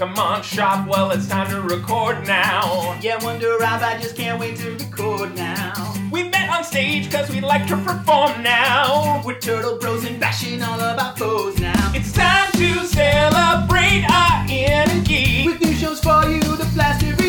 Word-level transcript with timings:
Come 0.00 0.18
on, 0.18 0.42
shop, 0.42 0.88
well, 0.88 1.10
it's 1.10 1.28
time 1.28 1.50
to 1.50 1.60
record 1.60 2.26
now. 2.26 2.98
Yeah, 3.02 3.22
Wonder 3.22 3.58
Rob, 3.58 3.82
I 3.82 4.00
just 4.00 4.16
can't 4.16 4.40
wait 4.40 4.56
to 4.56 4.70
record 4.70 5.36
now. 5.36 5.74
We 6.10 6.22
met 6.22 6.48
on 6.48 6.64
stage 6.64 7.12
cause 7.12 7.28
we 7.28 7.42
like 7.42 7.66
to 7.66 7.76
perform 7.76 8.42
now. 8.42 9.20
We're 9.26 9.38
turtle 9.38 9.76
bros 9.76 10.06
and 10.06 10.18
bashing 10.18 10.62
all 10.62 10.80
of 10.80 10.98
our 10.98 11.14
foes 11.18 11.60
now. 11.60 11.92
It's 11.94 12.12
time 12.12 12.50
to 12.52 12.86
celebrate 12.86 14.06
our 14.10 14.46
inner 14.48 15.04
geek. 15.04 15.44
With 15.44 15.60
new 15.60 15.74
shows 15.74 16.00
for 16.00 16.26
you 16.26 16.40
to 16.40 16.64
blast 16.72 17.04
every 17.04 17.19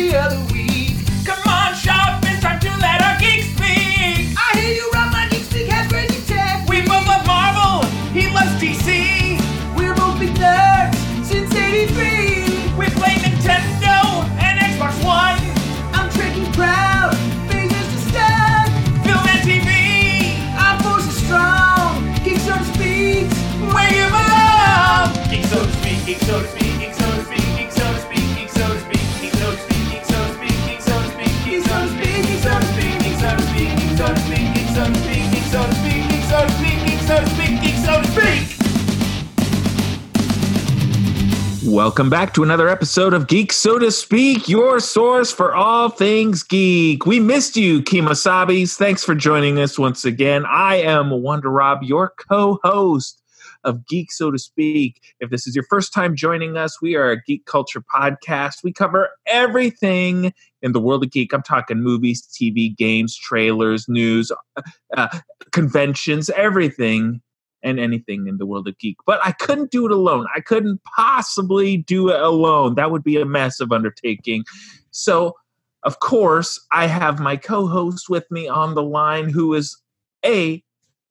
Welcome 41.64 42.10
back 42.10 42.34
to 42.34 42.42
another 42.42 42.68
episode 42.68 43.14
of 43.14 43.28
Geek 43.28 43.52
So 43.52 43.78
to 43.78 43.92
Speak, 43.92 44.48
your 44.48 44.80
source 44.80 45.30
for 45.30 45.54
all 45.54 45.88
things 45.88 46.42
geek. 46.42 47.06
We 47.06 47.20
missed 47.20 47.56
you, 47.56 47.80
Kimasabis. 47.80 48.74
Thanks 48.74 49.04
for 49.04 49.14
joining 49.14 49.60
us 49.60 49.78
once 49.78 50.04
again. 50.04 50.44
I 50.46 50.78
am 50.82 51.10
Wonder 51.10 51.50
Rob, 51.50 51.84
your 51.84 52.12
co-host 52.16 53.21
of 53.64 53.86
Geek 53.86 54.12
So 54.12 54.30
to 54.30 54.38
Speak. 54.38 55.00
If 55.20 55.30
this 55.30 55.46
is 55.46 55.54
your 55.54 55.64
first 55.68 55.92
time 55.92 56.16
joining 56.16 56.56
us, 56.56 56.80
we 56.80 56.94
are 56.94 57.10
a 57.10 57.22
geek 57.22 57.46
culture 57.46 57.80
podcast. 57.80 58.62
We 58.62 58.72
cover 58.72 59.10
everything 59.26 60.32
in 60.62 60.72
the 60.72 60.80
world 60.80 61.04
of 61.04 61.10
geek. 61.10 61.32
I'm 61.32 61.42
talking 61.42 61.82
movies, 61.82 62.22
TV, 62.22 62.76
games, 62.76 63.16
trailers, 63.16 63.88
news, 63.88 64.32
uh, 64.96 65.18
conventions, 65.52 66.30
everything 66.30 67.20
and 67.62 67.78
anything 67.78 68.26
in 68.26 68.38
the 68.38 68.46
world 68.46 68.66
of 68.68 68.78
geek. 68.78 68.96
But 69.06 69.20
I 69.24 69.32
couldn't 69.32 69.70
do 69.70 69.86
it 69.86 69.92
alone. 69.92 70.26
I 70.34 70.40
couldn't 70.40 70.80
possibly 70.96 71.76
do 71.76 72.08
it 72.08 72.20
alone. 72.20 72.74
That 72.74 72.90
would 72.90 73.04
be 73.04 73.20
a 73.20 73.24
massive 73.24 73.72
undertaking. 73.72 74.44
So, 74.90 75.36
of 75.84 76.00
course, 76.00 76.60
I 76.72 76.86
have 76.86 77.20
my 77.20 77.36
co-host 77.36 78.08
with 78.08 78.28
me 78.30 78.48
on 78.48 78.74
the 78.74 78.82
line 78.82 79.28
who 79.28 79.54
is 79.54 79.80
a 80.24 80.62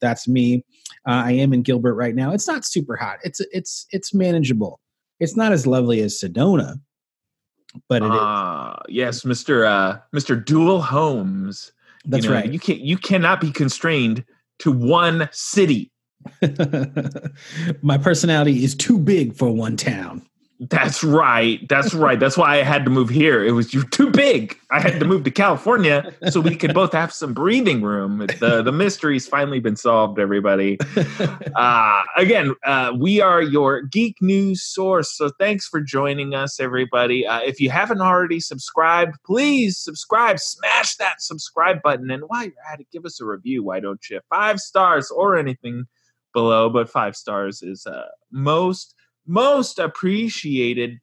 That's 0.00 0.28
me. 0.28 0.64
Uh, 1.06 1.22
I 1.26 1.32
am 1.32 1.52
in 1.52 1.62
Gilbert 1.62 1.94
right 1.94 2.14
now. 2.14 2.32
It's 2.32 2.46
not 2.46 2.64
super 2.64 2.96
hot. 2.96 3.18
It's 3.22 3.40
it's 3.52 3.86
it's 3.90 4.12
manageable. 4.14 4.80
It's 5.18 5.36
not 5.36 5.52
as 5.52 5.66
lovely 5.66 6.00
as 6.00 6.18
Sedona, 6.18 6.80
but 7.88 8.02
it 8.02 8.06
is. 8.06 8.10
Ah, 8.12 8.82
yes, 8.88 9.22
Mr. 9.22 9.66
Uh, 9.66 9.98
Mr. 10.14 10.42
Dual 10.42 10.80
Homes. 10.82 11.72
That's 12.04 12.24
You 12.24 12.30
know, 12.30 12.36
right. 12.36 12.50
You 12.50 12.58
can't 12.58 12.80
you 12.80 12.96
cannot 12.96 13.40
be 13.40 13.50
constrained 13.50 14.24
to 14.60 14.72
one 14.72 15.28
city. 15.32 15.90
My 17.82 17.98
personality 17.98 18.64
is 18.64 18.74
too 18.74 18.98
big 18.98 19.34
for 19.34 19.50
one 19.50 19.76
town. 19.76 20.26
That's 20.68 21.02
right. 21.02 21.66
That's 21.70 21.94
right. 21.94 22.20
That's 22.20 22.36
why 22.36 22.58
I 22.58 22.62
had 22.62 22.84
to 22.84 22.90
move 22.90 23.08
here. 23.08 23.42
It 23.42 23.52
was 23.52 23.72
you're 23.72 23.82
too 23.84 24.10
big. 24.10 24.58
I 24.70 24.78
had 24.78 25.00
to 25.00 25.06
move 25.06 25.24
to 25.24 25.30
California 25.30 26.12
so 26.28 26.38
we 26.38 26.54
could 26.54 26.74
both 26.74 26.92
have 26.92 27.14
some 27.14 27.32
breathing 27.32 27.80
room. 27.80 28.26
The 28.40 28.60
the 28.62 28.70
mystery's 28.70 29.26
finally 29.26 29.60
been 29.60 29.76
solved, 29.76 30.18
everybody. 30.18 30.78
Uh, 31.56 32.02
again, 32.16 32.54
uh, 32.64 32.92
we 32.98 33.22
are 33.22 33.40
your 33.40 33.80
geek 33.82 34.16
news 34.20 34.62
source. 34.62 35.16
So 35.16 35.30
thanks 35.38 35.66
for 35.66 35.80
joining 35.80 36.34
us, 36.34 36.60
everybody. 36.60 37.26
Uh, 37.26 37.40
if 37.40 37.58
you 37.58 37.70
haven't 37.70 38.02
already 38.02 38.38
subscribed, 38.38 39.16
please 39.24 39.78
subscribe. 39.78 40.38
Smash 40.38 40.96
that 40.96 41.22
subscribe 41.22 41.80
button. 41.80 42.10
And 42.10 42.24
while 42.26 42.44
you're 42.44 42.52
at 42.70 42.80
it, 42.80 42.86
give 42.92 43.06
us 43.06 43.18
a 43.18 43.24
review. 43.24 43.64
Why 43.64 43.80
don't 43.80 44.10
you? 44.10 44.20
Five 44.28 44.60
stars 44.60 45.10
or 45.10 45.38
anything 45.38 45.86
below, 46.34 46.68
but 46.68 46.90
five 46.90 47.16
stars 47.16 47.62
is 47.62 47.86
uh, 47.86 48.08
most 48.30 48.94
most 49.26 49.78
appreciated. 49.78 51.00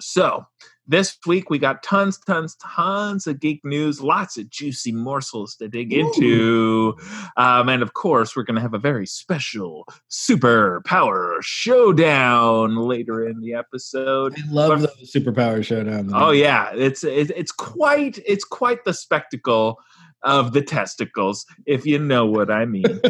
So, 0.00 0.46
this 0.88 1.18
week 1.26 1.50
we 1.50 1.58
got 1.58 1.82
tons, 1.82 2.18
tons, 2.18 2.56
tons 2.62 3.26
of 3.26 3.40
geek 3.40 3.64
news, 3.64 4.00
lots 4.00 4.36
of 4.36 4.48
juicy 4.48 4.92
morsels 4.92 5.56
to 5.56 5.68
dig 5.68 5.92
into. 5.92 6.94
Um, 7.36 7.68
and 7.68 7.82
of 7.82 7.94
course, 7.94 8.36
we're 8.36 8.44
going 8.44 8.54
to 8.54 8.60
have 8.60 8.74
a 8.74 8.78
very 8.78 9.06
special 9.06 9.86
super 10.08 10.82
power 10.86 11.38
showdown 11.40 12.76
later 12.76 13.26
in 13.26 13.40
the 13.40 13.54
episode. 13.54 14.36
I 14.38 14.52
love 14.52 14.80
those 14.80 15.12
superpower 15.12 15.64
showdown. 15.64 16.10
Oh 16.14 16.30
yeah, 16.30 16.70
it's 16.74 17.02
it, 17.02 17.32
it's 17.34 17.52
quite 17.52 18.18
it's 18.24 18.44
quite 18.44 18.84
the 18.84 18.94
spectacle 18.94 19.80
of 20.22 20.52
the 20.52 20.62
testicles, 20.62 21.46
if 21.66 21.84
you 21.84 21.98
know 21.98 22.26
what 22.26 22.50
I 22.50 22.64
mean. 22.64 22.84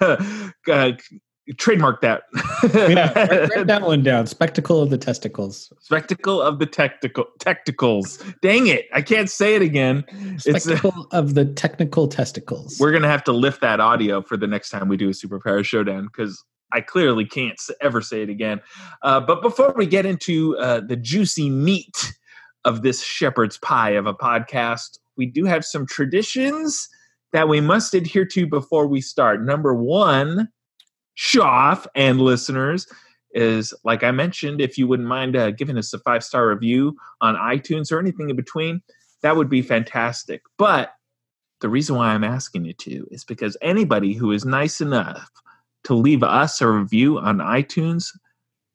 uh, 0.00 0.92
trademark 1.54 2.00
that. 2.02 2.24
yeah, 2.74 3.12
write, 3.54 3.66
that 3.66 3.82
one 3.82 4.02
down. 4.02 4.26
Spectacle 4.26 4.80
of 4.80 4.90
the 4.90 4.98
testicles. 4.98 5.72
Spectacle 5.80 6.40
of 6.40 6.58
the 6.58 6.66
technical 6.66 7.26
technicals. 7.38 8.22
Dang 8.42 8.66
it, 8.66 8.86
I 8.92 9.02
can't 9.02 9.30
say 9.30 9.54
it 9.54 9.62
again. 9.62 10.04
It's 10.10 10.46
uh, 10.46 10.58
Spectacle 10.58 11.06
of 11.12 11.34
the 11.34 11.44
technical 11.44 12.08
testicles. 12.08 12.78
we're 12.78 12.92
gonna 12.92 13.08
have 13.08 13.24
to 13.24 13.32
lift 13.32 13.60
that 13.60 13.80
audio 13.80 14.22
for 14.22 14.36
the 14.36 14.46
next 14.46 14.70
time 14.70 14.88
we 14.88 14.96
do 14.96 15.08
a 15.08 15.12
superpower 15.12 15.64
showdown 15.64 16.04
because 16.06 16.44
I 16.72 16.80
clearly 16.80 17.24
can't 17.24 17.60
ever 17.80 18.00
say 18.00 18.22
it 18.22 18.30
again. 18.30 18.60
Uh, 19.02 19.20
but 19.20 19.42
before 19.42 19.74
we 19.76 19.86
get 19.86 20.06
into 20.06 20.56
uh, 20.58 20.80
the 20.80 20.96
juicy 20.96 21.50
meat 21.50 22.12
of 22.64 22.82
this 22.82 23.02
shepherd's 23.02 23.58
pie 23.58 23.90
of 23.90 24.06
a 24.06 24.14
podcast, 24.14 24.98
we 25.16 25.26
do 25.26 25.44
have 25.44 25.64
some 25.64 25.86
traditions 25.86 26.88
that 27.32 27.48
we 27.48 27.60
must 27.60 27.94
adhere 27.94 28.24
to 28.26 28.46
before 28.46 28.86
we 28.86 29.00
start. 29.00 29.42
Number 29.42 29.74
one, 29.74 30.48
Shoff 31.16 31.86
and 31.94 32.20
listeners 32.20 32.86
is 33.34 33.72
like 33.84 34.02
I 34.04 34.10
mentioned, 34.10 34.60
if 34.60 34.76
you 34.76 34.86
wouldn't 34.86 35.08
mind 35.08 35.36
uh, 35.36 35.50
giving 35.50 35.78
us 35.78 35.92
a 35.92 35.98
five 36.00 36.22
star 36.22 36.48
review 36.48 36.96
on 37.20 37.36
iTunes 37.36 37.90
or 37.90 37.98
anything 37.98 38.30
in 38.30 38.36
between, 38.36 38.82
that 39.22 39.36
would 39.36 39.48
be 39.48 39.62
fantastic. 39.62 40.42
But 40.58 40.92
the 41.60 41.68
reason 41.68 41.96
why 41.96 42.08
I'm 42.08 42.24
asking 42.24 42.64
you 42.64 42.74
to 42.74 43.06
is 43.10 43.24
because 43.24 43.56
anybody 43.62 44.14
who 44.14 44.32
is 44.32 44.44
nice 44.44 44.80
enough 44.80 45.30
to 45.84 45.94
leave 45.94 46.22
us 46.22 46.60
a 46.60 46.68
review 46.68 47.18
on 47.18 47.38
iTunes, 47.38 48.08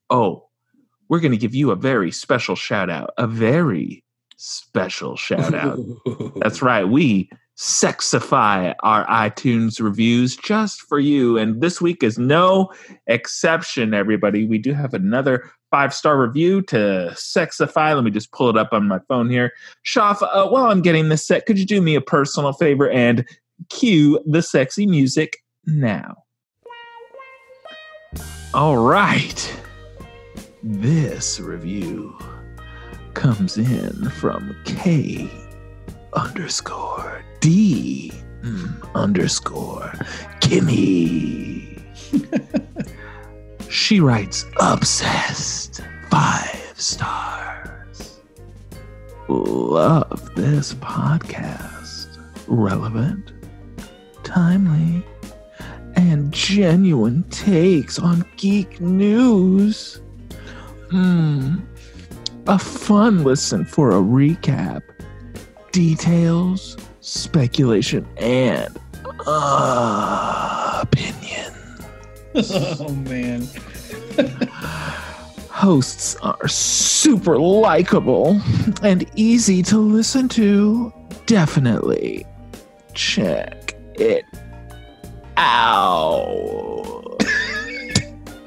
oh, 0.10 0.48
we're 1.10 1.20
going 1.20 1.32
to 1.32 1.38
give 1.38 1.56
you 1.56 1.72
a 1.72 1.76
very 1.76 2.12
special 2.12 2.56
shout 2.56 2.90
out. 2.90 3.12
A 3.18 3.28
very 3.28 4.04
special 4.38 5.16
shout 5.16 5.54
out. 5.54 5.80
That's 6.38 6.62
right. 6.62 6.86
We 6.86 7.30
sexify 7.58 8.76
our 8.84 9.06
iTunes 9.08 9.82
reviews 9.82 10.36
just 10.36 10.82
for 10.82 11.00
you. 11.00 11.38
And 11.38 11.60
this 11.60 11.82
week 11.82 12.04
is 12.04 12.18
no 12.18 12.72
exception, 13.08 13.94
everybody. 13.94 14.46
We 14.46 14.60
do 14.60 14.74
have 14.74 14.94
another 14.94 15.50
five 15.72 15.94
star 15.94 16.22
review 16.22 16.62
to 16.64 17.10
sexify. 17.14 17.96
Let 17.96 18.04
me 18.04 18.12
just 18.12 18.32
pull 18.32 18.50
it 18.50 18.58
up 18.58 18.74
on 18.74 18.88
my 18.88 19.00
phone 19.08 19.30
here. 19.30 19.54
Shoff, 19.84 20.22
uh, 20.22 20.48
while 20.48 20.68
I'm 20.68 20.82
getting 20.82 21.10
this 21.10 21.26
set, 21.26 21.46
could 21.46 21.58
you 21.58 21.66
do 21.66 21.82
me 21.82 21.96
a 21.96 22.02
personal 22.02 22.54
favor 22.54 22.90
and 22.90 23.26
cue 23.70 24.20
the 24.26 24.42
sexy 24.42 24.86
music 24.86 25.38
now? 25.66 26.16
All 28.54 28.78
right. 28.78 29.62
This 30.64 31.40
review 31.40 32.16
comes 33.14 33.58
in 33.58 34.10
from 34.12 34.56
K 34.66 35.47
underscore 36.14 37.24
D 37.40 38.12
mm, 38.42 38.94
underscore 38.96 39.92
Kimmy. 40.42 41.82
she 43.70 44.00
writes 44.00 44.46
obsessed 44.60 45.82
five 46.10 46.74
stars. 46.76 48.22
Love 49.28 50.36
this 50.36 50.74
podcast. 50.76 52.18
Relevant, 52.48 53.34
timely, 54.24 55.04
and 55.96 56.32
genuine 56.32 57.24
takes 57.30 58.00
on 58.00 58.26
geek 58.38 58.80
news. 58.80 60.02
Hmm. 60.90 61.56
A 62.48 62.58
fun 62.58 63.26
listen 63.26 63.66
for 63.66 63.92
a 63.92 64.02
recap, 64.02 64.82
details, 65.72 66.78
speculation, 67.02 68.08
and 68.18 68.78
opinion. 70.82 71.54
oh 72.36 72.94
man. 73.08 73.48
Hosts 75.50 76.16
are 76.18 76.48
super 76.48 77.40
likable 77.40 78.40
and 78.84 79.10
easy 79.16 79.64
to 79.64 79.78
listen 79.80 80.30
to. 80.30 80.94
Definitely 81.26 82.26
check 82.94 83.76
it 83.96 84.26
out. 85.38 87.04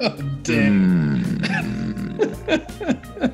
Oh, 0.03 0.17
damn. 0.41 1.21
Mm. 1.41 3.31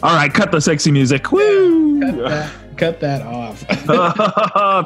All 0.00 0.14
right, 0.14 0.32
cut 0.32 0.52
the 0.52 0.60
sexy 0.60 0.92
music. 0.92 1.32
Woo! 1.32 2.00
Cut 2.76 3.00
that, 3.00 3.22
off. 3.22 3.60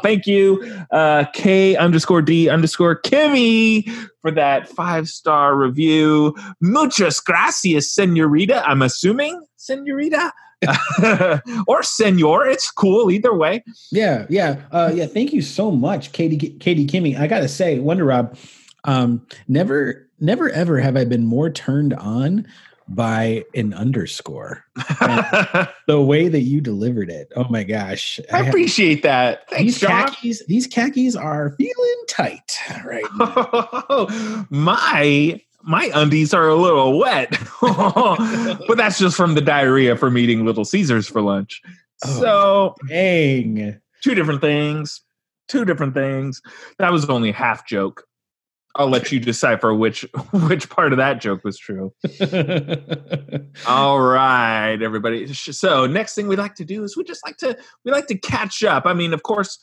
Thank 0.03 0.27
you, 0.27 0.62
uh, 0.91 1.25
K 1.33 1.77
underscore 1.77 2.23
D 2.23 2.49
underscore 2.49 3.00
Kimmy, 3.00 3.88
for 4.21 4.31
that 4.31 4.69
five 4.69 5.09
star 5.09 5.56
review. 5.56 6.35
Muchas 6.61 7.21
gracias, 7.21 7.93
senorita. 7.93 8.69
I'm 8.69 8.83
assuming, 8.83 9.41
senorita. 9.56 10.33
or 11.67 11.83
senor, 11.83 12.47
it's 12.47 12.71
cool 12.71 13.11
either 13.11 13.35
way. 13.35 13.62
yeah, 13.93 14.27
yeah, 14.29 14.56
uh, 14.73 14.91
yeah. 14.94 15.06
Thank 15.06 15.32
you 15.32 15.43
so 15.43 15.71
much, 15.71 16.12
Katie, 16.12 16.56
Katie 16.59 16.87
Kimmy. 16.87 17.19
I 17.19 17.27
gotta 17.27 17.49
say, 17.49 17.79
Wonder 17.79 18.05
Rob, 18.05 18.37
um, 18.85 19.27
never, 19.49 20.09
never, 20.19 20.50
ever 20.50 20.81
have 20.81 20.97
I 20.97 21.05
been 21.05 21.25
more 21.25 21.50
turned 21.50 21.94
on 21.94 22.47
by 22.88 23.44
an 23.55 23.75
underscore. 23.75 24.65
The 25.87 26.00
way 26.00 26.29
that 26.29 26.41
you 26.43 26.61
delivered 26.61 27.11
it, 27.11 27.33
oh 27.37 27.47
my 27.49 27.65
gosh! 27.65 28.21
I 28.33 28.38
have- 28.38 28.49
appreciate 28.49 29.03
that. 29.03 29.49
Thanks, 29.50 29.62
these 29.65 29.81
John. 29.81 30.09
khakis, 30.09 30.47
these 30.47 30.67
khakis 30.67 31.17
are 31.17 31.55
feeling 31.56 32.05
tight 32.09 32.56
right 32.85 33.05
now. 33.19 34.47
my 34.50 35.41
my 35.62 35.91
undies 35.94 36.33
are 36.33 36.49
a 36.49 36.55
little 36.55 36.99
wet, 36.99 37.37
but 37.61 38.77
that's 38.77 38.99
just 38.99 39.17
from 39.17 39.35
the 39.35 39.41
diarrhea 39.41 39.97
from 39.97 40.17
eating 40.17 40.44
Little 40.44 40.65
Caesars 40.65 41.09
for 41.09 41.21
lunch. 41.21 41.61
Oh. 42.05 42.21
So 42.21 42.75
Dang. 42.89 43.81
two 44.03 44.15
different 44.15 44.41
things. 44.41 45.00
Two 45.49 45.65
different 45.65 45.94
things. 45.94 46.43
That 46.79 46.91
was 46.91 47.09
only 47.09 47.31
a 47.31 47.32
half 47.32 47.67
joke. 47.67 48.05
I'll 48.76 48.88
let 48.88 49.11
you 49.11 49.19
decipher 49.19 49.75
which 49.75 50.02
which 50.32 50.69
part 50.69 50.93
of 50.93 50.99
that 50.99 51.20
joke 51.20 51.43
was 51.44 51.58
true. 51.58 51.93
All 53.67 54.00
right, 54.00 54.81
everybody. 54.81 55.32
So 55.32 55.87
next 55.87 56.14
thing 56.14 56.28
we 56.28 56.37
like 56.37 56.55
to 56.56 56.64
do 56.64 56.84
is 56.84 56.96
we 56.96 57.05
just 57.05 57.25
like 57.26 57.38
to 57.38 57.56
we 57.84 57.93
like 57.93 58.06
to 58.08 58.19
catch 58.19 58.62
up. 58.62 58.84
I 58.87 58.93
mean, 58.93 59.12
of 59.12 59.23
course, 59.23 59.58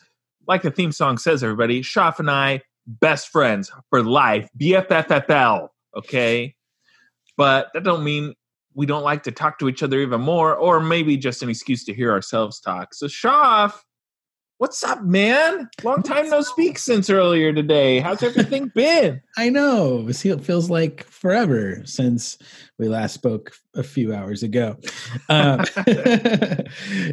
like 0.48 0.64
the 0.64 0.72
theme 0.72 0.92
song 0.92 1.18
says, 1.18 1.44
everybody, 1.44 1.82
Shoff 1.82 2.20
and 2.20 2.30
I, 2.30 2.62
best 2.88 3.30
friends 3.30 3.72
for 3.90 4.04
life, 4.04 4.50
BFFFL. 4.60 5.70
Okay, 5.96 6.56
but 7.38 7.68
that 7.74 7.84
don't 7.84 8.04
mean 8.04 8.34
we 8.74 8.88
don't 8.88 9.04
like 9.04 9.24
to 9.24 9.32
talk 9.32 9.60
to 9.60 9.70
each 9.70 9.84
other 9.84 10.00
even 10.00 10.22
more, 10.22 10.56
or 10.56 10.80
maybe 10.80 11.18
just 11.18 11.44
an 11.44 11.50
excuse 11.50 11.84
to 11.86 11.94
hear 11.94 12.12
ourselves 12.12 12.60
talk. 12.60 12.96
So 12.96 13.06
Shoff, 13.06 13.74
what's 14.64 14.82
up, 14.82 15.04
man? 15.04 15.70
Long 15.84 16.02
time 16.02 16.30
no 16.30 16.40
speak 16.40 16.80
since 16.80 17.10
earlier 17.10 17.52
today. 17.52 18.00
How's 18.00 18.24
everything 18.24 18.68
been? 18.74 19.22
I 19.38 19.50
know. 19.50 20.08
It 20.08 20.16
feels 20.16 20.70
like 20.70 21.04
forever 21.04 21.82
since 21.84 22.38
we 22.80 22.88
last 22.88 23.14
spoke 23.14 23.52
a 23.76 23.84
few 23.84 24.14
hours 24.14 24.42
ago. 24.42 24.78
Um, 25.28 25.66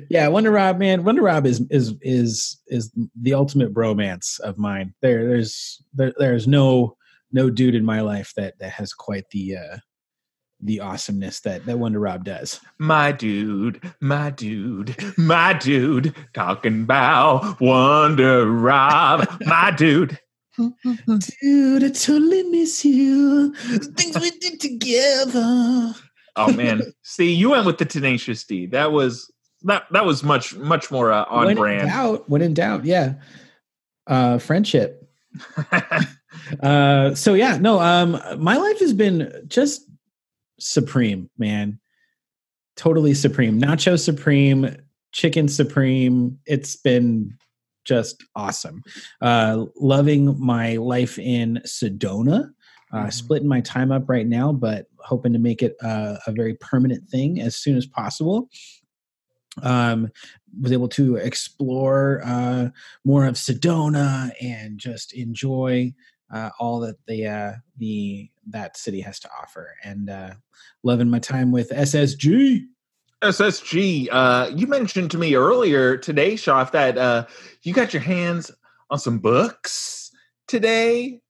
yeah, 0.08 0.28
Wonder 0.28 0.52
Rob, 0.52 0.78
man, 0.78 1.02
Wonder 1.02 1.22
Rob 1.22 1.44
is 1.44 1.60
is 1.70 1.94
is 2.02 2.60
is 2.68 2.92
the 3.20 3.34
ultimate 3.34 3.74
bromance 3.74 4.38
of 4.38 4.56
mine. 4.56 4.94
There, 5.02 5.26
there's 5.26 5.82
there, 5.92 6.12
there's 6.18 6.46
no 6.46 6.96
no 7.32 7.50
dude 7.50 7.74
in 7.74 7.84
my 7.84 8.00
life 8.00 8.32
that 8.36 8.60
that 8.60 8.70
has 8.70 8.92
quite 8.92 9.28
the 9.30 9.56
uh 9.56 9.76
the 10.62 10.80
awesomeness 10.80 11.40
that 11.40 11.66
that 11.66 11.78
Wonder 11.78 12.00
Rob 12.00 12.24
does. 12.24 12.60
My 12.78 13.12
dude, 13.12 13.82
my 14.00 14.30
dude, 14.30 14.94
my 15.16 15.52
dude, 15.54 16.14
talking 16.34 16.82
about 16.82 17.60
Wonder 17.60 18.50
Rob, 18.50 19.26
my 19.40 19.70
dude. 19.70 20.18
Dude, 20.56 21.84
I 21.84 21.88
totally 21.88 22.42
miss 22.44 22.84
you. 22.84 23.54
Things 23.54 24.18
we 24.20 24.30
did 24.30 24.60
together. 24.60 25.94
Oh 26.36 26.52
man, 26.52 26.82
see, 27.02 27.32
you 27.32 27.50
went 27.50 27.66
with 27.66 27.78
the 27.78 27.84
Tenacious 27.84 28.44
D. 28.44 28.66
That 28.66 28.92
was 28.92 29.32
that 29.62 29.84
that 29.92 30.04
was 30.04 30.22
much 30.22 30.54
much 30.56 30.90
more 30.90 31.12
uh, 31.12 31.24
on 31.24 31.46
when 31.46 31.50
in 31.50 31.56
brand. 31.56 31.88
doubt, 31.88 32.28
when 32.28 32.42
in 32.42 32.54
doubt, 32.54 32.84
yeah. 32.84 33.14
Uh, 34.06 34.38
friendship. 34.38 35.08
Uh, 36.62 37.14
so 37.14 37.34
yeah, 37.34 37.58
no. 37.58 37.80
Um, 37.80 38.20
my 38.38 38.56
life 38.56 38.78
has 38.78 38.92
been 38.92 39.32
just 39.46 39.82
supreme, 40.60 41.30
man. 41.38 41.80
Totally 42.76 43.14
supreme. 43.14 43.60
Nacho 43.60 43.98
supreme, 43.98 44.76
chicken 45.12 45.48
supreme. 45.48 46.38
It's 46.46 46.76
been 46.76 47.36
just 47.84 48.24
awesome. 48.36 48.82
Uh, 49.20 49.66
loving 49.76 50.38
my 50.38 50.76
life 50.76 51.18
in 51.18 51.60
Sedona. 51.66 52.50
Uh, 52.92 53.04
Mhm. 53.04 53.12
Splitting 53.12 53.48
my 53.48 53.60
time 53.60 53.92
up 53.92 54.08
right 54.08 54.26
now, 54.26 54.52
but 54.52 54.86
hoping 54.98 55.32
to 55.32 55.38
make 55.38 55.62
it 55.62 55.76
uh, 55.82 56.16
a 56.26 56.32
very 56.32 56.54
permanent 56.54 57.08
thing 57.08 57.40
as 57.40 57.56
soon 57.56 57.76
as 57.76 57.86
possible. 57.86 58.48
Um, 59.62 60.08
was 60.60 60.72
able 60.72 60.88
to 60.90 61.16
explore 61.16 62.20
uh, 62.24 62.70
more 63.04 63.26
of 63.26 63.34
Sedona 63.34 64.32
and 64.40 64.78
just 64.78 65.12
enjoy 65.12 65.92
uh, 66.32 66.50
all 66.58 66.80
that 66.80 66.96
the 67.06 67.26
uh, 67.26 67.52
the 67.78 68.30
that 68.52 68.76
city 68.76 69.00
has 69.00 69.20
to 69.20 69.28
offer, 69.40 69.74
and 69.84 70.10
uh, 70.10 70.30
loving 70.82 71.10
my 71.10 71.18
time 71.18 71.52
with 71.52 71.70
SSG. 71.70 72.66
SSG. 73.22 74.08
Uh, 74.10 74.50
you 74.54 74.66
mentioned 74.66 75.10
to 75.10 75.18
me 75.18 75.34
earlier 75.34 75.96
today, 75.96 76.34
Shoff, 76.34 76.72
that 76.72 76.96
uh, 76.96 77.26
you 77.62 77.74
got 77.74 77.92
your 77.92 78.02
hands 78.02 78.50
on 78.88 78.98
some 78.98 79.18
books 79.18 80.10
today 80.48 81.20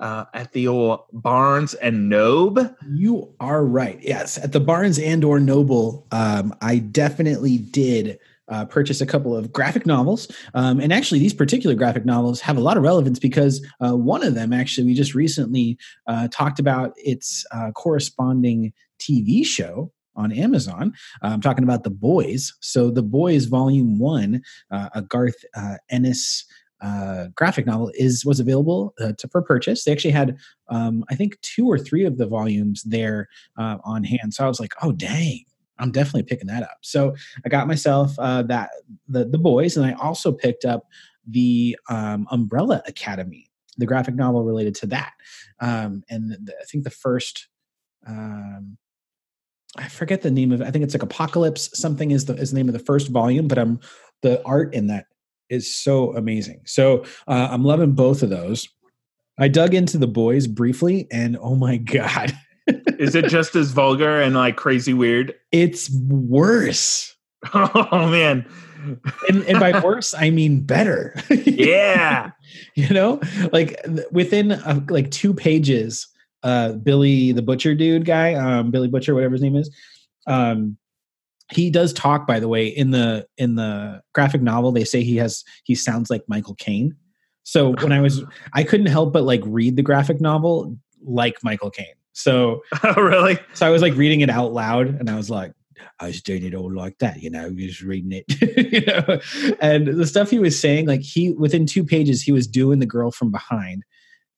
uh, 0.00 0.24
at 0.34 0.52
the 0.52 0.68
old 0.68 1.00
Barnes 1.12 1.74
and 1.74 2.08
Noble. 2.08 2.74
You 2.88 3.34
are 3.40 3.64
right. 3.64 3.98
Yes, 4.02 4.38
at 4.38 4.52
the 4.52 4.60
Barnes 4.60 4.98
and 4.98 5.24
or 5.24 5.38
Noble, 5.38 6.06
um, 6.10 6.54
I 6.60 6.78
definitely 6.78 7.58
did 7.58 8.18
uh, 8.50 8.64
purchase 8.64 9.00
a 9.00 9.06
couple 9.06 9.36
of 9.36 9.52
graphic 9.52 9.86
novels. 9.86 10.30
Um, 10.54 10.80
and 10.80 10.92
actually, 10.92 11.20
these 11.20 11.34
particular 11.34 11.74
graphic 11.74 12.04
novels 12.04 12.40
have 12.40 12.56
a 12.56 12.60
lot 12.60 12.76
of 12.76 12.82
relevance 12.82 13.18
because 13.18 13.64
uh, 13.80 13.96
one 13.96 14.22
of 14.22 14.34
them, 14.34 14.52
actually, 14.52 14.86
we 14.86 14.94
just 14.94 15.14
recently 15.14 15.78
uh, 16.06 16.28
talked 16.28 16.58
about 16.58 16.92
its 16.96 17.46
uh, 17.52 17.70
corresponding 17.72 18.72
TV 18.98 19.44
show 19.44 19.92
on 20.16 20.32
Amazon. 20.32 20.92
I'm 21.22 21.40
talking 21.40 21.64
about 21.64 21.84
The 21.84 21.90
Boys. 21.90 22.52
So, 22.60 22.90
The 22.90 23.02
Boys 23.02 23.46
Volume 23.46 23.98
One, 23.98 24.42
uh, 24.70 24.90
a 24.94 25.02
Garth 25.02 25.44
uh, 25.56 25.76
Ennis. 25.88 26.44
Uh, 26.82 27.26
graphic 27.34 27.66
novel 27.66 27.92
is 27.94 28.24
was 28.24 28.40
available 28.40 28.94
uh, 29.02 29.12
to, 29.18 29.28
for 29.28 29.42
purchase. 29.42 29.84
They 29.84 29.92
actually 29.92 30.12
had 30.12 30.38
um, 30.68 31.04
I 31.10 31.14
think 31.14 31.38
two 31.42 31.66
or 31.66 31.78
three 31.78 32.06
of 32.06 32.16
the 32.16 32.26
volumes 32.26 32.82
there 32.84 33.28
uh, 33.58 33.76
on 33.84 34.02
hand. 34.02 34.32
So 34.32 34.46
I 34.46 34.48
was 34.48 34.60
like, 34.60 34.72
oh 34.80 34.90
dang, 34.90 35.44
I'm 35.80 35.90
definitely 35.90 36.24
picking 36.24 36.48
that 36.48 36.62
up. 36.62 36.78
So 36.82 37.14
I 37.44 37.48
got 37.48 37.66
myself 37.66 38.18
uh, 38.18 38.42
that 38.44 38.70
the 39.08 39.24
the 39.24 39.38
boys, 39.38 39.76
and 39.76 39.86
I 39.86 39.92
also 39.92 40.32
picked 40.32 40.64
up 40.64 40.86
the 41.26 41.76
um, 41.88 42.26
Umbrella 42.30 42.82
Academy, 42.86 43.50
the 43.78 43.86
graphic 43.86 44.14
novel 44.14 44.44
related 44.44 44.74
to 44.76 44.86
that. 44.88 45.12
Um, 45.60 46.02
and 46.08 46.30
the, 46.30 46.54
I 46.60 46.64
think 46.64 46.84
the 46.84 46.90
first. 46.90 47.48
Um, 48.06 48.76
I 49.76 49.86
forget 49.86 50.22
the 50.22 50.32
name 50.32 50.50
of 50.50 50.60
it. 50.60 50.66
I 50.66 50.70
think 50.72 50.84
it's 50.84 50.94
like 50.94 51.02
Apocalypse 51.02 51.70
something 51.78 52.10
is 52.10 52.24
the 52.24 52.34
is 52.34 52.50
the 52.50 52.56
name 52.56 52.68
of 52.68 52.72
the 52.72 52.80
first 52.80 53.08
volume, 53.08 53.46
but 53.46 53.58
I'm 53.58 53.78
the 54.22 54.44
art 54.44 54.74
in 54.74 54.88
that 54.88 55.06
is 55.48 55.74
so 55.74 56.16
amazing. 56.16 56.62
So 56.64 57.04
uh, 57.28 57.48
I'm 57.50 57.64
loving 57.64 57.92
both 57.92 58.22
of 58.22 58.30
those. 58.30 58.68
I 59.38 59.48
dug 59.48 59.74
into 59.74 59.98
the 59.98 60.06
boys 60.06 60.46
briefly, 60.46 61.06
and 61.10 61.36
oh 61.40 61.54
my 61.54 61.76
god, 61.78 62.32
Is 62.98 63.14
it 63.14 63.26
just 63.26 63.54
as 63.56 63.72
vulgar 63.72 64.20
and 64.20 64.34
like 64.34 64.56
crazy 64.56 64.94
weird? 64.94 65.34
it's 65.52 65.90
worse. 65.90 67.14
Oh 67.54 68.06
man, 68.10 68.46
And, 69.28 69.42
and 69.44 69.58
by 69.58 69.80
worse, 69.84 70.12
I 70.12 70.28
mean 70.28 70.60
better. 70.60 71.14
yeah. 71.30 72.32
you 72.74 72.88
know, 72.90 73.18
like 73.50 73.80
within 74.10 74.52
uh, 74.52 74.80
like 74.90 75.10
two 75.10 75.32
pages 75.32 76.06
uh, 76.42 76.72
Billy 76.72 77.32
the 77.32 77.42
Butcher 77.42 77.74
dude 77.74 78.04
guy, 78.04 78.34
um, 78.34 78.70
Billy 78.70 78.88
Butcher, 78.88 79.14
whatever 79.14 79.32
his 79.32 79.42
name 79.42 79.56
is. 79.56 79.74
Um, 80.26 80.76
he 81.52 81.70
does 81.70 81.92
talk, 81.92 82.26
by 82.26 82.38
the 82.40 82.48
way, 82.48 82.66
in 82.66 82.90
the 82.90 83.26
in 83.36 83.56
the 83.56 84.02
graphic 84.14 84.40
novel. 84.42 84.72
They 84.72 84.84
say 84.84 85.02
he 85.02 85.16
has 85.16 85.44
he 85.64 85.74
sounds 85.74 86.10
like 86.10 86.22
Michael 86.28 86.54
Caine. 86.54 86.94
So 87.42 87.72
when 87.72 87.90
I 87.90 88.00
was, 88.00 88.22
I 88.52 88.62
couldn't 88.62 88.86
help 88.86 89.12
but 89.12 89.24
like 89.24 89.40
read 89.44 89.76
the 89.76 89.82
graphic 89.82 90.20
novel 90.20 90.76
like 91.02 91.42
Michael 91.42 91.70
Caine. 91.70 91.86
So 92.12 92.62
oh, 92.84 93.00
really? 93.00 93.38
so 93.54 93.66
I 93.66 93.70
was 93.70 93.82
like 93.82 93.94
reading 93.94 94.20
it 94.20 94.30
out 94.30 94.52
loud, 94.52 94.86
and 94.88 95.08
I 95.10 95.16
was 95.16 95.30
like, 95.30 95.52
I 95.98 96.06
was 96.06 96.22
doing 96.22 96.44
it 96.44 96.54
all 96.54 96.72
like 96.72 96.98
that, 96.98 97.22
you 97.22 97.30
know, 97.30 97.50
just 97.50 97.82
reading 97.82 98.12
it, 98.12 98.24
you 98.72 98.80
know. 98.86 99.20
And 99.60 99.86
the 99.86 100.06
stuff 100.06 100.30
he 100.30 100.38
was 100.38 100.58
saying, 100.58 100.86
like 100.86 101.02
he 101.02 101.30
within 101.32 101.66
two 101.66 101.84
pages, 101.84 102.22
he 102.22 102.32
was 102.32 102.46
doing 102.46 102.78
the 102.78 102.86
girl 102.86 103.10
from 103.10 103.30
behind. 103.30 103.84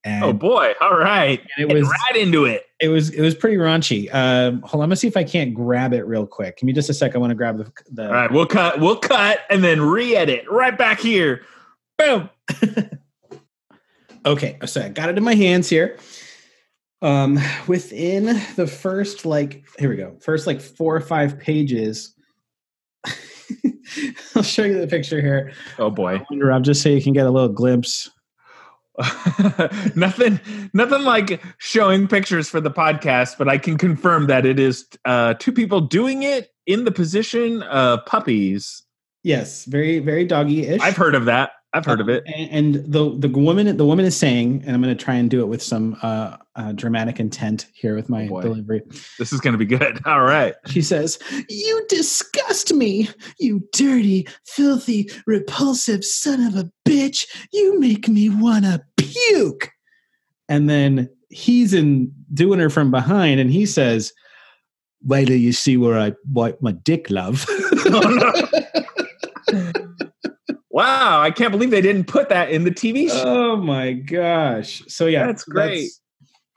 And 0.05 0.25
Oh 0.25 0.33
boy! 0.33 0.73
All 0.81 0.97
right, 0.99 1.41
And 1.57 1.71
it 1.71 1.75
was- 1.75 1.88
right 1.88 2.17
into 2.17 2.45
it. 2.45 2.64
it 2.81 2.88
was 2.88 3.11
it 3.11 3.21
was 3.21 3.37
pretty 3.37 3.57
raunchy. 3.57 4.12
Um, 4.12 4.61
hold 4.62 4.75
on, 4.75 4.81
let 4.81 4.88
me 4.88 4.97
see 4.97 5.07
if 5.07 5.17
I 5.17 5.23
can't 5.23 5.55
grab 5.55 5.93
it 5.95 6.02
real 6.02 6.26
quick. 6.26 6.57
Give 6.59 6.67
me 6.67 6.73
just 6.73 6.91
a 6.91 6.95
sec. 6.95 7.14
I 7.14 7.19
want 7.19 7.31
to 7.31 7.37
grab 7.37 7.59
the. 7.59 7.73
the 7.93 8.07
All 8.09 8.12
right, 8.12 8.31
we'll 8.33 8.47
cut. 8.47 8.81
We'll 8.81 8.97
cut 8.97 9.38
and 9.49 9.62
then 9.62 9.81
re-edit 9.81 10.45
right 10.50 10.76
back 10.76 10.99
here. 11.00 11.43
Boom. 11.99 12.29
Okay, 14.25 14.57
so 14.67 14.81
I 14.83 14.88
got 14.88 15.09
it 15.09 15.19
in 15.19 15.25
my 15.25 15.35
hands 15.35 15.69
here. 15.69 15.99
Um, 17.02 17.38
within 17.66 18.40
the 18.56 18.66
first 18.66 19.26
like 19.26 19.64
here 19.78 19.90
we 19.90 19.97
go, 19.97 20.16
first 20.21 20.47
like 20.47 20.61
four 20.61 20.94
or 20.97 21.00
five 21.00 21.38
pages. 21.38 22.14
I'll 24.35 24.42
show 24.42 24.62
you 24.62 24.80
the 24.80 24.87
picture 24.87 25.21
here. 25.21 25.52
Oh 25.78 25.90
boy. 25.90 26.23
Rob, 26.30 26.64
just 26.64 26.80
so 26.82 26.88
you 26.88 27.02
can 27.02 27.12
get 27.12 27.26
a 27.26 27.30
little 27.30 27.49
glimpse. 27.49 28.11
nothing 29.97 30.38
nothing 30.75 31.02
like 31.02 31.42
showing 31.56 32.06
pictures 32.06 32.50
for 32.50 32.61
the 32.61 32.71
podcast 32.71 33.38
but 33.38 33.49
i 33.49 33.56
can 33.56 33.78
confirm 33.78 34.26
that 34.26 34.44
it 34.44 34.59
is 34.61 34.87
uh 35.06 35.32
two 35.38 35.50
people 35.50 35.80
doing 35.80 36.23
it 36.25 36.50
in 36.66 36.85
the 36.85 36.92
position 36.92 37.62
of 37.64 38.04
puppies 38.04 38.82
Yes, 39.25 39.64
very 39.64 39.99
very 39.99 40.26
doggy 40.26 40.66
ish. 40.66 40.82
i've 40.82 40.97
heard 40.97 41.14
of 41.14 41.25
that 41.25 41.52
i've 41.75 41.85
heard 41.85 42.00
of 42.00 42.09
it 42.09 42.23
And, 42.26 42.76
and 42.76 42.93
the 42.93 43.14
the 43.19 43.29
woman 43.29 43.76
the 43.76 43.85
woman 43.87 44.05
is 44.05 44.17
saying, 44.17 44.62
and 44.67 44.75
I'm 44.75 44.83
going 44.83 44.97
to 44.97 45.05
try 45.05 45.14
and 45.14 45.31
do 45.31 45.41
it 45.41 45.47
with 45.49 45.62
some 45.62 45.97
uh, 46.02 46.37
uh, 46.55 46.73
dramatic 46.73 47.19
intent 47.19 47.67
here 47.75 47.95
with 47.97 48.09
my 48.09 48.29
Oh, 48.31 48.41
delivery. 48.43 48.83
this 49.19 49.33
is 49.33 49.41
gonna 49.41 49.57
be 49.59 49.64
good 49.64 49.99
all 50.07 50.21
right 50.23 50.55
She 50.67 50.83
says, 50.83 51.19
You 51.49 51.85
disgust 51.88 52.75
me, 52.75 53.09
you 53.38 53.67
dirty, 53.73 54.29
filthy, 54.47 55.11
repulsive 55.26 56.05
son 56.05 56.43
of 56.47 56.57
a 56.57 56.71
bitch. 56.87 57.26
You 57.52 57.81
make 57.81 58.07
me 58.09 58.29
want 58.29 58.64
to 58.64 58.83
puke. 58.99 59.71
And 60.49 60.69
then 60.69 61.09
he's 61.31 61.73
in 61.73 62.12
doing 62.35 62.61
her 62.61 62.69
from 62.69 62.91
behind, 62.91 63.41
and 63.41 63.50
he 63.50 63.64
says, 63.64 64.12
Wait 65.05 65.26
till 65.29 65.37
you 65.37 65.52
see 65.52 65.76
where 65.79 65.99
I 65.99 66.12
wipe 66.31 66.61
my 66.61 66.73
dick, 66.73 67.09
love. 67.11 67.47
wow 70.73 71.21
i 71.21 71.31
can't 71.31 71.52
believe 71.52 71.71
they 71.71 71.81
didn't 71.81 72.07
put 72.07 72.29
that 72.29 72.50
in 72.50 72.64
the 72.64 72.71
tv 72.71 73.09
show 73.09 73.23
oh 73.26 73.57
my 73.57 73.93
gosh. 73.93 74.83
So, 74.88 75.07
yeah, 75.07 75.26
That's 75.26 75.45
great. 75.45 75.83
That's, 75.83 76.00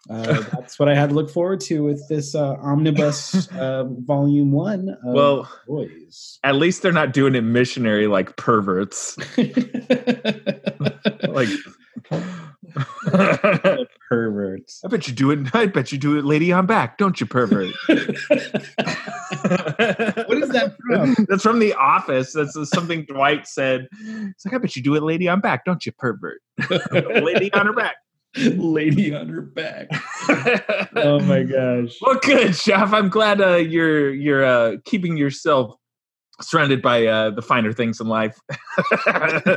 uh, 0.09 0.41
that's 0.51 0.77
what 0.77 0.89
I 0.89 0.95
had 0.95 1.09
to 1.09 1.15
look 1.15 1.29
forward 1.29 1.59
to 1.61 1.83
with 1.83 2.07
this 2.07 2.35
uh, 2.35 2.55
omnibus 2.55 3.49
uh, 3.53 3.85
volume 3.85 4.51
one. 4.51 4.89
Of 4.89 5.13
well 5.13 5.51
boys. 5.67 6.39
at 6.43 6.55
least 6.55 6.81
they're 6.81 6.91
not 6.91 7.13
doing 7.13 7.35
it 7.35 7.41
missionary 7.41 8.07
like 8.07 8.35
perverts 8.35 9.17
like 11.27 11.49
perverts. 14.09 14.81
I 14.83 14.87
bet 14.89 15.07
you 15.07 15.13
do 15.13 15.31
it. 15.31 15.55
I 15.55 15.65
bet 15.67 15.91
you 15.91 15.97
do 15.97 16.17
it, 16.17 16.25
lady 16.25 16.51
on 16.51 16.65
back, 16.65 16.97
don't 16.97 17.19
you, 17.19 17.25
pervert? 17.25 17.73
what 17.87 17.97
is 20.37 20.49
that 20.49 20.75
from? 20.85 21.15
That's 21.29 21.43
from 21.43 21.59
The 21.59 21.73
Office. 21.73 22.33
That's 22.33 22.57
something 22.69 23.05
Dwight 23.05 23.47
said. 23.47 23.87
It's 24.01 24.45
like, 24.45 24.55
I 24.55 24.57
bet 24.57 24.75
you 24.75 24.83
do 24.83 24.95
it, 24.95 25.03
lady 25.03 25.29
on 25.29 25.39
back, 25.39 25.63
don't 25.65 25.85
you, 25.85 25.93
pervert? 25.93 26.41
lady 26.69 27.51
on 27.53 27.67
her 27.67 27.73
back. 27.73 27.95
Lady 28.57 29.13
on 29.15 29.29
her 29.29 29.41
back. 29.41 29.87
Oh 30.97 31.19
my 31.19 31.43
gosh. 31.43 31.97
Well, 32.01 32.17
good, 32.21 32.55
Chef. 32.55 32.93
I'm 32.93 33.09
glad 33.09 33.41
uh, 33.41 33.55
you're 33.57 34.13
you're 34.13 34.45
uh, 34.45 34.77
keeping 34.85 35.17
yourself 35.17 35.75
surrounded 36.41 36.81
by 36.81 37.05
uh, 37.05 37.29
the 37.31 37.41
finer 37.41 37.73
things 37.73 37.99
in 37.99 38.07
life. 38.07 38.37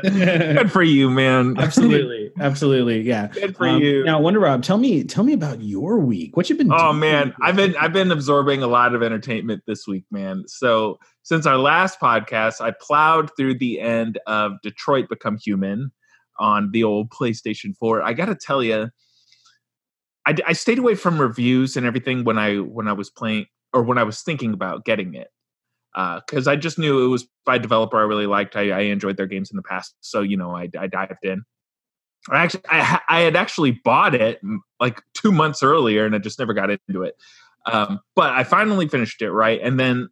good 0.02 0.70
for 0.70 0.82
you, 0.82 1.10
man. 1.10 1.56
Absolutely. 1.58 2.30
Absolutely. 2.40 3.02
Yeah. 3.02 3.28
good 3.28 3.56
for 3.56 3.68
Um, 3.68 3.80
you. 3.82 4.04
Now, 4.04 4.20
Wonder 4.20 4.40
Rob, 4.40 4.62
tell 4.62 4.78
me, 4.78 5.04
tell 5.04 5.24
me 5.24 5.32
about 5.32 5.60
your 5.62 5.98
week. 5.98 6.36
What 6.36 6.48
you've 6.48 6.58
been 6.58 6.72
Oh 6.72 6.88
doing? 6.90 7.00
man, 7.00 7.34
I've 7.40 7.56
been 7.56 7.76
I've 7.76 7.92
been 7.92 8.10
absorbing 8.10 8.62
a 8.62 8.66
lot 8.68 8.94
of 8.94 9.02
entertainment 9.02 9.62
this 9.66 9.86
week, 9.86 10.04
man. 10.10 10.44
So 10.46 10.98
since 11.22 11.46
our 11.46 11.58
last 11.58 12.00
podcast, 12.00 12.60
I 12.60 12.72
plowed 12.72 13.30
through 13.36 13.58
the 13.58 13.80
end 13.80 14.18
of 14.26 14.52
Detroit 14.62 15.08
Become 15.08 15.38
Human 15.44 15.92
on 16.38 16.70
the 16.72 16.84
old 16.84 17.10
PlayStation 17.10 17.76
4. 17.76 18.02
I 18.02 18.12
got 18.12 18.26
to 18.26 18.34
tell 18.34 18.62
you, 18.62 18.90
I, 20.26 20.34
I 20.46 20.52
stayed 20.52 20.78
away 20.78 20.94
from 20.94 21.20
reviews 21.20 21.76
and 21.76 21.86
everything 21.86 22.24
when 22.24 22.38
I 22.38 22.56
when 22.56 22.88
I 22.88 22.92
was 22.92 23.10
playing 23.10 23.46
or 23.72 23.82
when 23.82 23.98
I 23.98 24.02
was 24.02 24.22
thinking 24.22 24.52
about 24.52 24.84
getting 24.84 25.14
it 25.14 25.28
because 25.94 26.46
I 26.46 26.56
just 26.56 26.78
knew 26.78 27.04
it 27.04 27.08
was 27.08 27.26
by 27.44 27.56
a 27.56 27.58
developer 27.58 27.98
I 27.98 28.02
really 28.02 28.26
liked. 28.26 28.56
I, 28.56 28.70
I 28.70 28.80
enjoyed 28.80 29.16
their 29.16 29.26
games 29.26 29.50
in 29.50 29.56
the 29.56 29.62
past, 29.62 29.94
so 30.00 30.20
you 30.20 30.36
know 30.36 30.54
I, 30.54 30.68
I 30.78 30.86
dived 30.86 31.24
in. 31.24 31.42
I 32.30 32.44
actually 32.44 32.62
I, 32.68 33.00
I 33.08 33.20
had 33.20 33.36
actually 33.36 33.72
bought 33.72 34.14
it 34.14 34.40
like 34.80 35.02
two 35.14 35.32
months 35.32 35.62
earlier, 35.62 36.04
and 36.06 36.14
I 36.14 36.18
just 36.18 36.38
never 36.38 36.54
got 36.54 36.70
into 36.70 37.02
it. 37.02 37.16
Um, 37.66 38.00
but 38.14 38.32
I 38.32 38.44
finally 38.44 38.88
finished 38.88 39.22
it 39.22 39.32
right, 39.32 39.60
and 39.62 39.78
then 39.80 40.08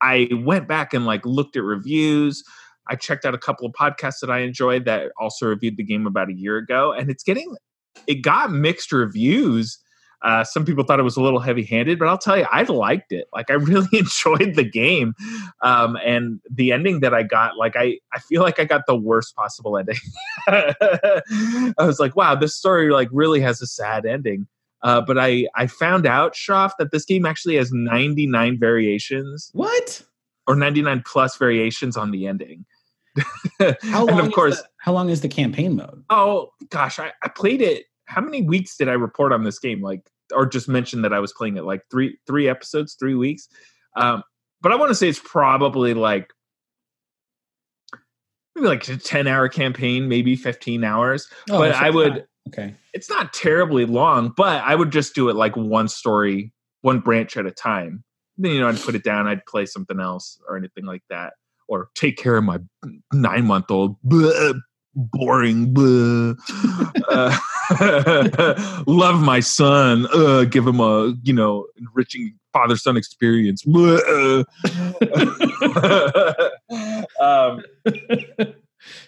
I 0.00 0.28
went 0.32 0.68
back 0.68 0.92
and 0.92 1.06
like 1.06 1.24
looked 1.24 1.56
at 1.56 1.62
reviews. 1.62 2.44
I 2.88 2.96
checked 2.96 3.24
out 3.24 3.34
a 3.34 3.38
couple 3.38 3.66
of 3.66 3.72
podcasts 3.72 4.20
that 4.20 4.30
I 4.30 4.40
enjoyed 4.40 4.84
that 4.84 5.12
also 5.18 5.46
reviewed 5.46 5.76
the 5.76 5.84
game 5.84 6.06
about 6.06 6.28
a 6.28 6.34
year 6.34 6.56
ago, 6.56 6.92
and 6.92 7.10
it's 7.10 7.22
getting 7.22 7.56
it 8.06 8.16
got 8.16 8.50
mixed 8.50 8.92
reviews. 8.92 9.78
Uh, 10.22 10.42
some 10.42 10.64
people 10.64 10.84
thought 10.84 10.98
it 10.98 11.04
was 11.04 11.18
a 11.18 11.22
little 11.22 11.38
heavy-handed, 11.38 11.98
but 11.98 12.08
I'll 12.08 12.16
tell 12.16 12.38
you, 12.38 12.46
I 12.50 12.62
liked 12.62 13.12
it. 13.12 13.28
Like 13.34 13.50
I 13.50 13.54
really 13.54 13.88
enjoyed 13.92 14.54
the 14.54 14.64
game, 14.64 15.14
um, 15.62 15.96
and 16.04 16.40
the 16.50 16.72
ending 16.72 17.00
that 17.00 17.12
I 17.14 17.22
got. 17.22 17.56
Like 17.56 17.76
I, 17.76 17.98
I 18.12 18.20
feel 18.20 18.42
like 18.42 18.58
I 18.58 18.64
got 18.64 18.86
the 18.86 18.96
worst 18.96 19.36
possible 19.36 19.76
ending. 19.76 19.98
I 20.46 21.72
was 21.78 22.00
like, 22.00 22.16
wow, 22.16 22.34
this 22.34 22.56
story 22.56 22.90
like 22.90 23.08
really 23.12 23.40
has 23.40 23.60
a 23.60 23.66
sad 23.66 24.06
ending. 24.06 24.46
Uh, 24.82 25.00
but 25.00 25.18
I, 25.18 25.46
I 25.56 25.66
found 25.66 26.06
out, 26.06 26.34
Shoff, 26.34 26.72
that 26.78 26.92
this 26.92 27.06
game 27.06 27.24
actually 27.24 27.56
has 27.56 27.72
99 27.72 28.58
variations 28.58 29.50
What? 29.54 30.02
Or 30.46 30.54
99 30.56 31.02
plus 31.06 31.36
variations 31.36 31.96
on 31.96 32.10
the 32.10 32.26
ending. 32.26 32.64
How 33.82 34.04
long? 34.06 34.18
and 34.18 34.20
of 34.26 34.32
course, 34.32 34.60
the- 34.60 34.68
how 34.80 34.92
long 34.92 35.08
is 35.08 35.20
the 35.20 35.28
campaign 35.28 35.76
mode? 35.76 36.04
oh 36.10 36.50
gosh, 36.70 36.98
I, 36.98 37.12
I 37.22 37.28
played 37.28 37.62
it. 37.62 37.84
How 38.06 38.20
many 38.20 38.42
weeks 38.42 38.76
did 38.76 38.88
I 38.88 38.92
report 38.92 39.32
on 39.32 39.44
this 39.44 39.58
game? 39.58 39.80
Like, 39.80 40.00
or 40.34 40.44
just 40.46 40.68
mention 40.68 41.02
that 41.02 41.12
I 41.12 41.20
was 41.20 41.32
playing 41.32 41.56
it 41.56 41.64
like 41.64 41.82
three 41.90 42.18
three 42.26 42.48
episodes, 42.48 42.94
three 42.98 43.14
weeks. 43.14 43.48
Um, 43.96 44.22
but 44.60 44.72
I 44.72 44.76
want 44.76 44.90
to 44.90 44.94
say 44.94 45.08
it's 45.08 45.20
probably 45.24 45.94
like 45.94 46.32
maybe 48.54 48.66
like 48.68 48.88
a 48.88 48.96
10 48.96 49.26
hour 49.26 49.48
campaign, 49.48 50.08
maybe 50.08 50.36
15 50.36 50.84
hours. 50.84 51.28
Oh, 51.50 51.58
but 51.58 51.72
I 51.74 51.90
would 51.90 52.12
not- 52.14 52.22
Okay. 52.48 52.74
it's 52.92 53.08
not 53.08 53.32
terribly 53.32 53.86
long, 53.86 54.32
but 54.36 54.62
I 54.64 54.74
would 54.74 54.92
just 54.92 55.14
do 55.14 55.30
it 55.30 55.34
like 55.36 55.56
one 55.56 55.88
story, 55.88 56.52
one 56.82 57.00
branch 57.00 57.36
at 57.38 57.46
a 57.46 57.50
time. 57.50 58.04
Then 58.36 58.52
you 58.52 58.60
know 58.60 58.68
I'd 58.68 58.80
put 58.80 58.94
it 58.94 59.04
down, 59.04 59.26
I'd 59.26 59.46
play 59.46 59.66
something 59.66 60.00
else 60.00 60.40
or 60.48 60.56
anything 60.56 60.84
like 60.84 61.02
that, 61.10 61.34
or 61.68 61.88
take 61.94 62.16
care 62.16 62.36
of 62.36 62.44
my 62.44 62.58
nine 63.12 63.46
month 63.46 63.70
old. 63.70 63.96
Boring. 64.96 65.74
Uh, 67.10 67.36
love 68.86 69.20
my 69.22 69.40
son. 69.40 70.06
Uh, 70.12 70.44
give 70.44 70.66
him 70.66 70.80
a 70.80 71.14
you 71.22 71.32
know 71.32 71.66
enriching 71.76 72.34
father 72.52 72.76
son 72.76 72.96
experience. 72.96 73.64
Um, 77.20 77.62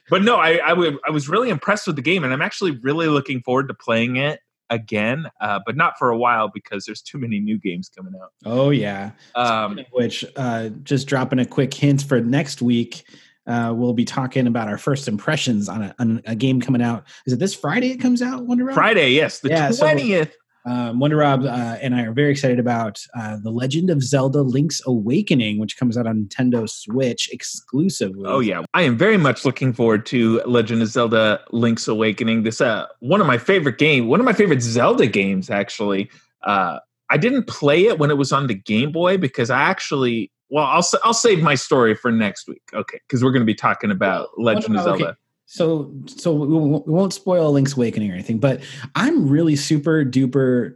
but 0.08 0.22
no, 0.22 0.36
I 0.36 0.52
I, 0.64 0.92
I 1.06 1.10
was 1.10 1.28
really 1.28 1.50
impressed 1.50 1.86
with 1.86 1.96
the 1.96 2.02
game, 2.02 2.24
and 2.24 2.32
I'm 2.32 2.42
actually 2.42 2.72
really 2.72 3.08
looking 3.08 3.42
forward 3.42 3.68
to 3.68 3.74
playing 3.74 4.16
it 4.16 4.40
again, 4.70 5.26
uh, 5.40 5.60
but 5.64 5.76
not 5.76 5.98
for 5.98 6.10
a 6.10 6.18
while 6.18 6.48
because 6.48 6.84
there's 6.84 7.02
too 7.02 7.18
many 7.18 7.40
new 7.40 7.58
games 7.58 7.88
coming 7.88 8.14
out. 8.20 8.32
Oh 8.44 8.70
yeah. 8.70 9.12
Um, 9.34 9.80
Which 9.92 10.24
uh, 10.36 10.70
just 10.82 11.06
dropping 11.06 11.38
a 11.38 11.46
quick 11.46 11.72
hint 11.72 12.02
for 12.02 12.20
next 12.20 12.62
week. 12.62 13.04
Uh, 13.46 13.72
we'll 13.74 13.92
be 13.92 14.04
talking 14.04 14.48
about 14.48 14.66
our 14.66 14.78
first 14.78 15.06
impressions 15.06 15.68
on 15.68 15.82
a, 15.82 15.94
on 16.00 16.20
a 16.26 16.34
game 16.34 16.60
coming 16.60 16.82
out. 16.82 17.04
Is 17.26 17.32
it 17.32 17.38
this 17.38 17.54
Friday? 17.54 17.90
It 17.92 17.98
comes 17.98 18.20
out. 18.20 18.44
Wonder 18.44 18.72
Friday, 18.72 19.10
yes, 19.10 19.40
the 19.40 19.50
Yeah, 19.50 19.70
twentieth. 19.70 20.34
Um, 20.66 20.98
Wonder 20.98 21.18
Rob 21.18 21.44
uh, 21.44 21.76
and 21.80 21.94
I 21.94 22.02
are 22.02 22.12
very 22.12 22.30
excited 22.32 22.58
about 22.58 23.00
uh, 23.16 23.36
The 23.40 23.50
Legend 23.50 23.88
of 23.88 24.02
Zelda 24.02 24.42
Link's 24.42 24.82
Awakening, 24.84 25.60
which 25.60 25.76
comes 25.76 25.96
out 25.96 26.08
on 26.08 26.24
Nintendo 26.24 26.68
Switch 26.68 27.30
exclusively. 27.32 28.24
Oh 28.26 28.40
yeah, 28.40 28.62
I 28.74 28.82
am 28.82 28.98
very 28.98 29.16
much 29.16 29.44
looking 29.44 29.72
forward 29.72 30.04
to 30.06 30.42
Legend 30.44 30.82
of 30.82 30.88
Zelda: 30.88 31.40
Link's 31.52 31.86
Awakening. 31.86 32.42
This 32.42 32.60
uh 32.60 32.86
one 32.98 33.20
of 33.20 33.26
my 33.26 33.38
favorite 33.38 33.78
game, 33.78 34.08
one 34.08 34.18
of 34.18 34.26
my 34.26 34.32
favorite 34.32 34.62
Zelda 34.62 35.06
games 35.06 35.50
actually. 35.50 36.10
Uh 36.42 36.80
I 37.08 37.16
didn't 37.16 37.44
play 37.44 37.86
it 37.86 38.00
when 38.00 38.10
it 38.10 38.16
was 38.16 38.32
on 38.32 38.48
the 38.48 38.54
Game 38.54 38.90
Boy 38.90 39.16
because 39.16 39.50
I 39.50 39.60
actually 39.62 40.32
well, 40.48 40.64
I'll 40.64 40.86
I'll 41.04 41.14
save 41.14 41.42
my 41.42 41.54
story 41.54 41.94
for 41.94 42.12
next 42.12 42.48
week. 42.48 42.62
Okay, 42.72 43.00
because 43.06 43.22
we're 43.22 43.32
going 43.32 43.42
to 43.42 43.46
be 43.46 43.54
talking 43.54 43.90
about 43.90 44.28
Legend 44.36 44.78
of 44.78 44.86
okay. 44.86 45.12
So, 45.46 45.92
so 46.06 46.32
we 46.32 46.82
won't 46.92 47.12
spoil 47.12 47.52
Link's 47.52 47.76
Awakening 47.76 48.10
or 48.10 48.14
anything, 48.14 48.38
but 48.38 48.62
I'm 48.94 49.28
really 49.28 49.56
super 49.56 50.04
duper 50.04 50.74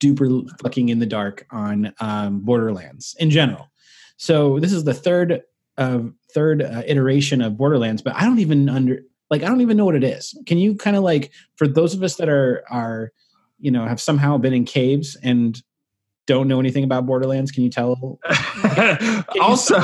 duper 0.00 0.48
fucking 0.60 0.88
in 0.88 0.98
the 0.98 1.06
dark 1.06 1.46
on 1.50 1.92
um, 2.00 2.40
Borderlands 2.40 3.14
in 3.18 3.30
general. 3.30 3.70
So 4.16 4.58
this 4.58 4.72
is 4.72 4.84
the 4.84 4.94
third 4.94 5.42
uh, 5.76 6.00
third 6.32 6.62
uh, 6.62 6.82
iteration 6.86 7.42
of 7.42 7.58
Borderlands, 7.58 8.00
but 8.00 8.14
I 8.14 8.24
don't 8.24 8.38
even 8.38 8.68
under 8.68 9.00
like 9.30 9.42
I 9.42 9.46
don't 9.48 9.60
even 9.60 9.76
know 9.76 9.84
what 9.84 9.94
it 9.94 10.04
is. 10.04 10.36
Can 10.46 10.58
you 10.58 10.74
kind 10.74 10.96
of 10.96 11.02
like 11.02 11.30
for 11.56 11.68
those 11.68 11.94
of 11.94 12.02
us 12.02 12.16
that 12.16 12.28
are 12.28 12.64
are 12.70 13.12
you 13.58 13.70
know 13.70 13.86
have 13.86 14.00
somehow 14.00 14.38
been 14.38 14.54
in 14.54 14.64
caves 14.64 15.16
and 15.22 15.60
don't 16.26 16.48
know 16.48 16.58
anything 16.58 16.84
about 16.84 17.06
Borderlands? 17.06 17.50
Can 17.50 17.62
you 17.62 17.70
tell? 17.70 18.18
Can 18.62 19.24
you 19.34 19.42
also, 19.42 19.78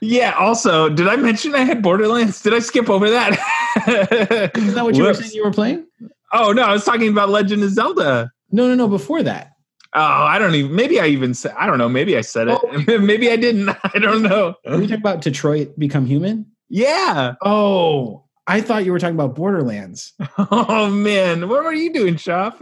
yeah. 0.00 0.32
Also, 0.38 0.88
did 0.88 1.06
I 1.06 1.16
mention 1.16 1.54
I 1.54 1.64
had 1.64 1.82
Borderlands? 1.82 2.42
Did 2.42 2.54
I 2.54 2.60
skip 2.60 2.88
over 2.88 3.10
that? 3.10 3.38
Is 3.86 4.74
that 4.74 4.84
what 4.84 4.94
you 4.94 5.04
were 5.04 5.14
saying 5.14 5.32
you 5.32 5.44
were 5.44 5.52
playing? 5.52 5.86
Oh 6.32 6.52
no, 6.52 6.62
I 6.62 6.72
was 6.72 6.84
talking 6.84 7.08
about 7.08 7.28
Legend 7.28 7.62
of 7.62 7.70
Zelda. 7.70 8.30
No, 8.50 8.68
no, 8.68 8.74
no. 8.74 8.88
Before 8.88 9.22
that, 9.22 9.54
Oh, 9.96 10.00
I 10.00 10.40
don't 10.40 10.54
even. 10.56 10.74
Maybe 10.74 10.98
I 10.98 11.06
even 11.06 11.34
said. 11.34 11.54
I 11.56 11.66
don't 11.66 11.78
know. 11.78 11.88
Maybe 11.88 12.16
I 12.16 12.20
said 12.20 12.48
it. 12.48 12.58
Oh. 12.60 12.98
maybe 12.98 13.30
I 13.30 13.36
didn't. 13.36 13.68
I 13.94 13.98
don't 14.00 14.22
know. 14.22 14.56
were 14.64 14.74
you 14.80 14.82
talking 14.82 14.94
about 14.94 15.20
Detroit 15.20 15.78
Become 15.78 16.06
Human? 16.06 16.46
Yeah. 16.68 17.34
Oh, 17.42 18.24
I 18.48 18.60
thought 18.60 18.84
you 18.84 18.90
were 18.92 18.98
talking 18.98 19.14
about 19.14 19.34
Borderlands. 19.36 20.12
Oh 20.36 20.90
man, 20.90 21.48
what 21.48 21.62
were 21.62 21.72
you 21.72 21.92
doing, 21.92 22.16
Shop? 22.16 22.60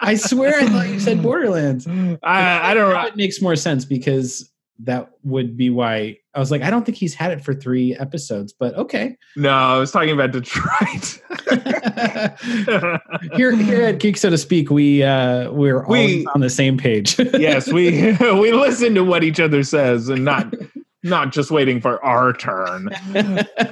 I 0.00 0.14
swear 0.16 0.60
I 0.60 0.66
thought 0.66 0.88
you 0.88 1.00
said 1.00 1.22
Borderlands. 1.22 1.86
I 1.86 2.70
I 2.70 2.74
don't. 2.74 2.92
know. 2.92 3.06
it 3.06 3.16
makes 3.16 3.40
more 3.40 3.56
sense 3.56 3.86
because 3.86 4.50
that 4.80 5.10
would 5.24 5.56
be 5.56 5.70
why 5.70 6.18
I 6.34 6.38
was 6.38 6.50
like, 6.50 6.62
I 6.62 6.70
don't 6.70 6.84
think 6.86 6.96
he's 6.96 7.14
had 7.14 7.30
it 7.30 7.44
for 7.44 7.52
three 7.52 7.94
episodes, 7.96 8.52
but 8.52 8.74
okay. 8.74 9.16
No, 9.36 9.50
I 9.50 9.78
was 9.78 9.90
talking 9.90 10.10
about 10.12 10.30
Detroit. 10.32 11.20
here, 13.36 13.54
here 13.54 13.82
at 13.82 13.98
Geek 13.98 14.16
So 14.16 14.30
to 14.30 14.38
Speak, 14.38 14.70
we 14.70 15.02
uh, 15.02 15.50
we're 15.52 15.86
We- 15.86 15.98
always 15.98 16.26
on 16.34 16.40
the 16.40 16.50
same 16.50 16.78
page. 16.78 17.18
yes, 17.34 17.70
we 17.70 18.12
we 18.20 18.52
listen 18.52 18.94
to 18.94 19.04
what 19.04 19.24
each 19.24 19.40
other 19.40 19.62
says 19.62 20.08
and 20.08 20.24
not 20.24 20.54
not 21.02 21.32
just 21.32 21.50
waiting 21.50 21.80
for 21.80 22.02
our 22.04 22.32
turn. 22.32 22.88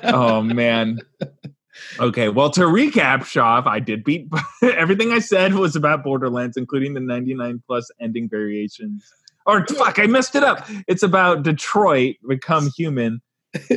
Oh 0.05 0.43
man. 0.43 0.99
Okay, 1.99 2.29
well 2.29 2.50
to 2.50 2.61
recap, 2.62 3.25
Shaw, 3.25 3.62
I 3.67 3.81
did 3.81 4.05
beat 4.05 4.29
everything 4.62 5.12
I 5.12 5.19
said 5.19 5.55
was 5.55 5.76
about 5.76 6.05
Borderlands, 6.05 6.57
including 6.57 6.95
the 6.95 7.00
99 7.00 7.62
plus 7.67 7.90
ending 8.00 8.29
variations. 8.29 9.02
Or 9.47 9.66
fuck, 9.66 9.99
I 9.99 10.06
messed 10.06 10.35
it 10.35 10.44
up. 10.44 10.66
It's 10.87 11.02
about 11.02 11.42
Detroit 11.42 12.16
become 12.28 12.70
human. 12.76 13.20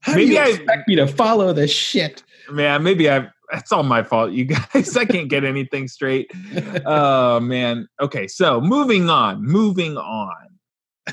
How 0.00 0.14
Maybe 0.14 0.26
do 0.26 0.32
you 0.32 0.38
I- 0.40 0.48
expect 0.48 0.88
me 0.88 0.96
to 0.96 1.06
follow 1.06 1.52
this 1.52 1.70
shit? 1.70 2.22
Man, 2.50 2.82
maybe 2.82 3.10
I. 3.10 3.28
That's 3.52 3.72
all 3.72 3.82
my 3.82 4.02
fault, 4.02 4.32
you 4.32 4.44
guys. 4.74 4.96
I 4.96 5.04
can't 5.04 5.28
get 5.28 5.44
anything 5.44 5.86
straight. 5.88 6.30
oh 6.86 7.40
man. 7.40 7.88
Okay, 8.00 8.26
so 8.26 8.60
moving 8.60 9.08
on. 9.10 9.42
Moving 9.42 9.96
on. 9.96 10.58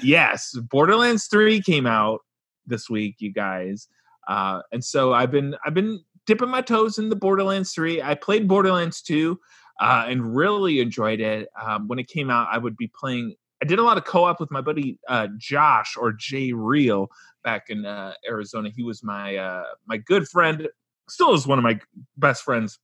Yes, 0.02 0.58
Borderlands 0.70 1.28
3 1.28 1.62
came 1.62 1.86
out 1.86 2.22
this 2.66 2.90
week, 2.90 3.16
you 3.20 3.32
guys. 3.34 3.88
Uh, 4.28 4.62
and 4.72 4.84
so 4.84 5.14
I've 5.14 5.32
been 5.32 5.56
I've 5.66 5.74
been 5.74 6.02
dipping 6.26 6.50
my 6.50 6.62
toes 6.62 6.98
in 6.98 7.10
the 7.10 7.16
Borderlands 7.16 7.74
3. 7.74 8.02
I 8.02 8.16
played 8.16 8.48
Borderlands 8.48 9.02
2 9.02 9.38
uh, 9.82 10.06
and 10.08 10.36
really 10.36 10.80
enjoyed 10.80 11.20
it. 11.20 11.50
Um, 11.62 11.88
when 11.88 12.00
it 12.00 12.08
came 12.08 12.30
out, 12.30 12.48
I 12.52 12.58
would 12.58 12.78
be 12.78 12.90
playing. 12.98 13.36
I 13.62 13.66
did 13.66 13.80
a 13.80 13.84
lot 13.84 13.98
of 13.98 14.06
co-op 14.06 14.40
with 14.40 14.52
my 14.52 14.62
buddy 14.62 14.98
uh, 15.08 15.28
Josh 15.38 15.96
or 15.96 16.12
Jay 16.14 16.52
Real 16.52 17.10
back 17.44 17.70
in 17.70 17.86
uh, 17.86 18.14
Arizona. 18.28 18.70
He 18.76 18.84
was 18.84 19.04
my 19.04 19.36
uh, 19.36 19.64
my 19.86 19.98
good 19.98 20.28
friend, 20.28 20.68
still 21.08 21.34
is 21.34 21.46
one 21.46 21.60
of 21.60 21.64
my 21.64 21.80
best 22.18 22.44
friends 22.44 22.80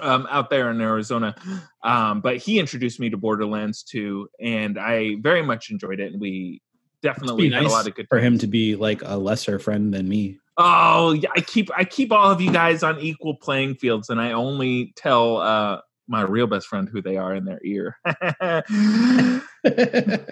um, 0.00 0.26
out 0.30 0.50
there 0.50 0.70
in 0.70 0.80
Arizona. 0.80 1.34
Um, 1.82 2.20
but 2.20 2.36
he 2.38 2.58
introduced 2.58 3.00
me 3.00 3.10
to 3.10 3.16
Borderlands 3.16 3.82
2, 3.84 4.28
and 4.40 4.78
I 4.78 5.16
very 5.20 5.42
much 5.42 5.70
enjoyed 5.70 6.00
it. 6.00 6.12
And 6.12 6.20
we 6.20 6.62
definitely 7.02 7.48
Be 7.48 7.54
had 7.54 7.64
a 7.64 7.68
lot 7.68 7.86
of 7.86 7.94
good 7.94 8.08
for 8.08 8.18
him 8.18 8.38
to 8.38 8.46
be 8.46 8.76
like 8.76 9.02
a 9.04 9.16
lesser 9.16 9.58
friend 9.58 9.92
than 9.92 10.08
me. 10.08 10.38
Oh, 10.58 11.12
yeah, 11.12 11.30
I 11.34 11.40
keep 11.40 11.70
I 11.76 11.84
keep 11.84 12.12
all 12.12 12.30
of 12.30 12.40
you 12.40 12.52
guys 12.52 12.82
on 12.82 13.00
equal 13.00 13.36
playing 13.36 13.76
fields, 13.76 14.10
and 14.10 14.20
I 14.20 14.32
only 14.32 14.92
tell 14.96 15.38
uh, 15.38 15.80
my 16.12 16.22
real 16.22 16.46
best 16.46 16.68
friend 16.68 16.88
who 16.88 17.02
they 17.02 17.16
are 17.16 17.34
in 17.34 17.44
their 17.44 17.58
ear. 17.64 17.96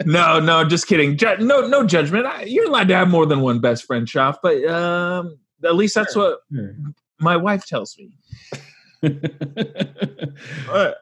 no, 0.05 0.39
no, 0.39 0.65
just 0.69 0.87
kidding. 0.87 1.17
Ju- 1.17 1.39
no, 1.39 1.67
no 1.67 1.85
judgment. 1.85 2.27
I, 2.27 2.43
you're 2.43 2.67
allowed 2.67 2.89
to 2.89 2.95
have 2.95 3.09
more 3.09 3.27
than 3.27 3.41
one 3.41 3.61
best 3.61 3.87
friend, 3.87 4.07
Shoff, 4.07 4.37
but 4.43 4.63
um, 4.67 5.39
at 5.65 5.75
least 5.75 5.95
that's 5.95 6.15
what 6.15 6.41
my 7.19 7.37
wife 7.37 7.67
tells 7.67 7.99
me. 7.99 8.13
Uh, 10.71 10.93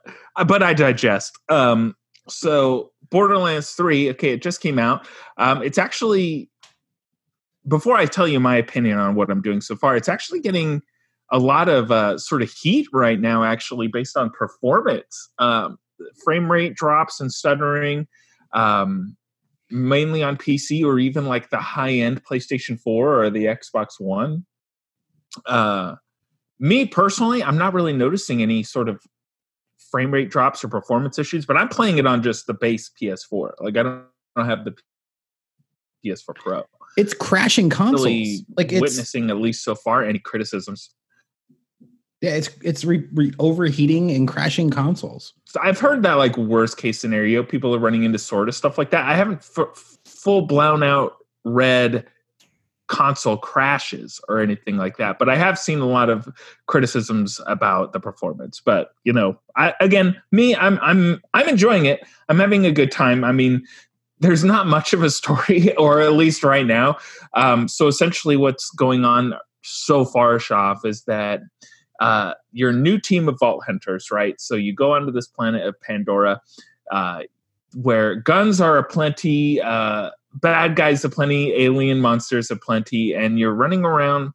but 0.47 0.63
I 0.63 0.73
digest. 0.73 1.37
Um, 1.49 1.97
so 2.29 2.93
Borderlands 3.11 3.73
3, 3.73 4.11
okay, 4.11 4.31
it 4.31 4.43
just 4.43 4.61
came 4.61 4.79
out. 4.79 5.07
Um, 5.37 5.63
it's 5.63 5.79
actually 5.79 6.49
before 7.67 7.97
I 7.97 8.07
tell 8.07 8.29
you 8.29 8.39
my 8.41 8.57
opinion 8.57 8.99
on 8.99 9.15
what 9.15 9.31
I'm 9.31 9.43
doing 9.43 9.61
so 9.61 9.77
far, 9.77 9.97
it's 9.97 10.09
actually 10.09 10.41
getting 10.41 10.83
a 11.31 11.39
lot 11.39 11.69
of 11.69 11.91
uh, 11.91 12.19
sort 12.19 12.43
of 12.43 12.51
heat 12.51 12.87
right 12.93 13.21
now, 13.21 13.45
actually, 13.45 13.87
based 13.87 14.17
on 14.17 14.31
performance. 14.31 15.31
Um, 15.39 15.79
frame 16.25 16.51
rate 16.51 16.75
drops 16.75 17.21
and 17.21 17.33
stuttering, 17.33 18.07
um, 18.53 19.17
mainly 19.71 20.23
on 20.23 20.37
PC 20.37 20.85
or 20.85 20.99
even 20.99 21.27
like 21.27 21.51
the 21.51 21.59
high 21.59 21.93
end 21.93 22.25
PlayStation 22.25 22.81
4 22.81 23.23
or 23.23 23.31
the 23.31 23.45
Xbox 23.45 23.99
One. 23.99 24.47
Uh, 25.47 25.97
me 26.59 26.87
personally, 26.87 27.43
I'm 27.43 27.59
not 27.59 27.75
really 27.75 27.93
noticing 27.93 28.43
any 28.43 28.63
sort 28.63 28.89
of 28.89 29.01
frame 29.91 30.13
rate 30.13 30.31
drops 30.31 30.65
or 30.65 30.69
performance 30.69 31.19
issues, 31.19 31.47
but 31.47 31.57
I'm 31.57 31.69
playing 31.69 31.99
it 31.99 32.07
on 32.07 32.23
just 32.23 32.47
the 32.47 32.55
base 32.55 32.91
PS4. 33.01 33.53
Like 33.61 33.77
I 33.77 33.83
don't, 33.83 34.05
I 34.37 34.41
don't 34.41 34.49
have 34.49 34.65
the 34.65 34.75
PS4 36.05 36.35
Pro. 36.35 36.65
it's 36.97 37.15
crashing 37.15 37.71
consoles. 37.71 38.05
Really 38.05 38.47
like 38.57 38.73
it's 38.73 38.81
witnessing 38.81 39.31
at 39.31 39.37
least 39.37 39.63
so 39.63 39.75
far 39.75 40.05
any 40.05 40.19
criticisms. 40.19 40.91
Yeah, 42.21 42.31
it's 42.31 42.51
it's 42.63 42.85
re, 42.85 43.07
re, 43.13 43.33
overheating 43.39 44.11
and 44.11 44.27
crashing 44.27 44.71
consoles. 44.71 45.35
So 45.45 45.61
I've 45.63 45.79
heard 45.79 46.03
that 46.03 46.15
like 46.15 46.37
worst 46.37 46.77
case 46.77 47.01
scenario, 47.01 47.45
people 47.45 47.75
are 47.75 47.79
running 47.79 48.03
into 48.03 48.19
sort 48.19 48.49
of 48.49 48.57
stuff 48.57 48.77
like 48.77 48.91
that. 48.91 49.07
I 49.07 49.15
haven't 49.15 49.49
f- 49.57 49.99
full 50.05 50.43
blown 50.43 50.83
out 50.83 51.17
read 51.45 52.07
console 52.89 53.37
crashes 53.37 54.21
or 54.29 54.41
anything 54.41 54.79
like 54.79 54.97
that, 54.97 55.19
but 55.19 55.29
I 55.29 55.37
have 55.37 55.59
seen 55.59 55.79
a 55.79 55.87
lot 55.87 56.11
of 56.11 56.27
criticisms 56.67 57.41
about 57.47 57.93
the 57.93 58.01
performance. 58.01 58.61
But 58.65 58.91
you 59.05 59.13
know, 59.13 59.39
I 59.55 59.75
again, 59.81 60.21
me, 60.33 60.57
I'm 60.57 60.79
I'm 60.83 61.23
I'm 61.35 61.49
enjoying 61.49 61.87
it. 61.87 62.01
I'm 62.29 62.41
having 62.41 62.67
a 62.67 62.73
good 62.73 62.91
time. 62.91 63.23
I 63.23 63.31
mean, 63.31 63.65
there's 64.19 64.43
not 64.43 64.67
much 64.67 64.93
of 64.93 65.03
a 65.05 65.11
story, 65.11 65.75
or 65.79 66.01
at 66.01 66.15
least 66.15 66.43
right 66.43 66.67
now. 66.67 66.97
Um, 67.35 67.69
so 67.69 67.87
essentially, 67.87 68.37
what's 68.37 68.71
going 68.71 69.05
on 69.05 69.35
so 69.63 70.05
far, 70.05 70.39
Shoff, 70.39 70.85
is 70.85 71.05
that 71.05 71.43
uh, 71.99 72.35
your 72.53 72.73
new 72.73 72.99
team 72.99 73.29
of 73.29 73.39
vault 73.39 73.65
hunters, 73.65 74.11
right? 74.11 74.41
So 74.41 74.55
you 74.55 74.73
go 74.73 74.93
onto 74.93 75.11
this 75.11 75.27
planet 75.27 75.67
of 75.67 75.81
Pandora, 75.81 76.41
uh, 76.91 77.23
where 77.75 78.15
guns 78.15 78.61
are 78.61 78.79
aplenty, 78.79 79.61
uh, 79.61 80.11
bad 80.35 80.77
guys 80.77 81.05
aplenty, 81.05 81.53
alien 81.53 82.01
monsters 82.01 82.51
aplenty, 82.51 83.15
and 83.15 83.39
you're 83.39 83.55
running 83.55 83.85
around 83.85 84.33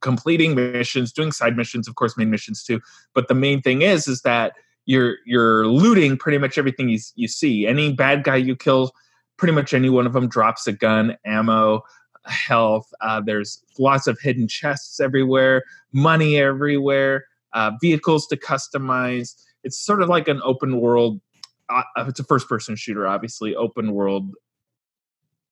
completing 0.00 0.54
missions, 0.54 1.12
doing 1.12 1.32
side 1.32 1.56
missions, 1.56 1.86
of 1.86 1.94
course, 1.94 2.16
main 2.16 2.30
missions 2.30 2.64
too. 2.64 2.80
But 3.14 3.28
the 3.28 3.34
main 3.34 3.60
thing 3.62 3.82
is, 3.82 4.08
is 4.08 4.22
that 4.22 4.54
you're 4.86 5.16
you're 5.26 5.66
looting 5.66 6.16
pretty 6.16 6.38
much 6.38 6.58
everything 6.58 6.88
you 6.88 6.98
you 7.14 7.28
see. 7.28 7.66
Any 7.66 7.92
bad 7.92 8.24
guy 8.24 8.36
you 8.36 8.56
kill, 8.56 8.92
pretty 9.36 9.52
much 9.52 9.72
any 9.74 9.90
one 9.90 10.06
of 10.06 10.12
them 10.12 10.28
drops 10.28 10.66
a 10.66 10.72
gun, 10.72 11.16
ammo, 11.24 11.82
health. 12.30 12.92
Uh, 13.00 13.20
there's 13.24 13.62
lots 13.78 14.06
of 14.06 14.18
hidden 14.20 14.48
chests 14.48 15.00
everywhere, 15.00 15.64
money 15.92 16.38
everywhere, 16.38 17.24
uh, 17.52 17.72
vehicles 17.80 18.26
to 18.28 18.36
customize. 18.36 19.34
It's 19.64 19.78
sort 19.78 20.02
of 20.02 20.08
like 20.08 20.28
an 20.28 20.40
open 20.44 20.80
world. 20.80 21.20
Uh, 21.68 21.82
it's 21.98 22.20
a 22.20 22.24
first 22.24 22.48
person 22.48 22.76
shooter, 22.76 23.06
obviously, 23.06 23.54
open 23.54 23.92
world, 23.92 24.32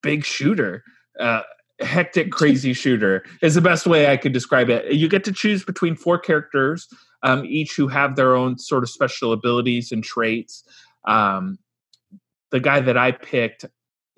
big 0.03 0.25
shooter. 0.25 0.83
Uh, 1.21 1.43
hectic, 1.81 2.33
crazy 2.39 2.73
shooter 2.73 3.25
is 3.43 3.55
the 3.55 3.61
best 3.61 3.87
way 3.87 4.11
I 4.11 4.17
could 4.17 4.33
describe 4.33 4.71
it. 4.71 4.93
You 4.93 5.09
get 5.09 5.25
to 5.25 5.33
choose 5.33 5.65
between 5.65 5.95
four 5.97 6.19
characters. 6.19 6.89
um, 7.23 7.45
each 7.45 7.75
who 7.77 7.89
have 7.89 8.17
their 8.17 8.37
own 8.37 8.59
sort 8.59 8.83
of 8.83 8.91
special 8.91 9.33
abilities 9.33 9.93
and 9.93 10.05
traits. 10.05 10.65
Um, 11.07 11.59
the 12.51 12.61
guy 12.61 12.81
that 12.81 12.97
I 12.97 13.13
picked, 13.13 13.65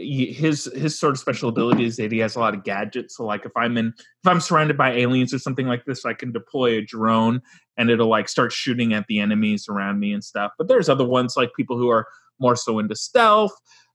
his 0.00 0.64
his 0.74 0.98
sort 0.98 1.12
of 1.12 1.18
special 1.18 1.48
ability 1.48 1.84
is 1.84 1.96
that 1.96 2.10
he 2.10 2.18
has 2.18 2.36
a 2.36 2.40
lot 2.40 2.54
of 2.54 2.64
gadgets. 2.64 3.16
So 3.16 3.24
like 3.24 3.44
if 3.44 3.52
I'm 3.56 3.76
in 3.76 3.88
if 3.88 4.26
I'm 4.26 4.40
surrounded 4.40 4.76
by 4.76 4.92
aliens 4.92 5.34
or 5.34 5.38
something 5.38 5.66
like 5.66 5.84
this, 5.84 6.04
I 6.04 6.14
can 6.14 6.32
deploy 6.32 6.78
a 6.78 6.82
drone 6.82 7.42
and 7.76 7.90
it'll 7.90 8.08
like 8.08 8.28
start 8.28 8.52
shooting 8.52 8.94
at 8.94 9.06
the 9.06 9.20
enemies 9.20 9.66
around 9.68 10.00
me 10.00 10.12
and 10.12 10.24
stuff. 10.24 10.52
But 10.56 10.68
there's 10.68 10.88
other 10.88 11.04
ones 11.04 11.36
like 11.36 11.50
people 11.56 11.76
who 11.76 11.88
are 11.90 12.06
more 12.38 12.56
so 12.56 12.78
into 12.78 12.96
stealth, 12.96 13.52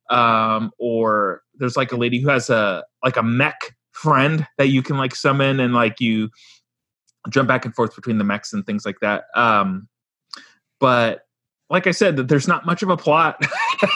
um, 0.10 0.72
or 0.78 1.41
there's 1.56 1.78
like 1.78 1.91
a 1.91 1.98
lady 1.98 2.20
who 2.20 2.30
has 2.30 2.50
a 2.50 2.84
like 3.04 3.18
a 3.18 3.24
mech 3.24 3.76
friend 3.91 4.46
that 4.58 4.68
you 4.68 4.84
can 4.84 4.98
like 4.98 5.15
summon 5.15 5.60
and 5.60 5.74
like 5.74 6.00
you 6.00 6.30
jump 7.30 7.48
back 7.48 7.65
and 7.65 7.74
forth 7.74 7.96
between 7.96 8.20
the 8.20 8.24
mechs 8.24 8.54
and 8.54 8.65
things 8.65 8.86
like 8.86 9.00
that. 9.00 9.24
Um, 9.36 9.88
but 10.80 11.25
like 11.69 11.88
I 11.88 11.91
said, 11.91 12.15
that 12.17 12.28
there's 12.28 12.47
not 12.47 12.65
much 12.65 12.84
of 12.84 12.89
a 12.89 12.97
plot, 12.97 13.43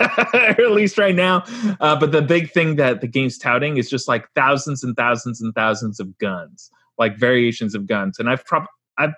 at 0.34 0.71
least 0.71 0.97
right 0.97 1.15
now. 1.15 1.43
Uh, 1.79 1.99
but 1.99 2.12
the 2.12 2.21
big 2.21 2.51
thing 2.51 2.77
that 2.77 3.01
the 3.01 3.08
game's 3.08 3.38
touting 3.38 3.77
is 3.77 3.89
just 3.89 4.08
like 4.08 4.27
thousands 4.34 4.84
and 4.84 4.95
thousands 4.95 5.41
and 5.41 5.53
thousands 5.53 5.99
of 5.99 6.17
guns, 6.17 6.71
like 6.97 7.17
variations 7.17 7.75
of 7.75 7.86
guns. 7.86 8.17
And 8.19 8.29
I've 8.29 8.45
probably 8.45 8.69
I've 8.97 9.13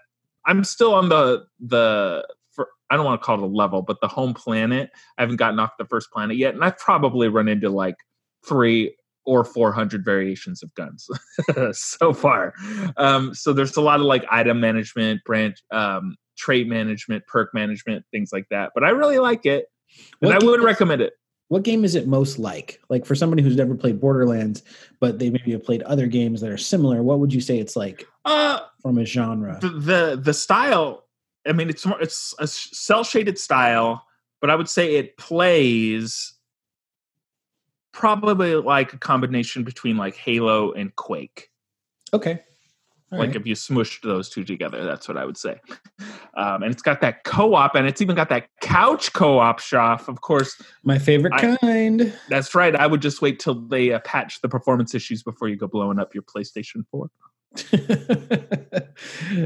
I'm 0.45 0.63
still 0.63 0.93
on 0.93 1.09
the 1.09 1.45
the 1.59 2.27
for, 2.51 2.67
I 2.89 2.97
don't 2.97 3.05
want 3.05 3.21
to 3.21 3.25
call 3.25 3.37
it 3.37 3.43
a 3.43 3.45
level, 3.45 3.81
but 3.81 4.01
the 4.01 4.07
home 4.07 4.33
planet. 4.33 4.89
I 5.17 5.21
haven't 5.21 5.37
gotten 5.37 5.59
off 5.59 5.71
the 5.79 5.85
first 5.85 6.11
planet 6.11 6.35
yet, 6.37 6.53
and 6.53 6.63
I've 6.63 6.77
probably 6.77 7.29
run 7.29 7.47
into 7.47 7.69
like 7.69 7.95
three 8.45 8.95
or 9.25 9.43
400 9.43 10.03
variations 10.03 10.63
of 10.63 10.73
guns 10.73 11.07
so 11.77 12.11
far. 12.11 12.53
Um, 12.97 13.35
so 13.35 13.53
there's 13.53 13.77
a 13.77 13.81
lot 13.81 13.99
of 13.99 14.07
like 14.07 14.25
item 14.31 14.59
management, 14.59 15.23
branch, 15.23 15.59
um, 15.71 16.15
trait 16.41 16.67
management, 16.67 17.25
perk 17.27 17.53
management, 17.53 18.03
things 18.11 18.33
like 18.33 18.47
that. 18.49 18.71
But 18.73 18.83
I 18.83 18.89
really 18.89 19.19
like 19.19 19.45
it, 19.45 19.67
and 20.21 20.31
What 20.31 20.43
I 20.43 20.45
would 20.45 20.59
is- 20.59 20.65
recommend 20.65 21.01
it. 21.01 21.13
What 21.49 21.63
game 21.63 21.83
is 21.83 21.95
it 21.95 22.07
most 22.07 22.39
like? 22.39 22.79
Like 22.89 23.05
for 23.05 23.13
somebody 23.13 23.43
who's 23.43 23.57
never 23.57 23.75
played 23.75 23.99
Borderlands, 23.99 24.63
but 25.01 25.19
they 25.19 25.29
maybe 25.29 25.51
have 25.51 25.65
played 25.65 25.81
other 25.83 26.07
games 26.07 26.39
that 26.41 26.49
are 26.49 26.57
similar, 26.57 27.03
what 27.03 27.19
would 27.19 27.33
you 27.33 27.41
say 27.41 27.59
it's 27.59 27.75
like 27.75 28.07
Uh, 28.25 28.59
from 28.81 28.97
a 28.97 29.05
genre? 29.05 29.59
the 29.61 29.69
the 29.69 30.21
the 30.23 30.33
style. 30.33 31.05
I 31.45 31.51
mean, 31.51 31.69
it's 31.69 31.85
more 31.85 31.99
it's 32.01 32.33
a 32.39 32.47
cell 32.47 33.03
shaded 33.03 33.37
style, 33.37 34.05
but 34.39 34.49
I 34.49 34.55
would 34.55 34.69
say 34.69 34.95
it 34.95 35.17
plays 35.17 36.33
probably 37.91 38.55
like 38.55 38.93
a 38.93 38.97
combination 38.97 39.63
between 39.65 39.97
like 39.97 40.15
Halo 40.15 40.71
and 40.71 40.95
Quake. 40.95 41.49
Okay. 42.13 42.41
All 43.11 43.19
like 43.19 43.27
right. 43.27 43.35
if 43.35 43.45
you 43.45 43.55
smushed 43.55 44.01
those 44.03 44.29
two 44.29 44.43
together, 44.43 44.85
that's 44.85 45.07
what 45.07 45.17
I 45.17 45.25
would 45.25 45.37
say. 45.37 45.59
Um, 46.37 46.63
and 46.63 46.71
it's 46.71 46.81
got 46.81 47.01
that 47.01 47.23
co-op, 47.25 47.75
and 47.75 47.85
it's 47.85 48.01
even 48.01 48.15
got 48.15 48.29
that 48.29 48.47
couch 48.61 49.11
co-op 49.13 49.59
shop. 49.59 50.07
Of 50.07 50.21
course, 50.21 50.59
My 50.83 50.97
favorite 50.97 51.33
I- 51.33 51.57
kind. 51.57 52.13
that's 52.29 52.55
right. 52.55 52.75
I 52.75 52.87
would 52.87 53.01
just 53.01 53.21
wait 53.21 53.39
till 53.39 53.55
they 53.55 53.91
uh, 53.91 53.99
patch 53.99 54.41
the 54.41 54.49
performance 54.49 54.95
issues 54.95 55.23
before 55.23 55.49
you 55.49 55.57
go 55.57 55.67
blowing 55.67 55.99
up 55.99 56.13
your 56.13 56.23
PlayStation 56.23 56.85
Four. 56.89 57.09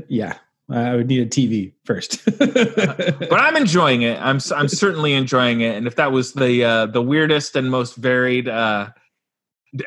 yeah. 0.08 0.38
I 0.70 0.96
would 0.96 1.08
need 1.08 1.22
a 1.22 1.26
TV 1.28 1.74
first. 1.86 2.24
But 2.38 3.40
I'm 3.40 3.56
enjoying 3.56 4.02
it. 4.02 4.20
I'm 4.20 4.40
I'm 4.56 4.68
certainly 4.68 5.14
enjoying 5.14 5.62
it. 5.62 5.76
And 5.76 5.88
if 5.88 5.96
that 5.96 6.12
was 6.12 6.34
the 6.34 6.64
uh, 6.64 6.86
the 6.88 7.02
weirdest 7.02 7.56
and 7.56 7.70
most 7.70 7.96
varied 7.96 8.48
uh, 8.48 8.90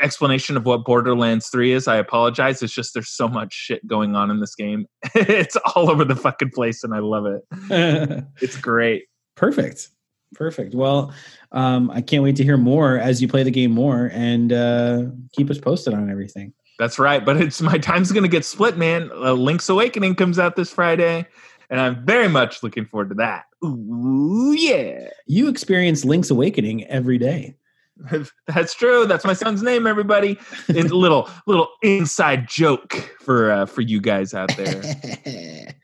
explanation 0.00 0.56
of 0.56 0.66
what 0.66 0.84
Borderlands 0.84 1.48
Three 1.48 1.72
is, 1.72 1.88
I 1.88 1.96
apologize. 1.96 2.62
It's 2.62 2.72
just 2.72 2.94
there's 2.94 3.10
so 3.10 3.28
much 3.28 3.52
shit 3.52 3.86
going 3.86 4.16
on 4.16 4.30
in 4.30 4.40
this 4.40 4.54
game. 4.54 4.86
it's 5.14 5.56
all 5.56 5.90
over 5.90 6.04
the 6.04 6.16
fucking 6.16 6.50
place, 6.50 6.84
and 6.84 6.94
I 6.94 6.98
love 6.98 7.26
it. 7.26 8.24
It's 8.40 8.56
great. 8.56 9.04
Perfect. 9.36 9.88
Perfect. 10.34 10.74
Well, 10.74 11.12
um, 11.52 11.90
I 11.90 12.00
can't 12.00 12.22
wait 12.22 12.36
to 12.36 12.44
hear 12.44 12.56
more 12.56 12.98
as 12.98 13.22
you 13.22 13.28
play 13.28 13.42
the 13.42 13.50
game 13.50 13.70
more 13.70 14.10
and 14.12 14.52
uh, 14.52 15.04
keep 15.32 15.50
us 15.50 15.58
posted 15.58 15.94
on 15.94 16.10
everything. 16.10 16.52
That's 16.78 16.98
right. 16.98 17.24
But 17.24 17.38
it's 17.38 17.60
my 17.60 17.78
time's 17.78 18.12
going 18.12 18.22
to 18.22 18.28
get 18.28 18.44
split, 18.44 18.76
man. 18.76 19.10
Uh, 19.12 19.32
Link's 19.32 19.68
Awakening 19.68 20.14
comes 20.14 20.38
out 20.38 20.56
this 20.56 20.70
Friday, 20.70 21.26
and 21.70 21.80
I'm 21.80 22.04
very 22.04 22.28
much 22.28 22.62
looking 22.62 22.86
forward 22.86 23.08
to 23.10 23.14
that. 23.16 23.44
Ooh, 23.64 24.54
yeah. 24.56 25.08
You 25.26 25.48
experience 25.48 26.04
Link's 26.04 26.30
Awakening 26.30 26.84
every 26.86 27.18
day. 27.18 27.56
That's 28.46 28.74
true. 28.74 29.06
That's 29.06 29.24
my 29.24 29.32
son's 29.32 29.62
name, 29.62 29.86
everybody. 29.86 30.38
And 30.68 30.90
little 30.90 31.28
little 31.46 31.68
inside 31.82 32.48
joke 32.48 32.92
for 33.20 33.50
uh, 33.50 33.66
for 33.66 33.80
you 33.82 34.00
guys 34.00 34.34
out 34.34 34.54
there. 34.56 34.82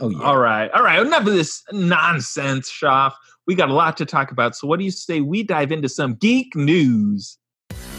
oh, 0.00 0.10
yeah. 0.10 0.18
All 0.22 0.38
right, 0.38 0.70
all 0.70 0.82
right. 0.82 1.04
Enough 1.04 1.26
of 1.26 1.32
this 1.32 1.62
nonsense, 1.72 2.70
Shoff. 2.70 3.12
We 3.46 3.54
got 3.54 3.68
a 3.68 3.74
lot 3.74 3.96
to 3.98 4.06
talk 4.06 4.30
about. 4.30 4.56
So, 4.56 4.66
what 4.66 4.78
do 4.78 4.84
you 4.84 4.90
say 4.90 5.20
we 5.20 5.42
dive 5.42 5.72
into 5.72 5.88
some 5.88 6.14
geek 6.14 6.54
news? 6.54 7.38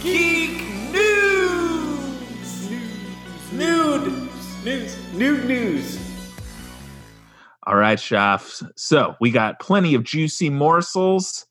Geek 0.02 0.62
news. 0.92 2.72
Nude 3.52 4.30
news. 4.64 4.98
Nude 5.14 5.46
news. 5.46 6.00
All 7.68 7.76
right, 7.76 7.98
Shoff. 7.98 8.64
So, 8.76 9.16
we 9.20 9.30
got 9.32 9.60
plenty 9.60 9.94
of 9.94 10.04
juicy 10.04 10.50
morsels 10.50 11.46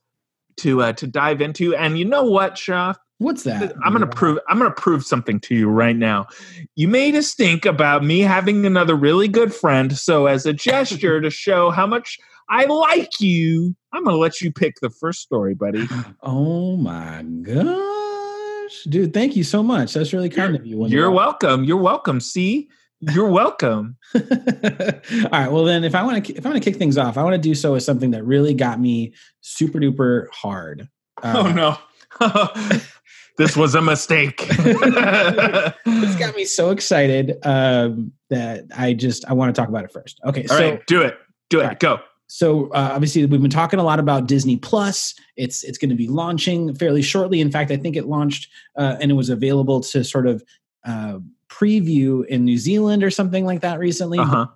to 0.59 0.83
uh, 0.83 0.93
to 0.95 1.07
dive 1.07 1.41
into, 1.41 1.75
and 1.77 1.99
you 1.99 2.05
know 2.05 2.25
what, 2.25 2.55
Shoff? 2.55 2.97
What's 3.19 3.45
that? 3.45 3.75
I'm 3.85 3.93
gonna 3.93 4.07
prove 4.07 4.39
I'm 4.49 4.59
gonna 4.59 4.73
prove 4.73 5.05
something 5.05 5.41
to 5.41 5.55
you 5.55 5.69
right 5.69 5.97
now. 5.97 6.27
You 6.75 6.89
made 6.89 7.15
us 7.15 7.35
think 7.35 7.65
about 7.65 8.05
me 8.05 8.21
having 8.21 8.67
another 8.67 8.95
really 8.97 9.29
good 9.29 9.55
friend, 9.55 9.97
so 9.97 10.27
as 10.27 10.47
a 10.47 10.53
gesture 10.53 11.21
to 11.21 11.31
show 11.31 11.71
how 11.71 11.87
much 11.87 12.19
I 12.49 12.65
like 12.65 13.21
you, 13.21 13.75
I'm 13.93 14.05
gonna 14.05 14.17
let 14.17 14.41
you 14.41 14.53
pick 14.53 14.75
the 14.83 14.91
first 14.91 15.21
story, 15.21 15.55
buddy. 15.55 15.87
Oh 16.23 16.77
my 16.77 17.23
gosh, 17.43 18.85
dude! 18.89 19.15
Thank 19.15 19.37
you 19.37 19.45
so 19.45 19.63
much. 19.63 19.95
That's 19.95 20.13
really 20.13 20.29
kind 20.29 20.57
of 20.57 20.67
you. 20.67 20.87
You're 20.89 21.11
welcome. 21.11 21.65
You're 21.65 21.77
welcome. 21.77 22.21
See, 22.21 22.69
you're 23.01 23.29
welcome. 23.29 23.97
All 24.15 24.21
right. 25.33 25.51
Well, 25.53 25.65
then, 25.65 25.85
if 25.85 25.95
I 25.95 26.03
want 26.03 26.25
to, 26.25 26.35
if 26.35 26.45
I 26.47 26.49
want 26.49 26.63
to 26.63 26.71
kick 26.71 26.79
things 26.79 26.97
off, 26.97 27.19
I 27.19 27.23
want 27.23 27.35
to 27.35 27.41
do 27.41 27.55
so 27.55 27.73
with 27.73 27.83
something 27.83 28.13
that 28.13 28.25
really 28.25 28.55
got 28.55 28.81
me 28.81 29.13
super 29.41 29.79
duper 29.79 30.27
hard. 30.33 30.89
oh 31.23 31.47
Uh, 31.47 31.53
no, 31.53 32.79
this 33.39 33.57
was 33.57 33.75
a 33.75 33.83
mistake. 33.83 34.47
It's 35.87 36.17
got 36.17 36.35
me 36.37 36.45
so 36.45 36.71
excited 36.71 37.37
um, 37.45 38.13
that 38.31 38.65
I 38.77 38.93
just 38.95 39.25
I 39.29 39.33
want 39.33 39.55
to 39.55 39.61
talk 39.61 39.69
about 39.69 39.85
it 39.85 39.93
first. 39.93 40.21
Okay. 40.25 40.43
All 40.51 40.57
so 40.57 40.71
right, 40.71 40.87
do 40.87 41.03
it. 41.03 41.19
Do 41.51 41.61
it. 41.61 41.65
Right. 41.65 41.81
Go. 41.81 42.01
so 42.27 42.69
uh, 42.69 42.91
obviously 42.93 43.25
we've 43.27 43.41
been 43.41 43.51
talking 43.51 43.79
a 43.79 43.85
lot 43.85 43.99
about 43.99 44.27
Disney 44.27 44.57
Plus. 44.57 45.15
It's 45.37 45.63
it's 45.65 45.79
going 45.79 45.91
to 45.91 45.95
be 45.97 46.09
launching 46.09 46.75
fairly 46.75 47.03
shortly. 47.03 47.41
In 47.41 47.51
fact, 47.51 47.71
I 47.71 47.77
think 47.77 47.97
it 47.97 48.07
launched 48.07 48.51
uh, 48.77 48.97
and 49.01 49.11
it 49.11 49.15
was 49.15 49.29
available 49.29 49.81
to 49.81 50.05
sort 50.05 50.27
of 50.27 50.43
uh, 50.85 51.19
preview 51.55 52.25
in 52.27 52.45
New 52.45 52.59
Zealand 52.59 53.03
or 53.05 53.11
something 53.11 53.45
like 53.45 53.61
that 53.61 53.79
recently. 53.79 54.19
Uh 54.19 54.25
huh. 54.25 54.47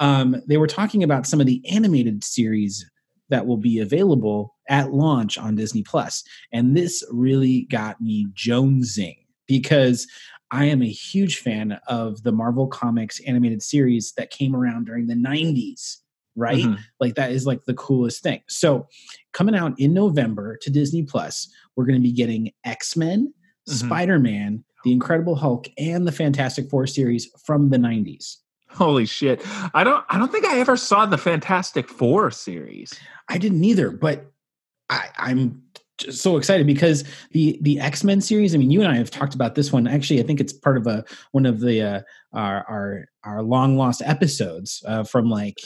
Um, 0.00 0.42
they 0.48 0.56
were 0.56 0.66
talking 0.66 1.02
about 1.02 1.26
some 1.26 1.40
of 1.40 1.46
the 1.46 1.62
animated 1.70 2.24
series 2.24 2.88
that 3.28 3.46
will 3.46 3.58
be 3.58 3.78
available 3.78 4.56
at 4.68 4.92
launch 4.92 5.36
on 5.36 5.54
Disney 5.56 5.82
Plus, 5.82 6.24
and 6.52 6.76
this 6.76 7.04
really 7.10 7.62
got 7.70 8.00
me 8.00 8.26
jonesing 8.34 9.16
because 9.46 10.06
I 10.52 10.64
am 10.64 10.82
a 10.82 10.88
huge 10.88 11.38
fan 11.38 11.78
of 11.86 12.22
the 12.22 12.32
Marvel 12.32 12.66
Comics 12.66 13.20
animated 13.20 13.62
series 13.62 14.12
that 14.16 14.30
came 14.30 14.56
around 14.56 14.86
during 14.86 15.06
the 15.06 15.14
90s, 15.14 15.98
right? 16.34 16.64
Mhm. 16.64 16.78
Like 16.98 17.14
that 17.16 17.30
is 17.30 17.46
like 17.46 17.64
the 17.66 17.74
coolest 17.74 18.22
thing. 18.22 18.40
So, 18.48 18.88
coming 19.32 19.54
out 19.54 19.78
in 19.78 19.92
November 19.94 20.56
to 20.62 20.70
Disney 20.70 21.02
Plus, 21.04 21.48
we're 21.76 21.84
going 21.86 22.00
to 22.00 22.02
be 22.02 22.12
getting 22.12 22.50
X-Men, 22.64 23.32
Mhm. 23.68 23.72
Spider-Man, 23.72 24.64
The 24.84 24.92
Incredible 24.92 25.36
Hulk, 25.36 25.68
and 25.78 26.06
the 26.06 26.12
Fantastic 26.12 26.68
Four 26.70 26.86
series 26.86 27.30
from 27.44 27.70
the 27.70 27.76
90s. 27.76 28.36
Holy 28.70 29.04
shit! 29.04 29.42
I 29.74 29.82
don't. 29.82 30.04
I 30.08 30.18
don't 30.18 30.30
think 30.30 30.46
I 30.46 30.60
ever 30.60 30.76
saw 30.76 31.04
the 31.04 31.18
Fantastic 31.18 31.88
Four 31.88 32.30
series. 32.30 32.94
I 33.28 33.36
didn't 33.36 33.64
either, 33.64 33.90
but 33.90 34.30
I, 34.88 35.08
I'm 35.18 35.62
just 35.98 36.22
so 36.22 36.36
excited 36.36 36.66
because 36.66 37.04
the 37.32 37.58
the 37.62 37.80
X 37.80 38.04
Men 38.04 38.20
series. 38.20 38.54
I 38.54 38.58
mean, 38.58 38.70
you 38.70 38.80
and 38.80 38.90
I 38.90 38.96
have 38.96 39.10
talked 39.10 39.34
about 39.34 39.54
this 39.56 39.72
one. 39.72 39.86
Actually, 39.86 40.20
I 40.20 40.22
think 40.22 40.40
it's 40.40 40.52
part 40.52 40.76
of 40.76 40.86
a 40.86 41.04
one 41.32 41.46
of 41.46 41.60
the 41.60 41.82
uh, 41.82 42.00
our 42.32 42.64
our 42.68 43.04
our 43.24 43.42
long 43.42 43.76
lost 43.76 44.02
episodes 44.04 44.82
uh, 44.86 45.02
from 45.02 45.28
like 45.28 45.58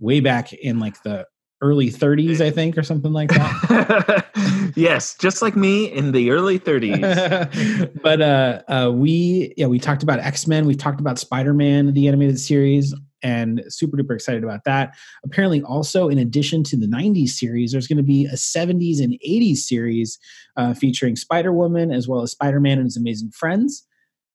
way 0.00 0.20
back 0.20 0.52
in 0.52 0.80
like 0.80 1.00
the 1.02 1.26
early 1.62 1.90
30s, 1.90 2.40
I 2.40 2.50
think, 2.50 2.76
or 2.76 2.82
something 2.82 3.12
like 3.12 3.30
that. 3.30 4.72
yes, 4.76 5.14
just 5.14 5.40
like 5.40 5.56
me 5.56 5.86
in 5.86 6.12
the 6.12 6.30
early 6.30 6.58
30s. 6.58 7.92
but 8.02 8.20
uh, 8.20 8.62
uh, 8.68 8.90
we 8.92 9.54
yeah 9.56 9.66
we 9.66 9.78
talked 9.78 10.02
about 10.02 10.18
X 10.18 10.46
Men. 10.46 10.66
We've 10.66 10.76
talked 10.76 11.00
about 11.00 11.18
Spider 11.18 11.54
Man, 11.54 11.94
the 11.94 12.08
animated 12.08 12.38
series, 12.38 12.94
and 13.22 13.62
super 13.68 13.96
duper 13.96 14.14
excited 14.14 14.44
about 14.44 14.64
that. 14.64 14.94
Apparently, 15.24 15.62
also 15.62 16.08
in 16.08 16.18
addition 16.18 16.62
to 16.64 16.76
the 16.76 16.86
'90s 16.86 17.28
series, 17.28 17.72
there's 17.72 17.86
going 17.86 17.96
to 17.96 18.02
be 18.02 18.26
a 18.26 18.34
'70s 18.34 19.00
and 19.00 19.14
'80s 19.26 19.58
series 19.58 20.18
uh, 20.56 20.74
featuring 20.74 21.16
Spider 21.16 21.52
Woman 21.52 21.90
as 21.90 22.08
well 22.08 22.22
as 22.22 22.32
Spider 22.32 22.60
Man 22.60 22.78
and 22.78 22.86
his 22.86 22.96
amazing 22.96 23.30
friends. 23.30 23.86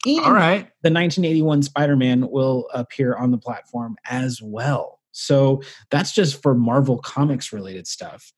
And 0.06 0.20
All 0.20 0.32
right. 0.32 0.68
the 0.84 0.92
1981 0.92 1.64
Spider-Man 1.64 2.30
will 2.30 2.68
appear 2.74 3.16
on 3.16 3.32
the 3.32 3.38
platform 3.38 3.96
as 4.10 4.40
well. 4.42 4.97
So 5.18 5.62
that's 5.90 6.14
just 6.14 6.42
for 6.42 6.54
Marvel 6.54 7.00
Comics 7.00 7.52
related 7.52 7.88
stuff. 7.88 8.32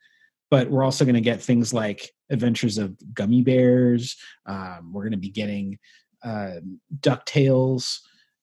But 0.49 0.69
we're 0.69 0.83
also 0.83 1.05
going 1.05 1.15
to 1.15 1.21
get 1.21 1.41
things 1.41 1.73
like 1.73 2.09
Adventures 2.29 2.77
of 2.77 2.97
Gummi 3.13 3.43
Bears. 3.43 4.15
Um, 4.45 4.91
we're 4.93 5.03
going 5.03 5.11
to 5.11 5.17
be 5.17 5.29
getting 5.29 5.77
uh, 6.23 6.55
DuckTales 7.01 7.99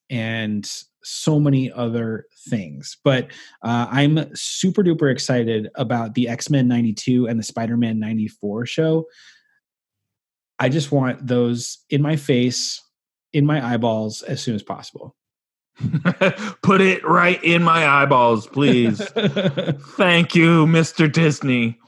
and 0.09 0.71
so 1.03 1.41
many 1.41 1.73
other 1.73 2.27
things. 2.49 2.99
But 3.03 3.33
uh, 3.63 3.87
I'm 3.91 4.35
super 4.35 4.83
duper 4.83 5.11
excited 5.11 5.69
about 5.75 6.15
the 6.15 6.29
X 6.29 6.51
Men 6.51 6.69
92 6.69 7.27
and 7.27 7.39
the 7.39 7.45
Spider 7.45 7.77
Man 7.77 7.99
94 7.99 8.67
show. 8.67 9.07
I 10.59 10.69
just 10.69 10.93
want 10.93 11.27
those 11.27 11.79
in 11.91 12.03
my 12.03 12.17
face, 12.17 12.83
in 13.33 13.47
my 13.47 13.65
eyeballs 13.65 14.23
as 14.23 14.41
soon 14.41 14.55
as 14.55 14.63
possible. 14.63 15.17
Put 16.63 16.81
it 16.81 17.05
right 17.05 17.43
in 17.45 17.63
my 17.63 17.87
eyeballs, 17.87 18.47
please. 18.47 18.99
Thank 19.97 20.35
you, 20.35 20.67
Mr. 20.67 21.11
Disney. 21.11 21.79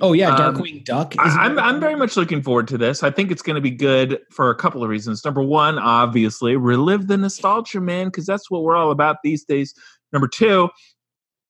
oh 0.00 0.12
yeah, 0.12 0.34
Um, 0.34 0.54
Darkwing 0.54 0.84
Duck. 0.84 1.14
I, 1.18 1.46
I'm 1.46 1.58
I'm 1.58 1.80
very 1.80 1.96
much 1.96 2.16
looking 2.16 2.40
forward 2.40 2.68
to 2.68 2.78
this. 2.78 3.02
I 3.02 3.10
think 3.10 3.30
it's 3.32 3.42
going 3.42 3.56
to 3.56 3.60
be 3.60 3.70
good 3.70 4.20
for 4.30 4.50
a 4.50 4.54
couple 4.54 4.84
of 4.84 4.88
reasons. 4.90 5.24
Number 5.24 5.42
one, 5.42 5.78
obviously, 5.78 6.56
relive 6.56 7.08
the 7.08 7.16
nostalgia, 7.16 7.80
man, 7.80 8.06
because 8.06 8.26
that's 8.26 8.50
what 8.50 8.62
we're 8.62 8.76
all 8.76 8.92
about 8.92 9.16
these 9.24 9.44
days. 9.44 9.74
Number 10.12 10.28
two, 10.28 10.68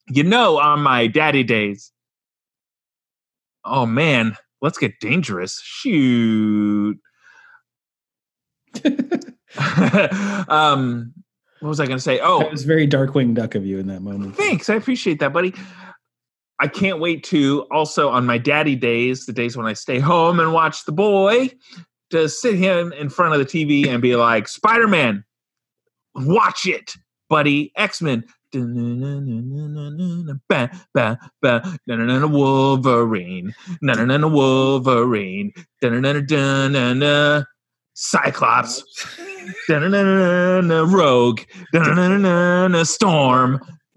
you 0.09 0.23
know, 0.23 0.59
on 0.59 0.81
my 0.81 1.07
daddy 1.07 1.43
days. 1.45 1.93
Oh 3.65 3.85
man, 3.85 4.37
let's 4.63 4.79
get 4.79 4.99
dangerous. 5.01 5.61
Shoot. 5.63 6.99
um, 10.49 11.13
what 11.61 11.69
was 11.69 11.81
I 11.81 11.87
going 11.87 11.99
to 11.99 12.03
say? 12.03 12.21
Oh, 12.21 12.41
That 12.41 12.51
was 12.51 12.65
very 12.65 12.87
Darkwing 12.87 13.35
Duck 13.35 13.55
of 13.55 13.67
you 13.67 13.79
in 13.79 13.87
that 13.89 14.01
moment. 14.01 14.37
Thanks. 14.37 14.71
I 14.71 14.75
appreciate 14.75 15.21
that, 15.21 15.33
buddy. 15.33 15.55
I 16.59 16.69
can't 16.69 17.01
wait 17.01 17.25
to 17.25 17.67
also 17.71 18.11
on 18.11 18.27
my 18.27 18.37
daddy 18.37 18.77
days, 18.77 19.25
the 19.27 19.33
days 19.33 19.57
when 19.57 19.67
I 19.67 19.73
stay 19.73 19.99
home 19.99 20.41
and 20.41 20.53
watch 20.53 20.85
the 20.85 20.93
boy, 20.93 21.51
to 22.11 22.29
sit 22.29 22.57
him 22.57 22.93
in 22.93 23.09
front 23.09 23.35
of 23.35 23.41
the 23.41 23.47
TV 23.47 23.89
and 23.89 24.03
be 24.03 24.17
like, 24.17 24.49
Spider 24.49 24.89
Man, 24.89 25.25
watch 26.15 26.67
it, 26.67 26.93
buddy. 27.29 27.73
X 27.77 28.03
Men. 28.03 28.25
Wolverine, 28.53 30.41
Wolverine, 34.21 35.53
Cyclops, 37.95 38.83
Rogue, 40.87 41.41
Storm, 42.85 43.61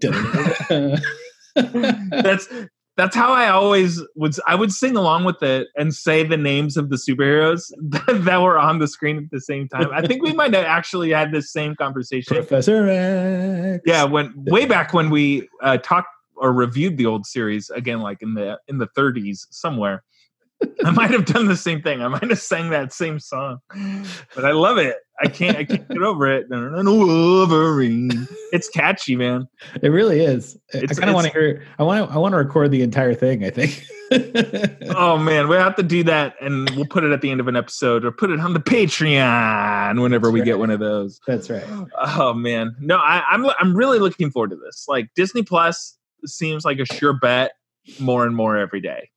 that's 1.54 2.48
that's 2.96 3.16
how 3.16 3.32
I 3.32 3.48
always 3.48 4.00
would. 4.14 4.34
I 4.46 4.54
would 4.54 4.72
sing 4.72 4.96
along 4.96 5.24
with 5.24 5.42
it 5.42 5.68
and 5.76 5.92
say 5.92 6.22
the 6.22 6.36
names 6.36 6.76
of 6.76 6.90
the 6.90 6.96
superheroes 6.96 7.72
that, 7.78 8.24
that 8.24 8.40
were 8.40 8.58
on 8.58 8.78
the 8.78 8.86
screen 8.86 9.18
at 9.18 9.30
the 9.30 9.40
same 9.40 9.68
time. 9.68 9.88
I 9.92 10.06
think 10.06 10.22
we 10.22 10.32
might 10.32 10.54
have 10.54 10.64
actually 10.64 11.10
had 11.10 11.32
this 11.32 11.52
same 11.52 11.74
conversation. 11.74 12.36
Professor 12.36 12.88
X. 12.88 13.82
Yeah, 13.86 14.04
when 14.04 14.32
way 14.36 14.66
back 14.66 14.92
when 14.92 15.10
we 15.10 15.48
uh, 15.62 15.78
talked 15.78 16.08
or 16.36 16.52
reviewed 16.52 16.96
the 16.96 17.06
old 17.06 17.26
series 17.26 17.70
again, 17.70 18.00
like 18.00 18.18
in 18.22 18.34
the 18.34 18.58
in 18.68 18.78
the 18.78 18.88
30s 18.96 19.46
somewhere. 19.50 20.04
I 20.84 20.90
might 20.90 21.10
have 21.10 21.24
done 21.26 21.46
the 21.46 21.56
same 21.56 21.82
thing. 21.82 22.02
I 22.02 22.08
might 22.08 22.22
have 22.28 22.38
sang 22.40 22.70
that 22.70 22.92
same 22.92 23.18
song, 23.20 23.58
but 24.34 24.44
I 24.44 24.52
love 24.52 24.78
it. 24.78 24.96
I 25.22 25.28
can't. 25.28 25.56
I 25.56 25.64
can't 25.64 25.88
get 25.88 26.02
over 26.02 26.26
it. 26.26 26.46
Wolverine. 26.50 28.26
It's 28.52 28.68
catchy, 28.68 29.14
man. 29.16 29.46
It 29.80 29.88
really 29.90 30.20
is. 30.20 30.58
I- 30.74 30.78
It's- 30.78 30.98
I 30.98 31.00
kind 31.00 31.10
of 31.10 31.14
want 31.14 31.26
to 31.28 31.32
hear. 31.32 31.64
I 31.78 31.82
want 31.84 32.08
to. 32.08 32.14
I 32.14 32.18
want 32.18 32.32
to 32.32 32.36
record 32.38 32.70
the 32.72 32.82
entire 32.82 33.14
thing. 33.14 33.44
I 33.44 33.50
think. 33.50 33.84
Oh 34.96 35.16
man, 35.18 35.48
we 35.48 35.56
have 35.56 35.74
to 35.76 35.82
do 35.82 36.04
that, 36.04 36.34
and 36.40 36.68
we'll 36.76 36.84
put 36.86 37.02
it 37.04 37.10
at 37.10 37.20
the 37.20 37.30
end 37.30 37.40
of 37.40 37.48
an 37.48 37.56
episode, 37.56 38.04
or 38.04 38.12
put 38.12 38.30
it 38.30 38.38
on 38.38 38.52
the 38.52 38.60
Patreon 38.60 40.00
whenever 40.00 40.30
we 40.30 40.40
That's 40.40 40.46
get 40.50 40.58
one 40.60 40.70
of 40.70 40.78
those. 40.78 41.18
That's 41.26 41.50
right. 41.50 41.64
Oh 41.98 42.32
man, 42.32 42.76
no, 42.80 42.96
I, 42.98 43.24
I'm 43.28 43.46
I'm 43.58 43.74
really 43.76 43.98
looking 43.98 44.30
forward 44.30 44.50
to 44.50 44.56
this. 44.56 44.84
Like 44.86 45.08
Disney 45.16 45.42
Plus 45.42 45.96
seems 46.26 46.64
like 46.64 46.78
a 46.78 46.84
sure 46.84 47.12
bet 47.14 47.52
more 47.98 48.24
and 48.26 48.36
more 48.36 48.56
every 48.56 48.80
day. 48.80 49.10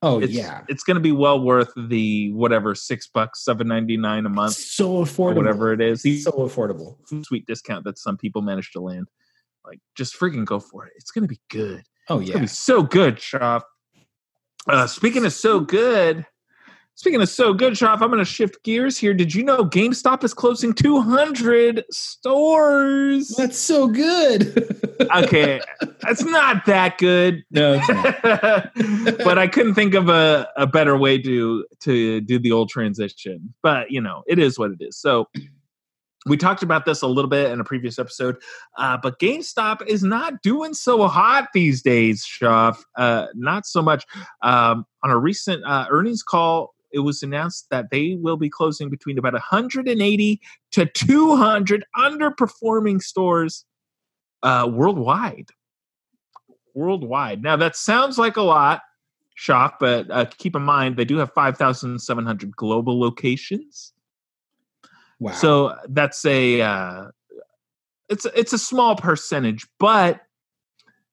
Oh 0.00 0.20
It's, 0.20 0.32
yeah. 0.32 0.62
it's 0.68 0.84
going 0.84 0.94
to 0.94 1.00
be 1.00 1.10
well 1.12 1.40
worth 1.40 1.72
the 1.76 2.30
whatever 2.32 2.74
six 2.74 3.08
bucks, 3.08 3.44
seven 3.44 3.66
ninety 3.68 3.96
nine 3.96 4.26
a 4.26 4.28
month, 4.28 4.54
so 4.54 5.04
affordable. 5.04 5.36
whatever 5.36 5.72
it 5.72 5.80
is. 5.80 6.02
So 6.22 6.30
affordable. 6.32 6.96
sweet 7.26 7.46
discount 7.46 7.84
that 7.84 7.98
some 7.98 8.16
people 8.16 8.42
manage 8.42 8.70
to 8.72 8.80
land. 8.80 9.08
Like, 9.66 9.80
just 9.96 10.14
freaking 10.18 10.44
go 10.44 10.60
for 10.60 10.86
it. 10.86 10.92
It's 10.96 11.10
going 11.10 11.22
to 11.22 11.28
be 11.28 11.40
good. 11.50 11.82
Oh 12.08 12.20
It's 12.20 12.30
gonna 12.30 12.38
yeah. 12.38 12.42
be 12.42 12.46
so 12.46 12.82
good, 12.82 13.16
Shoff. 13.16 13.62
Uh, 14.66 14.86
speaking 14.86 15.26
of 15.26 15.32
so 15.32 15.60
good, 15.60 16.24
speaking 16.94 17.20
of 17.20 17.28
so 17.28 17.52
good, 17.52 17.74
Shoff, 17.74 18.00
I'm 18.00 18.08
gonna 18.10 18.24
shift 18.24 18.62
gears 18.64 18.96
here. 18.96 19.12
Did 19.14 19.34
you 19.34 19.42
know 19.44 19.64
GameStop 19.64 20.24
is 20.24 20.32
closing 20.32 20.72
200 20.72 21.84
stores? 21.90 23.28
That's 23.36 23.58
so 23.58 23.88
good. 23.88 24.84
okay, 25.16 25.60
that's 26.00 26.24
not 26.24 26.64
that 26.66 26.98
good. 26.98 27.44
no, 27.50 27.80
it's 27.80 27.88
not. 27.88 29.18
but 29.24 29.38
I 29.38 29.46
couldn't 29.46 29.74
think 29.74 29.94
of 29.94 30.08
a, 30.08 30.48
a 30.56 30.66
better 30.66 30.96
way 30.96 31.20
to 31.22 31.64
to 31.80 32.20
do 32.20 32.38
the 32.38 32.52
old 32.52 32.68
transition. 32.68 33.54
But 33.62 33.90
you 33.90 34.00
know, 34.00 34.22
it 34.26 34.38
is 34.38 34.58
what 34.58 34.70
it 34.70 34.78
is. 34.80 34.98
So 34.98 35.28
we 36.26 36.36
talked 36.36 36.62
about 36.62 36.84
this 36.84 37.02
a 37.02 37.06
little 37.06 37.28
bit 37.28 37.50
in 37.50 37.60
a 37.60 37.64
previous 37.64 37.98
episode, 37.98 38.36
uh, 38.76 38.98
but 39.02 39.18
GameStop 39.18 39.86
is 39.86 40.02
not 40.02 40.42
doing 40.42 40.74
so 40.74 41.06
hot 41.08 41.48
these 41.54 41.82
days, 41.82 42.24
Shoff. 42.26 42.78
Uh, 42.96 43.26
not 43.34 43.66
so 43.66 43.82
much. 43.82 44.04
Um, 44.42 44.84
on 45.02 45.10
a 45.10 45.18
recent 45.18 45.64
uh, 45.64 45.86
earnings 45.90 46.22
call, 46.22 46.74
it 46.92 47.00
was 47.00 47.22
announced 47.22 47.66
that 47.70 47.90
they 47.90 48.16
will 48.18 48.36
be 48.36 48.48
closing 48.48 48.88
between 48.88 49.18
about 49.18 49.34
180 49.34 50.40
to 50.72 50.86
200 50.86 51.84
underperforming 51.96 53.02
stores 53.02 53.64
uh, 54.42 54.68
worldwide. 54.70 55.50
Worldwide. 56.74 57.42
Now, 57.42 57.56
that 57.56 57.76
sounds 57.76 58.18
like 58.18 58.36
a 58.36 58.42
lot, 58.42 58.82
Shoff, 59.38 59.74
but 59.80 60.10
uh, 60.10 60.26
keep 60.38 60.56
in 60.56 60.62
mind 60.62 60.96
they 60.96 61.04
do 61.04 61.16
have 61.18 61.32
5,700 61.32 62.56
global 62.56 62.98
locations. 63.00 63.92
Wow. 65.20 65.32
So 65.32 65.76
that's 65.88 66.24
a 66.24 66.60
uh, 66.60 67.04
it's 68.08 68.26
it's 68.36 68.52
a 68.52 68.58
small 68.58 68.96
percentage, 68.96 69.66
but 69.78 70.20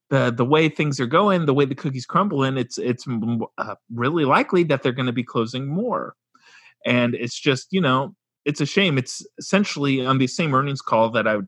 the 0.10 0.32
the 0.32 0.46
way 0.46 0.70
things 0.70 1.00
are 1.00 1.08
going, 1.08 1.46
the 1.46 1.54
way 1.54 1.66
the 1.66 1.76
cookies 1.76 2.06
crumbling, 2.06 2.58
it's 2.58 2.78
it's 2.78 3.06
mm, 3.06 3.42
uh, 3.58 3.76
really 3.94 4.26
likely 4.26 4.64
that 4.66 4.84
they're 4.84 4.92
going 4.92 5.08
to 5.08 5.12
be 5.12 5.24
closing 5.24 5.68
more. 5.68 6.16
And 6.86 7.16
it's 7.16 7.40
just 7.40 7.68
you 7.72 7.82
know 7.82 8.16
it's 8.46 8.62
a 8.62 8.66
shame. 8.66 8.98
It's 8.98 9.26
essentially 9.40 10.06
on 10.06 10.20
the 10.20 10.28
same 10.28 10.54
earnings 10.54 10.82
call 10.82 11.10
that 11.12 11.28
I 11.28 11.40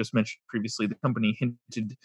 just 0.00 0.14
mentioned 0.14 0.40
previously. 0.48 0.86
The 0.86 0.94
company 0.96 1.36
hinted, 1.38 1.96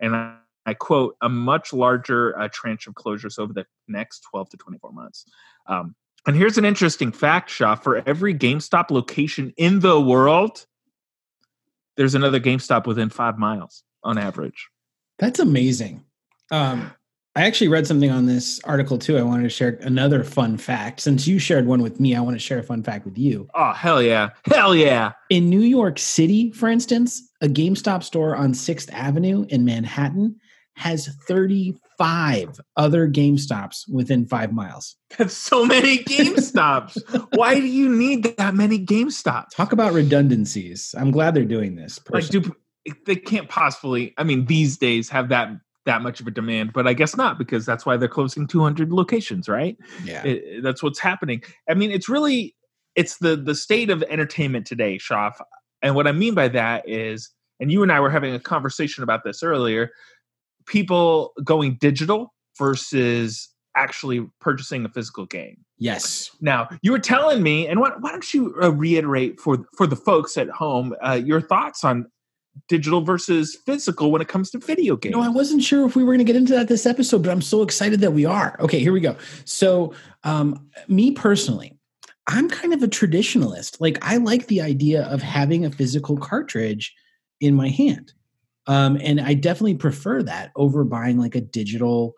and 0.00 0.14
I, 0.14 0.36
I 0.66 0.74
quote, 0.74 1.16
a 1.20 1.28
much 1.28 1.72
larger 1.72 2.38
uh, 2.38 2.48
tranche 2.52 2.86
of 2.86 2.94
closures 2.94 3.38
over 3.38 3.52
the 3.52 3.66
next 3.88 4.20
twelve 4.30 4.48
to 4.50 4.56
twenty 4.56 4.78
four 4.78 4.92
months. 4.92 5.24
Um, 5.66 5.94
and 6.26 6.36
here's 6.36 6.58
an 6.58 6.64
interesting 6.64 7.12
fact, 7.12 7.50
Shaw. 7.50 7.74
For 7.74 8.02
every 8.06 8.34
GameStop 8.34 8.90
location 8.90 9.52
in 9.56 9.80
the 9.80 10.00
world, 10.00 10.66
there's 11.96 12.14
another 12.14 12.38
GameStop 12.38 12.86
within 12.86 13.10
five 13.10 13.36
miles 13.38 13.82
on 14.04 14.18
average. 14.18 14.68
That's 15.18 15.40
amazing. 15.40 16.04
Um, 16.50 16.92
I 17.40 17.46
actually 17.46 17.68
read 17.68 17.86
something 17.86 18.10
on 18.10 18.26
this 18.26 18.60
article 18.64 18.98
too. 18.98 19.16
I 19.16 19.22
wanted 19.22 19.44
to 19.44 19.48
share 19.48 19.78
another 19.80 20.22
fun 20.24 20.58
fact. 20.58 21.00
Since 21.00 21.26
you 21.26 21.38
shared 21.38 21.66
one 21.66 21.80
with 21.80 21.98
me, 21.98 22.14
I 22.14 22.20
want 22.20 22.34
to 22.34 22.38
share 22.38 22.58
a 22.58 22.62
fun 22.62 22.82
fact 22.82 23.06
with 23.06 23.16
you. 23.16 23.48
Oh, 23.54 23.72
hell 23.72 24.02
yeah. 24.02 24.28
Hell 24.44 24.74
yeah. 24.74 25.12
In 25.30 25.48
New 25.48 25.62
York 25.62 25.98
City, 25.98 26.52
for 26.52 26.68
instance, 26.68 27.22
a 27.40 27.46
GameStop 27.46 28.02
store 28.02 28.36
on 28.36 28.52
6th 28.52 28.92
Avenue 28.92 29.46
in 29.48 29.64
Manhattan 29.64 30.36
has 30.76 31.08
35 31.26 32.60
other 32.76 33.08
GameStops 33.08 33.90
within 33.90 34.26
five 34.26 34.52
miles. 34.52 34.96
That's 35.16 35.32
so 35.32 35.64
many 35.64 35.98
GameStops. 36.04 36.98
Why 37.38 37.54
do 37.54 37.66
you 37.66 37.88
need 37.88 38.36
that 38.36 38.54
many 38.54 38.84
GameStops? 38.84 39.56
Talk 39.56 39.72
about 39.72 39.94
redundancies. 39.94 40.94
I'm 40.98 41.10
glad 41.10 41.34
they're 41.34 41.46
doing 41.46 41.74
this. 41.74 41.98
like 42.10 42.28
do 42.28 42.54
they 43.04 43.16
can't 43.16 43.48
possibly 43.50 44.14
i 44.16 44.24
mean 44.24 44.46
these 44.46 44.78
days 44.78 45.10
have 45.10 45.28
that 45.28 45.50
that 45.86 46.02
much 46.02 46.20
of 46.20 46.26
a 46.26 46.30
demand 46.30 46.72
but 46.72 46.86
i 46.86 46.92
guess 46.92 47.16
not 47.16 47.38
because 47.38 47.64
that's 47.64 47.86
why 47.86 47.96
they're 47.96 48.08
closing 48.08 48.46
200 48.46 48.92
locations 48.92 49.48
right 49.48 49.76
yeah. 50.04 50.22
It- 50.24 50.62
that's 50.62 50.82
what's 50.82 50.98
happening 50.98 51.42
i 51.68 51.74
mean 51.74 51.90
it's 51.90 52.08
really 52.08 52.54
it's 52.96 53.18
the 53.18 53.36
the 53.36 53.54
state 53.54 53.90
of 53.90 54.02
entertainment 54.04 54.66
today 54.66 54.98
Shoff. 54.98 55.34
and 55.82 55.94
what 55.94 56.06
i 56.06 56.12
mean 56.12 56.34
by 56.34 56.48
that 56.48 56.88
is 56.88 57.30
and 57.60 57.72
you 57.72 57.82
and 57.82 57.90
i 57.90 58.00
were 58.00 58.10
having 58.10 58.34
a 58.34 58.40
conversation 58.40 59.02
about 59.02 59.24
this 59.24 59.42
earlier 59.42 59.90
people 60.66 61.32
going 61.44 61.76
digital 61.80 62.32
versus 62.58 63.48
actually 63.76 64.26
purchasing 64.40 64.84
a 64.84 64.88
physical 64.88 65.26
game. 65.26 65.64
Yes. 65.78 66.30
Now, 66.40 66.68
you 66.82 66.92
were 66.92 66.98
telling 66.98 67.42
me, 67.42 67.66
and 67.66 67.80
what, 67.80 68.00
why 68.02 68.10
don't 68.10 68.34
you 68.34 68.54
uh, 68.62 68.70
reiterate 68.70 69.40
for 69.40 69.64
for 69.76 69.86
the 69.86 69.96
folks 69.96 70.36
at 70.36 70.48
home 70.50 70.94
uh, 71.02 71.20
your 71.22 71.40
thoughts 71.40 71.84
on 71.84 72.10
digital 72.68 73.00
versus 73.00 73.56
physical 73.66 74.10
when 74.10 74.22
it 74.22 74.28
comes 74.28 74.50
to 74.50 74.58
video 74.58 74.96
games? 74.96 75.14
No, 75.14 75.22
I 75.22 75.28
wasn't 75.28 75.62
sure 75.62 75.86
if 75.86 75.96
we 75.96 76.02
were 76.02 76.12
going 76.12 76.18
to 76.18 76.24
get 76.24 76.36
into 76.36 76.52
that 76.54 76.68
this 76.68 76.86
episode, 76.86 77.22
but 77.22 77.30
I'm 77.30 77.42
so 77.42 77.62
excited 77.62 78.00
that 78.00 78.12
we 78.12 78.24
are. 78.24 78.56
Okay, 78.60 78.80
here 78.80 78.92
we 78.92 79.00
go. 79.00 79.16
So, 79.44 79.94
um, 80.24 80.68
me 80.88 81.12
personally, 81.12 81.78
I'm 82.26 82.48
kind 82.48 82.72
of 82.72 82.82
a 82.82 82.88
traditionalist. 82.88 83.80
Like, 83.80 83.98
I 84.02 84.18
like 84.18 84.46
the 84.46 84.60
idea 84.60 85.04
of 85.04 85.22
having 85.22 85.64
a 85.64 85.70
physical 85.70 86.16
cartridge 86.16 86.94
in 87.40 87.54
my 87.54 87.68
hand. 87.68 88.12
Um, 88.66 88.98
and 89.02 89.20
I 89.20 89.34
definitely 89.34 89.76
prefer 89.76 90.22
that 90.22 90.52
over 90.54 90.84
buying 90.84 91.18
like 91.18 91.34
a 91.34 91.40
digital 91.40 92.14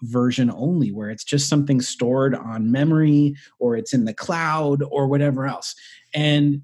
version 0.00 0.50
only, 0.50 0.90
where 0.90 1.10
it's 1.10 1.22
just 1.22 1.48
something 1.48 1.80
stored 1.80 2.34
on 2.34 2.72
memory 2.72 3.36
or 3.60 3.76
it's 3.76 3.92
in 3.92 4.04
the 4.04 4.14
cloud 4.14 4.82
or 4.90 5.06
whatever 5.06 5.46
else. 5.46 5.76
And 6.12 6.62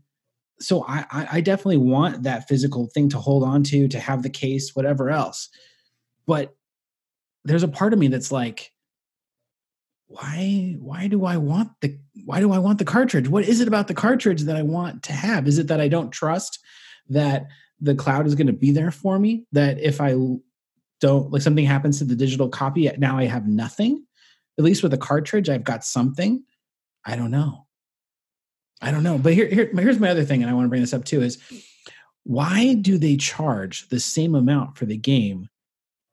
so 0.61 0.85
I, 0.89 1.05
I 1.11 1.41
definitely 1.41 1.79
want 1.79 2.25
that 2.25 2.49
physical 2.49 2.89
thing 2.93 3.09
to 3.11 3.19
hold 3.19 3.45
on 3.45 3.63
to, 3.65 3.89
to 3.89 4.01
have 4.01 4.23
the 4.23 4.31
case, 4.31 4.75
whatever 4.75 5.11
else. 5.11 5.49
But 6.27 6.55
there's 7.45 7.63
a 7.63 7.69
part 7.69 7.93
of 7.93 7.99
me 7.99 8.09
that's 8.09 8.33
like, 8.33 8.73
why 10.09 10.75
why 10.81 11.07
do 11.07 11.27
I 11.27 11.37
want 11.37 11.71
the 11.83 11.99
why 12.25 12.41
do 12.41 12.51
I 12.51 12.59
want 12.59 12.79
the 12.79 12.85
cartridge? 12.85 13.29
What 13.29 13.45
is 13.45 13.61
it 13.61 13.69
about 13.69 13.89
the 13.89 13.95
cartridge 13.95 14.43
that 14.43 14.57
I 14.57 14.63
want 14.63 15.03
to 15.05 15.13
have? 15.13 15.47
Is 15.47 15.59
it 15.59 15.69
that 15.69 15.81
I 15.81 15.89
don't 15.89 16.11
trust 16.11 16.59
that 17.11 17.47
the 17.81 17.95
cloud 17.95 18.27
is 18.27 18.35
going 18.35 18.47
to 18.47 18.53
be 18.55 18.71
there 18.71 18.91
for 18.91 19.19
me? 19.19 19.45
That 19.53 19.79
if 19.79 20.01
I 20.01 20.17
don't 21.01 21.31
like 21.31 21.43
something 21.43 21.65
happens 21.65 21.99
to 21.99 22.05
the 22.05 22.17
digital 22.17 22.49
copy, 22.49 22.91
now 22.99 23.19
I 23.19 23.27
have 23.27 23.47
nothing. 23.47 24.05
At 24.59 24.65
least 24.65 24.83
with 24.83 24.95
a 24.95 24.99
cartridge, 24.99 25.49
I've 25.49 25.63
got 25.63 25.85
something. 25.85 26.43
I 27.05 27.15
don't 27.15 27.31
know. 27.31 27.68
I 28.81 28.91
don't 28.91 29.03
know. 29.03 29.19
But 29.19 29.35
here, 29.35 29.49
here 29.49 29.71
here's 29.75 29.99
my 29.99 30.11
other 30.11 30.25
thing, 30.25 30.43
and 30.43 30.51
I 30.51 30.55
want 30.55 30.67
to 30.67 30.69
bring 30.69 30.81
this 30.81 30.95
up 30.95 31.05
too: 31.05 31.23
is 31.23 31.39
why 32.25 32.75
do 32.75 32.99
they 32.99 33.17
charge 33.17 33.89
the 33.89 34.01
same 34.01 34.35
amount 34.35 34.77
for 34.77 34.87
the 34.87 34.97
game 34.97 35.49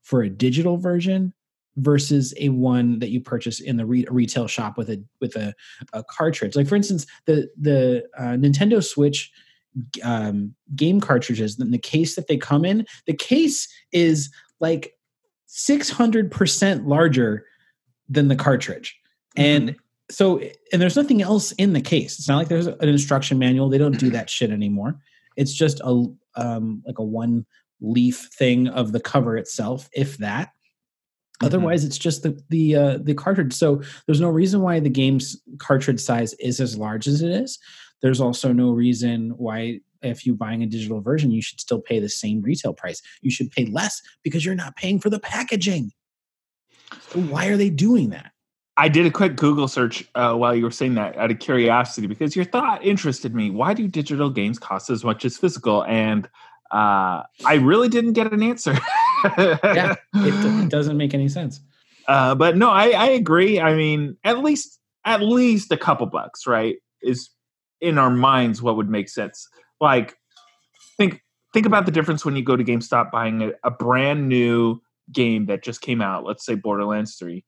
for 0.02 0.22
a 0.22 0.30
digital 0.30 0.78
version 0.78 1.34
versus 1.78 2.34
a 2.40 2.50
one 2.50 3.00
that 3.00 3.10
you 3.10 3.20
purchase 3.20 3.60
in 3.60 3.78
the 3.78 3.86
re- 3.86 4.08
retail 4.10 4.48
shop 4.48 4.78
with 4.78 4.90
a 4.90 5.04
with 5.20 5.36
a, 5.36 5.54
a, 5.94 6.04
cartridge. 6.04 6.56
Like 6.56 6.68
for 6.68 6.76
instance, 6.76 7.06
the 7.26 7.50
the 7.60 8.06
uh, 8.18 8.36
Nintendo 8.38 8.84
Switch 8.84 9.32
um, 10.04 10.56
game 10.76 11.02
cartridges, 11.02 11.60
in 11.60 11.72
the 11.72 11.78
case 11.78 12.16
that 12.16 12.28
they 12.28 12.38
come 12.38 12.64
in, 12.64 12.86
the 13.08 13.14
case 13.14 13.68
is 13.92 14.30
like 14.60 14.94
six 15.48 15.90
hundred 15.90 16.32
percent 16.32 16.88
larger 16.88 17.46
than 18.08 18.28
the 18.28 18.36
cartridge, 18.36 18.96
mm-hmm. 19.38 19.68
and 19.68 19.76
so 20.10 20.40
and 20.72 20.82
there's 20.82 20.96
nothing 20.96 21.22
else 21.22 21.52
in 21.54 21.74
the 21.74 21.82
case. 21.82 22.20
It's 22.20 22.28
not 22.28 22.38
like 22.38 22.48
there's 22.48 22.68
an 22.68 22.90
instruction 22.90 23.40
manual. 23.40 23.70
They 23.70 23.78
don't 23.78 23.98
do 23.98 24.10
that 24.12 24.30
shit 24.30 24.52
anymore. 24.52 25.00
It's 25.36 25.54
just 25.54 25.80
a 25.82 26.06
um, 26.36 26.84
like 26.86 27.00
a 27.00 27.04
one 27.04 27.46
leaf 27.82 28.30
thing 28.38 28.68
of 28.68 28.92
the 28.92 29.00
cover 29.00 29.38
itself, 29.38 29.90
if 29.94 30.18
that 30.18 30.52
Mm-hmm. 31.36 31.48
Otherwise, 31.48 31.84
it's 31.84 31.98
just 31.98 32.24
the 32.24 32.42
the 32.50 32.76
uh, 32.76 32.98
the 33.02 33.14
cartridge. 33.14 33.54
So 33.54 33.82
there's 34.06 34.22
no 34.22 34.30
reason 34.30 34.62
why 34.62 34.80
the 34.80 34.90
game's 34.90 35.42
cartridge 35.58 36.00
size 36.00 36.34
is 36.36 36.62
as 36.62 36.78
large 36.78 37.08
as 37.08 37.22
it 37.22 37.30
is. 37.30 37.60
There's 38.02 38.22
also 38.22 38.54
no 38.54 38.72
reason 38.72 39.32
why 39.32 39.82
if 40.02 40.26
you're 40.26 40.36
buying 40.36 40.64
a 40.64 40.68
digital 40.68 41.02
version, 41.02 41.32
you 41.32 41.42
should 41.42 41.60
still 41.60 41.82
pay 41.82 42.00
the 42.00 42.08
same 42.08 42.42
retail 42.42 42.74
price. 42.74 43.02
You 43.22 43.32
should 43.32 43.52
pay 43.52 43.66
less 43.66 44.02
because 44.24 44.46
you're 44.46 44.56
not 44.56 44.78
paying 44.78 45.00
for 45.00 45.10
the 45.10 45.20
packaging. 45.20 45.92
So 47.10 47.20
why 47.22 47.48
are 47.48 47.58
they 47.58 47.70
doing 47.70 48.12
that? 48.12 48.32
I 48.78 48.90
did 48.90 49.06
a 49.06 49.12
quick 49.12 49.38
Google 49.38 49.68
search 49.68 50.08
uh, 50.16 50.34
while 50.34 50.54
you 50.54 50.64
were 50.64 50.72
saying 50.72 50.96
that 50.96 51.18
out 51.18 51.32
of 51.32 51.40
curiosity 51.40 52.08
because 52.08 52.36
your 52.36 52.44
thought 52.44 52.84
interested 52.84 53.34
me. 53.34 53.50
Why 53.50 53.74
do 53.74 53.88
digital 53.88 54.30
games 54.30 54.60
cost 54.60 54.90
as 54.90 55.04
much 55.04 55.24
as 55.24 55.38
physical? 55.38 55.86
And 55.86 56.26
uh, 56.72 57.24
I 57.46 57.54
really 57.62 57.88
didn't 57.88 58.14
get 58.14 58.34
an 58.34 58.44
answer. 58.44 58.78
yeah, 59.38 59.96
it, 60.14 60.64
it, 60.66 60.70
doesn't 60.70 60.98
make 60.98 61.14
any 61.14 61.30
sense. 61.30 61.62
Uh, 62.08 62.36
but 62.36 62.58
no, 62.58 62.70
I, 62.70 62.90
I 62.90 63.06
agree. 63.08 63.62
I 63.62 63.76
mean, 63.76 64.18
at 64.26 64.40
least 64.40 64.80
at 65.06 65.22
least 65.22 65.72
a 65.72 65.78
couple 65.78 66.06
bucks, 66.08 66.46
right? 66.46 66.76
Is 67.02 67.30
in 67.80 67.98
our 67.98 68.10
minds 68.10 68.62
what 68.62 68.76
would 68.76 68.90
make 68.90 69.08
sense. 69.08 69.48
Like 69.80 70.18
think 70.98 71.22
think 71.54 71.66
about 71.66 71.86
the 71.86 71.92
difference 71.92 72.26
when 72.26 72.36
you 72.36 72.44
go 72.44 72.58
to 72.58 72.64
GameStop 72.64 73.10
buying 73.10 73.42
a, 73.42 73.52
a 73.64 73.72
brand 73.72 74.28
new 74.28 74.82
game 75.14 75.46
that 75.46 75.64
just 75.64 75.80
came 75.80 76.02
out. 76.02 76.26
Let's 76.26 76.46
say 76.46 76.56
Borderlands 76.56 77.16
Three 77.16 77.46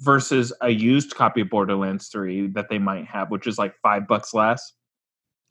versus 0.00 0.52
a 0.60 0.70
used 0.70 1.14
copy 1.14 1.40
of 1.40 1.50
Borderlands 1.50 2.08
3 2.08 2.48
that 2.48 2.68
they 2.68 2.78
might 2.78 3.06
have, 3.06 3.30
which 3.30 3.46
is 3.46 3.58
like 3.58 3.74
five 3.82 4.06
bucks 4.06 4.34
less 4.34 4.72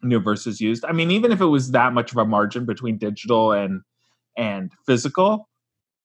new 0.03 0.19
versus 0.19 0.61
used. 0.61 0.85
I 0.85 0.91
mean, 0.91 1.11
even 1.11 1.31
if 1.31 1.41
it 1.41 1.45
was 1.45 1.71
that 1.71 1.93
much 1.93 2.11
of 2.11 2.17
a 2.17 2.25
margin 2.25 2.65
between 2.65 2.97
digital 2.97 3.51
and 3.51 3.81
and 4.37 4.71
physical, 4.85 5.49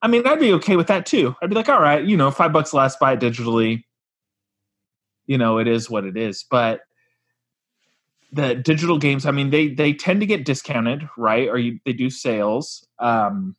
I 0.03 0.09
mean, 0.09 0.27
I'd 0.27 0.41
be 0.41 0.53
okay 0.55 0.77
with 0.77 0.87
that 0.87 1.07
too. 1.07 1.35
I'd 1.43 1.51
be 1.51 1.57
like, 1.57 1.69
all 1.69 1.81
right, 1.81 2.03
you 2.05 2.17
know, 2.17 2.31
five 2.31 2.53
bucks 2.53 2.73
less, 2.73 2.97
buy 2.97 3.13
it 3.13 3.21
digitally. 3.21 3.85
You 5.27 5.39
know, 5.39 5.59
it 5.59 5.69
is 5.69 5.91
what 5.91 6.05
it 6.05 6.17
is. 6.17 6.45
But 6.49 6.81
the 8.33 8.55
digital 8.55 8.99
games, 8.99 9.27
I 9.27 9.31
mean, 9.33 9.51
they 9.51 9.69
they 9.69 9.93
tend 9.93 10.21
to 10.21 10.27
get 10.27 10.45
discounted, 10.45 11.09
right? 11.17 11.49
Or 11.49 11.59
you, 11.59 11.79
they 11.85 11.93
do 11.93 12.11
sales. 12.11 12.87
Um, 12.99 13.57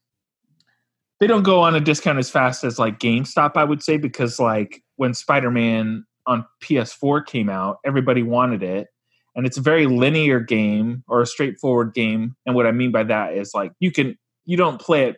they 1.22 1.28
don't 1.28 1.44
go 1.44 1.62
on 1.62 1.76
a 1.76 1.80
discount 1.80 2.18
as 2.18 2.32
fast 2.32 2.64
as 2.64 2.80
like 2.80 2.98
GameStop, 2.98 3.52
I 3.56 3.64
would 3.64 3.84
say, 3.84 3.98
because 3.98 4.40
like 4.40 4.82
when 4.96 5.14
Spider 5.14 5.52
Man 5.52 6.04
on 6.26 6.44
PS4 6.64 7.28
came 7.28 7.48
out, 7.48 7.78
everybody 7.86 8.24
wanted 8.24 8.64
it. 8.64 8.88
And 9.36 9.46
it's 9.46 9.58
a 9.58 9.62
very 9.62 9.86
linear 9.86 10.40
game 10.40 11.04
or 11.08 11.22
a 11.22 11.28
straightforward 11.28 11.94
game. 11.94 12.36
And 12.46 12.56
what 12.56 12.66
i 12.66 12.72
mean 12.72 12.92
by 12.92 13.04
that 13.04 13.34
is 13.34 13.52
like 13.54 13.72
you 13.80 13.92
can 13.92 14.18
you 14.46 14.58
don't 14.58 14.82
play 14.82 15.06
it 15.06 15.18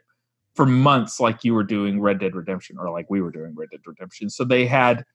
for 0.56 0.66
months 0.66 1.22
like 1.22 1.44
you 1.46 1.54
were 1.54 1.63
doing 1.63 2.02
red 2.02 2.20
dead 2.20 2.36
redemption 2.36 2.78
or 2.78 2.92
like 2.92 3.10
we 3.10 3.22
were 3.22 3.32
doing 3.32 3.56
red 3.56 3.70
dead 3.72 3.80
redemption. 3.86 4.30
So 4.30 4.44
they 4.44 4.68
had 4.68 5.06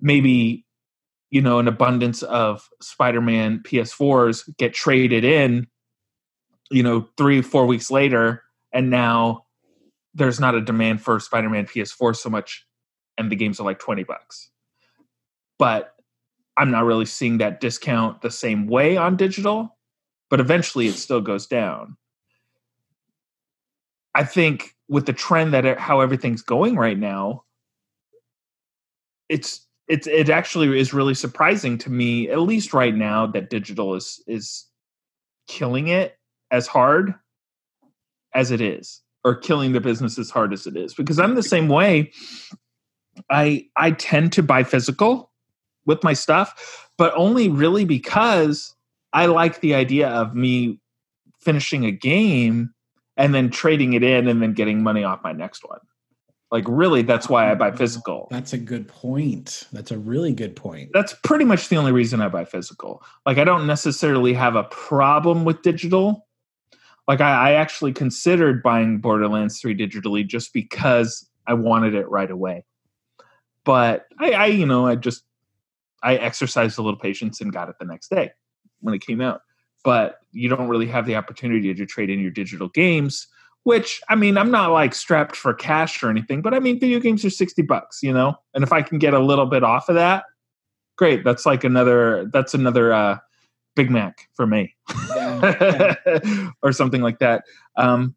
maybe 0.00 0.66
you 1.30 1.40
know 1.40 1.60
an 1.60 1.68
abundance 1.68 2.24
of 2.24 2.68
spider-man 2.82 3.60
ps4s 3.64 4.50
get 4.56 4.74
traded 4.74 5.24
in 5.24 5.68
you 6.72 6.82
know 6.82 7.08
three 7.16 7.40
four 7.40 7.66
weeks 7.66 7.88
later. 7.88 8.42
And 8.72 8.90
now 8.90 9.44
there's 10.18 10.40
not 10.40 10.54
a 10.54 10.60
demand 10.60 11.00
for 11.00 11.18
spider-man 11.20 11.66
ps4 11.66 12.14
so 12.14 12.28
much 12.28 12.66
and 13.16 13.30
the 13.30 13.36
games 13.36 13.58
are 13.60 13.64
like 13.64 13.78
20 13.78 14.04
bucks 14.04 14.50
but 15.58 15.94
I'm 16.58 16.72
not 16.72 16.84
really 16.84 17.04
seeing 17.06 17.38
that 17.38 17.60
discount 17.60 18.20
the 18.20 18.30
same 18.32 18.66
way 18.66 18.96
on 18.96 19.16
digital, 19.16 19.78
but 20.28 20.40
eventually 20.40 20.88
it 20.88 20.94
still 20.94 21.20
goes 21.20 21.46
down. 21.46 21.96
I 24.14 24.24
think 24.24 24.74
with 24.88 25.06
the 25.06 25.12
trend 25.12 25.54
that 25.54 25.78
how 25.78 26.00
everything's 26.00 26.42
going 26.42 26.74
right 26.76 26.98
now, 26.98 27.44
it's 29.28 29.66
it's 29.86 30.08
it 30.08 30.30
actually 30.30 30.78
is 30.78 30.92
really 30.92 31.14
surprising 31.14 31.78
to 31.78 31.90
me, 31.90 32.28
at 32.28 32.40
least 32.40 32.74
right 32.74 32.94
now, 32.94 33.26
that 33.28 33.50
digital 33.50 33.94
is 33.94 34.20
is 34.26 34.66
killing 35.46 35.88
it 35.88 36.18
as 36.50 36.66
hard 36.66 37.14
as 38.34 38.50
it 38.50 38.60
is, 38.60 39.00
or 39.24 39.34
killing 39.34 39.72
the 39.72 39.80
business 39.80 40.18
as 40.18 40.30
hard 40.30 40.52
as 40.52 40.66
it 40.66 40.76
is. 40.76 40.94
Because 40.94 41.18
I'm 41.18 41.34
the 41.34 41.42
same 41.42 41.68
way. 41.68 42.12
I 43.30 43.66
I 43.76 43.92
tend 43.92 44.32
to 44.34 44.42
buy 44.42 44.62
physical 44.64 45.30
with 45.86 46.04
my 46.04 46.12
stuff, 46.12 46.88
but 46.96 47.12
only 47.16 47.48
really 47.48 47.84
because 47.84 48.74
I 49.12 49.26
like 49.26 49.60
the 49.60 49.74
idea 49.74 50.08
of 50.08 50.34
me 50.34 50.78
finishing 51.40 51.84
a 51.84 51.90
game 51.90 52.74
and 53.16 53.34
then 53.34 53.50
trading 53.50 53.94
it 53.94 54.02
in 54.02 54.28
and 54.28 54.40
then 54.42 54.52
getting 54.52 54.82
money 54.82 55.02
off 55.02 55.22
my 55.24 55.32
next 55.32 55.68
one. 55.68 55.80
Like 56.50 56.64
really 56.66 57.02
that's 57.02 57.28
why 57.28 57.50
I 57.50 57.54
buy 57.54 57.72
physical. 57.72 58.28
That's 58.30 58.52
a 58.52 58.58
good 58.58 58.88
point. 58.88 59.66
That's 59.72 59.90
a 59.90 59.98
really 59.98 60.32
good 60.32 60.56
point. 60.56 60.90
That's 60.94 61.14
pretty 61.24 61.44
much 61.44 61.68
the 61.68 61.76
only 61.76 61.92
reason 61.92 62.22
I 62.22 62.28
buy 62.28 62.44
physical. 62.44 63.02
Like 63.26 63.38
I 63.38 63.44
don't 63.44 63.66
necessarily 63.66 64.32
have 64.32 64.56
a 64.56 64.64
problem 64.64 65.44
with 65.44 65.62
digital. 65.62 66.26
Like 67.08 67.22
I, 67.22 67.50
I 67.50 67.52
actually 67.54 67.94
considered 67.94 68.62
buying 68.62 68.98
Borderlands 68.98 69.58
3 69.60 69.74
digitally 69.74 70.26
just 70.26 70.52
because 70.52 71.26
I 71.46 71.54
wanted 71.54 71.94
it 71.94 72.08
right 72.08 72.30
away. 72.30 72.64
But 73.64 74.06
I, 74.20 74.32
I 74.32 74.46
you 74.46 74.66
know, 74.66 74.86
I 74.86 74.94
just 74.94 75.24
I 76.02 76.16
exercised 76.16 76.78
a 76.78 76.82
little 76.82 77.00
patience 77.00 77.40
and 77.40 77.52
got 77.52 77.70
it 77.70 77.76
the 77.80 77.86
next 77.86 78.10
day 78.10 78.30
when 78.80 78.94
it 78.94 79.00
came 79.00 79.22
out. 79.22 79.40
But 79.84 80.18
you 80.32 80.48
don't 80.48 80.68
really 80.68 80.86
have 80.86 81.06
the 81.06 81.16
opportunity 81.16 81.72
to 81.72 81.86
trade 81.86 82.10
in 82.10 82.20
your 82.20 82.30
digital 82.30 82.68
games, 82.68 83.26
which 83.62 84.02
I 84.08 84.14
mean, 84.14 84.36
I'm 84.36 84.50
not 84.50 84.70
like 84.72 84.94
strapped 84.94 85.34
for 85.34 85.54
cash 85.54 86.02
or 86.02 86.10
anything, 86.10 86.42
but 86.42 86.52
I 86.52 86.60
mean, 86.60 86.78
video 86.78 87.00
games 87.00 87.24
are 87.24 87.30
60 87.30 87.62
bucks, 87.62 88.02
you 88.02 88.12
know? 88.12 88.34
And 88.54 88.62
if 88.62 88.72
I 88.72 88.82
can 88.82 88.98
get 88.98 89.14
a 89.14 89.18
little 89.18 89.46
bit 89.46 89.64
off 89.64 89.88
of 89.88 89.94
that, 89.94 90.24
great. 90.96 91.24
That's 91.24 91.46
like 91.46 91.64
another, 91.64 92.28
that's 92.32 92.54
another, 92.54 92.92
uh, 92.92 93.18
Big 93.76 93.90
Mac 93.90 94.28
for 94.34 94.46
me. 94.46 94.74
or 96.62 96.72
something 96.72 97.02
like 97.02 97.18
that. 97.18 97.44
Um, 97.76 98.14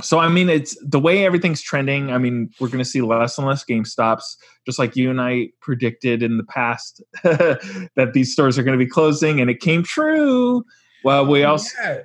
so 0.00 0.18
I 0.18 0.28
mean, 0.28 0.48
it's 0.48 0.76
the 0.82 1.00
way 1.00 1.24
everything's 1.24 1.60
trending. 1.60 2.12
I 2.12 2.18
mean, 2.18 2.50
we're 2.60 2.68
going 2.68 2.78
to 2.78 2.84
see 2.84 3.00
less 3.00 3.36
and 3.38 3.46
less 3.46 3.64
Game 3.64 3.84
Stops, 3.84 4.36
just 4.64 4.78
like 4.78 4.96
you 4.96 5.10
and 5.10 5.20
I 5.20 5.48
predicted 5.60 6.22
in 6.22 6.36
the 6.36 6.44
past 6.44 7.02
that 7.22 8.10
these 8.14 8.32
stores 8.32 8.58
are 8.58 8.62
going 8.62 8.78
to 8.78 8.84
be 8.84 8.88
closing, 8.88 9.40
and 9.40 9.50
it 9.50 9.60
came 9.60 9.82
true. 9.82 10.64
Well, 11.04 11.26
we 11.26 11.44
also 11.44 11.70
Yeah. 11.82 12.02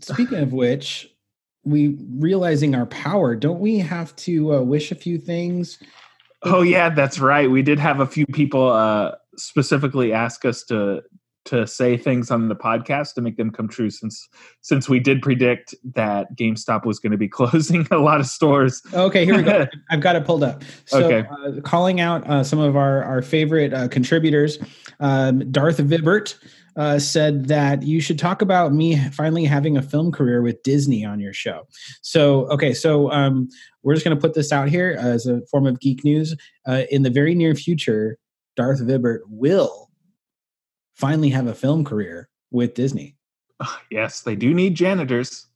Speaking 0.00 0.38
of 0.38 0.52
which, 0.52 1.14
we 1.64 1.96
realizing 2.18 2.74
our 2.74 2.86
power, 2.86 3.34
don't 3.34 3.60
we 3.60 3.78
have 3.78 4.14
to 4.16 4.54
uh, 4.54 4.60
wish 4.60 4.92
a 4.92 4.94
few 4.94 5.18
things? 5.18 5.78
Oh 6.42 6.62
yeah, 6.62 6.90
that's 6.90 7.18
right. 7.18 7.50
We 7.50 7.62
did 7.62 7.78
have 7.78 8.00
a 8.00 8.06
few 8.06 8.26
people 8.26 8.70
uh, 8.70 9.12
specifically 9.36 10.12
ask 10.12 10.44
us 10.44 10.62
to 10.64 11.02
to 11.44 11.66
say 11.66 11.96
things 11.96 12.30
on 12.30 12.48
the 12.48 12.56
podcast 12.56 13.14
to 13.14 13.20
make 13.20 13.36
them 13.36 13.50
come 13.50 13.68
true 13.68 13.90
since 13.90 14.28
since 14.62 14.88
we 14.88 14.98
did 14.98 15.20
predict 15.22 15.74
that 15.94 16.34
GameStop 16.36 16.86
was 16.86 16.98
going 16.98 17.12
to 17.12 17.18
be 17.18 17.28
closing 17.40 17.86
a 17.90 17.98
lot 17.98 18.20
of 18.20 18.26
stores. 18.26 18.82
Okay, 18.92 19.24
here 19.24 19.36
we 19.36 19.42
go. 19.42 19.66
I've 19.90 20.00
got 20.00 20.16
it 20.16 20.24
pulled 20.24 20.42
up. 20.42 20.62
So, 20.86 21.04
Okay. 21.04 21.28
uh, 21.28 21.60
calling 21.62 22.00
out 22.00 22.28
uh, 22.28 22.44
some 22.44 22.58
of 22.58 22.76
our 22.76 23.02
our 23.04 23.22
favorite 23.22 23.72
uh, 23.72 23.88
contributors, 23.88 24.58
um, 25.00 25.50
Darth 25.50 25.78
Vibert 25.78 26.36
uh, 26.76 26.98
said 26.98 27.46
that 27.46 27.82
you 27.82 28.00
should 28.00 28.18
talk 28.18 28.42
about 28.42 28.72
me 28.72 28.98
finally 29.10 29.44
having 29.44 29.76
a 29.76 29.82
film 29.82 30.10
career 30.10 30.42
with 30.42 30.62
Disney 30.62 31.04
on 31.04 31.20
your 31.20 31.32
show. 31.32 31.66
So, 32.02 32.46
okay, 32.48 32.74
so 32.74 33.10
um, 33.12 33.48
we're 33.82 33.94
just 33.94 34.04
going 34.04 34.16
to 34.16 34.20
put 34.20 34.34
this 34.34 34.50
out 34.52 34.68
here 34.68 34.96
as 34.98 35.26
a 35.26 35.40
form 35.50 35.66
of 35.66 35.78
geek 35.80 36.04
news. 36.04 36.34
Uh, 36.66 36.82
in 36.90 37.02
the 37.02 37.10
very 37.10 37.34
near 37.34 37.54
future, 37.54 38.18
Darth 38.56 38.80
Vibert 38.80 39.20
will 39.28 39.90
finally 40.94 41.30
have 41.30 41.46
a 41.46 41.54
film 41.54 41.84
career 41.84 42.28
with 42.50 42.74
Disney. 42.74 43.16
Yes, 43.90 44.22
they 44.22 44.34
do 44.34 44.52
need 44.52 44.74
janitors 44.74 45.46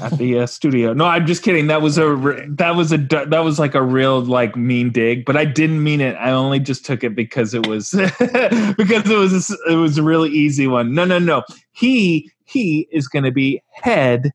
at 0.00 0.16
the 0.18 0.40
uh, 0.40 0.46
studio. 0.46 0.92
No, 0.92 1.04
I'm 1.04 1.26
just 1.26 1.42
kidding. 1.42 1.66
That 1.66 1.82
was 1.82 1.98
a 1.98 2.14
that 2.50 2.76
was 2.76 2.92
a 2.92 2.98
that 2.98 3.44
was 3.44 3.58
like 3.58 3.74
a 3.74 3.82
real 3.82 4.20
like 4.20 4.56
mean 4.56 4.90
dig, 4.90 5.24
but 5.24 5.36
I 5.36 5.44
didn't 5.44 5.82
mean 5.82 6.00
it. 6.00 6.14
I 6.14 6.30
only 6.30 6.60
just 6.60 6.84
took 6.84 7.02
it 7.02 7.14
because 7.16 7.54
it 7.54 7.66
was 7.66 7.90
because 8.18 9.10
it 9.10 9.18
was 9.18 9.50
a 9.50 9.72
it 9.72 9.74
was 9.74 9.98
a 9.98 10.02
really 10.02 10.30
easy 10.30 10.66
one. 10.66 10.94
No, 10.94 11.04
no, 11.04 11.18
no. 11.18 11.42
He 11.72 12.30
he 12.44 12.88
is 12.92 13.08
going 13.08 13.24
to 13.24 13.32
be 13.32 13.62
head 13.72 14.32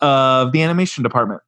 of 0.00 0.52
the 0.52 0.62
animation 0.62 1.02
department. 1.02 1.40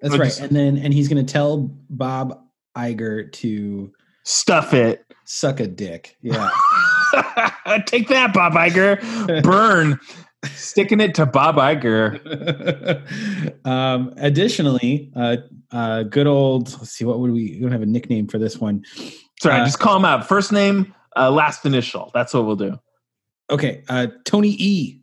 That's 0.00 0.16
right. 0.16 0.40
And 0.40 0.56
then 0.56 0.78
and 0.78 0.94
he's 0.94 1.08
going 1.08 1.24
to 1.24 1.32
tell 1.32 1.70
Bob 1.90 2.40
Iger 2.76 3.30
to 3.32 3.92
Stuff 4.24 4.72
it. 4.72 5.04
suck 5.24 5.60
a 5.60 5.66
dick. 5.66 6.16
Yeah. 6.22 6.50
Take 7.86 8.08
that, 8.08 8.32
Bob 8.32 8.52
Iger. 8.54 9.42
Burn. 9.42 9.98
Sticking 10.54 11.00
it 11.00 11.14
to 11.14 11.26
Bob 11.26 11.56
Iger. 11.56 12.20
um, 13.66 14.12
additionally, 14.18 15.10
uh, 15.16 15.36
uh, 15.70 16.02
good 16.04 16.26
old. 16.26 16.70
Let's 16.72 16.90
see. 16.90 17.04
What 17.04 17.18
would 17.20 17.30
we? 17.32 17.52
We 17.52 17.60
don't 17.60 17.72
have 17.72 17.82
a 17.82 17.86
nickname 17.86 18.28
for 18.28 18.38
this 18.38 18.58
one. 18.58 18.84
Sorry, 19.40 19.60
Uh, 19.60 19.64
just 19.64 19.78
call 19.78 19.96
him 19.96 20.04
out. 20.04 20.26
First 20.28 20.52
name, 20.52 20.94
uh, 21.16 21.30
last 21.30 21.64
initial. 21.64 22.10
That's 22.14 22.34
what 22.34 22.44
we'll 22.44 22.56
do. 22.56 22.78
Okay. 23.50 23.82
Uh, 23.88 24.08
Tony 24.24 24.56
E. 24.58 25.00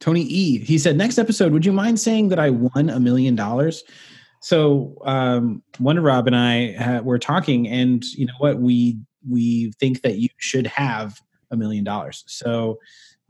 Tony 0.00 0.22
E. 0.22 0.58
He 0.58 0.78
said, 0.78 0.96
next 0.96 1.18
episode, 1.18 1.52
would 1.52 1.64
you 1.64 1.72
mind 1.72 2.00
saying 2.00 2.28
that 2.30 2.38
I 2.38 2.50
won 2.50 2.90
a 2.90 2.98
million 2.98 3.36
dollars? 3.36 3.84
So, 4.40 4.96
um, 5.04 5.62
Wonder 5.78 6.02
Rob 6.02 6.26
and 6.26 6.34
I 6.34 6.74
uh, 6.74 7.02
were 7.02 7.18
talking, 7.20 7.68
and 7.68 8.02
you 8.16 8.26
know 8.26 8.34
what? 8.38 8.58
We 8.58 8.98
we 9.28 9.72
think 9.78 10.02
that 10.02 10.18
you 10.18 10.28
should 10.38 10.66
have 10.66 11.20
a 11.50 11.56
million 11.56 11.84
dollars. 11.84 12.24
So, 12.26 12.78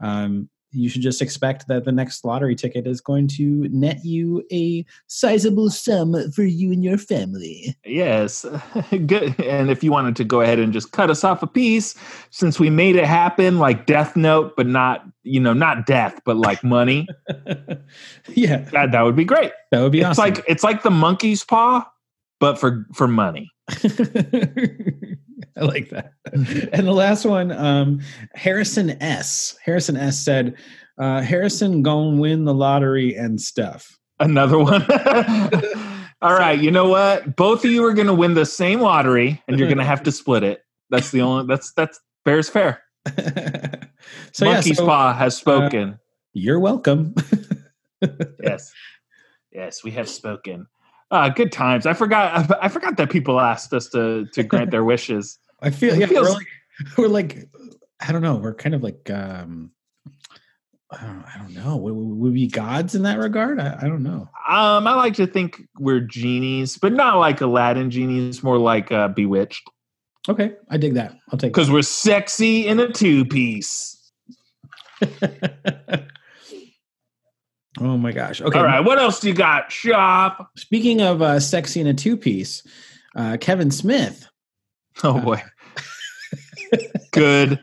um, 0.01 0.49
you 0.75 0.89
should 0.89 1.03
just 1.03 1.21
expect 1.21 1.69
that 1.69 1.85
the 1.85 1.93
next 1.93 2.25
lottery 2.25 2.55
ticket 2.57 2.87
is 2.87 2.99
going 3.03 3.29
to 3.29 3.69
net 3.69 4.03
you 4.07 4.43
a 4.51 4.87
sizable 5.07 5.69
sum 5.69 6.17
for 6.33 6.45
you 6.45 6.73
and 6.73 6.83
your 6.83 6.97
family. 6.97 7.77
Yes, 7.85 8.47
good. 9.07 9.39
And 9.39 9.71
if 9.71 9.85
you 9.85 9.93
wanted 9.93 10.17
to 10.17 10.25
go 10.25 10.41
ahead 10.41 10.59
and 10.59 10.73
just 10.73 10.93
cut 10.93 11.11
us 11.11 11.25
off 11.25 11.43
a 11.43 11.47
piece, 11.47 11.95
since 12.31 12.59
we 12.59 12.71
made 12.71 12.97
it 12.97 13.05
happen, 13.05 13.59
like 13.59 13.85
Death 13.85 14.17
Note, 14.17 14.55
but 14.57 14.67
not 14.67 15.05
you 15.25 15.41
know 15.41 15.53
not 15.53 15.85
death, 15.85 16.19
but 16.25 16.39
like 16.39 16.65
money, 16.65 17.07
yeah, 18.31 18.57
that 18.73 18.93
that 18.93 19.03
would 19.03 19.15
be 19.17 19.25
great. 19.27 19.53
that 19.73 19.83
would 19.83 19.93
be 19.93 20.01
It's 20.01 20.19
awesome. 20.19 20.25
like 20.37 20.45
it's 20.49 20.65
like 20.65 20.83
the 20.83 20.91
monkey's 20.91 21.45
paw, 21.45 21.87
but 22.41 22.59
for 22.59 22.87
for 22.95 23.07
money. 23.07 23.51
I 25.57 25.65
like 25.65 25.91
that. 25.91 26.13
And 26.73 26.87
the 26.87 26.93
last 26.93 27.25
one, 27.25 27.53
um, 27.53 28.01
Harrison 28.35 29.03
S. 29.03 29.57
Harrison 29.65 29.97
S. 29.97 30.19
said, 30.19 30.55
uh, 30.99 31.21
"Harrison 31.21 31.83
gonna 31.83 32.21
win 32.21 32.45
the 32.45 32.55
lottery 32.55 33.15
and 33.15 33.41
stuff." 33.41 33.99
Another 34.19 34.59
one. 34.59 34.83
All 36.23 36.35
right, 36.35 36.59
you 36.59 36.71
know 36.71 36.89
what? 36.89 37.35
Both 37.35 37.65
of 37.65 37.73
you 37.73 37.85
are 37.85 37.93
going 37.93 38.07
to 38.07 38.15
win 38.15 38.35
the 38.35 38.47
same 38.47 38.81
lottery, 38.81 39.43
and 39.49 39.59
you're 39.59 39.67
going 39.67 39.79
to 39.79 39.85
have 39.85 40.05
to 40.05 40.13
split 40.13 40.45
it. 40.45 40.63
That's 40.89 41.11
the 41.11 41.21
only. 41.21 41.47
That's 41.49 41.73
that's 41.73 41.99
Bears 42.25 42.49
fair. 42.49 42.83
so 44.33 44.45
yeah, 44.45 44.61
so, 44.61 44.87
paw 44.87 45.13
has 45.13 45.37
spoken. 45.37 45.99
you're 46.33 46.61
welcome. 46.61 47.17
yes, 48.41 48.73
yes, 49.51 49.83
we 49.83 49.91
have 49.91 50.09
spoken. 50.09 50.69
Ah, 51.11 51.29
good 51.29 51.51
times. 51.51 51.87
I 51.87 51.95
forgot. 51.95 52.57
I 52.63 52.69
forgot 52.69 52.97
that 52.99 53.11
people 53.11 53.41
asked 53.41 53.73
us 53.73 53.89
to 53.89 54.27
to 54.33 54.45
grant 54.45 54.71
their 54.71 54.85
wishes. 54.85 55.39
I 55.63 55.71
feel 55.71 55.97
yeah, 55.97 56.07
feels- 56.07 56.29
we're 56.29 56.35
like, 56.35 56.47
we're 56.99 57.09
like, 57.09 57.49
I 58.01 58.13
don't 58.13 58.23
know, 58.23 58.37
we're 58.37 58.55
kind 58.55 58.75
of 58.75 58.83
like, 58.83 59.11
um, 59.11 59.71
I 60.91 61.07
don't, 61.07 61.25
I 61.35 61.39
don't 61.39 61.55
know. 61.55 61.77
Would, 61.77 61.95
would 61.95 62.19
we 62.19 62.31
be 62.33 62.49
gods 62.49 62.95
in 62.95 63.03
that 63.05 63.19
regard? 63.19 63.59
I, 63.59 63.79
I 63.81 63.89
don't 63.89 64.03
know. 64.03 64.29
Um, 64.49 64.87
I 64.87 64.95
like 64.95 65.15
to 65.15 65.27
think 65.27 65.63
we're 65.79 66.01
genies, 66.01 66.77
but 66.77 66.93
not 66.93 67.19
like 67.19 67.41
Aladdin 67.41 67.91
genies. 67.91 68.43
More 68.43 68.59
like 68.59 68.93
uh, 68.93 69.09
Bewitched, 69.09 69.63
Okay, 70.29 70.53
I 70.71 70.77
dig 70.77 70.95
that. 70.95 71.17
I'll 71.31 71.39
take. 71.39 71.53
because 71.53 71.71
we're 71.71 71.83
sexy 71.83 72.67
in 72.67 72.79
a 72.79 72.89
two 72.93 73.25
piece. 73.25 73.99
oh 77.81 77.97
my 77.97 78.13
gosh. 78.13 78.41
Okay. 78.41 78.59
All 78.59 78.65
right, 78.65 78.81
what 78.85 78.99
else 78.99 79.19
do 79.19 79.29
you 79.29 79.35
got, 79.35 79.71
Shoff? 79.71 80.47
Speaking 80.57 81.01
of 81.03 81.23
uh, 81.23 81.41
sexy 81.41 81.81
in 81.81 81.87
a 81.89 81.95
two 81.95 82.17
piece, 82.17 82.63
uh, 83.17 83.37
Kevin 83.41 83.71
Smith. 83.71 84.29
Oh 85.05 85.21
boy, 85.21 85.43
good, 87.11 87.59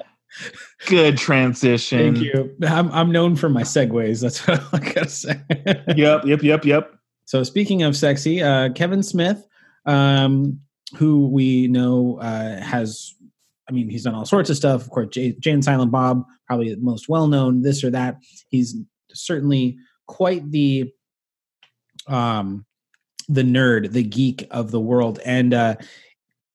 good 0.87 1.17
transition. 1.17 2.15
Thank 2.15 2.25
you. 2.25 2.53
I'm, 2.67 2.91
I'm 2.91 3.13
known 3.13 3.37
for 3.37 3.47
my 3.47 3.61
segues. 3.61 4.21
That's 4.21 4.39
what 4.47 4.61
I 4.73 4.79
gotta 4.79 5.09
say. 5.09 5.41
Yep, 5.95 6.25
yep, 6.25 6.43
yep, 6.43 6.65
yep. 6.65 6.99
So 7.23 7.43
speaking 7.43 7.83
of 7.83 7.95
sexy, 7.95 8.43
uh, 8.43 8.73
Kevin 8.73 9.01
Smith, 9.01 9.47
um, 9.85 10.59
who 10.97 11.29
we 11.29 11.67
know 11.67 12.17
uh, 12.19 12.59
has, 12.59 13.15
I 13.69 13.71
mean, 13.71 13.87
he's 13.87 14.03
done 14.03 14.15
all 14.15 14.25
sorts 14.25 14.49
of 14.49 14.57
stuff. 14.57 14.81
Of 14.81 14.89
course, 14.89 15.07
Jay, 15.11 15.31
Jay 15.39 15.51
and 15.51 15.63
Silent 15.63 15.91
Bob, 15.91 16.25
probably 16.45 16.73
the 16.73 16.81
most 16.81 17.07
well 17.07 17.27
known. 17.27 17.61
This 17.61 17.85
or 17.85 17.91
that. 17.91 18.17
He's 18.49 18.75
certainly 19.13 19.77
quite 20.07 20.51
the, 20.51 20.91
um, 22.07 22.65
the 23.29 23.43
nerd, 23.43 23.91
the 23.91 24.03
geek 24.03 24.45
of 24.51 24.71
the 24.71 24.79
world, 24.79 25.19
and 25.23 25.53
uh, 25.53 25.75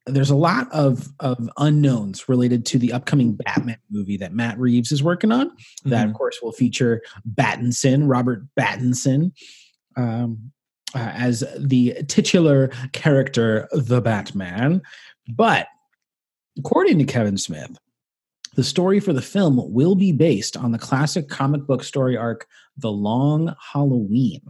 there's 0.07 0.31
a 0.31 0.37
lot 0.37 0.71
of 0.73 1.09
of 1.21 1.49
unknowns 1.59 2.29
related 2.29 2.67
to 2.67 2.79
the 2.79 2.93
upcoming 2.93 3.35
Batman 3.35 3.79
movie 3.91 4.17
that 4.19 4.35
Matt 4.35 4.59
Reeves 4.59 4.93
is 4.93 5.03
working 5.03 5.33
on 5.33 5.51
that 5.85 6.07
of 6.07 6.13
Mhm. 6.13 6.17
course 6.17 6.39
will 6.43 6.53
feature 6.53 7.01
Battinson, 7.35 8.09
Robert 8.09 8.45
Battinson, 8.59 9.33
um, 9.97 10.53
uh, 10.95 10.99
as 11.15 11.43
the 11.59 11.95
titular 12.09 12.69
character, 12.93 13.67
the 13.73 14.01
Batman. 14.01 14.83
But 15.35 15.69
according 16.59 16.99
to 16.99 17.05
Kevin 17.05 17.39
Smith, 17.39 17.79
the 18.57 18.63
story 18.65 19.01
for 19.01 19.13
the 19.13 19.23
film 19.23 19.59
will 19.73 19.95
be 19.95 20.13
based 20.13 20.57
on 20.57 20.71
the 20.73 20.79
classic 20.79 21.29
comic 21.29 21.67
book 21.67 21.83
story 21.83 22.17
arc, 22.17 22.47
The 22.77 22.93
Long 22.93 23.55
Halloween. 23.73 24.41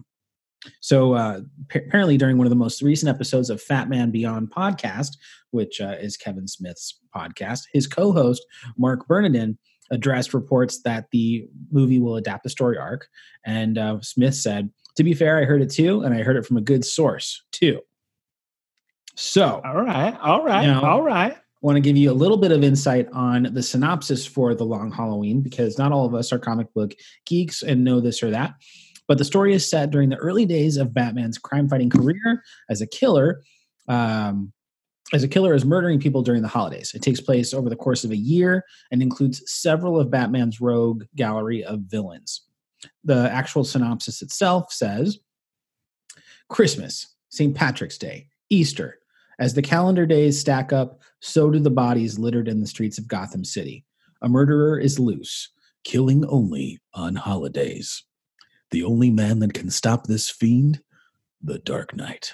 So, 0.81 1.15
uh, 1.15 1.41
pa- 1.69 1.81
apparently, 1.87 2.17
during 2.17 2.39
one 2.39 2.47
of 2.47 2.51
the 2.51 2.57
most 2.57 2.83
recent 2.83 3.09
episodes 3.09 3.51
of 3.51 3.61
Fat 3.63 3.89
Man 3.89 4.11
Beyond 4.11 4.51
podcast, 4.51 5.17
which 5.51 5.81
uh, 5.81 5.97
is 6.01 6.17
Kevin 6.17 6.47
Smith's 6.49 7.01
podcast, 7.15 7.63
his 7.73 7.87
co 7.87 8.13
host, 8.13 8.45
Mark 8.77 9.07
Bernardin, 9.07 9.59
addressed 9.91 10.33
reports 10.35 10.83
that 10.83 11.07
the 11.13 11.47
movie 11.71 11.99
will 11.99 12.17
adapt 12.17 12.43
the 12.45 12.51
story 12.51 12.79
arc. 12.79 13.07
And 13.45 13.77
uh, 13.79 14.01
Smith 14.01 14.35
said, 14.35 14.71
to 14.97 15.05
be 15.05 15.13
fair, 15.15 15.39
I 15.39 15.45
heard 15.45 15.61
it 15.61 15.71
too, 15.71 16.03
and 16.03 16.15
I 16.15 16.23
heard 16.23 16.37
it 16.37 16.47
from 16.47 16.57
a 16.57 16.61
good 16.63 16.85
source 16.85 17.43
too. 17.53 17.81
So, 19.17 19.61
All 19.65 19.77
right, 19.83 20.17
all 20.21 20.45
right, 20.45 20.67
Now- 20.67 20.85
all 20.85 21.03
right. 21.03 21.37
want 21.61 21.77
to 21.77 21.81
give 21.81 21.97
you 21.97 22.11
a 22.11 22.13
little 22.13 22.37
bit 22.37 22.51
of 22.53 22.63
insight 22.65 23.09
on 23.13 23.49
the 23.55 23.63
synopsis 23.63 24.27
for 24.27 24.55
The 24.55 24.65
Long 24.65 24.91
Halloween 24.91 25.41
because 25.41 25.79
not 25.79 25.93
all 25.93 26.05
of 26.05 26.15
us 26.15 26.33
are 26.33 26.39
comic 26.39 26.73
book 26.75 26.95
geeks 27.27 27.63
and 27.63 27.85
know 27.85 28.01
this 28.01 28.23
or 28.23 28.31
that. 28.31 28.55
But 29.07 29.19
the 29.19 29.25
story 29.25 29.53
is 29.53 29.69
set 29.69 29.91
during 29.91 30.09
the 30.09 30.17
early 30.17 30.47
days 30.47 30.77
of 30.77 30.95
Batman's 30.95 31.39
crime 31.39 31.69
fighting 31.69 31.91
career 31.91 32.43
as 32.71 32.81
a 32.81 32.87
killer. 32.87 33.43
Um, 33.89 34.53
as 35.13 35.23
a 35.23 35.29
killer 35.29 35.55
is 35.55 35.65
murdering 35.65 36.01
people 36.01 36.23
during 36.23 36.43
the 36.43 36.49
holidays. 36.49 36.93
It 36.95 37.03
takes 37.03 37.21
place 37.21 37.53
over 37.53 37.69
the 37.69 37.77
course 37.77 38.05
of 38.05 38.11
a 38.11 38.17
year 38.17 38.65
and 38.91 39.03
includes 39.03 39.43
several 39.47 40.01
of 40.01 40.11
Batman's 40.11 40.61
rogue 40.61 41.05
gallery 41.15 41.63
of 41.63 41.81
villains. 41.81 42.43
The 43.05 43.31
actual 43.31 43.65
synopsis 43.65 44.23
itself 44.23 44.73
says 44.73 45.19
Christmas, 46.49 47.15
St. 47.29 47.55
Patrick's 47.55 47.99
Day, 47.99 48.29
Easter. 48.51 48.99
As 49.39 49.55
the 49.55 49.63
calendar 49.63 50.07
days 50.07 50.39
stack 50.39 50.73
up, 50.73 51.01
so 51.21 51.51
do 51.51 51.59
the 51.59 51.71
bodies 51.71 52.19
littered 52.19 52.49
in 52.49 52.61
the 52.61 52.67
streets 52.67 52.99
of 52.99 53.09
Gotham 53.09 53.45
City. 53.45 53.85
A 54.23 54.29
murderer 54.29 54.79
is 54.79 54.99
loose, 54.99 55.51
killing 55.83 56.25
only 56.27 56.79
on 56.95 57.17
holidays. 57.17 58.05
The 58.75 58.83
only 58.83 59.13
man 59.13 59.39
that 59.39 59.55
can 59.55 59.71
stop 59.71 60.09
this 60.09 60.29
fiend? 60.29 60.83
The 61.41 61.61
Dark 61.61 61.95
Knight. 61.95 62.33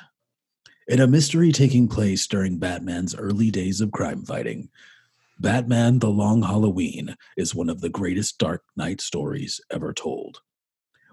In 0.88 0.99
a 0.99 1.07
mystery 1.07 1.53
taking 1.53 1.86
place 1.86 2.26
during 2.26 2.57
Batman's 2.57 3.14
early 3.14 3.51
days 3.51 3.82
of 3.82 3.93
crime 3.93 4.24
fighting, 4.24 4.70
Batman 5.38 5.99
The 5.99 6.09
Long 6.09 6.41
Halloween 6.41 7.14
is 7.36 7.55
one 7.55 7.68
of 7.68 7.82
the 7.82 7.91
greatest 7.91 8.38
Dark 8.38 8.62
Knight 8.74 9.03
stories 9.03 9.61
ever 9.70 9.93
told. 9.93 10.41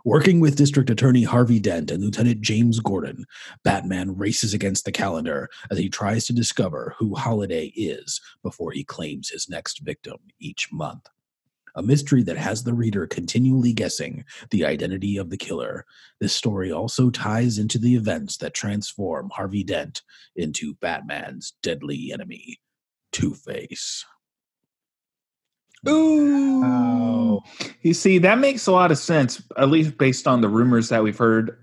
Working 0.05 0.39
with 0.39 0.55
District 0.55 0.89
Attorney 0.89 1.23
Harvey 1.23 1.59
Dent 1.59 1.91
and 1.91 2.01
Lieutenant 2.01 2.39
James 2.39 2.79
Gordon, 2.79 3.25
Batman 3.65 4.15
races 4.15 4.53
against 4.53 4.85
the 4.85 4.93
calendar 4.93 5.49
as 5.69 5.77
he 5.77 5.89
tries 5.89 6.25
to 6.27 6.33
discover 6.33 6.95
who 6.99 7.15
Holiday 7.15 7.73
is 7.75 8.21
before 8.43 8.71
he 8.71 8.85
claims 8.85 9.27
his 9.27 9.49
next 9.49 9.79
victim 9.79 10.19
each 10.39 10.69
month. 10.71 11.09
A 11.77 11.83
mystery 11.83 12.23
that 12.23 12.37
has 12.37 12.63
the 12.63 12.73
reader 12.73 13.05
continually 13.05 13.71
guessing 13.71 14.25
the 14.49 14.65
identity 14.65 15.15
of 15.15 15.29
the 15.29 15.37
killer. 15.37 15.85
This 16.19 16.33
story 16.33 16.71
also 16.71 17.11
ties 17.11 17.59
into 17.59 17.77
the 17.77 17.95
events 17.95 18.37
that 18.37 18.55
transform 18.55 19.29
Harvey 19.29 19.63
Dent 19.63 20.01
into 20.35 20.73
Batman's 20.81 21.53
deadly 21.61 22.09
enemy, 22.11 22.59
Two 23.11 23.35
Face. 23.35 24.03
Ooh. 25.87 27.39
You 27.83 27.93
see, 27.93 28.17
that 28.17 28.39
makes 28.39 28.65
a 28.65 28.71
lot 28.71 28.91
of 28.91 28.97
sense, 28.97 29.41
at 29.57 29.69
least 29.69 29.99
based 29.99 30.27
on 30.27 30.41
the 30.41 30.49
rumors 30.49 30.89
that 30.89 31.03
we've 31.03 31.17
heard 31.17 31.59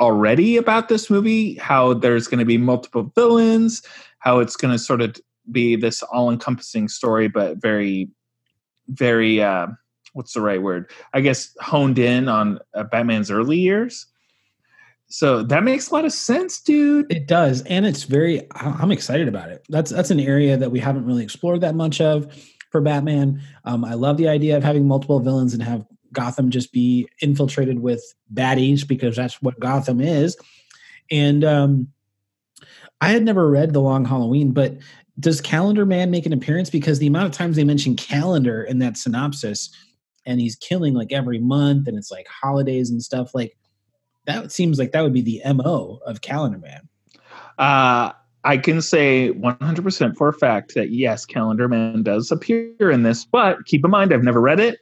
already 0.00 0.56
about 0.56 0.88
this 0.88 1.10
movie, 1.10 1.56
how 1.56 1.92
there's 1.92 2.26
going 2.26 2.38
to 2.38 2.46
be 2.46 2.56
multiple 2.56 3.12
villains, 3.14 3.82
how 4.20 4.38
it's 4.38 4.56
going 4.56 4.72
to 4.72 4.78
sort 4.78 5.02
of 5.02 5.14
be 5.52 5.76
this 5.76 6.02
all 6.04 6.30
encompassing 6.30 6.88
story, 6.88 7.28
but 7.28 7.58
very, 7.58 8.08
very, 8.88 9.42
uh, 9.42 9.68
what's 10.12 10.32
the 10.32 10.40
right 10.40 10.62
word? 10.62 10.90
I 11.14 11.20
guess 11.20 11.54
honed 11.60 11.98
in 11.98 12.28
on 12.28 12.58
uh, 12.74 12.84
Batman's 12.84 13.30
early 13.30 13.58
years. 13.58 14.06
So 15.10 15.42
that 15.44 15.64
makes 15.64 15.90
a 15.90 15.94
lot 15.94 16.04
of 16.04 16.12
sense, 16.12 16.60
dude. 16.60 17.10
It 17.10 17.26
does, 17.26 17.62
and 17.62 17.86
it's 17.86 18.02
very. 18.02 18.46
I'm 18.54 18.92
excited 18.92 19.26
about 19.26 19.48
it. 19.48 19.64
That's 19.70 19.90
that's 19.90 20.10
an 20.10 20.20
area 20.20 20.58
that 20.58 20.70
we 20.70 20.80
haven't 20.80 21.06
really 21.06 21.22
explored 21.22 21.62
that 21.62 21.74
much 21.74 21.98
of 22.00 22.30
for 22.70 22.82
Batman. 22.82 23.40
Um, 23.64 23.86
I 23.86 23.94
love 23.94 24.18
the 24.18 24.28
idea 24.28 24.58
of 24.58 24.62
having 24.62 24.86
multiple 24.86 25.20
villains 25.20 25.54
and 25.54 25.62
have 25.62 25.86
Gotham 26.12 26.50
just 26.50 26.72
be 26.72 27.08
infiltrated 27.20 27.80
with 27.80 28.02
baddies 28.32 28.86
because 28.86 29.16
that's 29.16 29.40
what 29.40 29.58
Gotham 29.58 30.00
is. 30.00 30.36
And 31.10 31.42
um, 31.42 31.88
I 33.00 33.10
had 33.10 33.24
never 33.24 33.48
read 33.48 33.72
The 33.72 33.80
Long 33.80 34.04
Halloween, 34.04 34.52
but 34.52 34.76
does 35.20 35.40
Calendar 35.40 35.84
Man 35.84 36.10
make 36.10 36.26
an 36.26 36.32
appearance? 36.32 36.70
Because 36.70 36.98
the 36.98 37.06
amount 37.06 37.26
of 37.26 37.32
times 37.32 37.56
they 37.56 37.64
mention 37.64 37.96
calendar 37.96 38.62
in 38.62 38.78
that 38.78 38.96
synopsis, 38.96 39.70
and 40.26 40.40
he's 40.40 40.56
killing 40.56 40.94
like 40.94 41.12
every 41.12 41.38
month, 41.38 41.88
and 41.88 41.96
it's 41.96 42.10
like 42.10 42.26
holidays 42.28 42.90
and 42.90 43.02
stuff. 43.02 43.34
Like 43.34 43.56
that 44.26 44.52
seems 44.52 44.78
like 44.78 44.92
that 44.92 45.02
would 45.02 45.12
be 45.12 45.22
the 45.22 45.42
mo 45.52 46.00
of 46.06 46.20
Calendar 46.20 46.58
Man. 46.58 46.88
Uh, 47.58 48.12
I 48.44 48.56
can 48.56 48.80
say 48.80 49.32
100% 49.32 50.16
for 50.16 50.28
a 50.28 50.32
fact 50.32 50.74
that 50.74 50.90
yes, 50.90 51.26
Calendar 51.26 51.68
Man 51.68 52.02
does 52.02 52.30
appear 52.30 52.90
in 52.90 53.02
this, 53.02 53.24
but 53.24 53.64
keep 53.64 53.84
in 53.84 53.90
mind, 53.90 54.12
I've 54.12 54.22
never 54.22 54.40
read 54.40 54.60
it. 54.60 54.78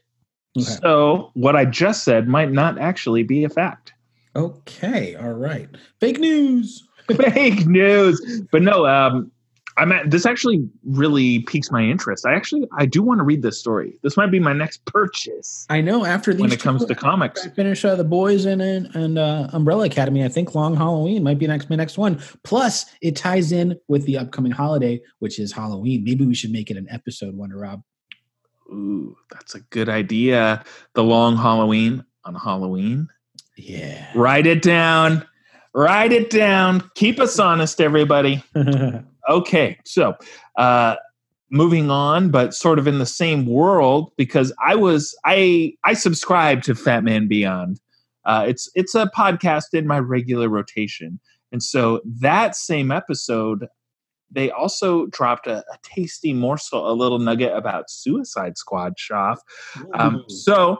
Okay. 0.59 0.66
So 0.82 1.30
what 1.34 1.57
I 1.57 1.64
just 1.64 2.05
said 2.05 2.28
might 2.28 2.51
not 2.51 2.78
actually 2.78 3.22
be 3.22 3.45
a 3.45 3.49
fact. 3.49 3.93
Okay, 4.34 5.14
all 5.14 5.32
right. 5.32 5.68
Fake 6.01 6.18
news. 6.18 6.87
Fake 7.16 7.66
news. 7.66 8.43
But 8.51 8.62
no, 8.62 8.87
um, 8.87 9.30
I'm 9.79 9.93
at, 9.93 10.11
this 10.11 10.24
actually 10.24 10.66
really 10.85 11.41
piques 11.41 11.70
my 11.70 11.83
interest. 11.83 12.27
I 12.27 12.35
actually 12.35 12.66
I 12.79 12.87
do 12.87 13.03
want 13.03 13.18
to 13.18 13.24
read 13.24 13.43
this 13.43 13.59
story. 13.59 13.99
This 14.03 14.16
might 14.16 14.31
be 14.31 14.41
my 14.41 14.53
next 14.53 14.85
purchase 14.87 15.66
I 15.68 15.81
know 15.81 16.07
after 16.07 16.33
these 16.33 16.41
when 16.41 16.53
it 16.53 16.61
comes 16.61 16.83
two- 16.83 16.89
to 16.89 16.95
comics. 16.95 17.47
I 17.47 17.51
finish 17.51 17.85
uh, 17.85 17.95
the 17.95 18.05
boys 18.05 18.47
and 18.47 18.62
and, 18.62 18.95
and 18.95 19.18
uh, 19.18 19.49
Umbrella 19.53 19.87
Academy. 19.87 20.24
I 20.24 20.29
think 20.29 20.55
Long 20.55 20.77
Halloween 20.77 21.22
might 21.22 21.39
be 21.39 21.47
next 21.47 21.68
my 21.68 21.77
next 21.77 21.99
one. 21.99 22.20
Plus, 22.43 22.87
it 23.03 23.16
ties 23.16 23.53
in 23.53 23.79
with 23.89 24.05
the 24.07 24.16
upcoming 24.18 24.53
holiday, 24.53 25.01
which 25.18 25.39
is 25.39 25.53
Halloween. 25.53 26.05
Maybe 26.05 26.24
we 26.24 26.35
should 26.35 26.53
make 26.53 26.70
it 26.70 26.77
an 26.77 26.87
episode, 26.91 27.37
Wonder 27.37 27.59
Rob. 27.59 27.83
Ooh, 28.68 29.16
that's 29.31 29.55
a 29.55 29.61
good 29.61 29.89
idea. 29.89 30.64
The 30.95 31.05
long 31.05 31.37
Halloween 31.37 32.05
on 32.24 32.35
Halloween. 32.35 33.09
Yeah. 33.57 34.11
Write 34.14 34.47
it 34.47 34.62
down. 34.62 35.27
Write 35.74 36.12
it 36.12 36.31
down. 36.31 36.91
Keep 36.95 37.20
us 37.20 37.39
honest, 37.39 37.81
everybody. 37.81 38.43
Okay, 39.29 39.79
so 39.85 40.14
uh, 40.57 40.97
moving 41.51 41.91
on, 41.91 42.31
but 42.31 42.55
sort 42.55 42.79
of 42.79 42.87
in 42.87 42.99
the 42.99 43.07
same 43.07 43.47
world 43.47 44.12
because 44.16 44.53
I 44.64 44.74
was 44.74 45.16
I 45.24 45.74
I 45.85 45.95
subscribe 45.95 46.62
to 46.64 46.74
Fat 46.74 47.05
Man 47.05 47.29
Beyond. 47.29 47.81
Uh, 48.24 48.45
it's 48.49 48.70
it's 48.74 48.95
a 48.95 49.11
podcast 49.16 49.72
in 49.72 49.87
my 49.87 49.99
regular 49.99 50.49
rotation, 50.49 51.20
and 51.53 51.62
so 51.62 52.01
that 52.05 52.57
same 52.57 52.91
episode, 52.91 53.66
they 54.31 54.51
also 54.51 55.07
dropped 55.07 55.47
a, 55.47 55.59
a 55.59 55.79
tasty 55.83 56.33
morsel, 56.33 56.91
a 56.91 56.95
little 56.95 57.18
nugget 57.18 57.53
about 57.57 57.91
Suicide 57.91 58.59
Squad. 58.59 58.95
Shoff. 58.97 59.39
Um, 59.95 60.24
so, 60.29 60.79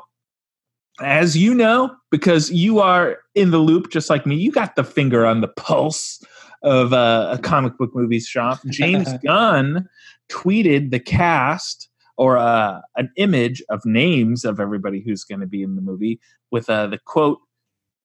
as 1.01 1.36
you 1.36 1.55
know, 1.55 1.94
because 2.11 2.51
you 2.51 2.80
are 2.80 3.18
in 3.34 3.51
the 3.51 3.59
loop 3.59 3.90
just 3.90 4.11
like 4.11 4.26
me, 4.26 4.34
you 4.34 4.51
got 4.51 4.74
the 4.74 4.84
finger 4.84 5.24
on 5.24 5.40
the 5.40 5.49
pulse 5.49 6.20
of 6.66 6.92
uh, 6.92 7.28
a 7.30 7.38
comic 7.38 7.78
book 7.78 7.94
movies 7.94 8.28
Shoff. 8.28 8.62
James 8.70 9.08
Gunn 9.24 9.88
tweeted 10.28 10.90
the 10.90 11.00
cast 11.00 11.88
or 12.18 12.36
uh, 12.36 12.80
an 12.96 13.10
image 13.16 13.62
of 13.70 13.84
names 13.86 14.44
of 14.44 14.58
everybody 14.58 15.00
who's 15.00 15.24
going 15.24 15.40
to 15.40 15.46
be 15.46 15.62
in 15.62 15.76
the 15.76 15.82
movie 15.82 16.20
with 16.50 16.68
uh, 16.68 16.88
the 16.88 16.98
quote, 16.98 17.38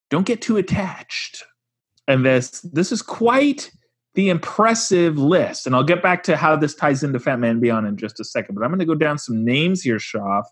"Don't 0.08 0.26
get 0.26 0.40
too 0.40 0.56
attached." 0.56 1.44
And 2.08 2.24
this 2.24 2.60
this 2.60 2.92
is 2.92 3.02
quite 3.02 3.70
the 4.14 4.28
impressive 4.28 5.18
list. 5.18 5.66
And 5.66 5.74
I'll 5.74 5.84
get 5.84 6.02
back 6.02 6.22
to 6.24 6.36
how 6.36 6.54
this 6.56 6.74
ties 6.74 7.02
into 7.02 7.18
Fat 7.18 7.38
Man 7.38 7.60
Beyond 7.60 7.86
in 7.86 7.96
just 7.96 8.20
a 8.20 8.24
second. 8.24 8.54
But 8.54 8.62
I'm 8.62 8.70
going 8.70 8.78
to 8.78 8.84
go 8.84 8.94
down 8.94 9.18
some 9.18 9.44
names 9.44 9.82
here, 9.82 9.96
Shoff, 9.96 10.44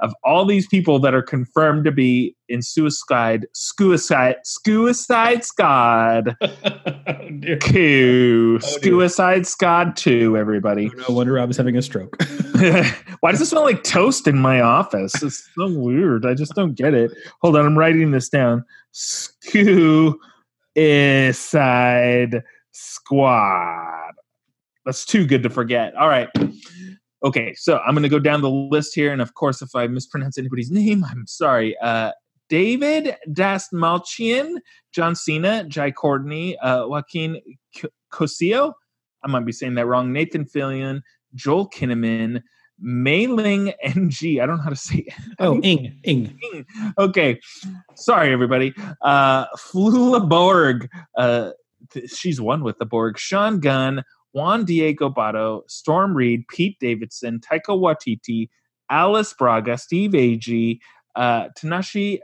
of 0.00 0.14
all 0.24 0.44
these 0.44 0.66
people 0.66 0.98
that 0.98 1.14
are 1.14 1.22
confirmed 1.22 1.84
to 1.84 1.92
be 1.92 2.34
in 2.48 2.62
Suicide 2.62 3.46
Suicide 3.52 4.36
Suicide 4.44 5.44
Squad 5.44 6.36
oh, 6.42 7.30
Dear. 7.40 7.56
Two. 7.58 8.58
Oh. 8.62 8.66
Suicide 8.82 9.46
Squad 9.46 9.96
2, 9.96 10.36
everybody. 10.36 10.90
Oh, 10.92 11.04
no 11.08 11.14
wonder 11.14 11.32
Rob 11.34 11.50
is 11.50 11.56
having 11.56 11.76
a 11.76 11.82
stroke. 11.82 12.16
Why 13.20 13.30
does 13.30 13.40
it 13.40 13.46
smell 13.46 13.62
like 13.62 13.82
toast 13.84 14.26
in 14.26 14.38
my 14.38 14.60
office? 14.60 15.22
It's 15.22 15.48
so 15.56 15.70
weird. 15.70 16.26
I 16.26 16.34
just 16.34 16.54
don't 16.54 16.74
get 16.74 16.92
it. 16.94 17.12
Hold 17.40 17.56
on, 17.56 17.64
I'm 17.64 17.78
writing 17.78 18.10
this 18.10 18.28
down. 18.28 18.64
Suicide 18.92 20.32
Squad. 22.72 24.12
That's 24.84 25.04
too 25.04 25.26
good 25.26 25.42
to 25.42 25.50
forget. 25.50 25.94
All 25.94 26.08
right. 26.08 26.28
Okay, 27.22 27.54
so 27.54 27.78
I'm 27.78 27.94
going 27.94 28.02
to 28.02 28.08
go 28.08 28.18
down 28.18 28.40
the 28.40 28.50
list 28.50 28.94
here. 28.94 29.12
And 29.12 29.20
of 29.20 29.34
course, 29.34 29.60
if 29.60 29.74
I 29.74 29.86
mispronounce 29.86 30.38
anybody's 30.38 30.70
name, 30.80 31.04
I'm 31.04 31.26
sorry. 31.26 31.76
Uh, 31.78 32.12
David 32.48 33.16
Dastmalchian, 33.28 34.56
John 34.92 35.14
Cena, 35.14 35.64
Jai 35.64 35.92
Courtney, 35.92 36.58
uh, 36.58 36.86
Joaquin 36.86 37.40
C- 37.76 37.88
Cosio. 38.12 38.72
I 39.22 39.28
might 39.28 39.44
be 39.44 39.52
saying 39.52 39.74
that 39.74 39.86
wrong. 39.86 40.12
Nathan 40.12 40.44
Fillion, 40.44 41.02
Joel 41.34 41.68
Kinnaman, 41.70 42.42
Mayling 42.82 43.72
Ng. 43.84 44.40
I 44.40 44.46
don't 44.46 44.56
know 44.56 44.62
how 44.62 44.70
to 44.70 44.76
say 44.76 45.04
it. 45.06 45.14
oh, 45.38 45.60
Ing, 45.60 46.00
Ing. 46.04 46.36
Okay, 46.98 47.38
sorry 47.94 48.32
everybody. 48.32 48.74
Uh, 49.02 49.46
Flula 49.56 50.26
Borg. 50.26 50.88
Uh, 51.16 51.50
th- 51.90 52.10
she's 52.10 52.40
one 52.40 52.64
with 52.64 52.78
the 52.78 52.86
Borg. 52.86 53.18
Sean 53.18 53.60
Gunn, 53.60 54.02
Juan 54.32 54.64
Diego 54.64 55.08
Botto, 55.08 55.62
Storm 55.68 56.16
Reed, 56.16 56.46
Pete 56.48 56.76
Davidson, 56.80 57.40
Taika 57.40 57.70
Waititi, 57.70 58.48
Alice 58.88 59.32
Braga, 59.32 59.76
Steve 59.78 60.12
Agee, 60.12 60.78
uh, 61.16 61.48
Tanashi 61.58 62.20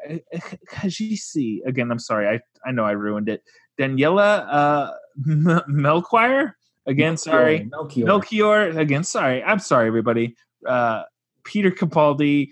Kajisi. 0.68 1.58
Again, 1.66 1.90
I'm 1.90 1.98
sorry. 1.98 2.28
I 2.28 2.40
I 2.68 2.72
know 2.72 2.84
I 2.84 2.92
ruined 2.92 3.28
it. 3.28 3.42
Daniela 3.78 4.46
uh, 4.48 4.92
M- 5.26 5.62
Melchior. 5.68 6.56
Again, 6.86 7.16
sorry. 7.16 7.68
Melchior. 7.70 8.06
Melchior 8.06 8.78
again. 8.78 9.04
Sorry, 9.04 9.42
I'm 9.42 9.58
sorry, 9.58 9.88
everybody. 9.88 10.36
Uh, 10.66 11.02
Peter 11.44 11.70
Capaldi, 11.70 12.48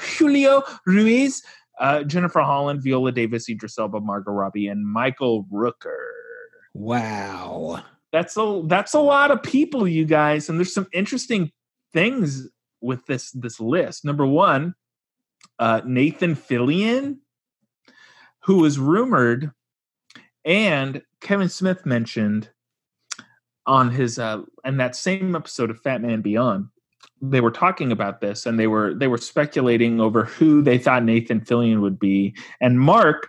Julio 0.00 0.62
Ruiz, 0.86 1.42
uh, 1.80 2.02
Jennifer 2.04 2.40
Holland, 2.40 2.82
Viola 2.82 3.12
Davis, 3.12 3.48
Idris 3.48 3.78
Elba, 3.78 4.00
Margot 4.00 4.32
Robbie, 4.32 4.68
and 4.68 4.86
Michael 4.86 5.46
Rooker. 5.52 6.10
Wow. 6.74 7.82
That's 8.12 8.36
a 8.36 8.62
that's 8.66 8.94
a 8.94 9.00
lot 9.00 9.30
of 9.30 9.42
people, 9.42 9.86
you 9.86 10.04
guys, 10.04 10.48
and 10.48 10.58
there's 10.58 10.72
some 10.72 10.88
interesting 10.92 11.52
things 11.92 12.48
with 12.80 13.04
this 13.06 13.30
this 13.32 13.60
list. 13.60 14.04
Number 14.04 14.26
one, 14.26 14.74
uh, 15.58 15.82
Nathan 15.84 16.34
Fillion, 16.34 17.18
who 18.40 18.56
was 18.56 18.78
rumored 18.78 19.52
and 20.44 21.02
Kevin 21.20 21.48
Smith 21.48 21.84
mentioned 21.84 22.48
on 23.66 23.90
his 23.90 24.18
uh 24.18 24.40
in 24.64 24.78
that 24.78 24.96
same 24.96 25.36
episode 25.36 25.70
of 25.70 25.80
Fat 25.80 26.00
Man 26.00 26.22
Beyond, 26.22 26.68
they 27.20 27.42
were 27.42 27.50
talking 27.50 27.92
about 27.92 28.20
this 28.20 28.46
and 28.46 28.58
they 28.58 28.66
were 28.66 28.94
they 28.94 29.08
were 29.08 29.18
speculating 29.18 30.00
over 30.00 30.24
who 30.24 30.62
they 30.62 30.78
thought 30.78 31.04
Nathan 31.04 31.40
Fillion 31.40 31.80
would 31.80 31.98
be. 31.98 32.34
And 32.60 32.80
Mark, 32.80 33.28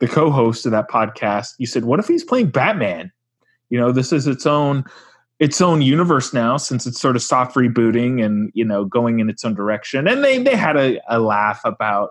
the 0.00 0.08
co-host 0.08 0.64
of 0.64 0.72
that 0.72 0.88
podcast, 0.88 1.54
you 1.58 1.66
said, 1.66 1.84
"What 1.84 2.00
if 2.00 2.08
he's 2.08 2.24
playing 2.24 2.50
Batman?" 2.50 3.12
You 3.70 3.78
know, 3.78 3.92
this 3.92 4.12
is 4.12 4.26
its 4.26 4.46
own 4.46 4.84
its 5.38 5.60
own 5.60 5.82
universe 5.82 6.32
now 6.32 6.56
since 6.56 6.86
it's 6.86 7.00
sort 7.00 7.14
of 7.14 7.22
soft 7.22 7.56
rebooting 7.56 8.24
and 8.24 8.50
you 8.54 8.64
know 8.64 8.84
going 8.84 9.20
in 9.20 9.28
its 9.28 9.44
own 9.44 9.54
direction. 9.54 10.08
And 10.08 10.24
they 10.24 10.42
they 10.42 10.56
had 10.56 10.76
a, 10.76 11.00
a 11.08 11.20
laugh 11.20 11.60
about 11.64 12.10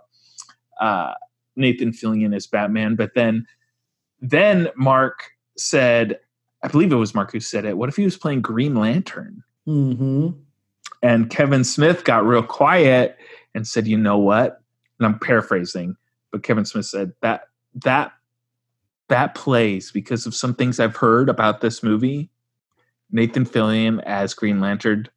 uh, 0.79 1.13
Nathan 1.55 1.91
Fillion 1.91 2.35
as 2.35 2.47
Batman, 2.47 2.95
but 2.95 3.11
then 3.15 3.45
then 4.21 4.69
Mark 4.75 5.31
said, 5.57 6.19
I 6.63 6.67
believe 6.67 6.91
it 6.91 6.95
was 6.95 7.15
Mark 7.15 7.31
who 7.31 7.39
said 7.39 7.65
it. 7.65 7.77
What 7.77 7.89
if 7.89 7.95
he 7.95 8.03
was 8.03 8.17
playing 8.17 8.41
Green 8.41 8.75
Lantern? 8.75 9.43
Mm-hmm. 9.67 10.29
And 11.01 11.29
Kevin 11.29 11.63
Smith 11.63 12.03
got 12.03 12.25
real 12.25 12.43
quiet 12.43 13.17
and 13.53 13.67
said, 13.67 13.87
"You 13.87 13.97
know 13.97 14.17
what?" 14.17 14.61
And 14.99 15.05
I'm 15.05 15.19
paraphrasing, 15.19 15.95
but 16.31 16.43
Kevin 16.43 16.65
Smith 16.65 16.85
said 16.85 17.13
that 17.21 17.43
that 17.83 18.11
that 19.09 19.35
plays 19.35 19.91
because 19.91 20.25
of 20.25 20.33
some 20.33 20.55
things 20.55 20.79
I've 20.79 20.95
heard 20.95 21.29
about 21.29 21.61
this 21.61 21.83
movie. 21.83 22.29
Nathan 23.11 23.45
Fillion 23.45 24.01
as 24.03 24.33
Green 24.33 24.59
Lantern, 24.59 25.07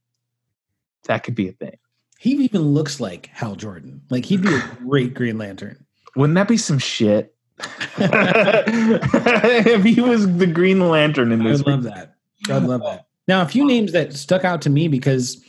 that 1.05 1.23
could 1.25 1.35
be 1.35 1.49
a 1.49 1.53
thing. 1.53 1.79
He 2.19 2.33
even 2.33 2.75
looks 2.75 3.01
like 3.01 3.27
Hal 3.27 3.55
Jordan. 3.55 4.03
Like 4.11 4.25
he'd 4.25 4.43
be 4.43 4.55
a 4.55 4.61
great 4.85 5.15
Green 5.15 5.39
Lantern. 5.39 5.85
Wouldn't 6.17 6.35
that 6.35 6.49
be 6.49 6.57
some 6.57 6.79
shit? 6.79 7.35
if 7.99 9.83
he 9.85 10.01
was 10.01 10.37
the 10.37 10.47
Green 10.47 10.89
Lantern 10.89 11.33
in 11.33 11.41
I 11.41 11.51
this, 11.51 11.63
would 11.63 11.73
love 11.73 11.83
that. 11.85 12.15
I'd 12.51 12.63
love 12.63 12.83
that. 12.83 13.07
Now, 13.27 13.43
a 13.43 13.47
few 13.47 13.67
names 13.67 13.93
that 13.93 14.13
stuck 14.15 14.45
out 14.45 14.63
to 14.63 14.71
me 14.71 14.89
because 14.89 15.45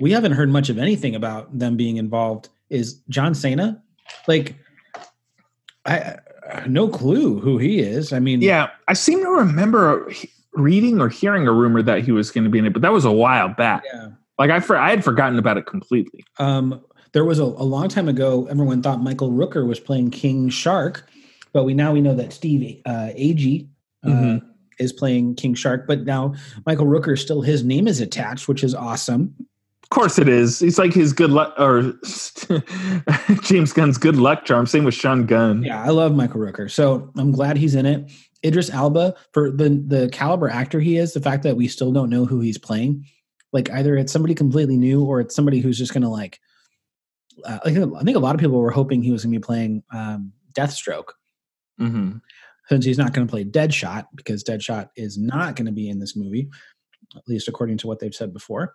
we 0.00 0.10
haven't 0.10 0.32
heard 0.32 0.50
much 0.50 0.68
of 0.68 0.78
anything 0.78 1.14
about 1.14 1.56
them 1.56 1.76
being 1.76 1.96
involved 1.96 2.48
is 2.70 3.00
John 3.08 3.34
Cena. 3.34 3.82
Like, 4.26 4.56
I, 5.86 5.96
I 5.98 6.18
no 6.66 6.88
clue 6.88 7.38
who 7.40 7.58
he 7.58 7.78
is. 7.80 8.12
I 8.12 8.18
mean, 8.20 8.40
yeah, 8.42 8.68
I 8.88 8.92
seem 8.94 9.20
to 9.20 9.28
remember 9.30 10.10
reading 10.54 11.00
or 11.00 11.08
hearing 11.08 11.46
a 11.46 11.52
rumor 11.52 11.82
that 11.82 12.02
he 12.04 12.12
was 12.12 12.30
going 12.30 12.44
to 12.44 12.50
be 12.50 12.58
in 12.58 12.66
it, 12.66 12.72
but 12.72 12.82
that 12.82 12.92
was 12.92 13.04
a 13.04 13.12
while 13.12 13.48
back. 13.48 13.82
yeah. 13.92 14.08
Like 14.38 14.50
I, 14.50 14.60
for, 14.60 14.76
I 14.76 14.90
had 14.90 15.04
forgotten 15.04 15.38
about 15.38 15.58
it 15.58 15.66
completely. 15.66 16.24
Um, 16.38 16.80
there 17.12 17.24
was 17.24 17.38
a, 17.38 17.44
a 17.44 17.66
long 17.66 17.88
time 17.88 18.08
ago. 18.08 18.46
Everyone 18.46 18.82
thought 18.82 19.02
Michael 19.02 19.30
Rooker 19.30 19.66
was 19.66 19.78
playing 19.78 20.10
King 20.12 20.48
Shark, 20.48 21.08
but 21.52 21.64
we 21.64 21.74
now 21.74 21.92
we 21.92 22.00
know 22.00 22.14
that 22.14 22.32
Steve 22.32 22.80
uh, 22.86 23.10
Agee 23.18 23.68
uh, 24.04 24.08
Mhm. 24.08 24.42
is 24.78 24.92
playing 24.92 25.34
King 25.34 25.54
Shark. 25.54 25.86
But 25.86 26.04
now 26.04 26.34
Michael 26.66 26.86
Rooker 26.86 27.18
still 27.18 27.42
his 27.42 27.62
name 27.64 27.86
is 27.86 28.00
attached, 28.00 28.48
which 28.48 28.64
is 28.64 28.74
awesome. 28.74 29.34
Of 29.90 29.96
course, 29.96 30.18
it 30.18 30.28
is. 30.28 30.62
It's 30.62 30.78
like 30.78 30.92
his 30.92 31.12
good 31.12 31.30
luck, 31.30 31.52
or 31.58 31.82
James 33.42 33.72
Gunn's 33.72 33.98
good 33.98 34.16
luck 34.16 34.44
charm. 34.44 34.66
Same 34.66 34.84
with 34.84 34.94
Sean 34.94 35.26
Gunn. 35.26 35.64
Yeah, 35.64 35.82
I 35.82 35.88
love 35.88 36.14
Michael 36.14 36.40
Rooker, 36.40 36.70
so 36.70 37.10
I'm 37.16 37.32
glad 37.32 37.56
he's 37.56 37.74
in 37.74 37.86
it. 37.86 38.10
Idris 38.44 38.70
Elba 38.70 39.14
for 39.32 39.50
the 39.50 39.68
the 39.68 40.08
caliber 40.12 40.48
actor 40.48 40.78
he 40.78 40.96
is, 40.96 41.12
the 41.12 41.20
fact 41.20 41.42
that 41.42 41.56
we 41.56 41.66
still 41.66 41.92
don't 41.92 42.08
know 42.08 42.24
who 42.24 42.40
he's 42.40 42.56
playing, 42.56 43.04
like 43.52 43.68
either 43.70 43.96
it's 43.96 44.12
somebody 44.12 44.34
completely 44.34 44.76
new 44.76 45.04
or 45.04 45.20
it's 45.20 45.34
somebody 45.34 45.60
who's 45.60 45.78
just 45.78 45.92
gonna 45.92 46.10
like. 46.10 46.38
Uh, 47.44 47.58
like 47.64 47.76
I 47.76 48.04
think 48.04 48.16
a 48.16 48.20
lot 48.20 48.34
of 48.34 48.40
people 48.40 48.58
were 48.60 48.70
hoping 48.70 49.02
he 49.02 49.10
was 49.10 49.24
gonna 49.24 49.32
be 49.32 49.40
playing 49.40 49.82
um, 49.92 50.32
Deathstroke, 50.54 51.12
hmm 51.78 52.18
since 52.70 52.84
he's 52.84 52.98
not 52.98 53.12
going 53.12 53.26
to 53.26 53.30
play 53.30 53.44
Deadshot 53.44 54.06
because 54.14 54.44
Deadshot 54.44 54.90
is 54.94 55.18
not 55.18 55.56
going 55.56 55.66
to 55.66 55.72
be 55.72 55.88
in 55.88 55.98
this 55.98 56.14
movie, 56.14 56.48
at 57.16 57.22
least 57.26 57.48
according 57.48 57.78
to 57.78 57.88
what 57.88 57.98
they've 57.98 58.14
said 58.14 58.32
before. 58.32 58.74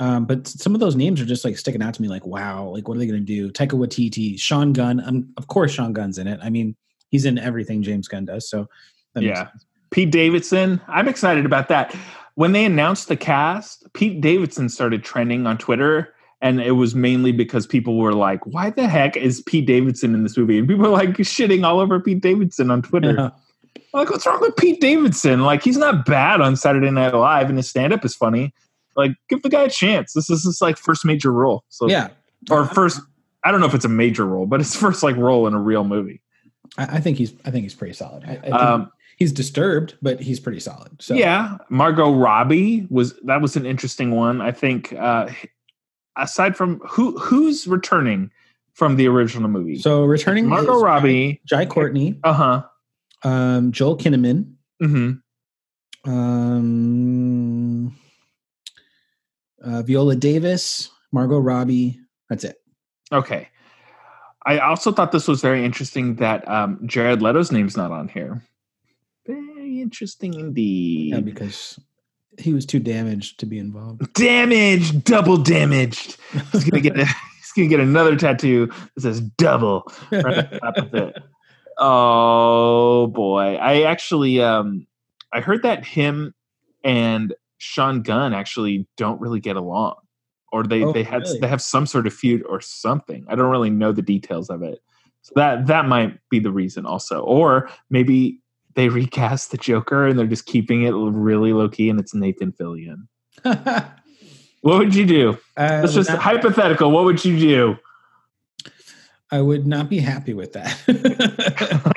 Um, 0.00 0.24
but 0.24 0.46
some 0.46 0.74
of 0.74 0.80
those 0.80 0.96
names 0.96 1.20
are 1.20 1.24
just 1.24 1.44
like 1.44 1.56
sticking 1.56 1.82
out 1.82 1.94
to 1.94 2.02
me, 2.02 2.08
like 2.08 2.26
wow, 2.26 2.68
like 2.68 2.88
what 2.88 2.96
are 2.96 3.00
they 3.00 3.06
going 3.06 3.20
to 3.20 3.24
do? 3.24 3.50
Taika 3.50 3.78
Waititi, 3.78 4.38
Sean 4.38 4.72
Gunn. 4.72 5.00
Um, 5.04 5.28
of 5.36 5.46
course, 5.46 5.72
Sean 5.72 5.92
Gunn's 5.92 6.18
in 6.18 6.26
it. 6.26 6.40
I 6.42 6.50
mean, 6.50 6.74
he's 7.10 7.24
in 7.24 7.38
everything 7.38 7.82
James 7.82 8.08
Gunn 8.08 8.24
does. 8.24 8.48
So 8.48 8.68
Yeah. 9.16 9.50
sense. 9.50 9.66
Pete 9.90 10.10
Davidson. 10.10 10.80
I'm 10.88 11.06
excited 11.06 11.46
about 11.46 11.68
that. 11.68 11.94
When 12.34 12.50
they 12.50 12.64
announced 12.64 13.06
the 13.06 13.16
cast, 13.16 13.86
Pete 13.92 14.20
Davidson 14.20 14.68
started 14.68 15.04
trending 15.04 15.46
on 15.46 15.56
Twitter, 15.56 16.12
and 16.40 16.60
it 16.60 16.72
was 16.72 16.96
mainly 16.96 17.30
because 17.30 17.64
people 17.64 17.96
were 17.96 18.12
like, 18.12 18.44
"Why 18.44 18.70
the 18.70 18.88
heck 18.88 19.16
is 19.16 19.40
Pete 19.42 19.66
Davidson 19.66 20.12
in 20.12 20.24
this 20.24 20.36
movie?" 20.36 20.58
And 20.58 20.66
people 20.66 20.82
were 20.82 20.90
like 20.90 21.10
shitting 21.18 21.64
all 21.64 21.78
over 21.78 22.00
Pete 22.00 22.20
Davidson 22.20 22.72
on 22.72 22.82
Twitter. 22.82 23.14
Yeah. 23.16 23.30
Like, 23.92 24.10
what's 24.10 24.26
wrong 24.26 24.40
with 24.40 24.56
Pete 24.56 24.80
Davidson? 24.80 25.42
Like, 25.42 25.62
he's 25.62 25.76
not 25.76 26.04
bad 26.04 26.40
on 26.40 26.56
Saturday 26.56 26.90
Night 26.90 27.14
Live, 27.14 27.48
and 27.48 27.56
his 27.56 27.70
stand-up 27.70 28.04
is 28.04 28.16
funny. 28.16 28.52
Like, 28.96 29.12
give 29.28 29.42
the 29.42 29.48
guy 29.48 29.62
a 29.62 29.70
chance. 29.70 30.12
This 30.12 30.30
is 30.30 30.44
his 30.44 30.60
like 30.60 30.76
first 30.76 31.04
major 31.04 31.32
role. 31.32 31.64
So, 31.68 31.88
yeah, 31.88 32.08
or 32.50 32.66
first. 32.66 33.00
I 33.42 33.50
don't 33.50 33.60
know 33.60 33.66
if 33.66 33.74
it's 33.74 33.84
a 33.84 33.90
major 33.90 34.24
role, 34.24 34.46
but 34.46 34.60
it's 34.60 34.74
first 34.80 35.02
like 35.02 35.16
role 35.16 35.46
in 35.46 35.54
a 35.54 35.60
real 35.60 35.84
movie. 35.84 36.22
I, 36.78 36.96
I 36.96 37.00
think 37.00 37.18
he's 37.18 37.32
I 37.44 37.50
think 37.50 37.64
he's 37.64 37.74
pretty 37.74 37.94
solid. 37.94 38.24
I, 38.24 38.40
I 38.46 38.50
Um, 38.50 38.90
he's 39.16 39.32
disturbed, 39.32 39.96
but 40.00 40.20
he's 40.20 40.40
pretty 40.40 40.60
solid. 40.60 41.00
So 41.02 41.14
Yeah, 41.14 41.58
Margot 41.68 42.12
Robbie 42.14 42.86
was 42.90 43.14
that 43.24 43.40
was 43.42 43.56
an 43.56 43.66
interesting 43.66 44.12
one. 44.12 44.40
I 44.40 44.50
think 44.50 44.92
uh 44.94 45.28
aside 46.16 46.56
from 46.56 46.78
who 46.88 47.18
who's 47.18 47.66
returning 47.66 48.30
from 48.72 48.96
the 48.96 49.06
original 49.08 49.48
movie. 49.48 49.78
So 49.78 50.04
returning 50.04 50.48
Margot 50.48 50.80
Robbie, 50.80 51.40
Jai 51.44 51.66
Courtney, 51.66 52.18
uh-huh. 52.24 52.62
um, 53.22 53.70
Joel 53.72 53.96
Kinnaman, 53.98 54.52
Mhm. 54.82 55.20
um, 56.06 57.94
uh, 59.64 59.82
Viola 59.82 60.16
Davis, 60.16 60.90
Margot 61.12 61.38
Robbie. 61.38 61.98
That's 62.28 62.44
it. 62.44 62.56
Okay. 63.12 63.48
I 64.46 64.58
also 64.58 64.92
thought 64.92 65.12
this 65.12 65.28
was 65.28 65.40
very 65.40 65.64
interesting 65.64 66.16
that 66.16 66.46
um 66.48 66.78
Jared 66.86 67.22
Leto's 67.22 67.50
name's 67.50 67.76
not 67.76 67.90
on 67.90 68.08
here. 68.08 68.42
Very 69.26 69.80
interesting 69.80 70.34
indeed. 70.34 71.14
Yeah, 71.14 71.20
because 71.20 71.78
he 72.38 72.52
was 72.52 72.66
too 72.66 72.80
damaged 72.80 73.40
to 73.40 73.46
be 73.46 73.58
involved. 73.58 74.12
damaged, 74.14 75.04
double 75.04 75.38
damaged. 75.38 76.16
He's 76.52 76.64
gonna 76.64 76.82
get 76.82 76.98
a, 76.98 77.06
he's 77.38 77.52
gonna 77.56 77.68
get 77.68 77.80
another 77.80 78.16
tattoo 78.16 78.66
that 78.66 79.00
says 79.00 79.20
double 79.20 79.90
right 80.10 80.52
on 80.52 80.60
top 80.60 80.76
of 80.76 80.94
it. 80.94 81.16
Oh 81.76 83.08
boy. 83.08 83.56
I 83.56 83.82
actually 83.82 84.40
um 84.40 84.86
I 85.32 85.40
heard 85.40 85.64
that 85.64 85.84
him 85.84 86.32
and 86.84 87.34
Sean 87.58 88.02
Gunn 88.02 88.34
actually 88.34 88.86
don't 88.96 89.20
really 89.20 89.40
get 89.40 89.56
along. 89.56 89.96
Or 90.52 90.62
they, 90.62 90.84
Oh, 90.84 90.92
they 90.92 91.02
had 91.02 91.22
really? 91.22 91.40
they 91.40 91.48
have 91.48 91.60
some 91.62 91.84
sort 91.86 92.06
of 92.06 92.14
feud 92.14 92.42
or 92.48 92.60
something. 92.60 93.24
I 93.28 93.34
don't 93.34 93.50
really 93.50 93.70
know 93.70 93.90
the 93.92 94.02
details 94.02 94.50
of 94.50 94.62
it. 94.62 94.78
So 95.22 95.32
that 95.36 95.66
that 95.66 95.86
might 95.88 96.18
be 96.30 96.38
the 96.38 96.52
reason 96.52 96.86
also. 96.86 97.20
Or 97.22 97.68
maybe 97.90 98.40
they 98.74 98.88
recast 98.88 99.50
the 99.50 99.56
Joker 99.56 100.06
and 100.06 100.18
they're 100.18 100.26
just 100.26 100.46
keeping 100.46 100.82
it 100.82 100.90
really 100.92 101.52
low 101.52 101.68
key 101.68 101.88
and 101.90 101.98
it's 101.98 102.14
Nathan 102.14 102.52
Fillion. 102.52 103.08
What 104.60 104.78
would 104.78 104.94
you 104.94 105.04
do? 105.04 105.26
would 105.28 105.38
It's 105.58 105.90
um, 105.90 105.94
just 105.94 106.08
not- 106.08 106.20
hypothetical. 106.20 106.90
What 106.90 107.04
would 107.04 107.22
you 107.22 107.38
do? 107.38 107.76
I 109.30 109.40
would 109.40 109.66
not 109.66 109.88
be 109.88 109.98
happy 109.98 110.34
with 110.34 110.52
that. 110.52 110.76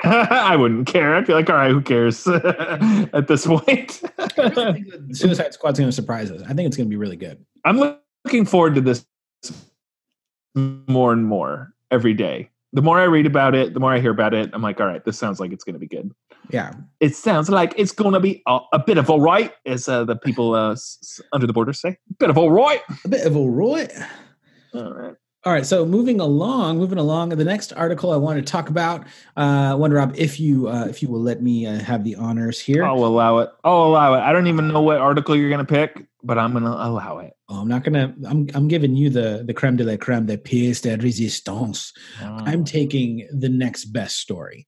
I 0.04 0.56
wouldn't 0.56 0.86
care. 0.88 1.14
I'd 1.14 1.26
be 1.26 1.34
like, 1.34 1.48
all 1.50 1.56
right, 1.56 1.70
who 1.70 1.80
cares 1.80 2.26
at 2.26 3.26
this 3.28 3.46
point? 3.46 4.00
I 4.18 4.28
really 4.38 4.82
think 4.82 4.86
Suicide 5.16 5.52
Squad's 5.54 5.78
going 5.78 5.88
to 5.88 5.92
surprise 5.94 6.30
us. 6.30 6.42
I 6.42 6.54
think 6.54 6.66
it's 6.66 6.76
going 6.76 6.86
to 6.86 6.90
be 6.90 6.96
really 6.96 7.16
good. 7.16 7.44
I'm 7.64 7.78
looking 7.78 8.44
forward 8.46 8.74
to 8.76 8.80
this 8.80 9.04
more 10.54 11.12
and 11.12 11.26
more 11.26 11.72
every 11.90 12.14
day. 12.14 12.50
The 12.72 12.82
more 12.82 12.98
I 12.98 13.04
read 13.04 13.26
about 13.26 13.54
it, 13.54 13.72
the 13.72 13.80
more 13.80 13.92
I 13.94 14.00
hear 14.00 14.10
about 14.10 14.34
it, 14.34 14.50
I'm 14.52 14.60
like, 14.62 14.80
all 14.80 14.86
right, 14.86 15.04
this 15.04 15.18
sounds 15.18 15.40
like 15.40 15.52
it's 15.52 15.64
going 15.64 15.74
to 15.74 15.78
be 15.78 15.86
good. 15.86 16.10
Yeah. 16.50 16.72
It 17.00 17.14
sounds 17.14 17.48
like 17.48 17.72
it's 17.76 17.92
going 17.92 18.12
to 18.14 18.20
be 18.20 18.42
a, 18.46 18.58
a 18.72 18.78
bit 18.78 18.98
of 18.98 19.08
all 19.10 19.20
right, 19.20 19.52
as 19.64 19.88
uh, 19.88 20.04
the 20.04 20.16
people 20.16 20.54
uh, 20.54 20.72
s- 20.72 20.98
s- 21.02 21.20
under 21.32 21.46
the 21.46 21.52
border 21.52 21.72
say. 21.72 21.90
A 21.90 22.14
bit 22.18 22.30
of 22.30 22.36
all 22.38 22.50
right. 22.50 22.80
A 23.04 23.08
bit 23.08 23.26
of 23.26 23.36
a 23.36 23.40
Roy. 23.40 23.86
All 24.74 24.92
right. 24.92 25.14
All 25.44 25.52
right, 25.52 25.64
so 25.64 25.86
moving 25.86 26.20
along, 26.20 26.78
moving 26.78 26.98
along. 26.98 27.28
The 27.28 27.44
next 27.44 27.72
article 27.72 28.12
I 28.12 28.16
want 28.16 28.44
to 28.44 28.52
talk 28.52 28.70
about, 28.70 29.06
uh, 29.36 29.76
Wonder 29.78 29.96
Rob, 29.96 30.14
if 30.16 30.40
you 30.40 30.68
uh, 30.68 30.86
if 30.86 31.00
you 31.00 31.08
will 31.08 31.20
let 31.20 31.40
me 31.40 31.64
uh, 31.64 31.78
have 31.78 32.02
the 32.02 32.16
honors 32.16 32.58
here. 32.58 32.84
I'll 32.84 33.04
allow 33.04 33.38
it. 33.38 33.50
I'll 33.62 33.84
allow 33.84 34.14
it. 34.14 34.18
I 34.18 34.32
don't 34.32 34.48
even 34.48 34.66
know 34.68 34.82
what 34.82 34.98
article 34.98 35.36
you're 35.36 35.48
going 35.48 35.64
to 35.64 35.72
pick, 35.72 36.08
but 36.24 36.38
I'm 36.38 36.50
going 36.52 36.64
to 36.64 36.70
allow 36.70 37.18
it. 37.18 37.34
Oh, 37.48 37.60
I'm 37.60 37.68
not 37.68 37.84
gonna. 37.84 38.14
I'm 38.26 38.48
I'm 38.52 38.66
giving 38.66 38.96
you 38.96 39.10
the 39.10 39.44
the 39.46 39.54
creme 39.54 39.76
de 39.76 39.84
la 39.84 39.96
creme, 39.96 40.26
the 40.26 40.36
pièce 40.36 40.82
de 40.82 40.96
résistance. 40.96 41.92
I'm 42.20 42.64
taking 42.64 43.28
the 43.32 43.48
next 43.48 43.86
best 43.86 44.18
story. 44.18 44.66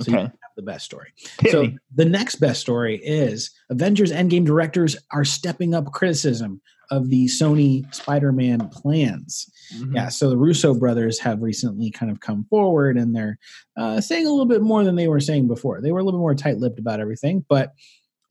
So 0.00 0.12
you 0.12 0.18
okay. 0.18 0.24
have 0.24 0.32
the 0.56 0.62
best 0.62 0.84
story. 0.84 1.12
Hit 1.40 1.52
so 1.52 1.62
me. 1.62 1.78
the 1.94 2.04
next 2.04 2.36
best 2.36 2.60
story 2.60 2.96
is 2.96 3.50
Avengers 3.70 4.12
Endgame 4.12 4.44
directors 4.44 4.96
are 5.10 5.24
stepping 5.24 5.74
up 5.74 5.92
criticism 5.92 6.60
of 6.90 7.10
the 7.10 7.26
Sony 7.26 7.92
Spider-Man 7.94 8.68
plans. 8.68 9.46
Mhm. 9.74 9.94
Yeah, 9.94 10.08
so 10.08 10.30
the 10.30 10.36
Russo 10.36 10.74
brothers 10.74 11.18
have 11.18 11.42
recently 11.42 11.90
kind 11.90 12.10
of 12.10 12.20
come 12.20 12.44
forward 12.44 12.96
and 12.96 13.14
they're 13.14 13.38
uh, 13.76 14.00
saying 14.00 14.26
a 14.26 14.30
little 14.30 14.46
bit 14.46 14.62
more 14.62 14.84
than 14.84 14.94
they 14.94 15.08
were 15.08 15.20
saying 15.20 15.48
before. 15.48 15.80
They 15.80 15.92
were 15.92 15.98
a 15.98 16.04
little 16.04 16.20
bit 16.20 16.22
more 16.22 16.34
tight-lipped 16.34 16.78
about 16.78 17.00
everything, 17.00 17.44
but 17.48 17.72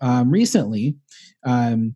um, 0.02 0.32
recently 0.32 0.96
um, 1.44 1.96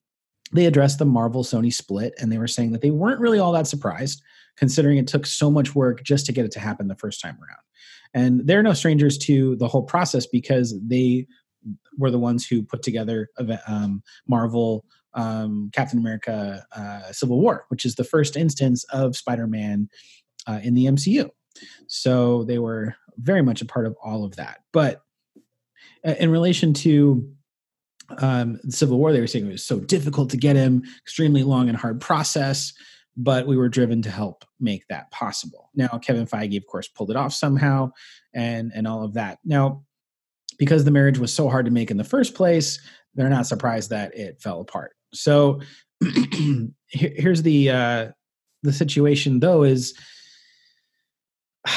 they 0.52 0.66
addressed 0.66 1.00
the 1.00 1.06
Marvel 1.06 1.44
Sony 1.44 1.74
split 1.74 2.14
and 2.20 2.32
they 2.32 2.38
were 2.38 2.48
saying 2.48 2.72
that 2.72 2.82
they 2.82 2.92
weren't 2.92 3.20
really 3.20 3.40
all 3.40 3.52
that 3.54 3.68
surprised, 3.68 4.22
considering 4.58 4.98
it 4.98 5.08
took 5.08 5.26
so 5.26 5.50
much 5.50 5.76
work 5.76 6.04
just 6.04 6.26
to 6.26 6.32
get 6.32 6.46
it 6.46 6.52
to 6.52 6.60
happen 6.60 6.88
the 6.88 6.96
first 6.96 7.22
time 7.22 7.38
around. 7.38 7.64
And 8.14 8.48
they're 8.48 8.64
no 8.64 8.74
strangers 8.74 9.18
to 9.20 9.56
the 9.58 9.68
whole 9.68 9.84
process 9.84 10.26
because 10.26 10.76
they 10.82 11.28
were 11.98 12.10
the 12.10 12.20
ones 12.20 12.48
who 12.48 12.64
put 12.64 12.82
together 12.82 13.30
um, 13.68 14.02
Marvel 14.28 14.86
um, 15.14 15.70
Captain 15.74 16.00
America 16.00 16.66
uh, 16.76 17.12
Civil 17.12 17.40
War, 17.40 17.66
which 17.70 17.86
is 17.86 17.96
the 17.96 18.04
first 18.04 18.36
instance 18.36 18.84
of 18.86 19.16
Spider 19.16 19.48
Man 19.48 19.90
uh, 20.48 20.60
in 20.64 20.74
the 20.74 20.86
MCU. 20.86 21.30
So 21.88 22.44
they 22.44 22.60
were 22.60 22.96
very 23.18 23.42
much 23.42 23.62
a 23.62 23.66
part 23.66 23.86
of 23.86 23.96
all 24.04 24.24
of 24.24 24.36
that. 24.38 24.60
But 24.72 25.02
uh, 26.06 26.16
in 26.20 26.32
relation 26.32 26.74
to 26.74 27.30
um, 28.20 28.60
Civil 28.70 28.98
War, 28.98 29.12
they 29.12 29.20
were 29.20 29.28
saying 29.28 29.46
it 29.46 29.52
was 29.52 29.66
so 29.66 29.80
difficult 29.80 30.30
to 30.32 30.38
get 30.38 30.56
him, 30.56 30.84
extremely 31.02 31.44
long 31.44 31.70
and 31.70 31.78
hard 31.78 32.02
process, 32.02 32.74
but 33.18 33.48
we 33.48 33.58
were 33.58 33.70
driven 33.70 34.02
to 34.04 34.10
help 34.10 34.46
make 34.60 34.88
that 34.88 35.12
possible. 35.12 35.70
Now, 35.76 35.90
Kevin 36.02 36.26
Feige, 36.26 36.58
of 36.58 36.66
course, 36.68 36.88
pulled 36.88 37.12
it 37.12 37.18
off 37.18 37.34
somehow, 37.34 37.92
and 38.34 38.72
and 38.74 38.88
all 38.88 39.04
of 39.04 39.14
that. 39.16 39.40
Now, 39.44 39.84
because 40.58 40.86
the 40.86 40.92
marriage 40.92 41.20
was 41.20 41.34
so 41.34 41.50
hard 41.50 41.66
to 41.66 41.72
make 41.72 41.92
in 41.92 41.98
the 41.98 42.04
first 42.04 42.34
place, 42.34 42.80
they're 43.16 43.30
not 43.30 43.48
surprised 43.48 43.90
that 43.90 44.16
it 44.16 44.42
fell 44.42 44.62
apart. 44.62 44.96
So 45.14 45.62
here's 46.88 47.42
the 47.42 47.70
uh, 47.70 48.08
the 48.64 48.74
situation, 48.74 49.40
though, 49.40 49.64
is 49.64 49.94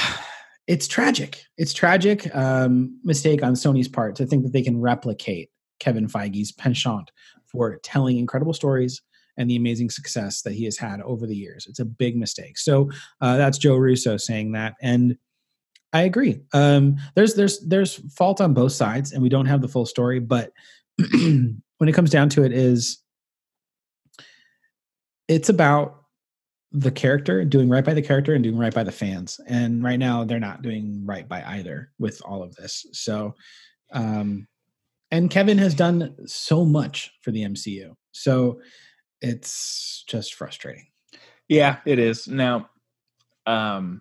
it's 0.66 0.86
tragic. 0.86 1.44
It's 1.58 1.72
tragic 1.72 2.34
um, 2.34 2.98
mistake 3.04 3.42
on 3.42 3.54
Sony's 3.54 3.88
part 3.88 4.16
to 4.16 4.26
think 4.26 4.44
that 4.44 4.52
they 4.52 4.62
can 4.62 4.80
replicate 4.80 5.50
Kevin 5.80 6.08
Feige's 6.08 6.52
penchant 6.52 7.10
for 7.46 7.78
telling 7.82 8.18
incredible 8.18 8.54
stories 8.54 9.02
and 9.36 9.48
the 9.48 9.56
amazing 9.56 9.90
success 9.90 10.42
that 10.42 10.52
he 10.52 10.64
has 10.64 10.76
had 10.76 11.00
over 11.02 11.26
the 11.26 11.34
years. 11.34 11.66
It's 11.66 11.78
a 11.78 11.84
big 11.84 12.16
mistake. 12.16 12.58
So 12.58 12.90
uh, 13.20 13.36
that's 13.36 13.58
Joe 13.58 13.76
Russo 13.76 14.16
saying 14.16 14.52
that, 14.52 14.74
and 14.80 15.16
I 15.92 16.02
agree. 16.02 16.40
Um, 16.52 16.96
there's 17.14 17.34
there's 17.34 17.60
there's 17.66 17.96
fault 18.14 18.40
on 18.40 18.54
both 18.54 18.72
sides, 18.72 19.12
and 19.12 19.22
we 19.22 19.28
don't 19.28 19.46
have 19.46 19.60
the 19.60 19.68
full 19.68 19.86
story. 19.86 20.20
But 20.20 20.52
when 20.98 21.88
it 21.88 21.94
comes 21.94 22.10
down 22.10 22.28
to 22.30 22.44
it, 22.44 22.52
is 22.52 23.01
it's 25.32 25.48
about 25.48 26.02
the 26.72 26.90
character 26.90 27.42
doing 27.44 27.70
right 27.70 27.84
by 27.84 27.94
the 27.94 28.02
character 28.02 28.34
and 28.34 28.44
doing 28.44 28.58
right 28.58 28.74
by 28.74 28.84
the 28.84 28.92
fans. 28.92 29.40
And 29.46 29.82
right 29.82 29.98
now, 29.98 30.24
they're 30.24 30.38
not 30.38 30.60
doing 30.60 31.04
right 31.06 31.26
by 31.26 31.42
either 31.42 31.90
with 31.98 32.20
all 32.24 32.42
of 32.42 32.54
this. 32.56 32.84
So, 32.92 33.34
um, 33.92 34.46
and 35.10 35.30
Kevin 35.30 35.58
has 35.58 35.74
done 35.74 36.14
so 36.26 36.64
much 36.64 37.10
for 37.22 37.30
the 37.30 37.44
MCU, 37.44 37.94
so 38.12 38.60
it's 39.20 40.04
just 40.06 40.34
frustrating. 40.34 40.86
Yeah, 41.48 41.78
it 41.84 41.98
is. 41.98 42.28
Now, 42.28 42.70
um, 43.46 44.00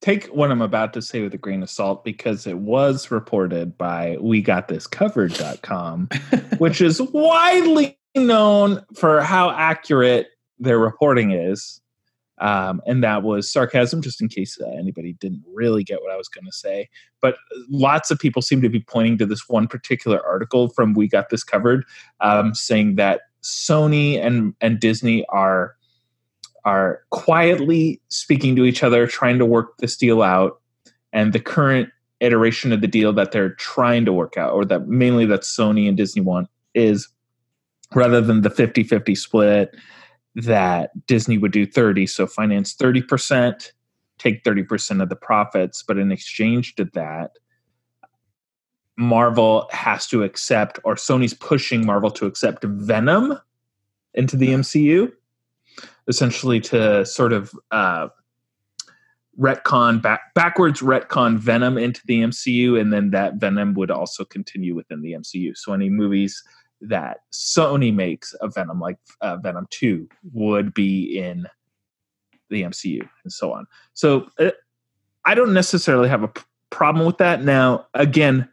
take 0.00 0.26
what 0.26 0.50
I'm 0.50 0.62
about 0.62 0.92
to 0.94 1.02
say 1.02 1.22
with 1.22 1.34
a 1.34 1.38
grain 1.38 1.62
of 1.62 1.70
salt 1.70 2.04
because 2.04 2.46
it 2.48 2.58
was 2.58 3.12
reported 3.12 3.78
by 3.78 4.16
we 4.20 4.42
got 4.42 4.66
this 4.66 4.88
covered.com, 4.88 6.08
which 6.58 6.80
is 6.80 7.00
widely 7.00 7.96
known 8.16 8.84
for 8.96 9.20
how 9.20 9.50
accurate 9.50 10.28
their 10.60 10.78
reporting 10.78 11.32
is. 11.32 11.80
Um, 12.40 12.80
and 12.86 13.04
that 13.04 13.22
was 13.22 13.52
sarcasm, 13.52 14.00
just 14.00 14.22
in 14.22 14.28
case 14.28 14.58
uh, 14.58 14.70
anybody 14.78 15.12
didn't 15.12 15.44
really 15.52 15.84
get 15.84 16.00
what 16.00 16.10
I 16.10 16.16
was 16.16 16.28
going 16.28 16.46
to 16.46 16.52
say. 16.52 16.88
But 17.20 17.36
lots 17.68 18.10
of 18.10 18.18
people 18.18 18.40
seem 18.40 18.62
to 18.62 18.70
be 18.70 18.80
pointing 18.80 19.18
to 19.18 19.26
this 19.26 19.46
one 19.46 19.68
particular 19.68 20.24
article 20.26 20.70
from 20.70 20.94
We 20.94 21.06
Got 21.06 21.28
This 21.28 21.44
Covered, 21.44 21.84
um, 22.20 22.54
saying 22.54 22.96
that 22.96 23.22
Sony 23.42 24.18
and 24.18 24.54
and 24.62 24.80
Disney 24.80 25.26
are 25.28 25.76
are 26.64 27.02
quietly 27.10 28.00
speaking 28.08 28.56
to 28.56 28.64
each 28.64 28.82
other, 28.82 29.06
trying 29.06 29.38
to 29.38 29.46
work 29.46 29.76
this 29.78 29.96
deal 29.96 30.22
out. 30.22 30.60
And 31.12 31.32
the 31.32 31.40
current 31.40 31.90
iteration 32.20 32.72
of 32.72 32.80
the 32.80 32.86
deal 32.86 33.12
that 33.14 33.32
they're 33.32 33.54
trying 33.54 34.04
to 34.06 34.12
work 34.12 34.36
out, 34.38 34.52
or 34.52 34.64
that 34.66 34.88
mainly 34.88 35.26
that 35.26 35.40
Sony 35.40 35.88
and 35.88 35.96
Disney 35.96 36.22
want, 36.22 36.48
is 36.74 37.08
rather 37.94 38.20
than 38.20 38.42
the 38.42 38.50
50 38.50 38.84
50 38.84 39.14
split, 39.14 39.74
that 40.34 40.90
Disney 41.06 41.38
would 41.38 41.52
do 41.52 41.66
30. 41.66 42.06
So 42.06 42.26
finance 42.26 42.74
30%, 42.74 43.72
take 44.18 44.44
30% 44.44 45.02
of 45.02 45.08
the 45.08 45.16
profits. 45.16 45.82
But 45.82 45.98
in 45.98 46.12
exchange 46.12 46.74
to 46.76 46.84
that, 46.94 47.32
Marvel 48.96 49.68
has 49.72 50.06
to 50.08 50.22
accept, 50.22 50.78
or 50.84 50.94
Sony's 50.94 51.34
pushing 51.34 51.86
Marvel 51.86 52.10
to 52.12 52.26
accept 52.26 52.64
Venom 52.64 53.38
into 54.14 54.36
the 54.36 54.48
MCU, 54.48 55.10
essentially 56.06 56.60
to 56.60 57.06
sort 57.06 57.32
of 57.32 57.52
uh, 57.70 58.08
retcon 59.38 60.02
back 60.02 60.34
backwards 60.34 60.82
retcon 60.82 61.38
Venom 61.38 61.78
into 61.78 62.02
the 62.06 62.20
MCU, 62.20 62.78
and 62.78 62.92
then 62.92 63.10
that 63.10 63.36
Venom 63.36 63.72
would 63.74 63.90
also 63.90 64.24
continue 64.24 64.74
within 64.74 65.00
the 65.00 65.12
MCU. 65.12 65.56
So 65.56 65.72
any 65.72 65.88
movies 65.88 66.42
that 66.80 67.18
Sony 67.32 67.94
makes 67.94 68.32
of 68.34 68.54
Venom, 68.54 68.80
like 68.80 68.98
uh, 69.20 69.36
Venom 69.36 69.66
Two, 69.70 70.08
would 70.32 70.72
be 70.74 71.18
in 71.18 71.46
the 72.48 72.62
MCU, 72.62 73.08
and 73.24 73.32
so 73.32 73.52
on. 73.52 73.66
So 73.94 74.28
uh, 74.38 74.50
I 75.24 75.34
don't 75.34 75.52
necessarily 75.52 76.08
have 76.08 76.22
a 76.22 76.28
p- 76.28 76.42
problem 76.70 77.06
with 77.06 77.18
that. 77.18 77.42
Now, 77.44 77.86
again, 77.94 78.48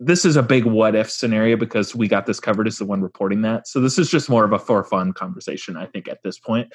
this 0.00 0.24
is 0.24 0.36
a 0.36 0.42
big 0.42 0.64
what 0.64 0.94
if 0.94 1.10
scenario 1.10 1.56
because 1.56 1.94
we 1.94 2.08
got 2.08 2.26
this 2.26 2.40
covered 2.40 2.66
as 2.66 2.78
the 2.78 2.84
one 2.84 3.02
reporting 3.02 3.42
that. 3.42 3.68
So 3.68 3.80
this 3.80 3.98
is 3.98 4.10
just 4.10 4.28
more 4.28 4.44
of 4.44 4.52
a 4.52 4.58
for 4.58 4.82
fun 4.82 5.12
conversation, 5.12 5.76
I 5.76 5.86
think, 5.86 6.08
at 6.08 6.22
this 6.22 6.38
point. 6.38 6.72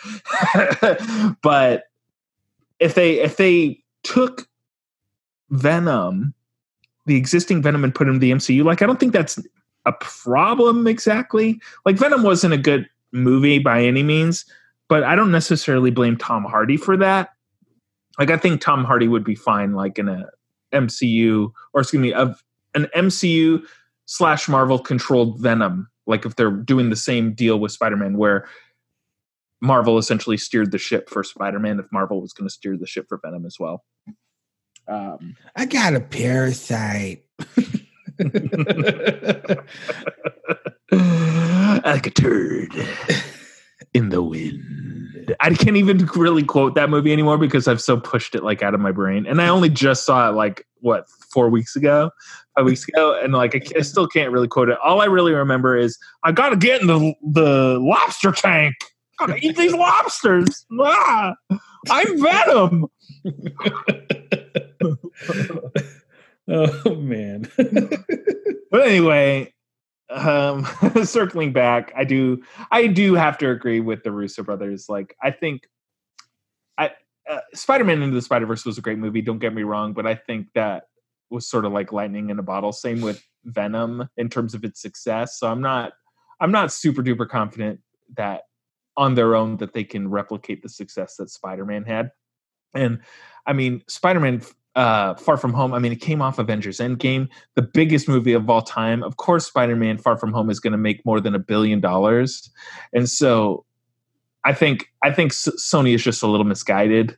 but 1.42 1.84
if 2.80 2.96
they 2.96 3.20
if 3.20 3.38
they 3.38 3.84
took 4.04 4.48
Venom, 5.50 6.34
the 7.06 7.16
existing 7.16 7.62
Venom, 7.62 7.84
and 7.84 7.94
put 7.94 8.08
him 8.08 8.16
in 8.16 8.20
the 8.20 8.32
MCU, 8.32 8.64
like 8.64 8.82
I 8.82 8.86
don't 8.86 9.00
think 9.00 9.14
that's 9.14 9.40
a 9.88 9.94
problem 9.94 10.86
exactly. 10.86 11.60
Like 11.86 11.96
Venom 11.96 12.22
wasn't 12.22 12.54
a 12.54 12.58
good 12.58 12.88
movie 13.14 13.58
by 13.58 13.84
any 13.84 14.04
means, 14.04 14.46
but 14.90 15.04
I 15.04 15.16
don't 15.16 15.32
necessarily 15.32 15.92
blame 15.92 16.18
Tom 16.18 16.44
Hardy 16.44 16.78
for 16.78 16.98
that. 16.98 17.30
Like 18.20 18.30
I 18.30 18.38
think 18.38 18.62
Tom 18.62 18.84
Hardy 18.84 19.08
would 19.08 19.24
be 19.24 19.34
fine, 19.34 19.74
like 19.74 19.98
in 19.98 20.10
a 20.10 20.28
MCU 20.74 21.52
or 21.74 21.82
excuse 21.82 22.02
me, 22.02 22.12
of 22.14 22.44
an 22.76 22.88
MCU 22.96 23.64
slash 24.06 24.50
Marvel 24.50 24.78
controlled 24.78 25.40
Venom. 25.40 25.90
Like 26.06 26.26
if 26.26 26.36
they're 26.36 26.52
doing 26.52 26.90
the 26.90 26.96
same 26.98 27.34
deal 27.34 27.60
with 27.60 27.72
Spider 27.72 27.96
Man, 27.96 28.18
where 28.18 28.48
Marvel 29.62 29.98
essentially 29.98 30.38
steered 30.38 30.72
the 30.72 30.78
ship 30.78 31.10
for 31.10 31.24
Spider 31.24 31.60
Man, 31.60 31.80
if 31.80 31.86
Marvel 31.92 32.22
was 32.22 32.34
going 32.34 32.48
to 32.48 32.54
steer 32.54 32.78
the 32.78 32.86
ship 32.86 33.08
for 33.08 33.20
Venom 33.24 33.46
as 33.46 33.58
well. 33.58 33.86
Um, 34.88 35.36
I 35.56 35.66
got 35.66 35.96
a 35.96 36.02
parasite. 36.02 37.24
like 41.84 42.08
a 42.08 42.12
turd 42.12 42.74
in 43.94 44.10
the 44.10 44.22
wind. 44.22 45.36
I 45.40 45.54
can't 45.54 45.78
even 45.78 46.06
really 46.16 46.44
quote 46.44 46.76
that 46.76 46.90
movie 46.90 47.12
anymore 47.12 47.38
because 47.38 47.68
I've 47.68 47.82
so 47.82 48.00
pushed 48.00 48.36
it 48.36 48.44
like 48.44 48.64
out 48.64 48.74
of 48.74 48.80
my 48.80 48.92
brain. 48.92 49.26
And 49.26 49.42
I 49.42 49.50
only 49.50 49.70
just 49.70 50.06
saw 50.06 50.30
it 50.30 50.34
like 50.34 50.66
what 50.80 51.10
four 51.32 51.50
weeks 51.50 51.76
ago, 51.76 52.12
five 52.56 52.66
weeks 52.66 52.88
ago, 52.88 53.20
and 53.22 53.34
like 53.34 53.56
I, 53.56 53.62
I 53.78 53.82
still 53.82 54.08
can't 54.08 54.32
really 54.32 54.48
quote 54.48 54.70
it. 54.70 54.78
All 54.84 55.02
I 55.02 55.06
really 55.06 55.34
remember 55.34 55.76
is 55.76 55.98
I 56.24 56.32
gotta 56.32 56.56
get 56.56 56.82
in 56.82 56.88
the 56.88 57.14
the 57.22 57.78
lobster 57.80 58.32
tank. 58.32 58.76
I 59.20 59.28
Gotta 59.28 59.46
eat 59.46 59.58
these 59.58 59.74
lobsters. 59.74 60.66
Ah, 60.80 61.36
I'm 61.90 62.22
Venom. 62.22 62.86
oh 66.48 66.96
man. 66.96 67.50
But 68.70 68.88
anyway, 68.88 69.54
um, 70.10 70.68
circling 71.04 71.54
back, 71.54 71.94
I 71.96 72.04
do 72.04 72.44
I 72.72 72.88
do 72.88 73.16
have 73.16 73.38
to 73.40 73.50
agree 73.50 73.80
with 73.80 74.04
the 74.04 74.12
Russo 74.12 74.44
brothers. 74.44 74.88
Like 74.90 75.16
I 75.22 75.32
think 75.32 75.68
I 76.78 76.92
uh, 77.30 77.40
Spider-Man 77.54 78.02
into 78.02 78.16
the 78.16 78.22
Spider-Verse 78.22 78.66
was 78.66 78.78
a 78.78 78.82
great 78.82 79.00
movie, 79.00 79.22
don't 79.22 79.40
get 79.40 79.54
me 79.54 79.64
wrong, 79.64 79.94
but 79.94 80.06
I 80.06 80.16
think 80.16 80.48
that 80.56 80.84
was 81.30 81.50
sort 81.50 81.66
of 81.66 81.74
like 81.74 81.92
lightning 81.92 82.30
in 82.30 82.40
a 82.40 82.44
bottle. 82.44 82.72
Same 82.72 83.02
with 83.02 83.22
Venom 83.44 84.08
in 84.18 84.30
terms 84.30 84.54
of 84.54 84.64
its 84.64 84.82
success. 84.82 85.40
So 85.40 85.50
I'm 85.50 85.62
not 85.62 85.94
I'm 86.40 86.52
not 86.52 86.72
super 86.72 87.02
duper 87.02 87.28
confident 87.28 87.80
that 88.16 88.44
on 88.96 89.16
their 89.16 89.36
own 89.36 89.58
that 89.58 89.74
they 89.74 89.84
can 89.84 90.10
replicate 90.10 90.62
the 90.62 90.70
success 90.70 91.16
that 91.18 91.30
Spider-Man 91.30 91.86
had. 91.86 92.12
And 92.74 93.00
I 93.46 93.54
mean, 93.54 93.84
Spider-Man 93.88 94.42
uh, 94.78 95.16
Far 95.16 95.38
From 95.38 95.54
Home, 95.54 95.74
I 95.74 95.80
mean, 95.80 95.92
it 95.92 96.00
came 96.00 96.22
off 96.22 96.38
Avengers 96.38 96.78
Endgame, 96.78 97.28
the 97.56 97.64
biggest 97.64 98.08
movie 98.08 98.34
of 98.34 98.48
all 98.48 98.62
time. 98.62 99.02
Of 99.02 99.18
course, 99.18 99.48
Spider 99.48 99.76
Man 99.76 99.98
Far 99.98 100.18
From 100.18 100.32
Home 100.34 100.52
is 100.52 100.60
going 100.60 100.72
to 100.72 100.78
make 100.78 101.04
more 101.04 101.20
than 101.20 101.34
a 101.34 101.40
billion 101.40 101.82
dollars. 101.82 102.50
And 102.94 103.10
so 103.10 103.66
I 104.44 104.54
think 104.54 104.90
I 105.04 105.12
think 105.12 105.34
Sony 105.34 105.96
is 105.96 106.04
just 106.04 106.22
a 106.22 106.28
little 106.28 106.46
misguided 106.46 107.18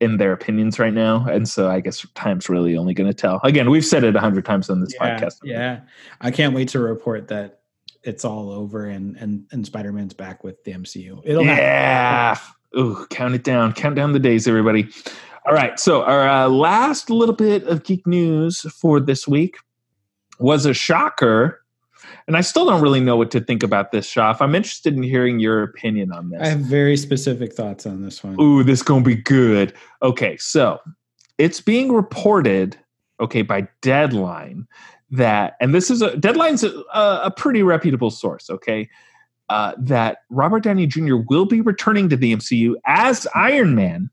in 0.00 0.16
their 0.16 0.32
opinions 0.32 0.78
right 0.78 0.92
now, 0.92 1.26
and 1.28 1.48
so 1.48 1.70
I 1.70 1.78
guess 1.80 2.04
time's 2.14 2.48
really 2.48 2.76
only 2.76 2.92
going 2.92 3.08
to 3.08 3.14
tell. 3.14 3.40
Again, 3.44 3.70
we've 3.70 3.84
said 3.84 4.02
it 4.02 4.16
a 4.16 4.20
hundred 4.20 4.44
times 4.44 4.68
on 4.68 4.80
this 4.80 4.92
yeah, 4.94 5.20
podcast. 5.20 5.36
Yeah, 5.44 5.80
I 6.20 6.32
can't 6.32 6.54
wait 6.54 6.68
to 6.70 6.80
report 6.80 7.28
that 7.28 7.60
it's 8.02 8.24
all 8.24 8.50
over 8.50 8.86
and 8.86 9.16
and 9.16 9.46
and 9.52 9.64
Spider 9.64 9.92
Man's 9.92 10.14
back 10.14 10.42
with 10.42 10.64
the 10.64 10.72
MCU. 10.72 11.22
It'll 11.24 11.44
happen. 11.44 11.64
yeah. 11.64 12.36
Ooh, 12.76 13.06
count 13.10 13.34
it 13.34 13.44
down. 13.44 13.72
Count 13.72 13.96
down 13.96 14.12
the 14.12 14.18
days, 14.18 14.46
everybody. 14.46 14.88
All 15.50 15.56
right. 15.56 15.80
So 15.80 16.04
our 16.04 16.28
uh, 16.28 16.48
last 16.48 17.10
little 17.10 17.34
bit 17.34 17.64
of 17.64 17.82
geek 17.82 18.06
news 18.06 18.60
for 18.60 19.00
this 19.00 19.26
week 19.26 19.56
was 20.38 20.64
a 20.64 20.72
shocker, 20.72 21.64
and 22.28 22.36
I 22.36 22.40
still 22.40 22.66
don't 22.66 22.80
really 22.80 23.00
know 23.00 23.16
what 23.16 23.32
to 23.32 23.40
think 23.40 23.64
about 23.64 23.90
this. 23.90 24.08
Shoff, 24.08 24.36
I'm 24.40 24.54
interested 24.54 24.94
in 24.94 25.02
hearing 25.02 25.40
your 25.40 25.64
opinion 25.64 26.12
on 26.12 26.30
this. 26.30 26.40
I 26.40 26.46
have 26.50 26.60
very 26.60 26.96
specific 26.96 27.52
thoughts 27.52 27.84
on 27.84 28.00
this 28.00 28.22
one. 28.22 28.40
Ooh, 28.40 28.62
this 28.62 28.84
gonna 28.84 29.02
be 29.02 29.16
good. 29.16 29.74
Okay, 30.04 30.36
so 30.36 30.78
it's 31.36 31.60
being 31.60 31.90
reported, 31.90 32.78
okay, 33.18 33.42
by 33.42 33.66
Deadline 33.82 34.68
that, 35.10 35.56
and 35.60 35.74
this 35.74 35.90
is 35.90 36.00
a 36.00 36.16
Deadline's 36.16 36.62
a, 36.62 36.84
a 36.94 37.32
pretty 37.36 37.64
reputable 37.64 38.12
source, 38.12 38.50
okay, 38.50 38.88
uh, 39.48 39.72
that 39.78 40.18
Robert 40.30 40.62
Downey 40.62 40.86
Jr. 40.86 41.16
will 41.28 41.44
be 41.44 41.60
returning 41.60 42.08
to 42.08 42.16
the 42.16 42.36
MCU 42.36 42.74
as 42.86 43.26
Iron 43.34 43.74
Man, 43.74 44.10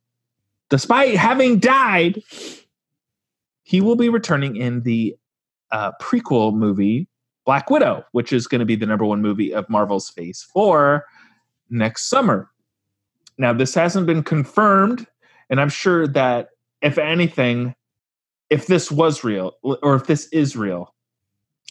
despite 0.70 1.16
having 1.16 1.60
died. 1.60 2.22
He 3.64 3.82
will 3.82 3.96
be 3.96 4.10
returning 4.10 4.56
in 4.56 4.84
the 4.84 5.16
uh, 5.72 5.92
prequel 6.02 6.54
movie 6.54 7.08
Black 7.46 7.70
Widow, 7.70 8.06
which 8.12 8.32
is 8.34 8.48
going 8.48 8.60
to 8.60 8.66
be 8.66 8.76
the 8.76 8.86
number 8.86 9.06
one 9.06 9.22
movie 9.22 9.54
of 9.54 9.70
Marvel's 9.70 10.10
Phase 10.10 10.42
Four 10.54 11.06
next 11.70 12.10
summer. 12.10 12.50
Now, 13.38 13.54
this 13.54 13.74
hasn't 13.74 14.08
been 14.08 14.24
confirmed, 14.24 15.06
and 15.50 15.62
I'm 15.62 15.70
sure 15.70 16.08
that 16.08 16.50
if 16.82 16.98
anything, 16.98 17.76
if 18.50 18.68
this 18.68 18.92
was 18.92 19.24
real 19.24 19.54
or 19.62 19.96
if 19.96 20.08
this 20.08 20.28
is 20.30 20.56
real, 20.56 20.94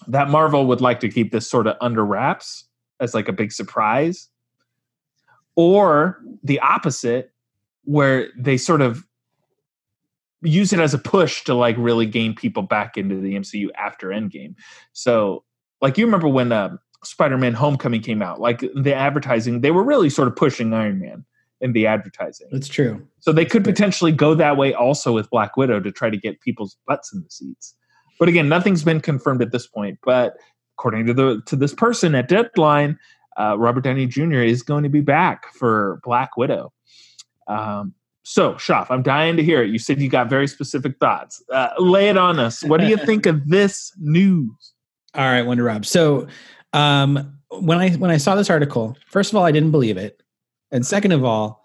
that 0.09 0.29
Marvel 0.29 0.67
would 0.67 0.81
like 0.81 1.01
to 1.01 1.09
keep 1.09 1.33
this 1.33 1.49
sort 1.49 1.67
of 1.67 1.77
under 1.81 2.05
wraps 2.05 2.69
as 3.01 3.15
like 3.15 3.29
a 3.29 3.33
big 3.33 3.53
surprise, 3.53 4.29
or 5.57 6.21
the 6.43 6.61
opposite, 6.61 7.33
where 7.87 8.29
they 8.37 8.57
sort 8.57 8.83
of 8.83 9.05
use 10.43 10.73
it 10.73 10.81
as 10.81 10.95
a 10.95 10.99
push 10.99 11.45
to 11.45 11.55
like 11.55 11.77
really 11.79 12.07
gain 12.07 12.35
people 12.35 12.63
back 12.63 12.97
into 12.97 13.17
the 13.21 13.35
MCU 13.35 13.69
after 13.77 14.09
Endgame. 14.09 14.55
So, 14.93 15.45
like 15.81 15.97
you 15.97 16.05
remember 16.05 16.29
when 16.29 16.53
uh, 16.53 16.77
Spider-Man: 17.05 17.55
Homecoming 17.55 18.03
came 18.03 18.23
out, 18.23 18.41
like 18.41 18.61
the 18.75 18.95
advertising, 18.95 19.61
they 19.61 19.71
were 19.71 19.85
really 19.85 20.11
sort 20.11 20.29
of 20.29 20.37
pushing 20.37 20.73
Iron 20.73 21.01
Man 21.01 21.25
in 21.61 21.73
the 21.73 21.87
advertising. 21.87 22.49
That's 22.53 22.69
true. 22.69 23.07
So 23.21 23.33
they 23.33 23.45
could 23.45 23.65
potentially 23.65 24.13
go 24.13 24.35
that 24.35 24.57
way 24.57 24.75
also 24.75 25.13
with 25.13 25.31
Black 25.31 25.57
Widow 25.57 25.81
to 25.81 25.91
try 25.91 26.11
to 26.11 26.17
get 26.17 26.41
people's 26.41 26.77
butts 26.87 27.13
in 27.13 27.23
the 27.23 27.31
seats. 27.31 27.75
But 28.19 28.29
again, 28.29 28.49
nothing's 28.49 28.85
been 28.85 29.01
confirmed 29.01 29.43
at 29.43 29.53
this 29.53 29.67
point. 29.67 29.99
But 30.05 30.35
according 30.79 31.07
to 31.07 31.15
the 31.15 31.43
to 31.47 31.57
this 31.57 31.75
person 31.75 32.15
at 32.15 32.29
Deadline, 32.29 32.99
uh, 33.39 33.57
Robert 33.59 33.85
Downey 33.85 34.07
Jr. 34.07 34.41
is 34.41 34.63
going 34.63 34.83
to 34.83 34.89
be 34.89 35.01
back 35.01 35.53
for 35.55 36.01
Black 36.03 36.37
Widow. 36.37 36.73
Um, 37.47 37.95
so, 38.25 38.55
Shoff, 38.55 38.89
I'm 38.91 39.03
dying 39.03 39.37
to 39.37 39.43
hear 39.45 39.63
it. 39.63 39.71
You 39.71 39.79
said 39.79 40.01
you 40.01 40.09
got 40.09 40.29
very 40.29 40.49
specific 40.49 40.99
thoughts. 40.99 41.43
Uh, 41.53 41.69
lay 41.79 42.09
it 42.09 42.17
on 42.17 42.41
us. 42.41 42.65
What 42.65 42.81
do 42.81 42.89
you 42.89 42.97
think 42.97 43.25
of 43.27 43.49
this 43.49 43.93
news? 43.99 44.51
All 45.15 45.23
right, 45.25 45.43
Wonder 45.43 45.63
Rob. 45.63 45.87
So 45.87 46.27
um, 46.73 47.39
when 47.51 47.79
I 47.79 47.91
when 47.93 48.11
I 48.11 48.17
saw 48.17 48.35
this 48.35 48.51
article, 48.51 48.97
first 49.09 49.33
of 49.33 49.37
all, 49.37 49.45
I 49.45 49.53
didn't 49.53 49.71
believe 49.71 49.97
it, 49.97 50.21
and 50.73 50.85
second 50.85 51.13
of 51.13 51.25
all, 51.25 51.65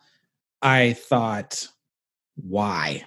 I 0.62 0.94
thought, 0.94 1.68
why? 2.36 3.04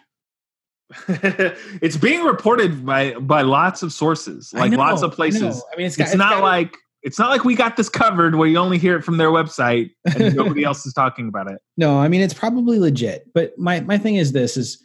it's 1.09 1.97
being 1.97 2.25
reported 2.25 2.85
by 2.85 3.15
by 3.15 3.43
lots 3.43 3.83
of 3.83 3.93
sources, 3.93 4.53
like 4.53 4.73
know, 4.73 4.79
lots 4.79 5.03
of 5.03 5.13
places. 5.13 5.41
know. 5.57 5.63
I 5.73 5.77
mean, 5.77 5.87
It's, 5.87 5.97
got- 5.97 6.15
not 6.17 6.31
gotta- 6.33 6.43
like 6.43 6.77
it's 7.05 7.19
not 7.19 7.29
like 7.29 7.45
we 7.45 7.55
got 7.55 7.77
this 7.77 7.91
covered 7.91 8.35
where 8.35 8.49
you 8.49 8.57
only 8.57 8.79
hear 8.79 8.97
it 8.97 9.03
from 9.03 9.19
their 9.19 9.29
website 9.29 9.91
and 10.17 10.35
nobody 10.37 10.65
else 10.65 10.87
is 10.87 10.95
talking 10.95 11.29
about 11.29 11.51
it. 11.51 11.59
No, 11.77 12.01
I 12.01 12.09
mean 12.09 12.23
it's 12.23 12.35
probably 12.35 12.79
legit. 12.79 13.29
But 13.35 13.57
my 13.59 13.81
my 13.81 13.99
thing 13.99 14.17
is 14.17 14.33
this 14.33 14.57
is 14.57 14.83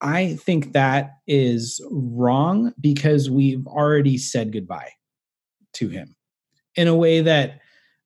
I 0.00 0.34
think 0.34 0.72
that 0.72 1.18
is 1.28 1.80
wrong 1.90 2.72
because 2.80 3.30
we've 3.30 3.66
already 3.66 4.18
said 4.18 4.52
goodbye 4.52 4.90
to 5.74 5.88
him 5.88 6.16
in 6.74 6.88
a 6.88 6.96
way 6.96 7.20
that 7.20 7.60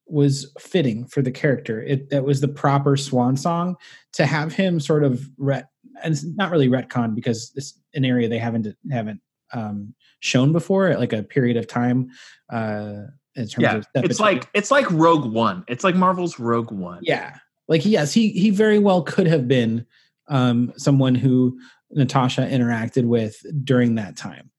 was 0.09 0.53
fitting 0.59 1.07
for 1.07 1.23
the 1.23 1.33
character. 1.33 1.81
It 1.83 2.11
that 2.11 2.25
was 2.25 2.41
the 2.41 2.49
proper 2.49 2.97
swan 2.97 3.37
song 3.37 3.77
to 4.15 4.27
have 4.27 4.53
him 4.53 4.81
sort 4.81 5.05
of 5.05 5.25
ret 5.39 5.69
and 6.03 6.13
it's 6.13 6.25
not 6.25 6.51
really 6.51 6.69
retcon 6.69 7.15
because 7.15 7.53
it's 7.55 7.81
an 7.95 8.05
area 8.05 8.29
they 8.29 8.39
haven't 8.39 8.67
haven't 8.91 9.21
um, 9.53 9.95
shown 10.21 10.53
before, 10.53 10.97
like 10.97 11.13
a 11.13 11.23
period 11.23 11.57
of 11.57 11.69
time. 11.69 12.09
Uh, 12.53 13.03
in 13.37 13.47
terms 13.47 13.63
Yeah, 13.63 13.77
of 13.77 13.87
it's 14.05 14.21
like 14.21 14.49
it's 14.55 14.71
like 14.71 14.91
Rogue 14.91 15.33
One. 15.33 15.65
It's 15.69 15.85
like 15.85 15.95
Marvel's 15.95 16.39
Rogue 16.39 16.73
One. 16.73 17.01
yeah 17.03 17.37
like 17.69 17.85
yes 17.85 18.13
he 18.13 18.31
he 18.31 18.51
very 18.51 18.79
well 18.79 19.03
could 19.03 19.27
have 19.27 19.47
been 19.49 19.85
um 20.29 20.73
someone 20.77 21.15
who 21.15 21.59
natasha 21.91 22.43
interacted 22.43 23.05
with 23.07 23.41
during 23.65 23.95
that 23.97 24.17
time 24.17 24.51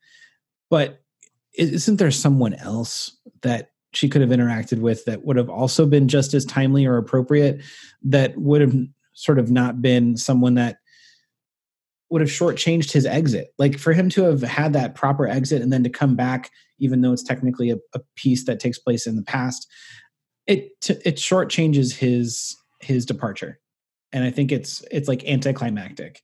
but 0.69 1.01
isn't 1.57 1.97
there 1.97 2.11
someone 2.11 2.53
else 2.55 3.15
that 3.41 3.71
she 3.93 4.07
could 4.09 4.21
have 4.21 4.29
interacted 4.29 4.79
with 4.79 5.03
that 5.05 5.25
would 5.25 5.37
have 5.37 5.49
also 5.49 5.85
been 5.85 6.07
just 6.07 6.33
as 6.33 6.45
timely 6.45 6.85
or 6.85 6.97
appropriate 6.97 7.61
that 8.03 8.37
would 8.37 8.61
have 8.61 8.75
sort 9.13 9.39
of 9.39 9.49
not 9.49 9.81
been 9.81 10.15
someone 10.17 10.53
that 10.55 10.77
would 12.09 12.21
have 12.21 12.29
shortchanged 12.29 12.91
his 12.91 13.05
exit 13.05 13.53
like 13.57 13.77
for 13.77 13.91
him 13.93 14.09
to 14.09 14.23
have 14.23 14.41
had 14.41 14.73
that 14.73 14.95
proper 14.95 15.27
exit 15.27 15.61
and 15.61 15.71
then 15.73 15.83
to 15.83 15.89
come 15.89 16.15
back 16.15 16.51
even 16.79 17.01
though 17.01 17.13
it's 17.13 17.23
technically 17.23 17.69
a, 17.69 17.77
a 17.93 17.99
piece 18.15 18.45
that 18.45 18.59
takes 18.59 18.79
place 18.79 19.07
in 19.07 19.15
the 19.15 19.23
past 19.23 19.67
it 20.47 20.79
t- 20.81 20.95
it 21.05 21.17
shortchanges 21.17 21.93
his 21.93 22.55
his 22.79 23.05
departure. 23.05 23.59
And 24.13 24.23
i 24.23 24.31
think 24.31 24.51
it's 24.51 24.83
it's 24.89 25.07
like 25.07 25.23
anticlimactic. 25.25 26.21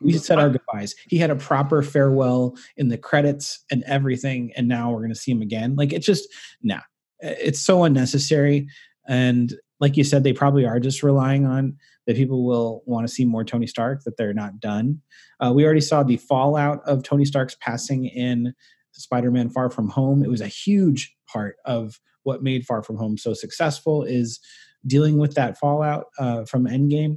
We 0.00 0.12
said 0.14 0.38
our 0.38 0.50
goodbyes. 0.50 0.94
He 1.08 1.16
had 1.16 1.30
a 1.30 1.36
proper 1.36 1.80
farewell 1.80 2.56
in 2.76 2.88
the 2.88 2.98
credits 2.98 3.64
and 3.70 3.82
everything 3.84 4.52
and 4.54 4.68
now 4.68 4.90
we're 4.90 4.98
going 4.98 5.14
to 5.14 5.18
see 5.18 5.32
him 5.32 5.40
again. 5.40 5.76
Like 5.76 5.92
it's 5.92 6.04
just 6.04 6.28
nah. 6.62 6.80
It's 7.20 7.60
so 7.60 7.84
unnecessary. 7.84 8.68
And 9.08 9.54
like 9.80 9.96
you 9.96 10.04
said 10.04 10.22
they 10.22 10.34
probably 10.34 10.66
are 10.66 10.78
just 10.78 11.02
relying 11.02 11.46
on 11.46 11.78
that 12.06 12.16
people 12.16 12.44
will 12.44 12.82
want 12.84 13.06
to 13.08 13.12
see 13.12 13.24
more 13.24 13.44
tony 13.44 13.66
stark 13.66 14.02
that 14.04 14.18
they're 14.18 14.34
not 14.34 14.60
done. 14.60 15.00
Uh, 15.40 15.52
we 15.54 15.64
already 15.64 15.80
saw 15.80 16.02
the 16.02 16.18
fallout 16.18 16.80
of 16.86 17.02
tony 17.02 17.24
stark's 17.24 17.56
passing 17.60 18.04
in 18.04 18.52
spider-man 19.00 19.50
far 19.50 19.70
from 19.70 19.88
home 19.88 20.22
it 20.22 20.30
was 20.30 20.40
a 20.40 20.48
huge 20.48 21.14
part 21.26 21.56
of 21.64 21.98
what 22.24 22.42
made 22.42 22.66
far 22.66 22.82
from 22.82 22.96
home 22.96 23.16
so 23.16 23.34
successful 23.34 24.02
is 24.02 24.40
dealing 24.86 25.18
with 25.18 25.34
that 25.34 25.58
fallout 25.58 26.06
uh, 26.18 26.44
from 26.44 26.66
endgame. 26.66 27.16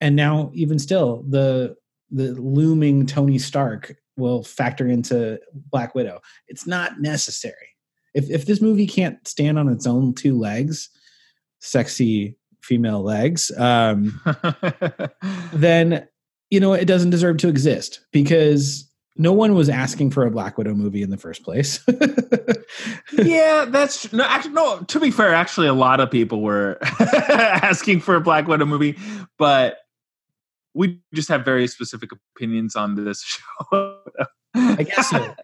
And 0.00 0.16
now 0.16 0.50
even 0.54 0.78
still 0.78 1.24
the 1.28 1.76
the 2.10 2.34
looming 2.34 3.06
tony 3.06 3.38
stark 3.38 3.96
will 4.16 4.42
factor 4.42 4.86
into 4.86 5.40
black 5.70 5.94
widow. 5.94 6.20
It's 6.48 6.66
not 6.66 7.00
necessary. 7.00 7.54
If 8.14 8.30
if 8.30 8.46
this 8.46 8.60
movie 8.60 8.86
can't 8.86 9.26
stand 9.26 9.58
on 9.58 9.68
its 9.68 9.86
own 9.86 10.14
two 10.14 10.38
legs 10.38 10.88
sexy 11.64 12.36
female 12.60 13.02
legs 13.02 13.52
um 13.56 14.20
then 15.52 16.06
you 16.50 16.58
know 16.58 16.72
it 16.72 16.86
doesn't 16.86 17.10
deserve 17.10 17.36
to 17.36 17.48
exist 17.48 18.00
because 18.12 18.91
no 19.16 19.32
one 19.32 19.54
was 19.54 19.68
asking 19.68 20.10
for 20.10 20.26
a 20.26 20.30
black 20.30 20.56
widow 20.56 20.74
movie 20.74 21.02
in 21.02 21.10
the 21.10 21.18
first 21.18 21.42
place 21.42 21.84
yeah, 23.12 23.66
that's 23.68 24.12
no. 24.12 24.24
Actually, 24.24 24.54
no. 24.54 24.80
To 24.80 25.00
be 25.00 25.10
fair, 25.10 25.34
actually, 25.34 25.66
a 25.66 25.74
lot 25.74 26.00
of 26.00 26.10
people 26.10 26.40
were 26.40 26.78
asking 27.00 28.00
for 28.00 28.16
a 28.16 28.20
Black 28.20 28.46
Widow 28.48 28.64
movie, 28.64 28.96
but 29.38 29.78
we 30.74 31.00
just 31.12 31.28
have 31.28 31.44
very 31.44 31.66
specific 31.66 32.10
opinions 32.34 32.76
on 32.76 32.94
this 32.94 33.22
show. 33.70 33.98
I 34.54 34.82
guess 34.82 35.10
so. 35.10 35.34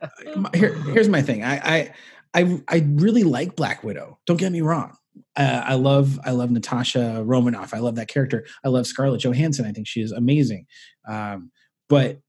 Here, 0.55 0.75
here's 0.75 1.09
my 1.09 1.23
thing. 1.23 1.45
I, 1.45 1.57
I, 1.57 1.95
I, 2.35 2.63
I 2.69 2.87
really 2.89 3.25
like 3.25 3.57
Black 3.57 3.85
Widow. 3.85 4.19
Don't 4.27 4.39
get 4.39 4.53
me 4.53 4.61
wrong. 4.61 4.97
Uh, 5.37 5.63
I 5.65 5.75
love, 5.75 6.19
I 6.25 6.31
love 6.31 6.51
Natasha 6.51 7.23
Romanoff. 7.25 7.75
I 7.75 7.79
love 7.79 7.97
that 7.97 8.09
character. 8.09 8.47
I 8.65 8.69
love 8.69 8.87
Scarlett 8.87 9.23
Johansson. 9.23 9.67
I 9.67 9.73
think 9.73 9.87
she 9.87 10.01
is 10.01 10.13
amazing. 10.13 10.67
Um, 11.09 11.51
but, 11.89 12.21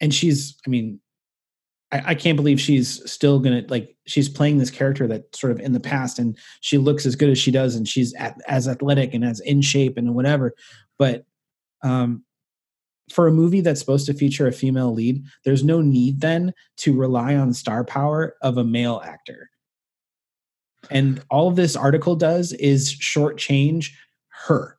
and 0.00 0.14
she's, 0.14 0.56
I 0.66 0.70
mean, 0.70 1.00
I, 1.92 2.02
I 2.06 2.14
can't 2.14 2.36
believe 2.36 2.60
she's 2.60 3.10
still 3.10 3.38
gonna 3.38 3.64
like. 3.68 3.96
She's 4.06 4.28
playing 4.28 4.58
this 4.58 4.70
character 4.70 5.06
that 5.08 5.34
sort 5.34 5.52
of 5.52 5.60
in 5.60 5.72
the 5.72 5.80
past, 5.80 6.18
and 6.18 6.36
she 6.60 6.78
looks 6.78 7.06
as 7.06 7.16
good 7.16 7.30
as 7.30 7.38
she 7.38 7.50
does, 7.50 7.74
and 7.74 7.88
she's 7.88 8.14
at, 8.14 8.36
as 8.48 8.68
athletic 8.68 9.14
and 9.14 9.24
as 9.24 9.40
in 9.40 9.62
shape 9.62 9.96
and 9.96 10.14
whatever. 10.14 10.54
But 10.98 11.24
um, 11.82 12.24
for 13.10 13.26
a 13.26 13.32
movie 13.32 13.60
that's 13.60 13.80
supposed 13.80 14.06
to 14.06 14.14
feature 14.14 14.46
a 14.46 14.52
female 14.52 14.92
lead, 14.92 15.24
there's 15.44 15.64
no 15.64 15.80
need 15.80 16.20
then 16.20 16.52
to 16.78 16.96
rely 16.96 17.36
on 17.36 17.52
star 17.54 17.84
power 17.84 18.36
of 18.42 18.58
a 18.58 18.64
male 18.64 19.00
actor. 19.04 19.50
And 20.90 21.22
all 21.30 21.50
this 21.50 21.76
article 21.76 22.16
does 22.16 22.52
is 22.52 22.92
shortchange 22.94 23.90
her 24.46 24.75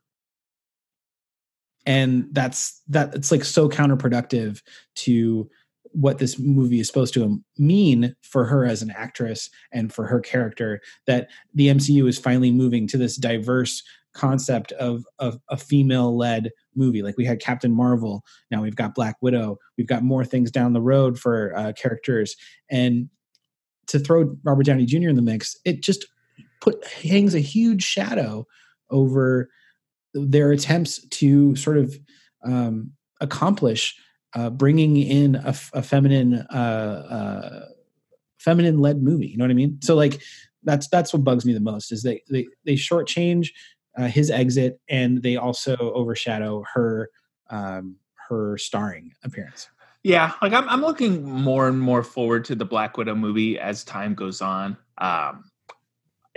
and 1.87 2.27
that's 2.33 2.83
that 2.89 3.15
it's 3.15 3.31
like 3.31 3.45
so 3.45 3.67
counterproductive 3.67 4.61
to 4.95 5.49
what 5.93 6.19
this 6.19 6.37
movie 6.37 6.81
is 6.81 6.87
supposed 6.87 7.13
to 7.13 7.41
mean 7.57 8.13
for 8.21 8.45
her 8.45 8.65
as 8.65 8.81
an 8.81 8.91
actress 8.91 9.49
and 9.71 9.91
for 9.91 10.05
her 10.05 10.19
character 10.19 10.81
that 11.07 11.29
the 11.55 11.69
MCU 11.69 12.07
is 12.07 12.19
finally 12.19 12.51
moving 12.51 12.87
to 12.87 12.97
this 12.97 13.15
diverse 13.15 13.81
concept 14.13 14.73
of, 14.73 15.05
of 15.19 15.39
a 15.49 15.55
female 15.55 16.15
led 16.15 16.51
movie 16.75 17.01
like 17.01 17.17
we 17.17 17.25
had 17.25 17.39
Captain 17.39 17.73
Marvel 17.73 18.21
now 18.51 18.61
we've 18.61 18.75
got 18.75 18.93
Black 18.93 19.15
Widow 19.21 19.57
we've 19.77 19.87
got 19.87 20.03
more 20.03 20.25
things 20.25 20.51
down 20.51 20.73
the 20.73 20.81
road 20.81 21.17
for 21.17 21.55
uh, 21.55 21.71
characters 21.73 22.35
and 22.69 23.09
to 23.87 23.97
throw 23.97 24.35
Robert 24.43 24.65
Downey 24.65 24.85
Jr. 24.85 25.09
in 25.09 25.15
the 25.15 25.21
mix 25.21 25.55
it 25.63 25.81
just 25.81 26.05
put 26.59 26.85
hangs 26.85 27.33
a 27.33 27.39
huge 27.39 27.83
shadow 27.83 28.45
over 28.89 29.49
their 30.13 30.51
attempts 30.51 31.05
to 31.07 31.55
sort 31.55 31.77
of 31.77 31.95
um, 32.43 32.91
accomplish 33.21 33.95
uh, 34.35 34.49
bringing 34.49 34.97
in 34.97 35.35
a, 35.35 35.55
a 35.73 35.81
feminine 35.81 36.45
uh, 36.53 37.05
uh, 37.09 37.65
feminine 38.39 38.79
led 38.79 39.01
movie. 39.01 39.27
You 39.27 39.37
know 39.37 39.45
what 39.45 39.51
I 39.51 39.55
mean? 39.55 39.79
So 39.81 39.95
like 39.95 40.21
that's 40.63 40.87
that's 40.89 41.13
what 41.13 41.23
bugs 41.23 41.45
me 41.45 41.53
the 41.53 41.59
most 41.59 41.91
is 41.91 42.03
they 42.03 42.21
they 42.29 42.47
they 42.65 42.73
shortchange 42.73 43.49
uh, 43.97 44.07
his 44.07 44.29
exit 44.29 44.79
and 44.89 45.23
they 45.23 45.35
also 45.35 45.75
overshadow 45.77 46.63
her 46.73 47.09
um, 47.49 47.95
her 48.29 48.57
starring 48.57 49.13
appearance. 49.23 49.69
Yeah, 50.03 50.33
like 50.41 50.53
I'm 50.53 50.69
I'm 50.69 50.81
looking 50.81 51.23
more 51.23 51.67
and 51.67 51.79
more 51.79 52.03
forward 52.03 52.45
to 52.45 52.55
the 52.55 52.65
Black 52.65 52.97
Widow 52.97 53.15
movie 53.15 53.59
as 53.59 53.83
time 53.83 54.13
goes 54.13 54.41
on. 54.41 54.77
Um, 54.99 55.43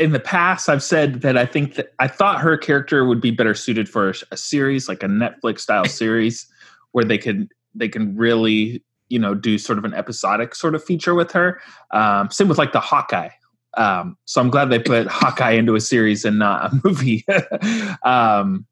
in 0.01 0.13
the 0.13 0.19
past 0.19 0.69
I've 0.69 0.83
said 0.83 1.21
that 1.21 1.37
I 1.37 1.45
think 1.45 1.75
that 1.75 1.93
I 1.99 2.09
thought 2.09 2.41
her 2.41 2.57
character 2.57 3.05
would 3.05 3.21
be 3.21 3.31
better 3.31 3.55
suited 3.55 3.87
for 3.87 4.09
a, 4.09 4.15
a 4.33 4.37
series 4.37 4.89
like 4.89 5.03
a 5.03 5.07
Netflix 5.07 5.61
style 5.61 5.85
series 6.03 6.47
where 6.93 7.05
they 7.05 7.19
could 7.19 7.53
they 7.75 7.89
can 7.89 8.17
really 8.17 8.83
you 9.11 9.19
know 9.19 9.35
do 9.35 9.59
sort 9.59 9.79
of 9.79 9.85
an 9.85 9.93
episodic 9.93 10.55
sort 10.55 10.75
of 10.75 10.83
feature 10.83 11.15
with 11.15 11.31
her. 11.33 11.61
Um, 11.93 12.31
same 12.31 12.49
with 12.49 12.59
like 12.59 12.73
the 12.73 12.81
Hawkeye. 12.81 13.29
Um, 13.77 14.17
so 14.25 14.41
I'm 14.41 14.51
glad 14.51 14.71
they 14.71 14.79
put 14.79 15.07
Hawkeye 15.11 15.53
into 15.53 15.75
a 15.75 15.81
series 15.81 16.25
and 16.25 16.39
not 16.39 16.73
a 16.73 16.81
movie. 16.85 17.25
um, 18.03 18.65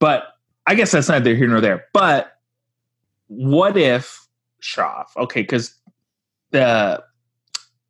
but 0.00 0.24
I 0.66 0.74
guess 0.74 0.90
that's 0.90 1.08
neither 1.08 1.34
here 1.36 1.46
nor 1.46 1.60
there. 1.60 1.86
But 1.94 2.32
what 3.28 3.76
if 3.76 4.26
Shoff? 4.60 5.06
Okay, 5.16 5.42
because 5.42 5.74
the 6.50 7.02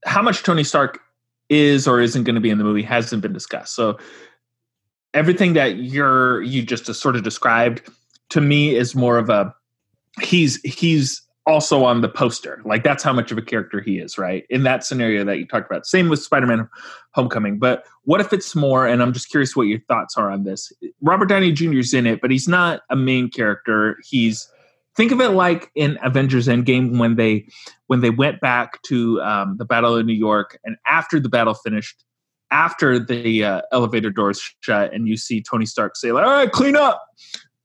how 0.05 0.23
much 0.23 0.43
Tony 0.43 0.63
Stark 0.63 1.01
is 1.49 1.89
or 1.89 2.01
isn't 2.01 2.25
going 2.25 2.35
to 2.35 2.41
be 2.41 2.51
in 2.51 2.59
the 2.59 2.65
movie 2.65 2.83
hasn't 2.83 3.23
been 3.23 3.33
discussed. 3.33 3.75
So 3.75 3.99
everything 5.15 5.55
that 5.55 5.77
you're 5.77 6.43
you 6.43 6.63
just 6.63 6.89
uh, 6.89 6.93
sort 6.93 7.17
of 7.17 7.23
described 7.23 7.83
to 8.31 8.41
me 8.41 8.77
is 8.77 8.95
more 8.95 9.19
of 9.19 9.31
a 9.31 9.55
he's 10.21 10.61
he's 10.63 11.23
also 11.47 11.83
on 11.83 12.03
the 12.03 12.09
poster. 12.09 12.61
Like 12.67 12.85
that's 12.85 13.03
how 13.03 13.13
much 13.15 13.33
of 13.33 13.39
a 13.39 13.43
character 13.43 13.81
he 13.81 13.99
is, 13.99 14.19
right? 14.19 14.45
In 14.51 14.65
that 14.65 14.85
scenario 14.85 15.25
that 15.25 15.39
you 15.39 15.47
talked 15.47 15.71
about. 15.71 15.87
Same 15.87 16.11
with 16.11 16.23
Spider-Man 16.23 16.69
Homecoming. 17.13 17.59
But 17.59 17.87
what 18.05 18.21
if 18.21 18.35
it's 18.35 18.55
more 18.55 18.87
and 18.87 19.03
I'm 19.03 19.15
just 19.15 19.31
curious 19.31 19.57
what 19.57 19.63
your 19.63 19.81
thoughts 19.89 20.19
are 20.19 20.31
on 20.31 20.45
this. 20.45 20.71
Robert 21.01 21.27
Downey 21.27 21.53
Jr. 21.53 21.79
is 21.79 21.95
in 21.95 22.07
it, 22.07 22.21
but 22.21 22.31
he's 22.31 22.49
not 22.49 22.83
a 22.91 22.97
main 22.97 23.31
character. 23.31 23.97
He's 24.07 24.47
think 24.99 25.13
of 25.13 25.21
it 25.21 25.29
like 25.29 25.71
in 25.77 25.97
Avengers 26.03 26.49
Endgame 26.49 26.99
when 26.99 27.15
they 27.15 27.47
when 27.87 28.01
they 28.01 28.11
went 28.11 28.41
back 28.41 28.83
to 28.83 29.23
um, 29.23 29.57
the 29.57 29.65
Battle 29.65 29.97
of 29.97 30.05
New 30.05 30.13
York, 30.13 30.59
and 30.65 30.77
after 30.87 31.21
the 31.21 31.29
battle 31.29 31.55
finished, 31.55 32.05
after 32.51 32.99
the 32.99 33.45
uh, 33.45 33.63
elevator 33.71 34.11
doors 34.11 34.43
shut, 34.61 34.93
and 34.93 35.07
you 35.07 35.17
see 35.17 35.41
Tony 35.41 35.67
Stark 35.67 35.97
say, 35.97 36.11
"Like, 36.11 36.27
all 36.27 36.33
right, 36.33 36.51
clean 36.51 36.75
up, 36.75 37.01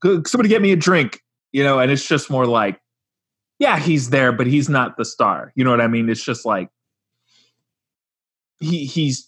somebody 0.03 0.47
get 0.47 0.61
me 0.61 0.71
a 0.71 0.75
drink," 0.75 1.21
you 1.51 1.63
know, 1.63 1.79
and 1.79 1.91
it's 1.91 2.07
just 2.07 2.29
more 2.29 2.45
like, 2.45 2.79
yeah, 3.57 3.79
he's 3.79 4.11
there, 4.11 4.31
but 4.31 4.45
he's 4.45 4.69
not 4.69 4.95
the 4.97 5.05
star. 5.05 5.51
You 5.55 5.63
know 5.63 5.71
what 5.71 5.81
I 5.81 5.87
mean? 5.87 6.09
It's 6.09 6.23
just 6.23 6.45
like 6.45 6.69
he 8.59 8.85
he's 8.85 9.27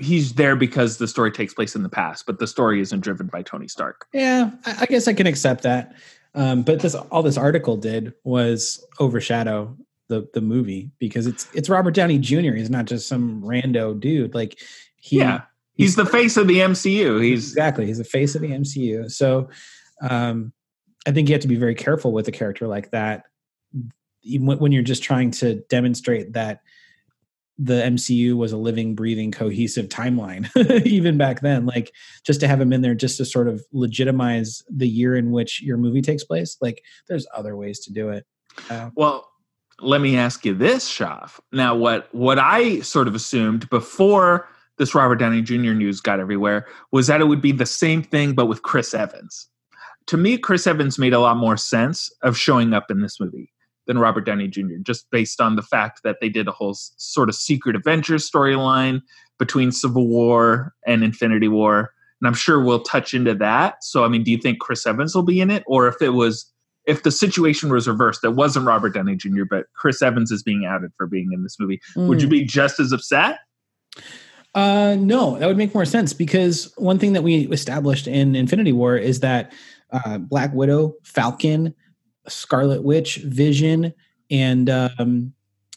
he's 0.00 0.32
there 0.32 0.56
because 0.56 0.98
the 0.98 1.06
story 1.06 1.30
takes 1.30 1.54
place 1.54 1.76
in 1.76 1.84
the 1.84 1.88
past, 1.88 2.26
but 2.26 2.40
the 2.40 2.48
story 2.48 2.80
isn't 2.80 3.00
driven 3.00 3.28
by 3.28 3.42
Tony 3.42 3.68
Stark. 3.68 4.06
Yeah, 4.12 4.50
I 4.66 4.86
guess 4.86 5.06
I 5.06 5.12
can 5.12 5.28
accept 5.28 5.62
that. 5.62 5.94
Um, 6.34 6.62
but 6.62 6.80
this 6.80 6.94
all 6.94 7.22
this 7.22 7.36
article 7.36 7.76
did 7.76 8.14
was 8.24 8.84
overshadow 8.98 9.76
the 10.08 10.28
the 10.34 10.40
movie 10.40 10.90
because 10.98 11.26
it's 11.26 11.48
it's 11.54 11.68
Robert 11.68 11.94
Downey 11.94 12.18
Jr. 12.18 12.52
He's 12.52 12.70
not 12.70 12.86
just 12.86 13.08
some 13.08 13.42
rando 13.42 13.98
dude. 13.98 14.34
Like 14.34 14.58
he, 14.96 15.18
yeah, 15.18 15.42
he's, 15.74 15.88
he's 15.88 15.96
the 15.96 16.06
face 16.06 16.36
of 16.36 16.48
the 16.48 16.58
MCU. 16.58 17.22
He's 17.22 17.50
exactly 17.50 17.86
he's 17.86 17.98
the 17.98 18.04
face 18.04 18.34
of 18.34 18.42
the 18.42 18.50
MCU. 18.50 19.10
So 19.10 19.50
um, 20.08 20.52
I 21.06 21.12
think 21.12 21.28
you 21.28 21.34
have 21.34 21.42
to 21.42 21.48
be 21.48 21.56
very 21.56 21.74
careful 21.74 22.12
with 22.12 22.28
a 22.28 22.32
character 22.32 22.66
like 22.66 22.90
that 22.92 23.24
when 24.24 24.70
you're 24.70 24.82
just 24.82 25.02
trying 25.02 25.32
to 25.32 25.56
demonstrate 25.68 26.32
that 26.34 26.60
the 27.62 27.74
MCU 27.74 28.34
was 28.34 28.50
a 28.50 28.56
living, 28.56 28.96
breathing, 28.96 29.30
cohesive 29.30 29.88
timeline, 29.88 30.50
even 30.86 31.16
back 31.16 31.42
then. 31.42 31.64
Like 31.64 31.92
just 32.24 32.40
to 32.40 32.48
have 32.48 32.60
him 32.60 32.72
in 32.72 32.82
there 32.82 32.94
just 32.94 33.18
to 33.18 33.24
sort 33.24 33.46
of 33.46 33.62
legitimize 33.72 34.64
the 34.68 34.88
year 34.88 35.14
in 35.14 35.30
which 35.30 35.62
your 35.62 35.76
movie 35.76 36.02
takes 36.02 36.24
place. 36.24 36.56
Like 36.60 36.82
there's 37.08 37.26
other 37.34 37.56
ways 37.56 37.78
to 37.80 37.92
do 37.92 38.08
it. 38.08 38.26
Uh, 38.68 38.90
well, 38.96 39.30
let 39.78 40.00
me 40.00 40.16
ask 40.16 40.44
you 40.44 40.54
this, 40.54 40.88
Shoff. 40.88 41.38
Now, 41.52 41.76
what 41.76 42.12
what 42.12 42.38
I 42.38 42.80
sort 42.80 43.06
of 43.06 43.14
assumed 43.14 43.70
before 43.70 44.48
this 44.78 44.94
Robert 44.94 45.16
Downey 45.16 45.42
Jr. 45.42 45.72
news 45.72 46.00
got 46.00 46.18
everywhere 46.18 46.66
was 46.90 47.06
that 47.06 47.20
it 47.20 47.26
would 47.26 47.42
be 47.42 47.52
the 47.52 47.66
same 47.66 48.02
thing, 48.02 48.32
but 48.32 48.46
with 48.46 48.62
Chris 48.62 48.92
Evans. 48.92 49.48
To 50.06 50.16
me, 50.16 50.36
Chris 50.36 50.66
Evans 50.66 50.98
made 50.98 51.12
a 51.12 51.20
lot 51.20 51.36
more 51.36 51.56
sense 51.56 52.10
of 52.22 52.36
showing 52.36 52.74
up 52.74 52.90
in 52.90 53.00
this 53.00 53.20
movie 53.20 53.52
than 53.86 53.98
Robert 53.98 54.22
Downey 54.22 54.48
Jr., 54.48 54.76
just 54.82 55.10
based 55.10 55.40
on 55.40 55.56
the 55.56 55.62
fact 55.62 56.02
that 56.04 56.18
they 56.20 56.28
did 56.28 56.48
a 56.48 56.52
whole 56.52 56.74
sort 56.74 57.28
of 57.28 57.34
secret 57.34 57.76
Avengers 57.76 58.30
storyline 58.30 59.02
between 59.38 59.72
Civil 59.72 60.06
War 60.06 60.74
and 60.86 61.02
Infinity 61.02 61.48
War. 61.48 61.92
And 62.20 62.28
I'm 62.28 62.34
sure 62.34 62.62
we'll 62.62 62.82
touch 62.82 63.14
into 63.14 63.34
that. 63.34 63.82
So, 63.82 64.04
I 64.04 64.08
mean, 64.08 64.22
do 64.22 64.30
you 64.30 64.38
think 64.38 64.60
Chris 64.60 64.86
Evans 64.86 65.14
will 65.14 65.24
be 65.24 65.40
in 65.40 65.50
it? 65.50 65.64
Or 65.66 65.88
if 65.88 66.00
it 66.00 66.10
was, 66.10 66.50
if 66.86 67.02
the 67.02 67.10
situation 67.10 67.72
was 67.72 67.88
reversed, 67.88 68.22
that 68.22 68.32
wasn't 68.32 68.66
Robert 68.66 68.94
Downey 68.94 69.16
Jr., 69.16 69.44
but 69.48 69.66
Chris 69.74 70.00
Evans 70.00 70.30
is 70.30 70.42
being 70.42 70.64
outed 70.64 70.92
for 70.96 71.06
being 71.06 71.30
in 71.32 71.42
this 71.42 71.58
movie, 71.58 71.80
mm. 71.96 72.06
would 72.06 72.20
you 72.20 72.28
hmm. 72.28 72.32
be 72.32 72.44
just 72.44 72.78
as 72.78 72.92
upset? 72.92 73.38
Uh, 74.54 74.96
no, 74.98 75.38
that 75.38 75.46
would 75.46 75.56
make 75.56 75.74
more 75.74 75.84
sense 75.84 76.12
because 76.12 76.72
one 76.76 76.98
thing 76.98 77.14
that 77.14 77.22
we 77.22 77.48
established 77.48 78.06
in 78.06 78.36
Infinity 78.36 78.72
War 78.72 78.96
is 78.96 79.20
that 79.20 79.52
uh, 79.92 80.18
Black 80.18 80.52
Widow, 80.52 80.94
Falcon, 81.02 81.74
Scarlet 82.28 82.82
Witch, 82.82 83.16
Vision, 83.16 83.92
and 84.30 84.70
um, 84.70 85.32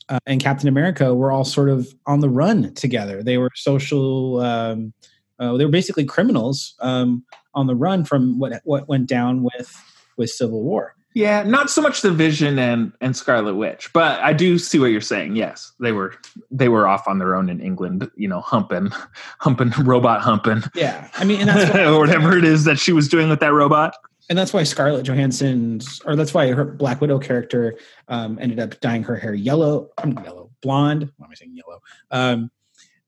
uh, 0.09 0.19
and 0.25 0.41
Captain 0.41 0.69
America 0.69 1.13
were 1.13 1.31
all 1.31 1.45
sort 1.45 1.69
of 1.69 1.93
on 2.05 2.19
the 2.19 2.29
run 2.29 2.73
together. 2.73 3.23
They 3.23 3.37
were 3.37 3.51
social. 3.55 4.39
Um, 4.41 4.93
uh, 5.39 5.57
they 5.57 5.65
were 5.65 5.71
basically 5.71 6.05
criminals 6.05 6.75
um, 6.79 7.25
on 7.53 7.67
the 7.67 7.75
run 7.75 8.05
from 8.05 8.39
what 8.39 8.61
what 8.63 8.87
went 8.87 9.07
down 9.07 9.43
with 9.43 9.75
with 10.17 10.29
Civil 10.29 10.63
War. 10.63 10.95
Yeah, 11.15 11.43
not 11.43 11.69
so 11.69 11.81
much 11.81 12.01
the 12.01 12.11
Vision 12.11 12.59
and 12.59 12.91
and 12.99 13.15
Scarlet 13.15 13.55
Witch, 13.55 13.91
but 13.93 14.19
I 14.19 14.33
do 14.33 14.59
see 14.59 14.79
what 14.79 14.87
you're 14.87 14.99
saying. 14.99 15.37
Yes, 15.37 15.71
they 15.79 15.93
were 15.93 16.13
they 16.51 16.67
were 16.67 16.87
off 16.87 17.07
on 17.07 17.19
their 17.19 17.35
own 17.35 17.49
in 17.49 17.61
England, 17.61 18.11
you 18.15 18.27
know, 18.27 18.41
humping, 18.41 18.91
humping, 19.39 19.71
robot 19.83 20.21
humping. 20.21 20.61
Yeah, 20.75 21.09
I 21.15 21.23
mean, 21.23 21.39
and 21.39 21.49
that's 21.49 21.73
or 21.75 21.97
whatever 21.97 22.37
it 22.37 22.43
is 22.43 22.65
that 22.65 22.79
she 22.79 22.91
was 22.91 23.07
doing 23.07 23.29
with 23.29 23.39
that 23.39 23.53
robot 23.53 23.95
and 24.29 24.37
that's 24.37 24.53
why 24.53 24.63
Scarlett 24.63 25.05
Johansson's, 25.05 26.01
or 26.05 26.15
that's 26.15 26.33
why 26.33 26.51
her 26.51 26.65
Black 26.65 27.01
Widow 27.01 27.19
character 27.19 27.77
um, 28.07 28.39
ended 28.41 28.59
up 28.59 28.79
dyeing 28.79 29.03
her 29.03 29.15
hair 29.15 29.33
yellow. 29.33 29.89
I'm 29.97 30.17
yellow, 30.23 30.51
blonde. 30.61 31.11
Why 31.17 31.25
am 31.25 31.31
I 31.31 31.35
saying 31.35 31.55
yellow? 31.55 31.81
Um, 32.11 32.51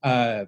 uh, 0.03 0.45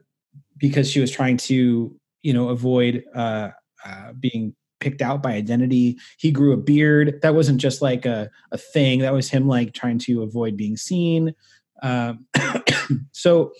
because 0.57 0.89
she 0.89 0.99
was 0.99 1.11
trying 1.11 1.37
to, 1.37 1.95
you 2.21 2.33
know, 2.33 2.49
avoid 2.49 3.03
uh, 3.15 3.49
uh, 3.85 4.13
being 4.19 4.55
picked 4.79 5.01
out 5.01 5.23
by 5.23 5.33
identity. 5.33 5.97
He 6.17 6.31
grew 6.31 6.53
a 6.53 6.57
beard. 6.57 7.19
That 7.21 7.35
wasn't 7.35 7.59
just 7.59 7.81
like 7.81 8.05
a, 8.05 8.29
a 8.51 8.57
thing. 8.57 8.99
That 8.99 9.13
was 9.13 9.29
him 9.29 9.47
like 9.47 9.73
trying 9.73 9.99
to 9.99 10.21
avoid 10.23 10.55
being 10.55 10.77
seen. 10.77 11.33
Um, 11.81 12.27
so 13.11 13.53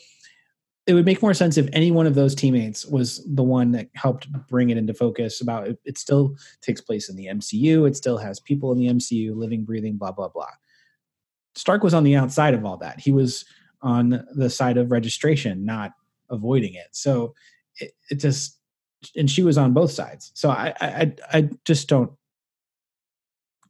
it 0.90 0.96
would 0.96 1.06
make 1.06 1.22
more 1.22 1.36
sense 1.36 1.56
if 1.56 1.70
any 1.72 1.92
one 1.92 2.08
of 2.08 2.16
those 2.16 2.34
teammates 2.34 2.84
was 2.84 3.24
the 3.28 3.44
one 3.44 3.74
that 3.74 3.90
helped 3.94 4.28
bring 4.48 4.72
it 4.72 4.78
into 4.78 4.92
focus 4.92 5.40
about 5.40 5.68
it, 5.68 5.78
it 5.86 6.00
still 6.00 6.36
takes 6.64 6.82
place 6.82 7.10
in 7.10 7.16
the 7.16 7.28
MCU. 7.28 7.88
It 7.88 7.96
still 7.96 8.18
has 8.18 8.40
people 8.40 8.72
in 8.72 8.80
the 8.80 8.88
MCU 8.88 9.36
living, 9.36 9.66
breathing, 9.66 9.98
blah, 9.98 10.12
blah, 10.12 10.30
blah. 10.30 10.50
Stark 11.54 11.84
was 11.84 11.94
on 11.94 12.04
the 12.04 12.16
outside 12.16 12.56
of 12.56 12.66
all 12.66 12.78
that. 12.78 13.00
He 13.00 13.12
was 13.12 13.46
on 13.84 14.26
the 14.34 14.50
side 14.50 14.78
of 14.78 14.90
registration, 14.90 15.64
not 15.64 15.92
avoiding 16.32 16.74
it. 16.74 16.88
So 16.92 17.36
it, 17.76 17.92
it 18.10 18.16
just, 18.16 18.58
and 19.16 19.30
she 19.30 19.44
was 19.44 19.60
on 19.60 19.74
both 19.74 19.92
sides. 19.92 20.32
So 20.34 20.50
I, 20.50 20.74
I, 20.82 21.14
I 21.32 21.50
just 21.66 21.88
don't, 21.88 22.12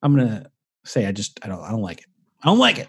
I'm 0.02 0.16
going 0.16 0.26
to 0.26 0.50
say, 0.86 1.06
I 1.06 1.12
just, 1.12 1.38
I 1.44 1.50
don't, 1.50 1.62
I 1.62 1.72
don't 1.72 1.82
like 1.82 2.00
it. 2.00 2.08
I 2.42 2.48
don't 2.48 2.60
like 2.60 2.78
it. 2.78 2.88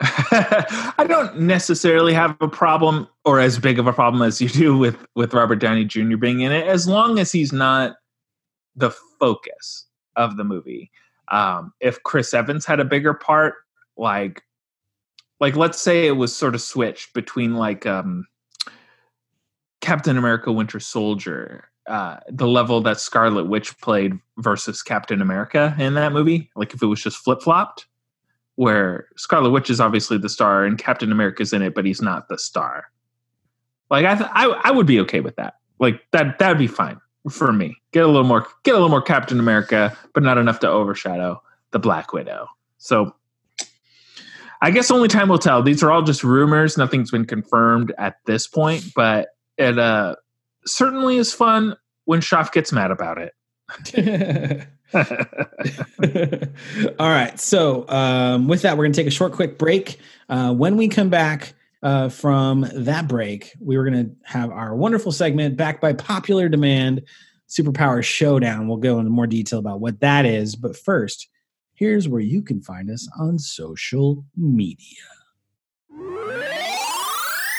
I 0.00 1.06
don't 1.08 1.40
necessarily 1.40 2.14
have 2.14 2.36
a 2.40 2.46
problem 2.46 3.08
or 3.24 3.40
as 3.40 3.58
big 3.58 3.80
of 3.80 3.88
a 3.88 3.92
problem 3.92 4.22
as 4.22 4.40
you 4.40 4.48
do 4.48 4.76
with 4.78 4.96
with 5.16 5.34
Robert 5.34 5.56
Downey 5.56 5.84
Jr. 5.84 6.16
being 6.16 6.40
in 6.40 6.52
it, 6.52 6.68
as 6.68 6.86
long 6.86 7.18
as 7.18 7.32
he's 7.32 7.52
not 7.52 7.96
the 8.76 8.90
focus 9.18 9.86
of 10.14 10.36
the 10.36 10.44
movie. 10.44 10.90
Um, 11.32 11.72
if 11.80 12.00
Chris 12.04 12.32
Evans 12.32 12.64
had 12.64 12.78
a 12.78 12.84
bigger 12.84 13.12
part, 13.12 13.54
like 13.96 14.42
like 15.40 15.56
let's 15.56 15.80
say 15.80 16.06
it 16.06 16.12
was 16.12 16.34
sort 16.34 16.54
of 16.54 16.62
switched 16.62 17.12
between 17.12 17.54
like 17.54 17.84
um, 17.84 18.24
Captain 19.80 20.16
America: 20.16 20.52
Winter 20.52 20.78
Soldier, 20.78 21.70
uh, 21.88 22.18
the 22.28 22.46
level 22.46 22.80
that 22.82 23.00
Scarlet 23.00 23.48
Witch 23.48 23.76
played 23.80 24.12
versus 24.38 24.80
Captain 24.80 25.20
America 25.20 25.74
in 25.76 25.94
that 25.94 26.12
movie, 26.12 26.52
like 26.54 26.72
if 26.72 26.84
it 26.84 26.86
was 26.86 27.02
just 27.02 27.16
flip 27.16 27.42
flopped 27.42 27.86
where 28.58 29.06
Scarlet 29.16 29.50
Witch 29.50 29.70
is 29.70 29.80
obviously 29.80 30.18
the 30.18 30.28
star 30.28 30.64
and 30.64 30.76
Captain 30.76 31.12
America's 31.12 31.52
in 31.52 31.62
it, 31.62 31.76
but 31.76 31.84
he's 31.84 32.02
not 32.02 32.28
the 32.28 32.36
star. 32.36 32.86
Like 33.88 34.04
I, 34.04 34.16
th- 34.16 34.30
I, 34.34 34.46
I 34.64 34.72
would 34.72 34.84
be 34.84 34.98
okay 34.98 35.20
with 35.20 35.36
that. 35.36 35.58
Like 35.78 36.02
that, 36.10 36.40
that'd 36.40 36.58
be 36.58 36.66
fine 36.66 37.00
for 37.30 37.52
me. 37.52 37.76
Get 37.92 38.02
a 38.02 38.08
little 38.08 38.24
more, 38.24 38.48
get 38.64 38.72
a 38.72 38.74
little 38.74 38.88
more 38.88 39.00
Captain 39.00 39.38
America, 39.38 39.96
but 40.12 40.24
not 40.24 40.38
enough 40.38 40.58
to 40.60 40.68
overshadow 40.68 41.40
the 41.70 41.78
Black 41.78 42.12
Widow. 42.12 42.48
So 42.78 43.14
I 44.60 44.72
guess 44.72 44.90
only 44.90 45.06
time 45.06 45.28
will 45.28 45.38
tell. 45.38 45.62
These 45.62 45.84
are 45.84 45.92
all 45.92 46.02
just 46.02 46.24
rumors. 46.24 46.76
Nothing's 46.76 47.12
been 47.12 47.26
confirmed 47.26 47.92
at 47.96 48.16
this 48.26 48.48
point, 48.48 48.92
but 48.92 49.28
it 49.56 49.78
uh, 49.78 50.16
certainly 50.66 51.16
is 51.16 51.32
fun 51.32 51.76
when 52.06 52.18
Shoff 52.18 52.50
gets 52.50 52.72
mad 52.72 52.90
about 52.90 53.18
it. 53.18 54.66
All 56.98 57.08
right. 57.08 57.38
So, 57.38 57.88
um, 57.88 58.48
with 58.48 58.62
that, 58.62 58.76
we're 58.76 58.84
going 58.84 58.92
to 58.92 59.00
take 59.00 59.06
a 59.06 59.10
short, 59.10 59.32
quick 59.32 59.58
break. 59.58 59.98
Uh, 60.28 60.54
when 60.54 60.76
we 60.76 60.88
come 60.88 61.10
back 61.10 61.54
uh, 61.82 62.08
from 62.08 62.66
that 62.74 63.06
break, 63.06 63.52
we 63.60 63.76
were 63.76 63.84
going 63.84 64.06
to 64.06 64.10
have 64.24 64.50
our 64.50 64.74
wonderful 64.74 65.12
segment 65.12 65.56
backed 65.56 65.80
by 65.80 65.92
popular 65.92 66.48
demand 66.48 67.02
Superpower 67.48 68.02
Showdown. 68.02 68.68
We'll 68.68 68.78
go 68.78 68.98
into 68.98 69.10
more 69.10 69.26
detail 69.26 69.58
about 69.58 69.80
what 69.80 70.00
that 70.00 70.24
is. 70.24 70.56
But 70.56 70.76
first, 70.76 71.28
here's 71.74 72.08
where 72.08 72.20
you 72.20 72.42
can 72.42 72.60
find 72.60 72.90
us 72.90 73.08
on 73.18 73.38
social 73.38 74.24
media. 74.36 75.04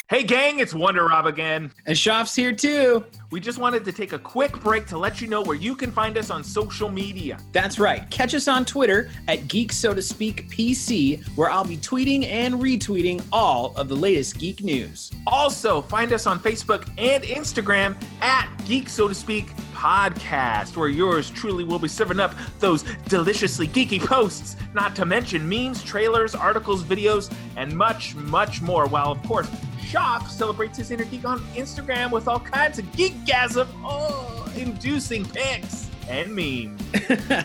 Hey, 0.10 0.24
gang, 0.24 0.58
it's 0.58 0.74
Wonder 0.74 1.06
Rob 1.06 1.28
again. 1.28 1.72
And 1.86 1.96
Shoff's 1.96 2.36
here 2.36 2.52
too. 2.52 3.06
We 3.30 3.40
just 3.40 3.60
wanted 3.60 3.86
to 3.86 3.92
take 3.92 4.12
a 4.12 4.18
quick 4.18 4.60
break 4.62 4.88
to 4.88 4.98
let 4.98 5.22
you 5.22 5.28
know 5.28 5.44
where 5.44 5.56
you 5.56 5.76
can 5.76 5.92
find 5.92 6.18
us 6.18 6.32
on 6.32 6.44
social 6.44 6.90
media. 6.90 7.38
That's 7.52 7.78
right. 7.78 8.10
Catch 8.10 8.34
us 8.34 8.48
on 8.48 8.66
Twitter 8.66 9.12
at 9.28 9.48
Geek 9.48 9.72
So 9.72 9.94
to 9.94 10.02
Speak 10.02 10.50
PC, 10.50 11.24
where 11.38 11.52
I'll 11.52 11.64
be 11.64 11.78
tweeting 11.78 12.26
and 12.26 12.56
retweeting 12.56 13.24
all 13.32 13.72
of 13.76 13.88
the 13.88 13.96
latest 13.96 14.40
geek 14.40 14.64
news. 14.64 15.12
Also, 15.28 15.80
find 15.80 16.12
us 16.12 16.26
on 16.26 16.40
Facebook 16.40 16.90
and 16.98 17.24
Instagram 17.24 17.96
at 18.22 18.50
Geek 18.66 18.90
So 18.90 19.08
to 19.10 19.14
Speak 19.14 19.56
Podcast, 19.76 20.76
where 20.76 20.90
yours 20.90 21.30
truly 21.30 21.64
will 21.64 21.78
be 21.78 21.88
serving 21.88 22.20
up 22.20 22.34
those 22.60 22.84
deliciously 23.08 23.68
geeky 23.68 24.04
posts, 24.04 24.56
not 24.74 24.96
to 24.96 25.06
mention 25.06 25.48
memes, 25.48 25.84
trailers, 25.84 26.34
articles, 26.34 26.84
videos, 26.84 27.32
and 27.58 27.72
much, 27.78 28.16
much 28.16 28.60
more. 28.60 28.88
While, 28.88 29.12
of 29.12 29.22
course, 29.24 29.48
Shoff 29.90 30.30
celebrates 30.30 30.78
his 30.78 30.92
inner 30.92 31.06
geek 31.06 31.26
on 31.26 31.40
Instagram 31.56 32.12
with 32.12 32.28
all 32.28 32.40
kinds 32.40 32.78
of 32.78 32.86
geekgasm, 32.92 33.68
oh, 33.84 34.48
inducing 34.56 35.26
pics 35.26 35.90
and 36.08 36.36
memes. 36.36 36.80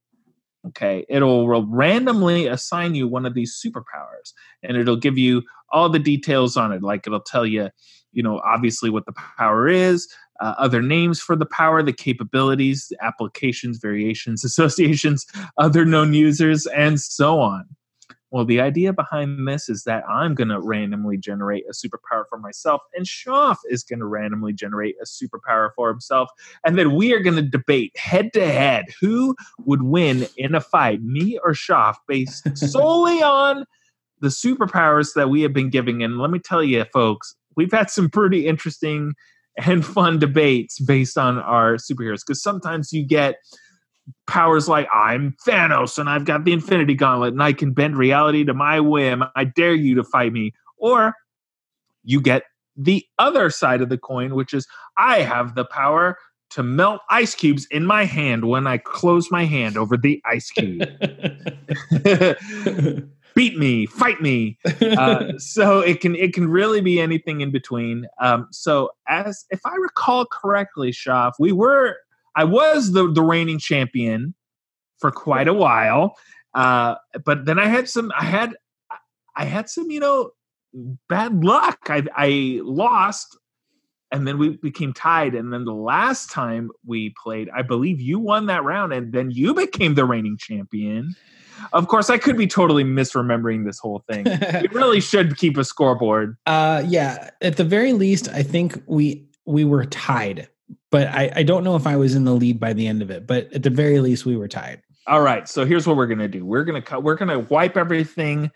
Okay, 0.68 1.06
it'll 1.08 1.48
randomly 1.68 2.48
assign 2.48 2.94
you 2.94 3.08
one 3.08 3.26
of 3.26 3.34
these 3.34 3.60
superpowers 3.66 4.34
and 4.62 4.76
it'll 4.76 4.98
give 4.98 5.18
you 5.18 5.44
all 5.72 5.88
the 5.88 6.00
details 6.00 6.58
on 6.58 6.74
it. 6.74 6.84
Like 6.84 7.08
it'll 7.08 7.22
tell 7.22 7.46
you, 7.46 7.70
you 8.12 8.22
know, 8.24 8.42
obviously 8.44 8.90
what 8.90 9.06
the 9.06 9.14
power 9.38 9.70
is, 9.70 10.08
uh, 10.42 10.56
other 10.58 10.82
names 10.82 11.22
for 11.22 11.36
the 11.36 11.46
power, 11.46 11.82
the 11.82 11.94
capabilities, 11.94 12.92
applications, 13.02 13.78
variations, 13.78 14.44
associations, 14.46 15.26
other 15.58 15.86
known 15.86 16.14
users, 16.14 16.66
and 16.68 17.00
so 17.00 17.40
on. 17.40 17.66
Well, 18.32 18.46
the 18.46 18.62
idea 18.62 18.94
behind 18.94 19.48
this 19.48 19.70
is 19.70 19.84
that 19.86 20.04
I'm 20.08 20.36
going 20.36 20.50
to 20.50 20.60
randomly 20.60 21.18
generate 21.18 21.66
a 21.68 21.74
superpower 21.74 22.26
for 22.30 22.38
myself, 22.38 22.82
and 22.96 23.06
Shoff 23.06 23.58
is 23.70 23.84
going 23.84 24.00
to 24.00 24.06
randomly 24.06 24.54
generate 24.54 24.96
a 25.02 25.06
superpower 25.06 25.70
for 25.76 25.90
himself. 25.90 26.30
And 26.64 26.78
then 26.78 26.96
we 26.96 27.14
are 27.14 27.20
going 27.20 27.38
to 27.38 27.42
debate 27.42 27.98
head 27.98 28.32
to 28.34 28.46
head 28.46 28.86
who 29.02 29.36
would 29.66 29.82
win 29.82 30.28
in 30.38 30.54
a 30.54 30.62
fight, 30.62 31.02
me 31.02 31.40
or 31.44 31.54
Shoff, 31.54 31.96
based 32.08 32.56
solely 32.58 33.24
on 33.24 33.66
the 34.22 34.28
superpowers 34.28 35.14
that 35.16 35.30
we 35.30 35.42
have 35.42 35.54
been 35.54 35.70
giving. 35.70 36.04
And 36.04 36.20
let 36.20 36.30
me 36.30 36.40
tell 36.40 36.64
you, 36.64 36.86
folks, 36.94 37.36
we've 37.56 37.72
had 37.72 37.90
some 37.90 38.10
pretty 38.10 38.46
interesting 38.46 39.14
and 39.58 39.86
fun 39.86 40.20
debates 40.20 40.80
based 40.80 41.18
on 41.18 41.38
our 41.40 41.76
superheroes 41.76 42.22
because 42.26 42.42
sometimes 42.42 42.94
you 42.94 43.06
get 43.06 43.36
powers 44.28 44.68
like 44.68 44.88
I'm 44.94 45.36
Thanos 45.46 45.98
and 45.98 46.10
I've 46.10 46.26
got 46.26 46.46
the 46.46 46.54
Infinity 46.54 46.96
Gauntlet 46.96 47.34
and 47.34 47.44
I 47.44 47.54
can 47.54 47.74
bend 47.74 47.98
reality 47.98 48.44
to 48.46 48.54
my 48.54 48.80
whim. 48.80 49.24
I 49.36 49.44
dare 49.44 49.74
you 49.74 49.96
to 49.96 50.04
fight 50.04 50.34
me. 50.34 50.54
Or 50.78 51.14
you 52.04 52.22
get 52.22 52.44
the 52.78 53.06
other 53.18 53.50
side 53.50 53.82
of 53.82 53.90
the 53.90 53.98
coin, 53.98 54.36
which 54.36 54.54
is 54.54 54.68
I 54.98 55.22
have 55.22 55.56
the 55.56 55.66
power 55.66 56.18
to 56.52 56.64
melt 56.64 57.02
ice 57.10 57.36
cubes 57.36 57.68
in 57.70 57.86
my 57.86 58.06
hand 58.06 58.46
when 58.46 58.66
I 58.66 58.78
close 58.78 59.30
my 59.30 59.46
hand 59.46 59.78
over 59.78 59.98
the 59.98 60.22
ice 60.26 60.50
cube. 60.50 60.82
Beat 63.36 63.58
me, 63.58 63.86
fight 63.86 64.22
me. 64.22 64.58
Uh, 64.82 65.38
so 65.38 65.80
it 65.80 66.02
can 66.02 66.16
it 66.16 66.34
can 66.34 66.48
really 66.48 66.82
be 66.82 67.00
anything 67.00 67.42
in 67.42 67.52
between. 67.52 68.08
Um, 68.20 68.48
so 68.52 68.90
as 69.08 69.46
if 69.52 69.60
I 69.66 69.76
recall 69.76 70.26
correctly, 70.26 70.92
Shoff, 70.92 71.34
we 71.38 71.52
were 71.52 71.98
I 72.40 72.46
was 72.46 72.94
the 72.94 73.12
the 73.12 73.22
reigning 73.22 73.60
champion 73.60 74.34
for 75.00 75.12
quite 75.12 75.50
a 75.50 75.54
while, 75.54 76.16
uh, 76.54 76.96
but 77.26 77.44
then 77.44 77.60
I 77.60 77.68
had 77.68 77.90
some. 77.90 78.14
I 78.18 78.24
had 78.24 78.56
I 79.36 79.44
had 79.44 79.70
some, 79.70 79.92
you 79.92 80.00
know, 80.00 80.32
bad 81.10 81.44
luck. 81.44 81.80
I 81.88 82.04
I 82.16 82.62
lost, 82.64 83.38
and 84.10 84.26
then 84.26 84.38
we 84.38 84.56
became 84.56 84.94
tied. 84.94 85.36
And 85.36 85.52
then 85.52 85.66
the 85.66 85.74
last 85.74 86.32
time 86.32 86.72
we 86.86 87.14
played, 87.22 87.50
I 87.54 87.62
believe 87.62 88.00
you 88.00 88.20
won 88.20 88.46
that 88.46 88.64
round, 88.64 88.94
and 88.94 89.12
then 89.12 89.32
you 89.32 89.54
became 89.54 89.96
the 89.96 90.06
reigning 90.06 90.38
champion. 90.38 91.16
Of 91.74 91.90
course, 91.90 92.10
I 92.10 92.18
could 92.18 92.38
be 92.38 92.48
totally 92.48 92.86
misremembering 92.86 93.66
this 93.66 93.80
whole 93.80 94.06
thing. 94.10 94.24
we 94.62 94.70
really 94.70 95.02
should 95.02 95.36
keep 95.36 95.58
a 95.58 95.66
scoreboard. 95.66 96.38
Uh, 96.46 96.86
yeah, 96.88 97.32
at 97.42 97.58
the 97.58 97.66
very 97.66 97.92
least, 97.92 98.30
I 98.30 98.44
think 98.44 98.82
we 98.86 99.26
we 99.46 99.66
were 99.66 99.84
tied 99.84 100.48
but 100.92 101.08
I, 101.08 101.32
I 101.38 101.44
don't 101.44 101.64
know 101.64 101.76
if 101.76 101.88
I 101.88 101.96
was 101.96 102.16
in 102.16 102.24
the 102.24 102.34
lead 102.34 102.60
by 102.60 102.74
the 102.74 102.88
end 102.88 103.02
of 103.02 103.12
it. 103.12 103.28
But 103.28 103.52
at 103.54 103.64
the 103.64 103.70
very 103.70 104.00
least, 104.00 104.26
we 104.26 104.38
were 104.38 104.48
tied. 104.48 104.82
All 105.08 105.22
right. 105.22 105.48
So 105.48 105.66
here's 105.66 105.88
what 105.88 105.98
we're 105.98 106.08
gonna 106.08 106.28
do. 106.28 106.46
We're 106.46 106.64
gonna 106.64 106.82
cut. 106.82 107.04
We're 107.04 107.16
gonna 107.16 107.40
wipe 107.40 107.78
everything 107.78 108.52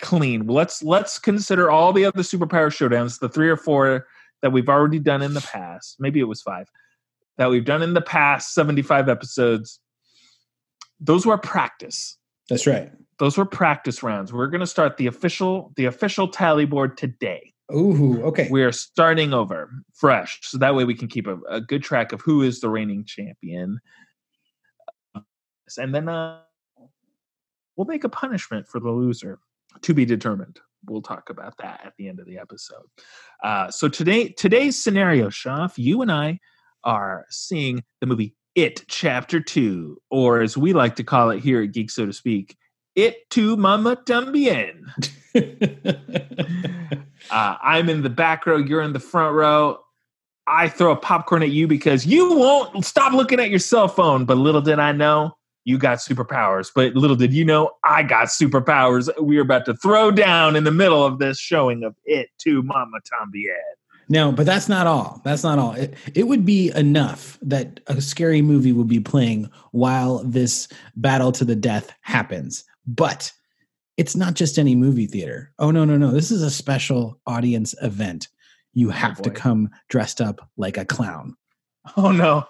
clean. 0.00 0.46
Let's 0.46 0.82
let's 0.82 1.18
consider 1.18 1.70
all 1.70 1.92
the 1.92 2.04
other 2.04 2.22
superpower 2.22 2.70
showdowns, 2.70 3.18
the 3.18 3.28
three 3.28 3.48
or 3.48 3.56
four 3.56 4.06
that 4.42 4.50
we've 4.50 4.68
already 4.68 4.98
done 4.98 5.22
in 5.22 5.34
the 5.34 5.40
past. 5.40 5.96
Maybe 5.98 6.20
it 6.20 6.24
was 6.24 6.42
five 6.42 6.68
that 7.38 7.50
we've 7.50 7.64
done 7.64 7.82
in 7.82 7.94
the 7.94 8.02
past 8.02 8.52
75 8.52 9.08
episodes. 9.08 9.80
Those 11.00 11.24
were 11.24 11.38
practice. 11.38 12.18
That's 12.48 12.66
right. 12.66 12.90
Those 13.18 13.38
were 13.38 13.44
practice 13.44 14.02
rounds. 14.02 14.32
We're 14.32 14.48
going 14.48 14.60
to 14.60 14.66
start 14.66 14.96
the 14.96 15.06
official 15.06 15.72
the 15.76 15.86
official 15.86 16.28
tally 16.28 16.66
board 16.66 16.98
today. 16.98 17.54
Ooh, 17.74 18.22
okay. 18.24 18.48
We 18.50 18.62
are 18.62 18.72
starting 18.72 19.34
over 19.34 19.70
fresh, 19.94 20.40
so 20.42 20.56
that 20.58 20.74
way 20.74 20.84
we 20.84 20.94
can 20.94 21.08
keep 21.08 21.26
a, 21.26 21.38
a 21.50 21.60
good 21.60 21.82
track 21.82 22.12
of 22.12 22.22
who 22.22 22.42
is 22.42 22.60
the 22.60 22.70
reigning 22.70 23.04
champion, 23.04 23.78
and 25.76 25.94
then 25.94 26.08
uh, 26.08 26.40
we'll 27.76 27.86
make 27.86 28.04
a 28.04 28.08
punishment 28.08 28.66
for 28.66 28.80
the 28.80 28.90
loser 28.90 29.38
to 29.82 29.92
be 29.92 30.06
determined. 30.06 30.58
We'll 30.86 31.02
talk 31.02 31.28
about 31.28 31.58
that 31.58 31.82
at 31.84 31.92
the 31.98 32.08
end 32.08 32.20
of 32.20 32.26
the 32.26 32.38
episode. 32.38 32.86
Uh, 33.44 33.70
so 33.70 33.88
today, 33.88 34.28
today's 34.30 34.82
scenario, 34.82 35.28
Shoff, 35.28 35.76
you 35.76 36.00
and 36.00 36.10
I 36.10 36.38
are 36.84 37.26
seeing 37.28 37.84
the 38.00 38.06
movie 38.06 38.34
It 38.54 38.86
Chapter 38.88 39.40
Two, 39.40 39.98
or 40.10 40.40
as 40.40 40.56
we 40.56 40.72
like 40.72 40.96
to 40.96 41.04
call 41.04 41.28
it 41.30 41.40
here 41.40 41.62
at 41.62 41.72
Geek 41.72 41.90
So 41.90 42.06
to 42.06 42.14
Speak, 42.14 42.56
It 42.98 43.30
to 43.30 43.56
Mama 43.56 43.94
Tambien. 43.94 44.82
Uh, 47.30 47.56
I'm 47.60 47.90
in 47.90 48.02
the 48.02 48.08
back 48.08 48.46
row. 48.46 48.56
You're 48.56 48.80
in 48.80 48.94
the 48.94 49.00
front 49.00 49.34
row. 49.34 49.80
I 50.46 50.68
throw 50.68 50.92
a 50.92 50.96
popcorn 50.96 51.42
at 51.42 51.50
you 51.50 51.66
because 51.66 52.06
you 52.06 52.32
won't 52.34 52.86
stop 52.86 53.12
looking 53.12 53.38
at 53.38 53.50
your 53.50 53.58
cell 53.58 53.86
phone. 53.86 54.24
But 54.24 54.38
little 54.38 54.62
did 54.62 54.78
I 54.78 54.92
know, 54.92 55.36
you 55.64 55.76
got 55.76 55.98
superpowers. 55.98 56.70
But 56.74 56.94
little 56.94 57.16
did 57.16 57.34
you 57.34 57.44
know, 57.44 57.72
I 57.84 58.02
got 58.02 58.28
superpowers. 58.28 59.10
We 59.20 59.36
are 59.36 59.42
about 59.42 59.66
to 59.66 59.74
throw 59.74 60.10
down 60.10 60.56
in 60.56 60.64
the 60.64 60.70
middle 60.70 61.04
of 61.04 61.18
this 61.18 61.38
showing 61.38 61.84
of 61.84 61.94
it 62.06 62.30
to 62.38 62.62
Mama 62.62 62.98
Tambien. 63.00 63.58
No, 64.08 64.32
but 64.32 64.46
that's 64.46 64.68
not 64.68 64.86
all. 64.86 65.20
That's 65.22 65.42
not 65.42 65.58
all. 65.58 65.74
It, 65.74 65.94
it 66.14 66.28
would 66.28 66.46
be 66.46 66.70
enough 66.70 67.38
that 67.42 67.80
a 67.88 68.00
scary 68.00 68.40
movie 68.40 68.72
would 68.72 68.88
be 68.88 69.00
playing 69.00 69.50
while 69.72 70.24
this 70.24 70.66
battle 70.96 71.30
to 71.32 71.44
the 71.44 71.56
death 71.56 71.92
happens. 72.00 72.64
But 72.88 73.32
it's 73.96 74.16
not 74.16 74.34
just 74.34 74.58
any 74.58 74.74
movie 74.74 75.06
theater. 75.06 75.52
Oh, 75.58 75.70
no, 75.70 75.84
no, 75.84 75.96
no. 75.96 76.10
This 76.10 76.30
is 76.30 76.42
a 76.42 76.50
special 76.50 77.20
audience 77.26 77.74
event. 77.82 78.28
You 78.72 78.88
oh, 78.88 78.92
have 78.92 79.20
to 79.22 79.30
come 79.30 79.70
dressed 79.88 80.20
up 80.20 80.48
like 80.56 80.76
a 80.76 80.84
clown. 80.84 81.36
Oh 81.96 82.12
no. 82.12 82.46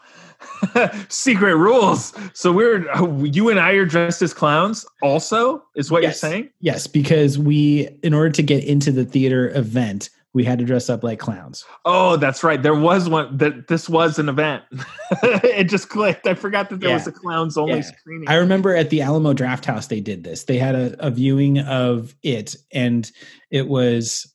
Secret 1.08 1.56
rules. 1.56 2.12
So 2.32 2.52
we're 2.52 2.84
you 3.24 3.50
and 3.50 3.58
I 3.60 3.72
are 3.72 3.84
dressed 3.84 4.22
as 4.22 4.34
clowns 4.34 4.84
also 5.02 5.62
is 5.74 5.90
what 5.90 6.02
Yes. 6.02 6.22
you're 6.22 6.30
saying? 6.30 6.50
Yes, 6.60 6.86
because 6.86 7.38
we, 7.38 7.88
in 8.02 8.14
order 8.14 8.30
to 8.30 8.42
get 8.42 8.64
into 8.64 8.90
the 8.90 9.04
theater 9.04 9.50
event, 9.56 10.10
we 10.38 10.44
had 10.44 10.60
to 10.60 10.64
dress 10.64 10.88
up 10.88 11.02
like 11.02 11.18
clowns. 11.18 11.64
Oh, 11.84 12.16
that's 12.16 12.44
right. 12.44 12.62
There 12.62 12.72
was 12.72 13.08
one 13.08 13.36
that 13.38 13.66
this 13.66 13.88
was 13.88 14.20
an 14.20 14.28
event. 14.28 14.62
it 15.24 15.64
just 15.64 15.88
clicked. 15.88 16.28
I 16.28 16.34
forgot 16.34 16.70
that 16.70 16.78
there 16.78 16.90
Yeah. 16.90 16.94
was 16.94 17.08
a 17.08 17.10
clowns 17.10 17.58
only 17.58 17.78
Yeah. 17.78 17.80
screening. 17.80 18.28
I 18.28 18.36
remember 18.36 18.72
at 18.72 18.90
the 18.90 19.02
Alamo 19.02 19.32
Drafthouse 19.32 19.88
they 19.88 20.00
did 20.00 20.22
this. 20.22 20.44
They 20.44 20.56
had 20.56 20.76
a, 20.76 20.94
a 21.04 21.10
viewing 21.10 21.58
of 21.58 22.14
it, 22.22 22.54
and 22.72 23.10
it 23.50 23.66
was 23.66 24.32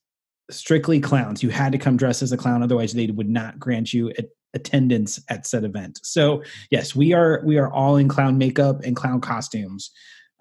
strictly 0.52 1.00
clowns. 1.00 1.42
You 1.42 1.52
had 1.52 1.72
to 1.72 1.78
come 1.78 1.96
dressed 1.96 2.22
as 2.22 2.34
a 2.34 2.38
clown, 2.38 2.62
otherwise 2.64 2.92
they 2.92 3.08
would 3.08 3.30
not 3.30 3.58
grant 3.58 3.94
you 3.94 4.10
a, 4.20 4.24
attendance 4.54 5.22
at 5.30 5.48
said 5.48 5.64
event. 5.64 6.02
So 6.04 6.44
yes, 6.70 6.94
we 6.94 7.14
are 7.14 7.42
we 7.46 7.58
are 7.58 7.72
all 7.72 7.96
in 7.96 8.10
clown 8.10 8.38
makeup 8.38 8.82
and 8.84 8.94
clown 8.94 9.22
costumes 9.22 9.90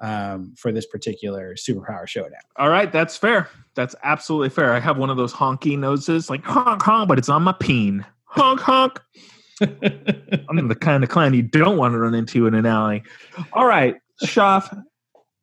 um, 0.02 0.52
for 0.58 0.72
this 0.72 0.84
particular 0.84 1.54
superpower 1.54 2.06
showdown. 2.06 2.40
All 2.56 2.68
right, 2.68 2.90
that's 2.92 3.16
fair. 3.16 3.48
That's 3.74 3.94
absolutely 4.02 4.50
fair. 4.50 4.74
I 4.74 4.80
have 4.80 4.98
one 4.98 5.08
of 5.08 5.16
those 5.16 5.32
honky 5.32 5.78
noses, 5.78 6.28
like 6.28 6.44
honk 6.44 6.82
honk, 6.82 7.08
but 7.08 7.18
it's 7.18 7.28
on 7.28 7.42
my 7.42 7.52
peen. 7.52 8.04
Honk 8.24 8.60
honk. 8.60 9.00
I'm 9.60 10.68
the 10.68 10.76
kind 10.78 11.04
of 11.04 11.08
clown 11.08 11.34
you 11.34 11.42
don't 11.42 11.78
want 11.78 11.92
to 11.92 11.98
run 11.98 12.14
into 12.14 12.46
in 12.46 12.54
an 12.54 12.66
alley. 12.66 13.04
All 13.52 13.66
right, 13.66 13.96
Shoff. 14.22 14.84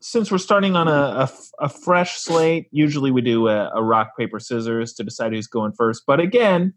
Since 0.02 0.32
we're 0.32 0.38
starting 0.38 0.78
on 0.78 0.88
a 0.88 1.70
fresh 1.70 2.18
slate, 2.18 2.68
usually 2.72 3.12
we 3.12 3.22
do 3.22 3.50
a, 3.50 3.70
a 3.76 3.84
rock 3.84 4.16
paper 4.18 4.40
scissors 4.40 4.94
to 4.94 5.04
decide 5.04 5.34
who's 5.34 5.48
going 5.48 5.74
first. 5.74 6.04
But 6.08 6.22
again, 6.22 6.74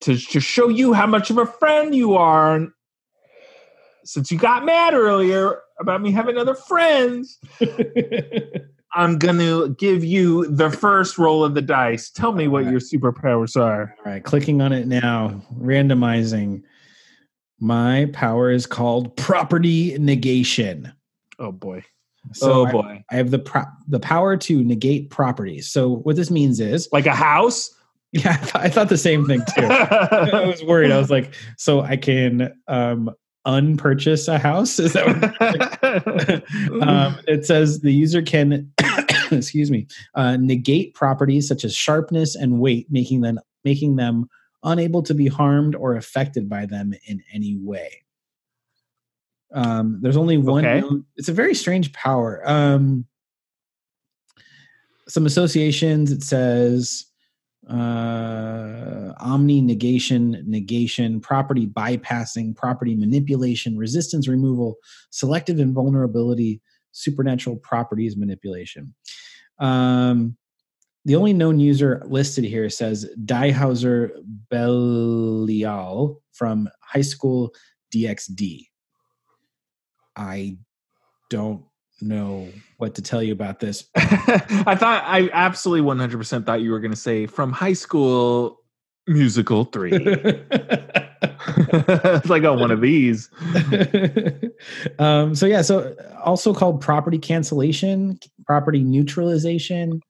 to 0.00 0.16
to 0.16 0.40
show 0.40 0.68
you 0.68 0.92
how 0.92 1.06
much 1.06 1.30
of 1.30 1.38
a 1.38 1.46
friend 1.46 1.94
you 1.94 2.14
are, 2.14 2.66
since 4.04 4.30
you 4.30 4.38
got 4.38 4.64
mad 4.64 4.94
earlier 4.94 5.60
about 5.80 6.00
me 6.02 6.10
having 6.12 6.36
other 6.38 6.54
friends, 6.54 7.38
I'm 8.94 9.18
gonna 9.18 9.70
give 9.70 10.04
you 10.04 10.46
the 10.48 10.70
first 10.70 11.16
roll 11.18 11.44
of 11.44 11.54
the 11.54 11.62
dice. 11.62 12.10
Tell 12.10 12.32
me 12.32 12.46
what 12.48 12.64
your 12.66 12.80
superpowers 12.80 13.56
are. 13.60 13.94
All 14.04 14.12
right, 14.12 14.22
clicking 14.22 14.60
on 14.60 14.72
it 14.72 14.86
now, 14.86 15.40
randomizing. 15.58 16.62
My 17.58 18.10
power 18.12 18.50
is 18.50 18.66
called 18.66 19.16
property 19.16 19.96
negation. 19.98 20.92
Oh 21.38 21.52
boy. 21.52 21.84
So 22.32 22.52
oh 22.52 22.66
I- 22.66 22.72
boy. 22.72 23.04
I 23.10 23.16
have 23.16 23.30
the 23.30 23.38
pro- 23.38 23.64
the 23.88 24.00
power 24.00 24.36
to 24.36 24.62
negate 24.62 25.10
properties. 25.10 25.70
So 25.70 25.88
what 25.96 26.16
this 26.16 26.30
means 26.30 26.60
is, 26.60 26.88
Like 26.92 27.06
a 27.06 27.14
house? 27.14 27.70
yeah, 28.12 28.32
I, 28.32 28.36
th- 28.36 28.54
I 28.56 28.68
thought 28.68 28.88
the 28.90 28.98
same 28.98 29.24
thing 29.26 29.40
too. 29.56 29.64
I 29.64 30.44
was 30.44 30.62
worried. 30.62 30.90
I 30.92 30.98
was 30.98 31.10
like, 31.10 31.32
so 31.56 31.80
I 31.80 31.96
can 31.96 32.52
um, 32.68 33.10
unpurchase 33.44 34.28
a 34.28 34.38
house? 34.38 34.78
Is 34.78 34.92
that 34.92 35.06
what? 35.06 36.82
um, 36.88 37.18
it 37.26 37.44
says 37.44 37.80
the 37.80 37.92
user 37.92 38.22
can, 38.22 38.72
excuse 39.30 39.70
me, 39.70 39.86
uh, 40.14 40.36
negate 40.36 40.94
properties 40.94 41.48
such 41.48 41.64
as 41.64 41.74
sharpness 41.74 42.34
and 42.34 42.60
weight, 42.60 42.86
making 42.90 43.20
them 43.20 43.38
making 43.64 43.96
them 43.96 44.28
unable 44.64 45.02
to 45.02 45.14
be 45.14 45.26
harmed 45.26 45.74
or 45.74 45.96
affected 45.96 46.48
by 46.48 46.66
them 46.66 46.94
in 47.06 47.22
any 47.32 47.56
way. 47.56 48.02
Um, 49.52 49.98
there's 50.00 50.16
only 50.16 50.38
one. 50.38 50.64
Okay. 50.64 50.80
known- 50.80 51.04
it's 51.16 51.28
a 51.28 51.32
very 51.32 51.54
strange 51.54 51.92
power. 51.92 52.42
Um, 52.48 53.06
some 55.08 55.26
associations. 55.26 56.10
It 56.10 56.22
says 56.22 57.06
uh, 57.68 59.12
omni 59.20 59.60
negation, 59.60 60.42
negation, 60.46 61.20
property 61.20 61.66
bypassing, 61.66 62.56
property 62.56 62.94
manipulation, 62.94 63.76
resistance 63.76 64.28
removal, 64.28 64.76
selective 65.10 65.60
invulnerability, 65.60 66.60
supernatural 66.92 67.56
properties 67.56 68.16
manipulation. 68.16 68.94
Um, 69.58 70.36
the 71.04 71.16
only 71.16 71.32
known 71.32 71.58
user 71.58 72.02
listed 72.06 72.44
here 72.44 72.68
says 72.70 73.08
Diehauser 73.24 74.10
Belial 74.50 76.22
from 76.32 76.68
High 76.80 77.00
School 77.00 77.52
DxD. 77.94 78.66
I 80.16 80.58
don't 81.30 81.64
know 82.02 82.48
what 82.78 82.94
to 82.96 83.02
tell 83.02 83.22
you 83.22 83.32
about 83.32 83.60
this. 83.60 83.84
I 83.96 84.74
thought 84.74 85.04
I 85.06 85.30
absolutely 85.32 85.88
100% 85.88 86.44
thought 86.44 86.60
you 86.60 86.70
were 86.70 86.80
going 86.80 86.90
to 86.90 86.96
say 86.96 87.26
from 87.26 87.52
high 87.52 87.72
school 87.72 88.60
musical 89.06 89.64
3. 89.64 89.90
it's 91.72 92.28
like 92.28 92.42
oh 92.44 92.54
one 92.54 92.70
of 92.70 92.80
these. 92.80 93.30
um, 94.98 95.34
so 95.34 95.46
yeah, 95.46 95.62
so 95.62 95.94
also 96.24 96.54
called 96.54 96.80
property 96.80 97.18
cancellation, 97.18 98.18
property 98.46 98.82
neutralization, 98.82 100.00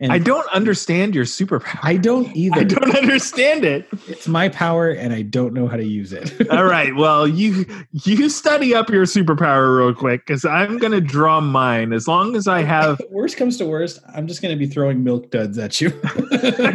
and 0.00 0.12
I 0.12 0.18
don't 0.18 0.48
understand 0.52 1.14
your 1.14 1.24
superpower. 1.24 1.78
I 1.82 1.96
don't 1.96 2.26
either. 2.36 2.60
I 2.60 2.64
don't 2.64 2.96
understand 2.96 3.64
it. 3.64 3.88
It's 4.06 4.28
my 4.28 4.48
power, 4.48 4.90
and 4.90 5.12
I 5.12 5.22
don't 5.22 5.52
know 5.52 5.66
how 5.66 5.76
to 5.76 5.84
use 5.84 6.12
it. 6.12 6.48
All 6.50 6.64
right. 6.64 6.94
Well, 6.94 7.26
you 7.26 7.66
you 7.92 8.28
study 8.28 8.74
up 8.74 8.90
your 8.90 9.04
superpower 9.04 9.78
real 9.78 9.94
quick 9.94 10.24
because 10.24 10.44
I'm 10.44 10.78
gonna 10.78 11.00
draw 11.00 11.40
mine. 11.40 11.92
As 11.92 12.06
long 12.06 12.36
as 12.36 12.46
I 12.46 12.62
have 12.62 13.00
worst 13.10 13.36
comes 13.36 13.56
to 13.58 13.66
worst, 13.66 13.98
I'm 14.14 14.28
just 14.28 14.40
going 14.40 14.56
to 14.56 14.58
be 14.58 14.66
throwing 14.66 15.02
milk 15.02 15.30
duds 15.30 15.58
at 15.58 15.80
you. 15.80 15.90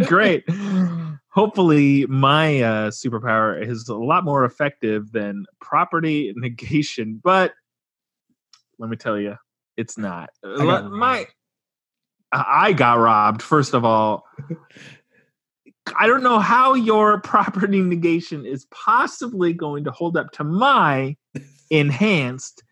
great. 0.05 0.43
Hopefully, 1.29 2.05
my 2.07 2.61
uh, 2.61 2.91
superpower 2.91 3.65
is 3.65 3.87
a 3.87 3.95
lot 3.95 4.23
more 4.23 4.45
effective 4.45 5.11
than 5.11 5.45
property 5.61 6.33
negation. 6.35 7.19
But 7.23 7.53
let 8.77 8.89
me 8.89 8.97
tell 8.97 9.17
you, 9.17 9.37
it's 9.77 9.97
not. 9.97 10.29
My. 10.43 11.25
I 12.33 12.73
got 12.73 12.95
robbed. 12.95 13.43
First 13.43 13.75
of 13.75 13.85
all, 13.85 14.25
I 15.97 16.07
don't 16.07 16.23
know 16.23 16.39
how 16.39 16.73
your 16.73 17.19
property 17.21 17.81
negation 17.81 18.45
is 18.45 18.65
possibly 18.71 19.53
going 19.53 19.83
to 19.83 19.91
hold 19.91 20.17
up 20.17 20.31
to 20.33 20.43
my 20.43 21.15
enhanced 21.69 22.63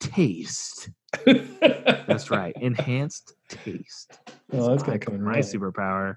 taste. 0.00 0.90
That's 1.24 2.30
right, 2.30 2.54
enhanced 2.60 3.34
taste. 3.48 4.18
Oh, 4.52 4.70
that's 4.70 4.82
gonna 4.82 4.98
come 4.98 5.14
in 5.14 5.22
my 5.22 5.38
superpower. 5.38 6.16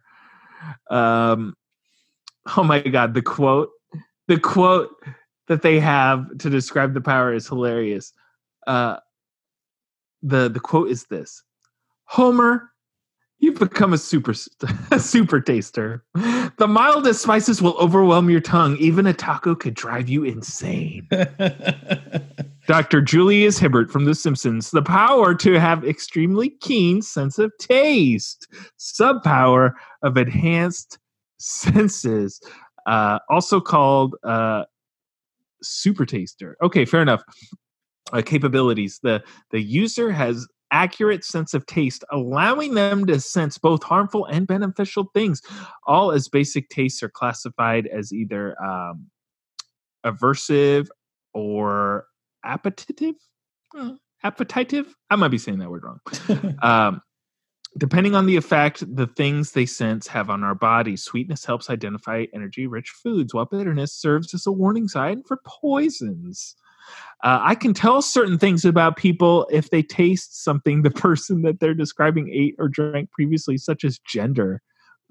Um, 0.90 1.56
oh 2.58 2.64
my 2.64 2.82
god, 2.82 3.14
the 3.14 3.22
quote, 3.22 3.70
the 4.28 4.40
quote 4.40 4.90
that 5.48 5.62
they 5.62 5.80
have 5.80 6.38
to 6.40 6.50
describe 6.50 6.94
the 6.94 7.02
power 7.02 7.34
is 7.34 7.48
hilarious. 7.48 8.14
Uh, 8.68 8.98
the 10.22 10.50
the 10.50 10.60
quote 10.60 10.90
is 10.90 11.06
this: 11.06 11.44
Homer, 12.06 12.72
you've 13.40 13.60
become 13.60 13.94
a 13.94 13.98
super 13.98 14.34
a 14.92 15.00
super 15.00 15.40
taster. 15.40 16.04
The 16.14 16.68
mildest 16.68 17.22
spices 17.22 17.62
will 17.62 17.78
overwhelm 17.78 18.30
your 18.30 18.42
tongue. 18.42 18.78
Even 18.78 19.08
a 19.08 19.14
taco 19.14 19.56
could 19.56 19.74
drive 19.74 20.10
you 20.10 20.24
insane. 20.24 21.08
Dr. 22.68 23.02
Julius 23.02 23.58
Hibbert 23.58 23.90
from 23.90 24.06
The 24.06 24.14
Simpsons, 24.14 24.70
the 24.70 24.84
power 24.84 25.34
to 25.36 25.60
have 25.60 25.84
extremely 25.84 26.52
keen 26.62 27.02
sense 27.02 27.40
of 27.40 27.52
taste, 27.60 28.48
subpower 28.78 29.72
of 30.04 30.18
enhanced 30.18 31.00
senses, 31.40 32.40
uh, 32.86 33.20
also 33.30 33.60
called 33.60 34.16
uh, 34.24 34.66
super 35.64 36.06
taster. 36.06 36.58
Okay, 36.62 36.86
fair 36.86 37.02
enough. 37.02 37.24
Uh, 38.12 38.24
capabilities. 38.24 39.00
The 39.04 39.24
the 39.52 39.62
user 39.62 40.12
has 40.12 40.48
accurate 40.72 41.24
sense 41.24 41.54
of 41.54 41.66
taste, 41.66 42.04
allowing 42.12 42.74
them 42.74 43.06
to 43.06 43.20
sense 43.20 43.58
both 43.58 43.84
harmful 43.84 44.26
and 44.26 44.48
beneficial 44.48 45.10
things. 45.14 45.42
All 45.86 46.12
as 46.12 46.28
basic 46.28 46.70
tastes 46.70 47.02
are 47.04 47.10
classified 47.10 47.88
as 47.88 48.14
either 48.14 48.56
um, 48.64 49.08
aversive 50.06 50.88
or 51.34 52.06
appetitive. 52.44 53.16
Uh, 53.78 53.94
appetitive. 54.24 54.96
I 55.10 55.16
might 55.16 55.30
be 55.30 55.38
saying 55.38 55.60
that 55.60 55.70
word 55.70 55.84
wrong. 55.84 56.58
um, 56.62 57.02
depending 57.78 58.16
on 58.16 58.26
the 58.26 58.36
effect 58.36 58.84
the 58.96 59.08
things 59.08 59.52
they 59.52 59.66
sense 59.66 60.08
have 60.08 60.30
on 60.30 60.44
our 60.44 60.56
body, 60.56 60.96
sweetness 60.96 61.46
helps 61.46 61.70
identify 61.70 62.26
energy 62.34 62.68
rich 62.68 62.90
foods, 62.90 63.34
while 63.34 63.46
bitterness 63.46 63.94
serves 63.94 64.34
as 64.34 64.48
a 64.48 64.52
warning 64.52 64.88
sign 64.88 65.24
for 65.24 65.40
poisons. 65.46 66.56
Uh, 67.24 67.40
I 67.42 67.56
can 67.56 67.74
tell 67.74 68.02
certain 68.02 68.38
things 68.38 68.64
about 68.64 68.96
people 68.96 69.48
if 69.52 69.70
they 69.70 69.84
taste 69.84 70.44
something 70.44 70.82
the 70.82 70.92
person 70.92 71.42
that 71.44 71.60
they're 71.60 71.74
describing 71.74 72.30
ate 72.34 72.56
or 72.58 72.68
drank 72.68 73.12
previously, 73.12 73.58
such 73.58 73.84
as 73.84 74.00
gender. 74.00 74.62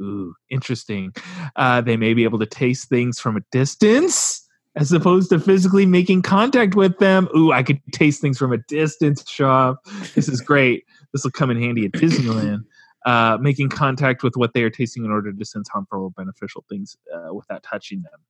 Ooh, 0.00 0.34
interesting. 0.48 1.12
Uh, 1.56 1.80
they 1.80 1.96
may 1.96 2.14
be 2.14 2.24
able 2.24 2.38
to 2.38 2.46
taste 2.46 2.88
things 2.88 3.18
from 3.18 3.36
a 3.36 3.40
distance 3.50 4.48
as 4.76 4.92
opposed 4.92 5.30
to 5.30 5.40
physically 5.40 5.86
making 5.86 6.22
contact 6.22 6.76
with 6.76 6.98
them. 6.98 7.28
Ooh, 7.36 7.52
I 7.52 7.64
could 7.64 7.80
taste 7.92 8.20
things 8.20 8.38
from 8.38 8.52
a 8.52 8.58
distance, 8.68 9.24
Shoff. 9.24 9.76
This 10.14 10.28
is 10.28 10.40
great. 10.40 10.84
this 11.12 11.24
will 11.24 11.32
come 11.32 11.50
in 11.50 11.60
handy 11.60 11.84
at 11.84 11.92
Disneyland. 11.92 12.64
Uh, 13.06 13.38
making 13.40 13.68
contact 13.70 14.22
with 14.22 14.36
what 14.36 14.52
they 14.54 14.62
are 14.62 14.70
tasting 14.70 15.04
in 15.04 15.10
order 15.10 15.32
to 15.32 15.44
sense 15.44 15.68
harmful 15.68 16.02
or 16.04 16.10
beneficial 16.10 16.64
things 16.68 16.96
uh, 17.14 17.32
without 17.32 17.62
touching 17.62 18.02
them. 18.02 18.20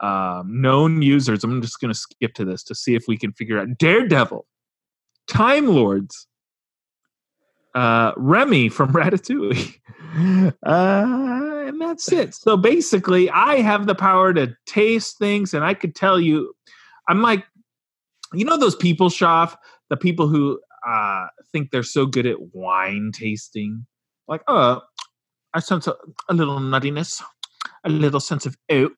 Um, 0.00 0.60
known 0.60 1.02
users, 1.02 1.42
I'm 1.42 1.60
just 1.60 1.80
going 1.80 1.92
to 1.92 1.98
skip 1.98 2.34
to 2.34 2.44
this 2.44 2.62
to 2.64 2.74
see 2.74 2.94
if 2.94 3.04
we 3.08 3.16
can 3.16 3.32
figure 3.32 3.58
out 3.58 3.78
Daredevil, 3.78 4.46
Time 5.26 5.66
Lords, 5.66 6.26
uh, 7.74 8.12
Remy 8.16 8.68
from 8.68 8.92
Ratatouille. 8.92 9.74
Uh, 10.64 11.64
and 11.66 11.80
that's 11.80 12.10
it. 12.12 12.34
So 12.34 12.56
basically, 12.56 13.30
I 13.30 13.56
have 13.56 13.86
the 13.86 13.94
power 13.94 14.32
to 14.34 14.54
taste 14.66 15.18
things, 15.18 15.52
and 15.52 15.64
I 15.64 15.74
could 15.74 15.94
tell 15.94 16.18
you, 16.18 16.54
I'm 17.08 17.22
like, 17.22 17.44
you 18.32 18.44
know, 18.44 18.56
those 18.56 18.76
people, 18.76 19.08
Shoff, 19.08 19.56
the 19.90 19.96
people 19.96 20.28
who 20.28 20.60
uh, 20.86 21.26
think 21.52 21.70
they're 21.70 21.82
so 21.82 22.06
good 22.06 22.26
at 22.26 22.54
wine 22.54 23.10
tasting. 23.12 23.86
Like, 24.26 24.42
oh, 24.48 24.82
I 25.54 25.60
sense 25.60 25.86
a, 25.86 25.94
a 26.28 26.34
little 26.34 26.58
nuttiness, 26.58 27.22
a 27.88 27.92
little 27.92 28.20
sense 28.20 28.46
of 28.46 28.56
oak. 28.70 28.92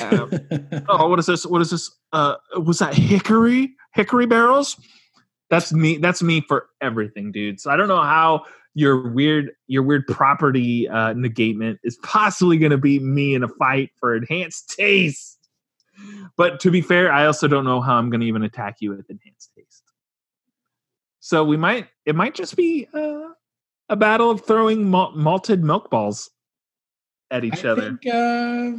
Um, 0.00 0.30
oh, 0.88 1.08
what 1.08 1.18
is 1.18 1.26
this? 1.26 1.44
What 1.46 1.62
is 1.62 1.70
this? 1.70 1.90
Uh, 2.12 2.36
was 2.56 2.78
that 2.78 2.94
hickory? 2.94 3.74
Hickory 3.94 4.26
barrels? 4.26 4.76
That's 5.50 5.72
me. 5.72 5.98
That's 5.98 6.22
me 6.22 6.42
for 6.46 6.68
everything, 6.80 7.32
dude. 7.32 7.60
So 7.60 7.70
I 7.70 7.76
don't 7.76 7.88
know 7.88 8.02
how 8.02 8.44
your 8.74 9.10
weird 9.10 9.50
your 9.66 9.82
weird 9.82 10.06
property 10.06 10.88
uh, 10.88 11.12
negation 11.14 11.78
is 11.82 11.98
possibly 12.02 12.56
going 12.56 12.70
to 12.70 12.78
beat 12.78 13.02
me 13.02 13.34
in 13.34 13.42
a 13.42 13.48
fight 13.48 13.90
for 13.98 14.14
enhanced 14.14 14.74
taste. 14.76 15.38
But 16.36 16.60
to 16.60 16.70
be 16.70 16.80
fair, 16.80 17.12
I 17.12 17.26
also 17.26 17.46
don't 17.48 17.64
know 17.64 17.80
how 17.80 17.96
I'm 17.96 18.10
going 18.10 18.20
to 18.20 18.26
even 18.26 18.42
attack 18.42 18.76
you 18.80 18.90
with 18.90 19.10
enhanced 19.10 19.50
taste. 19.56 19.82
So 21.18 21.44
we 21.44 21.56
might 21.56 21.88
it 22.06 22.14
might 22.14 22.34
just 22.34 22.56
be 22.56 22.88
uh, 22.94 23.30
a 23.88 23.96
battle 23.96 24.30
of 24.30 24.44
throwing 24.44 24.90
mal- 24.90 25.12
malted 25.14 25.62
milk 25.62 25.90
balls 25.90 26.30
at 27.30 27.44
each 27.44 27.64
I 27.64 27.68
other. 27.68 27.98
think, 28.02 28.06
uh, 28.14 28.72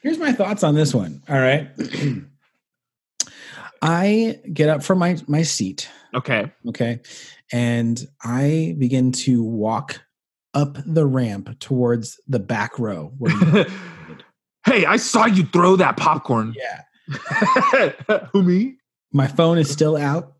here's 0.00 0.18
my 0.18 0.32
thoughts 0.32 0.62
on 0.62 0.74
this 0.74 0.94
one. 0.94 1.22
All 1.28 1.38
right. 1.38 1.68
I 3.82 4.40
get 4.52 4.68
up 4.68 4.82
from 4.82 4.98
my, 4.98 5.16
my 5.26 5.42
seat. 5.42 5.88
Okay. 6.14 6.50
Okay. 6.68 7.00
And 7.52 8.00
I 8.24 8.74
begin 8.78 9.12
to 9.12 9.42
walk 9.42 10.00
up 10.54 10.78
the 10.86 11.06
ramp 11.06 11.58
towards 11.60 12.18
the 12.26 12.38
back 12.38 12.78
row. 12.78 13.12
Where 13.18 13.66
hey, 14.66 14.86
I 14.86 14.96
saw 14.96 15.26
you 15.26 15.44
throw 15.44 15.76
that 15.76 15.96
popcorn. 15.96 16.54
yeah. 16.56 17.92
Who 18.32 18.42
me? 18.42 18.76
My 19.12 19.26
phone 19.28 19.58
is 19.58 19.70
still 19.70 19.96
out. 19.96 20.32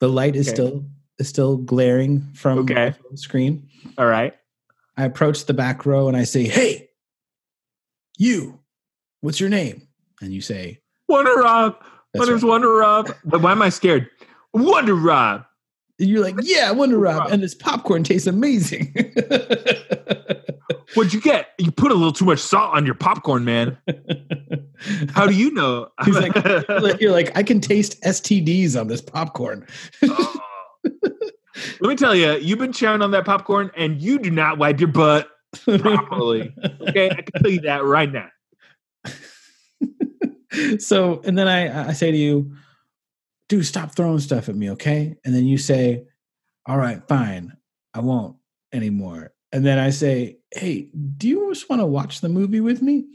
The 0.00 0.08
light 0.08 0.34
is 0.34 0.48
Okay. 0.48 0.54
still 0.54 0.84
is 1.18 1.28
still 1.28 1.56
glaring 1.58 2.20
from 2.34 2.60
Okay. 2.60 2.74
my 2.74 2.90
phone 2.92 3.16
screen. 3.16 3.68
All 3.98 4.06
right. 4.06 4.34
I 4.96 5.04
approach 5.04 5.44
the 5.46 5.54
back 5.54 5.84
row 5.86 6.08
and 6.08 6.16
I 6.16 6.24
say, 6.24 6.44
Hey, 6.48 6.87
you, 8.18 8.60
what's 9.22 9.40
your 9.40 9.48
name? 9.48 9.88
And 10.20 10.32
you 10.34 10.40
say, 10.40 10.80
Wonder 11.08 11.34
Rob. 11.34 11.76
My 12.14 12.26
name's 12.26 12.42
right. 12.42 12.48
Wonder 12.50 12.70
Rob. 12.70 13.10
But 13.24 13.40
why 13.40 13.52
am 13.52 13.62
I 13.62 13.70
scared? 13.70 14.08
Wonder 14.52 14.94
Rob. 14.94 15.44
And 15.98 16.08
you're 16.08 16.22
like, 16.22 16.34
Yeah, 16.42 16.70
Wonder 16.72 16.98
Rob. 16.98 17.20
Rob. 17.20 17.32
And 17.32 17.42
this 17.42 17.54
popcorn 17.54 18.04
tastes 18.04 18.26
amazing. 18.26 18.92
What'd 20.94 21.12
you 21.12 21.20
get? 21.20 21.48
You 21.58 21.70
put 21.70 21.92
a 21.92 21.94
little 21.94 22.12
too 22.12 22.24
much 22.24 22.38
salt 22.40 22.74
on 22.74 22.84
your 22.86 22.94
popcorn, 22.94 23.44
man. 23.44 23.76
How 25.10 25.26
do 25.26 25.34
you 25.34 25.52
know? 25.52 25.88
He's 26.04 26.16
like, 26.16 26.34
you're 27.00 27.12
like- 27.12 27.36
I 27.36 27.42
can 27.42 27.60
taste 27.60 28.00
STDs 28.02 28.78
on 28.78 28.88
this 28.88 29.00
popcorn. 29.00 29.66
Oh. 30.04 30.34
Let 31.80 31.88
me 31.88 31.96
tell 31.96 32.14
you, 32.14 32.34
you've 32.38 32.58
been 32.58 32.72
chowing 32.72 33.02
on 33.02 33.10
that 33.10 33.24
popcorn 33.24 33.70
and 33.76 34.00
you 34.00 34.18
do 34.18 34.30
not 34.30 34.58
wipe 34.58 34.80
your 34.80 34.88
butt 34.88 35.28
properly. 35.64 36.54
Okay, 36.88 37.10
I 37.10 37.22
can 37.22 37.42
tell 37.42 37.50
you 37.50 37.60
that 37.62 37.84
right 37.84 38.10
now. 38.10 38.28
so, 40.78 41.20
and 41.24 41.36
then 41.36 41.48
I, 41.48 41.88
I 41.88 41.92
say 41.92 42.10
to 42.10 42.16
you, 42.16 42.52
dude, 43.48 43.66
stop 43.66 43.94
throwing 43.94 44.18
stuff 44.18 44.48
at 44.48 44.56
me, 44.56 44.70
okay? 44.72 45.16
And 45.24 45.34
then 45.34 45.46
you 45.46 45.58
say, 45.58 46.04
all 46.66 46.76
right, 46.76 47.02
fine, 47.08 47.56
I 47.94 48.00
won't 48.00 48.36
anymore. 48.72 49.32
And 49.52 49.64
then 49.64 49.78
I 49.78 49.90
say, 49.90 50.38
hey, 50.52 50.90
do 51.16 51.28
you 51.28 51.48
just 51.52 51.70
want 51.70 51.80
to 51.80 51.86
watch 51.86 52.20
the 52.20 52.28
movie 52.28 52.60
with 52.60 52.82
me? 52.82 53.06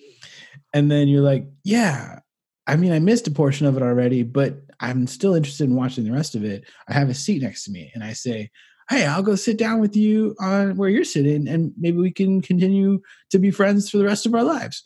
And 0.73 0.89
then 0.89 1.07
you're 1.07 1.21
like, 1.21 1.47
yeah. 1.63 2.19
I 2.65 2.75
mean, 2.77 2.91
I 2.91 2.99
missed 2.99 3.27
a 3.27 3.31
portion 3.31 3.67
of 3.67 3.77
it 3.77 3.83
already, 3.83 4.23
but 4.23 4.61
I'm 4.79 5.05
still 5.05 5.35
interested 5.35 5.65
in 5.65 5.75
watching 5.75 6.03
the 6.03 6.11
rest 6.11 6.33
of 6.33 6.43
it. 6.43 6.65
I 6.87 6.93
have 6.93 7.09
a 7.09 7.13
seat 7.13 7.43
next 7.43 7.65
to 7.65 7.71
me. 7.71 7.91
And 7.93 8.03
I 8.03 8.13
say, 8.13 8.49
hey, 8.93 9.05
I'll 9.05 9.23
go 9.23 9.35
sit 9.35 9.57
down 9.57 9.79
with 9.79 9.95
you 9.95 10.35
on 10.39 10.75
where 10.75 10.89
you're 10.89 11.03
sitting 11.03 11.47
and 11.47 11.73
maybe 11.77 11.97
we 11.97 12.11
can 12.11 12.41
continue 12.41 13.01
to 13.31 13.39
be 13.39 13.49
friends 13.49 13.89
for 13.89 13.97
the 13.97 14.05
rest 14.05 14.25
of 14.25 14.35
our 14.35 14.43
lives. 14.43 14.83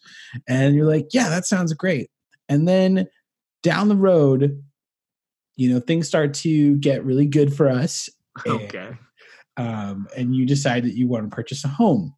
And 0.48 0.76
you're 0.76 0.88
like, 0.88 1.08
yeah, 1.12 1.30
that 1.30 1.46
sounds 1.46 1.74
great. 1.74 2.10
And 2.48 2.68
then 2.68 3.08
down 3.64 3.90
the 3.90 3.96
road, 3.96 4.64
you 5.58 5.74
know, 5.74 5.80
things 5.80 6.08
start 6.08 6.34
to 6.36 6.78
get 6.78 7.04
really 7.04 7.26
good 7.26 7.54
for 7.54 7.70
us. 7.70 8.10
And, 8.46 8.62
Okay. 8.62 8.90
um, 9.58 10.08
and 10.16 10.36
you 10.36 10.46
decide 10.46 10.84
that 10.84 10.96
you 10.96 11.08
want 11.08 11.28
to 11.28 11.36
purchase 11.36 11.66
a 11.66 11.68
home. 11.68 12.14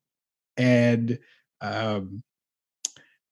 And 0.57 1.17
um, 1.61 2.23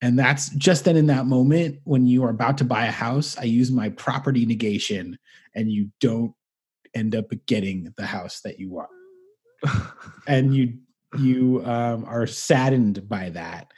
and 0.00 0.18
that's 0.18 0.48
just 0.56 0.84
then 0.86 0.96
in 0.96 1.06
that 1.08 1.26
moment 1.26 1.80
when 1.84 2.06
you 2.06 2.24
are 2.24 2.30
about 2.30 2.56
to 2.58 2.64
buy 2.64 2.86
a 2.86 2.90
house, 2.90 3.36
I 3.36 3.42
use 3.44 3.70
my 3.70 3.90
property 3.90 4.46
negation 4.46 5.18
and 5.54 5.70
you 5.70 5.90
don't 6.00 6.32
end 6.94 7.14
up 7.14 7.30
getting 7.46 7.92
the 7.96 8.06
house 8.06 8.40
that 8.42 8.58
you 8.58 8.70
want. 8.70 8.90
And 10.26 10.54
you 10.54 10.74
you 11.18 11.62
um, 11.64 12.04
are 12.04 12.26
saddened 12.26 13.08
by 13.08 13.30
that. 13.30 13.72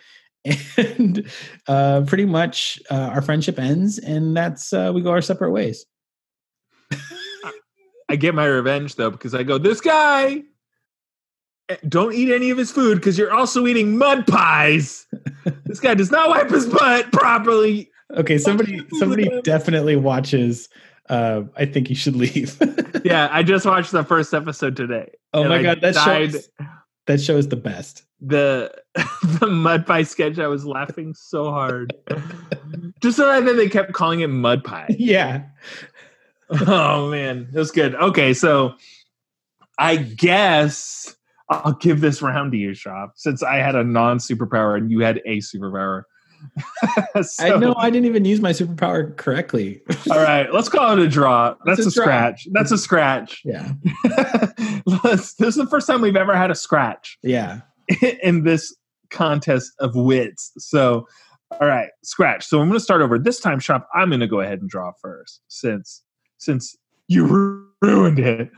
And 0.77 1.31
uh, 1.69 2.03
pretty 2.07 2.25
much 2.25 2.81
uh, 2.91 3.11
our 3.15 3.23
friendship 3.23 3.59
ends 3.59 3.99
and 3.99 4.37
that's 4.37 4.73
uh, 4.73 4.91
we 4.95 5.03
go 5.03 5.11
our 5.11 5.23
separate 5.23 5.53
ways. 5.53 5.87
I 8.11 8.17
get 8.17 8.35
my 8.35 8.45
revenge 8.45 8.97
though 8.97 9.11
because 9.11 9.35
I 9.35 9.45
go, 9.45 9.57
this 9.57 9.81
guy, 9.81 10.43
eh, 11.69 11.77
don't 11.89 12.13
eat 12.13 12.33
any 12.35 12.51
of 12.51 12.59
his 12.59 12.73
food 12.73 12.97
because 12.97 13.17
you're 13.17 13.33
also 13.33 13.69
eating 13.69 13.97
mud 13.97 14.27
pies. 14.27 15.07
this 15.65 15.79
guy 15.79 15.95
does 15.95 16.11
not 16.11 16.29
wipe 16.29 16.51
his 16.51 16.67
butt 16.67 17.13
properly. 17.13 17.89
Okay, 18.17 18.37
somebody 18.37 18.83
somebody 18.99 19.41
definitely 19.43 19.95
watches. 19.95 20.69
Uh, 21.11 21.43
I 21.57 21.67
think 21.67 21.91
you 21.91 21.97
should 21.97 22.17
leave. 22.17 22.57
Yeah, 23.03 23.31
I 23.33 23.43
just 23.43 23.65
watched 23.65 23.93
the 23.93 24.05
first 24.05 24.35
episode 24.35 24.77
today. 24.77 25.13
oh 25.33 25.49
my 25.49 25.61
I 25.61 25.63
god, 25.63 25.81
that 25.81 25.95
show 25.95 26.21
is, 26.21 26.51
that 27.07 27.19
show 27.19 27.39
is 27.39 27.49
the 27.49 27.57
best. 27.57 28.03
the 28.21 28.71
the 29.41 29.47
mud 29.47 29.87
pie 29.87 30.03
sketch. 30.03 30.39
I 30.39 30.49
was 30.49 30.67
laughing 30.67 31.15
so 31.15 31.45
hard. 31.45 31.95
just 33.01 33.17
so 33.17 33.41
that 33.41 33.57
they 33.57 33.71
kept 33.71 33.95
calling 33.95 34.21
it 34.21 34.27
mud 34.27 34.65
pie. 34.65 34.95
Yeah, 34.99 35.45
oh 36.51 37.11
man, 37.11 37.49
that 37.53 37.59
was 37.59 37.71
good. 37.71 37.95
Okay, 37.95 38.35
so 38.35 38.75
I 39.79 39.97
guess 39.97 41.17
I'll 41.49 41.73
give 41.73 42.03
this 42.03 42.21
round 42.21 42.53
to 42.53 42.59
you, 42.59 42.73
Shoff, 42.73 43.13
since 43.15 43.43
I 43.43 43.57
had 43.57 43.77
a 43.77 43.83
non 43.83 44.19
superpower 44.19 44.77
and 44.77 44.91
you 44.91 45.01
had 45.01 45.23
a 45.25 45.39
superpower. 45.39 46.03
So- 47.23 47.45
I 47.45 47.59
know 47.59 47.75
I 47.77 47.91
didn't 47.91 48.07
even 48.07 48.25
use 48.25 48.41
my 48.41 48.51
superpower 48.53 49.17
correctly. 49.17 49.83
All 50.11 50.19
right, 50.19 50.53
let's 50.53 50.69
call 50.69 50.93
it 50.93 50.99
a 50.99 51.09
draw. 51.09 51.55
That's 51.65 51.81
a 51.85 51.89
a, 51.89 51.91
draw. 51.91 52.05
scratch. 52.05 52.49
That's 52.53 52.71
a 52.73 52.79
scratch. 52.79 53.43
yeah. 53.45 53.73
This 55.05 55.35
is 55.41 55.55
the 55.57 55.67
first 55.71 55.87
time 55.87 56.01
we've 56.01 56.17
ever 56.17 56.37
had 56.37 56.51
a 56.51 56.55
scratch 56.55 57.19
Yeah. 57.23 57.61
in 58.23 58.45
this 58.45 58.75
contest 59.11 59.73
of 59.79 59.95
wits. 59.95 60.53
So, 60.59 61.07
all 61.61 61.67
right, 61.69 61.89
scratch. 62.03 62.47
So 62.47 62.61
I'm 62.61 62.69
going 62.69 62.79
to 62.79 62.83
start 62.85 63.03
over. 63.03 63.19
This 63.19 63.41
time, 63.41 63.59
Shoff. 63.61 63.85
I'm 63.95 64.09
going 64.11 64.21
to 64.21 64.27
go 64.27 64.41
ahead 64.41 64.61
and 64.61 64.69
draw 64.71 64.93
first, 65.03 65.41
since 65.49 66.03
since 66.39 66.77
you 67.09 67.27
ruined 67.83 68.19
it 68.19 68.51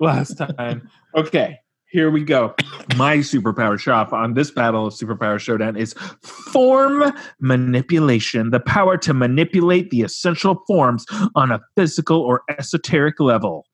last 0.00 0.36
time. 0.38 0.88
okay, 1.14 1.58
here 1.90 2.10
we 2.10 2.22
go. 2.22 2.54
My 2.96 3.18
superpower 3.18 3.78
Shoff 3.78 4.12
on 4.12 4.34
this 4.34 4.50
battle 4.50 4.86
of 4.86 4.94
superpower 4.94 5.38
showdown 5.38 5.76
is 5.76 5.94
form 6.22 7.12
manipulation. 7.40 8.50
The 8.50 8.60
power 8.60 8.96
to 8.98 9.14
manipulate 9.14 9.90
the 9.90 10.02
essential 10.02 10.62
forms 10.66 11.06
on 11.34 11.50
a 11.50 11.60
physical 11.76 12.20
or 12.20 12.42
esoteric 12.50 13.20
level. 13.20 13.64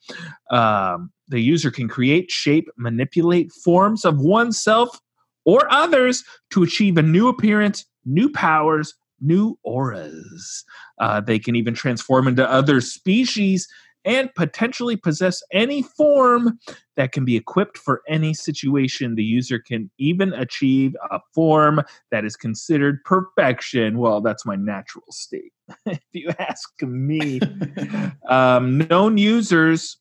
Um, 0.50 1.10
the 1.28 1.40
user 1.40 1.70
can 1.70 1.88
create, 1.88 2.30
shape, 2.30 2.68
manipulate 2.76 3.50
forms 3.52 4.04
of 4.04 4.20
oneself 4.20 5.00
or 5.44 5.70
others 5.72 6.22
to 6.50 6.62
achieve 6.62 6.96
a 6.96 7.02
new 7.02 7.28
appearance, 7.28 7.84
new 8.04 8.30
powers, 8.30 8.94
new 9.20 9.58
auras. 9.64 10.64
Uh, 11.00 11.20
they 11.20 11.38
can 11.38 11.56
even 11.56 11.74
transform 11.74 12.28
into 12.28 12.48
other 12.48 12.80
species 12.80 13.66
and 14.04 14.32
potentially 14.34 14.96
possess 14.96 15.42
any 15.52 15.82
form 15.82 16.58
that 16.96 17.12
can 17.12 17.24
be 17.24 17.36
equipped 17.36 17.78
for 17.78 18.02
any 18.08 18.34
situation. 18.34 19.14
The 19.14 19.24
user 19.24 19.58
can 19.58 19.90
even 19.98 20.32
achieve 20.32 20.96
a 21.10 21.20
form 21.34 21.82
that 22.10 22.24
is 22.24 22.36
considered 22.36 23.02
perfection. 23.04 23.98
Well, 23.98 24.20
that's 24.20 24.46
my 24.46 24.56
natural 24.56 25.04
state, 25.10 25.52
if 25.86 26.00
you 26.12 26.30
ask 26.38 26.70
me. 26.82 27.40
um, 28.28 28.78
known 28.78 29.18
users 29.18 29.98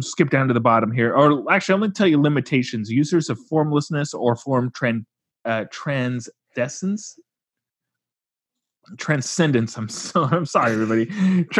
skip 0.00 0.30
down 0.30 0.48
to 0.48 0.54
the 0.54 0.60
bottom 0.60 0.90
here 0.90 1.14
or 1.14 1.44
actually 1.52 1.74
i'm 1.74 1.80
going 1.80 1.92
to 1.92 1.96
tell 1.96 2.06
you 2.06 2.20
limitations 2.20 2.90
users 2.90 3.28
of 3.28 3.38
formlessness 3.50 4.14
or 4.14 4.34
form 4.34 4.70
tran- 4.70 5.04
uh, 5.44 5.64
transdescence 5.70 7.18
transcendence 8.98 9.76
i'm 9.76 9.88
so 9.88 10.24
i'm 10.32 10.46
sorry 10.46 10.72
everybody. 10.72 11.08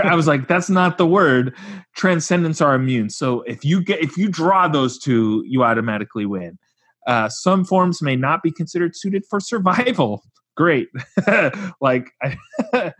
I 0.02 0.14
was 0.14 0.26
like 0.26 0.48
that's 0.48 0.70
not 0.70 0.98
the 0.98 1.06
word. 1.06 1.54
Transcendence 1.94 2.60
are 2.60 2.74
immune. 2.74 3.10
So 3.10 3.42
if 3.42 3.64
you 3.64 3.82
get 3.82 4.00
if 4.02 4.16
you 4.16 4.28
draw 4.28 4.68
those 4.68 4.98
two 4.98 5.44
you 5.46 5.62
automatically 5.64 6.26
win. 6.26 6.58
Uh, 7.06 7.28
some 7.28 7.64
forms 7.64 8.00
may 8.00 8.16
not 8.16 8.42
be 8.42 8.50
considered 8.50 8.96
suited 8.96 9.24
for 9.28 9.40
survival. 9.40 10.24
Great. 10.56 10.88
Like 11.80 12.10
I, 12.22 12.92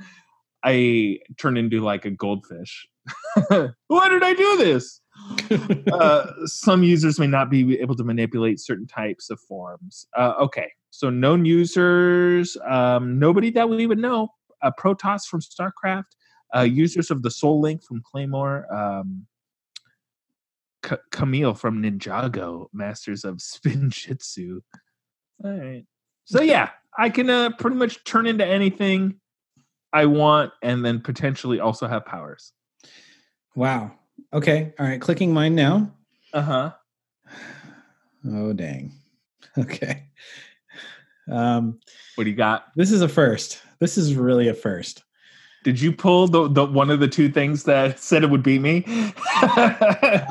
I 0.63 1.19
turned 1.39 1.57
into 1.57 1.81
like 1.81 2.05
a 2.05 2.11
goldfish. 2.11 2.87
Why 3.49 4.09
did 4.09 4.23
i 4.23 4.35
do 4.35 4.57
this? 4.57 5.01
Uh, 5.93 6.27
some 6.47 6.83
users 6.83 7.19
may 7.19 7.27
not 7.27 7.51
be 7.51 7.79
able 7.81 7.95
to 7.97 8.05
manipulate 8.05 8.61
certain 8.61 8.87
types 8.87 9.31
of 9.31 9.41
forms. 9.41 10.07
Uh, 10.17 10.35
okay, 10.41 10.71
so 10.95 11.11
known 11.11 11.45
users, 11.45 12.57
um, 12.69 13.19
nobody 13.19 13.51
that 13.51 13.69
we 13.69 13.85
would 13.87 13.99
know. 13.99 14.29
Uh, 14.63 14.71
Protoss 14.79 15.27
from 15.27 15.41
StarCraft, 15.41 16.05
uh, 16.55 16.61
users 16.61 17.11
of 17.11 17.23
the 17.23 17.31
Soul 17.33 17.61
Link 17.61 17.83
from 17.83 18.01
Claymore, 18.05 18.73
um, 18.73 19.27
K- 20.85 20.97
Camille 21.11 21.55
from 21.55 21.83
Ninjago, 21.83 22.69
masters 22.73 23.25
of 23.25 23.37
Spinjitzu. 23.39 24.61
All 25.45 25.51
right, 25.51 25.85
so 26.25 26.41
yeah, 26.43 26.71
I 26.97 27.11
can 27.11 27.29
uh, 27.29 27.51
pretty 27.59 27.77
much 27.77 28.05
turn 28.05 28.29
into 28.29 28.47
anything 28.47 29.17
I 29.93 30.07
want, 30.07 30.53
and 30.63 30.85
then 30.85 31.01
potentially 31.01 31.59
also 31.59 31.89
have 31.89 32.07
powers. 32.07 32.53
wow. 33.57 33.91
Okay. 34.33 34.73
All 34.79 34.87
right. 34.87 35.01
Clicking 35.01 35.33
mine 35.35 35.57
now. 35.57 35.93
Uh 36.33 36.43
huh. 36.43 36.73
Oh 38.27 38.53
dang. 38.55 38.93
Okay. 39.59 40.09
Um, 41.31 41.79
What 42.17 42.25
do 42.25 42.31
you 42.31 42.37
got? 42.37 42.67
this 42.77 42.91
is 42.93 43.01
a 43.03 43.09
first. 43.09 43.61
This 43.81 43.99
is 43.99 44.15
really 44.15 44.49
a 44.49 44.55
first. 44.55 45.03
Did 45.65 45.81
you 45.81 45.93
pull 45.93 46.29
the, 46.29 46.47
the 46.49 46.67
one 46.67 46.91
of 46.91 47.01
the 47.01 47.09
two 47.09 47.31
things 47.31 47.65
that 47.65 47.99
said 48.09 48.23
it 48.23 48.31
would 48.31 48.43
beat 48.43 48.61
me? 48.61 48.85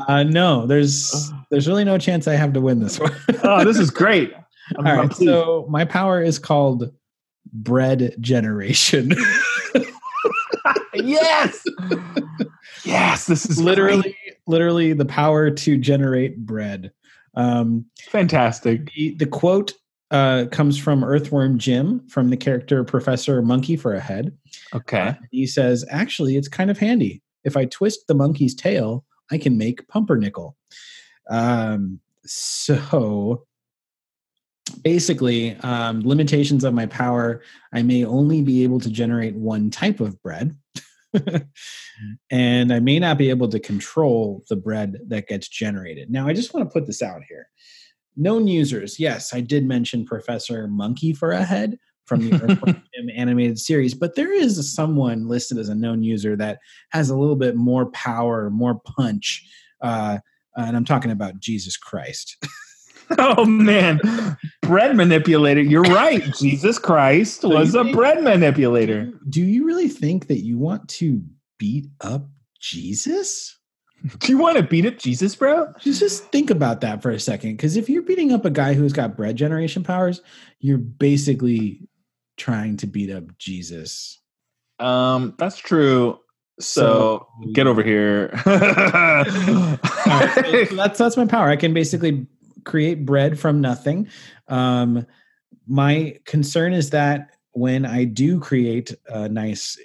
Uh, 0.08 0.24
no, 0.24 0.66
there's 0.66 1.32
there's 1.50 1.68
really 1.68 1.84
no 1.84 1.98
chance 1.98 2.28
I 2.28 2.36
have 2.36 2.54
to 2.54 2.62
win 2.62 2.80
this 2.80 3.00
one. 3.00 3.16
oh, 3.44 3.64
this 3.64 3.78
is 3.80 3.90
great. 3.90 4.34
I'm, 4.78 4.86
All 4.88 4.98
right. 4.98 5.14
So 5.14 5.66
my 5.70 5.86
power 5.86 6.22
is 6.22 6.40
called 6.40 6.92
bread 7.54 8.16
generation. 8.20 9.14
yes, 10.94 11.64
yes, 12.84 13.26
this 13.28 13.46
is 13.46 13.62
literally, 13.62 14.02
great. 14.02 14.16
literally 14.48 14.94
the 14.94 15.06
power 15.06 15.50
to 15.52 15.78
generate 15.78 16.46
bread. 16.46 16.92
Um, 17.36 17.86
fantastic. 18.10 18.92
the, 18.94 19.16
the 19.16 19.28
quote 19.28 19.74
uh, 20.14 20.46
comes 20.52 20.78
from 20.78 21.04
Earthworm 21.04 21.58
Jim 21.58 22.08
from 22.08 22.30
the 22.30 22.38
character 22.38 22.84
Professor 22.84 23.42
Monkey 23.42 23.76
for 23.76 23.94
a 23.94 24.00
Head. 24.00 24.32
Okay, 24.74 25.16
He 25.32 25.48
says, 25.48 25.84
actually, 25.90 26.38
it's 26.38 26.48
kind 26.48 26.70
of 26.70 26.78
handy. 26.78 27.22
If 27.44 27.58
I 27.58 27.66
twist 27.66 28.06
the 28.08 28.14
monkey's 28.14 28.56
tail, 28.56 29.04
I 29.32 29.40
can 29.40 29.58
make 29.58 29.88
pumpernickel. 29.88 30.56
Um, 31.30 32.00
so 32.26 33.46
basically, 34.84 35.56
um, 35.58 36.02
limitations 36.02 36.64
of 36.64 36.76
my 36.76 36.86
power, 36.86 37.42
I 37.74 37.82
may 37.82 38.06
only 38.06 38.44
be 38.44 38.64
able 38.64 38.80
to 38.82 38.90
generate 38.90 39.36
one 39.36 39.72
type 39.72 40.00
of 40.00 40.22
bread. 40.22 40.56
and 42.32 42.72
I 42.72 42.80
may 42.80 43.00
not 43.00 43.18
be 43.18 43.32
able 43.32 43.50
to 43.50 43.60
control 43.60 44.44
the 44.48 44.56
bread 44.56 44.98
that 45.08 45.28
gets 45.28 45.48
generated. 45.48 46.12
Now, 46.12 46.28
I 46.28 46.34
just 46.34 46.54
want 46.54 46.70
to 46.70 46.74
put 46.74 46.86
this 46.86 47.02
out 47.02 47.22
here. 47.28 47.48
Known 48.16 48.48
users, 48.48 49.00
yes, 49.00 49.34
I 49.34 49.42
did 49.42 49.66
mention 49.66 50.06
Professor 50.06 50.68
Monkey 50.68 51.14
for 51.14 51.32
a 51.32 51.44
head 51.44 51.80
from 52.06 52.30
the 52.30 52.36
Earthworm 52.44 52.84
animated 53.16 53.58
series, 53.58 53.94
but 53.94 54.16
there 54.16 54.32
is 54.32 54.74
someone 54.74 55.28
listed 55.28 55.58
as 55.58 55.70
a 55.70 55.76
known 55.76 56.04
user 56.04 56.36
that 56.36 56.60
has 56.90 57.10
a 57.10 57.16
little 57.18 57.36
bit 57.36 57.56
more 57.56 57.88
power, 57.92 58.50
more 58.50 58.80
punch, 58.86 59.44
uh, 59.82 60.20
and 60.56 60.76
I'm 60.76 60.86
talking 60.86 61.12
about 61.12 61.40
Jesus 61.40 61.76
Christ. 61.78 62.38
oh 63.18 63.46
man, 63.46 64.00
bread 64.62 64.96
manipulator. 64.96 65.62
You're 65.62 65.82
right. 65.82 66.24
Jesus 66.36 66.78
Christ 66.78 67.42
So 67.42 67.50
was 67.50 67.74
a 67.74 67.84
think- 67.84 67.96
bread 67.96 68.24
manipulator. 68.24 69.12
Do 69.30 69.42
you 69.42 69.66
really 69.66 69.88
think 69.90 70.28
that 70.28 70.44
you 70.44 70.58
want 70.60 70.88
to 70.90 71.22
beat 71.58 71.88
up 72.02 72.28
Jesus? 72.60 73.58
Do 74.20 74.32
you 74.32 74.38
want 74.38 74.58
to 74.58 74.64
beat 74.64 74.86
up 74.86 74.98
Jesus, 74.98 75.36
bro? 75.36 75.72
Just, 75.80 76.00
just 76.02 76.26
think 76.26 76.50
about 76.50 76.82
that 76.82 77.02
for 77.02 77.10
a 77.12 77.20
second. 77.20 77.52
Because 77.54 77.78
if 77.78 77.88
you're 77.90 78.02
beating 78.02 78.34
up 78.34 78.44
a 78.44 78.50
guy 78.50 78.74
who's 78.74 78.92
got 78.92 79.16
bread 79.16 79.38
generation 79.38 79.84
powers, 79.84 80.22
you're 80.60 80.78
basically 80.78 81.88
trying 82.36 82.76
to 82.78 82.88
beat 82.88 83.10
up 83.10 83.38
Jesus. 83.38 84.20
Um, 84.80 85.36
that's 85.38 85.58
true. 85.58 86.20
So, 86.60 87.28
get 87.54 87.66
over 87.66 87.82
here. 87.82 88.30
Right, 88.46 89.26
so- 89.26 90.66
so 90.66 90.76
that's 90.76 90.98
that's 91.00 91.18
my 91.18 91.26
power. 91.26 91.50
I 91.50 91.56
can 91.56 91.74
basically 91.74 92.28
create 92.66 93.06
bread 93.06 93.40
from 93.40 93.62
nothing. 93.62 94.08
Um, 94.50 95.06
my 95.68 96.18
concern 96.26 96.74
is 96.74 96.90
that 96.92 97.32
when 97.54 97.86
I 97.86 98.04
do 98.04 98.40
create 98.40 98.94
a 99.08 99.30
nice, 99.30 99.78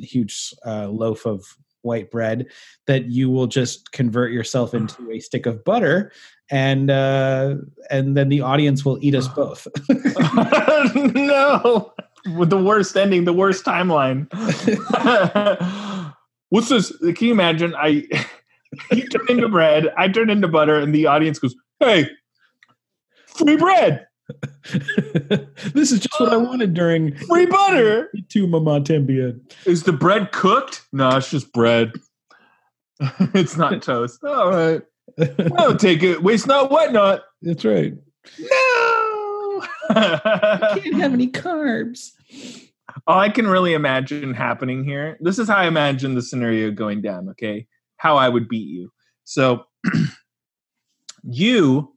huge 0.00 0.54
uh, 0.64 0.88
loaf 0.88 1.26
of 1.26 1.44
white 1.86 2.10
bread, 2.10 2.46
that 2.86 3.06
you 3.06 3.30
will 3.30 3.46
just 3.46 3.92
convert 3.92 4.32
yourself 4.32 4.74
into 4.74 5.10
a 5.10 5.20
stick 5.20 5.46
of 5.46 5.64
butter, 5.64 6.12
and 6.50 6.90
uh, 6.90 7.54
and 7.90 8.16
then 8.16 8.28
the 8.28 8.42
audience 8.42 8.84
will 8.84 8.98
eat 9.00 9.14
us 9.14 9.28
both. 9.28 9.66
no, 11.14 11.92
with 12.36 12.50
the 12.50 12.62
worst 12.62 12.96
ending, 12.96 13.24
the 13.24 13.32
worst 13.32 13.64
timeline. 13.64 14.26
What's 16.50 16.68
this? 16.68 16.96
Can 16.98 17.26
you 17.26 17.32
imagine? 17.32 17.74
I 17.74 18.06
you 18.92 19.08
turn 19.08 19.26
into 19.28 19.48
bread, 19.48 19.92
I 19.96 20.08
turn 20.08 20.30
into 20.30 20.48
butter, 20.48 20.78
and 20.78 20.94
the 20.94 21.06
audience 21.06 21.38
goes, 21.38 21.54
"Hey, 21.80 22.08
free 23.26 23.56
bread, 23.56 24.05
this 25.74 25.92
is 25.92 26.00
just 26.00 26.20
what 26.20 26.32
I 26.32 26.36
wanted 26.36 26.74
during 26.74 27.16
free 27.16 27.46
butter." 27.46 28.10
Tu 28.28 28.46
Mama 28.46 28.80
Tambien. 28.80 29.40
Is 29.64 29.84
the 29.84 29.92
bread 29.92 30.32
cooked? 30.32 30.82
No, 30.92 31.16
it's 31.16 31.30
just 31.30 31.52
bread. 31.52 31.92
it's 33.00 33.56
not 33.56 33.82
toast. 33.82 34.22
All 34.24 34.50
right, 34.50 34.82
I'll 35.56 35.76
take 35.76 36.02
it. 36.02 36.22
Waste 36.22 36.46
not, 36.46 36.70
wet 36.70 36.92
not. 36.92 37.22
That's 37.42 37.64
right. 37.64 37.94
No. 38.38 39.62
I 39.90 40.80
can't 40.82 40.96
have 40.96 41.12
any 41.12 41.28
carbs. 41.28 42.10
all 43.06 43.20
I 43.20 43.28
can 43.28 43.46
really 43.46 43.74
imagine 43.74 44.34
happening 44.34 44.84
here. 44.84 45.16
This 45.20 45.38
is 45.38 45.48
how 45.48 45.56
I 45.56 45.66
imagine 45.66 46.14
the 46.14 46.22
scenario 46.22 46.70
going 46.70 47.02
down. 47.02 47.28
Okay, 47.30 47.66
how 47.96 48.16
I 48.16 48.28
would 48.28 48.48
beat 48.48 48.68
you. 48.68 48.90
So, 49.24 49.64
You 51.28 51.92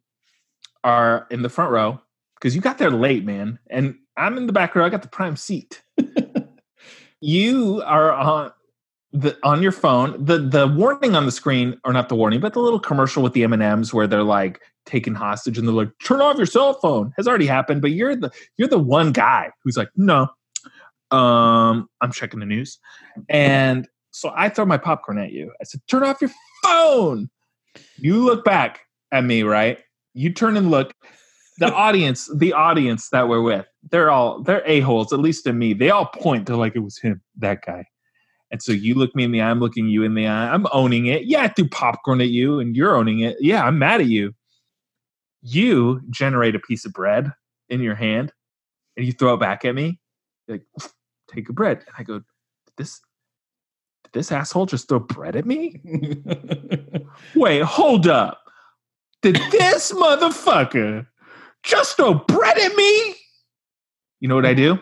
are 0.84 1.28
in 1.30 1.44
the 1.44 1.50
front 1.50 1.72
row 1.72 2.02
because 2.40 2.56
you 2.56 2.62
got 2.62 2.78
there 2.78 2.92
late, 2.92 3.26
man, 3.26 3.60
and 3.70 3.96
I'm 4.18 4.38
in 4.38 4.48
the 4.48 4.54
back 4.54 4.76
row. 4.76 4.86
I 4.86 4.90
got 4.90 5.02
the 5.02 5.08
prime 5.08 5.36
seat. 5.36 5.82
you 7.22 7.82
are 7.86 8.14
on 8.14 8.52
the 9.12 9.38
on 9.44 9.62
your 9.62 9.72
phone. 9.72 10.24
the 10.24 10.38
The 10.38 10.68
warning 10.68 11.16
on 11.16 11.26
the 11.26 11.32
screen, 11.32 11.80
or 11.84 11.94
not 11.94 12.10
the 12.10 12.16
warning, 12.16 12.40
but 12.40 12.54
the 12.54 12.60
little 12.60 12.80
commercial 12.80 13.24
with 13.24 13.34
the 13.34 13.44
M 13.44 13.54
and 13.54 13.64
M's 13.64 13.94
where 13.94 14.08
they're 14.08 14.24
like 14.24 14.62
taken 14.86 15.16
hostage 15.16 15.58
and 15.58 15.68
they're 15.68 15.76
like, 15.76 15.92
"Turn 16.04 16.22
off 16.22 16.38
your 16.38 16.46
cell 16.46 16.74
phone." 16.76 17.14
Has 17.18 17.28
already 17.28 17.48
happened, 17.48 17.82
but 17.82 17.92
you're 17.92 18.16
the 18.16 18.32
you're 18.58 18.68
the 18.68 18.80
one 18.80 19.12
guy 19.12 19.52
who's 19.64 19.78
like, 19.78 19.90
"No, 19.96 20.28
um, 21.12 21.90
I'm 22.02 22.12
checking 22.12 22.40
the 22.40 22.46
news," 22.46 22.80
and 23.28 23.88
so 24.12 24.32
I 24.36 24.50
throw 24.50 24.66
my 24.66 24.78
popcorn 24.78 25.18
at 25.18 25.32
you. 25.32 25.52
I 25.60 25.64
said, 25.64 25.82
"Turn 25.88 26.04
off 26.04 26.22
your 26.22 26.32
phone." 26.64 27.30
You 27.98 28.24
look 28.24 28.44
back 28.44 28.82
at 29.12 29.24
me, 29.24 29.44
right? 29.44 29.80
You 30.14 30.32
turn 30.32 30.58
and 30.58 30.72
look. 30.72 30.94
The 31.60 31.74
audience, 31.74 32.30
the 32.36 32.54
audience 32.54 33.10
that 33.10 33.28
we're 33.28 33.42
with, 33.42 33.66
they're 33.92 34.10
all 34.10 34.42
they're 34.42 34.64
a 34.66 34.80
holes. 34.80 35.14
At 35.14 35.20
least 35.20 35.44
to 35.44 35.54
me, 35.54 35.74
they 35.74 35.90
all 35.90 36.08
point 36.08 36.48
to 36.48 36.58
like 36.58 36.76
it 36.76 36.80
was 36.80 36.98
him, 36.98 37.22
that 37.38 37.66
guy. 37.66 37.86
And 38.52 38.62
so 38.62 38.72
you 38.72 38.96
look 38.96 39.16
me 39.16 39.24
in 39.24 39.32
the 39.32 39.42
eye, 39.42 39.50
I'm 39.50 39.60
looking 39.60 39.88
you 39.88 40.04
in 40.04 40.16
the 40.16 40.26
eye. 40.26 40.52
I'm 40.52 40.66
owning 40.72 41.06
it. 41.06 41.26
Yeah, 41.26 41.44
I 41.44 41.48
threw 41.50 41.68
popcorn 41.68 42.22
at 42.22 42.30
you, 42.30 42.60
and 42.60 42.76
you're 42.76 42.96
owning 42.96 43.20
it. 43.20 43.38
Yeah, 43.40 43.64
I'm 43.64 43.78
mad 43.78 44.02
at 44.02 44.08
you. 44.08 44.34
You 45.42 46.02
generate 46.10 46.56
a 46.56 46.60
piece 46.60 46.86
of 46.86 46.94
bread 46.94 47.32
in 47.70 47.82
your 47.82 47.96
hand, 47.96 48.34
and 48.98 49.06
you 49.06 49.12
throw 49.12 49.36
it 49.36 49.40
back 49.40 49.66
at 49.66 49.76
me. 49.76 50.00
You're 50.48 50.58
like, 50.58 50.92
take 51.32 51.50
a 51.50 51.54
bread. 51.54 51.84
And 51.86 51.96
I 51.98 52.04
go, 52.04 52.22
this 52.78 53.02
did 54.06 54.14
this 54.14 54.32
asshole 54.32 54.66
just 54.66 54.88
throw 54.88 55.00
bread 55.00 55.36
at 55.36 55.46
me? 55.46 55.80
Wait, 57.36 57.62
hold 57.62 58.08
up. 58.08 58.42
Did 59.22 59.36
this 59.52 59.92
motherfucker 59.92 61.06
just 61.64 61.98
throw 61.98 62.14
bread 62.16 62.58
at 62.58 62.76
me? 62.76 63.16
You 64.20 64.28
know 64.28 64.36
what 64.36 64.46
I 64.46 64.54
do? 64.54 64.80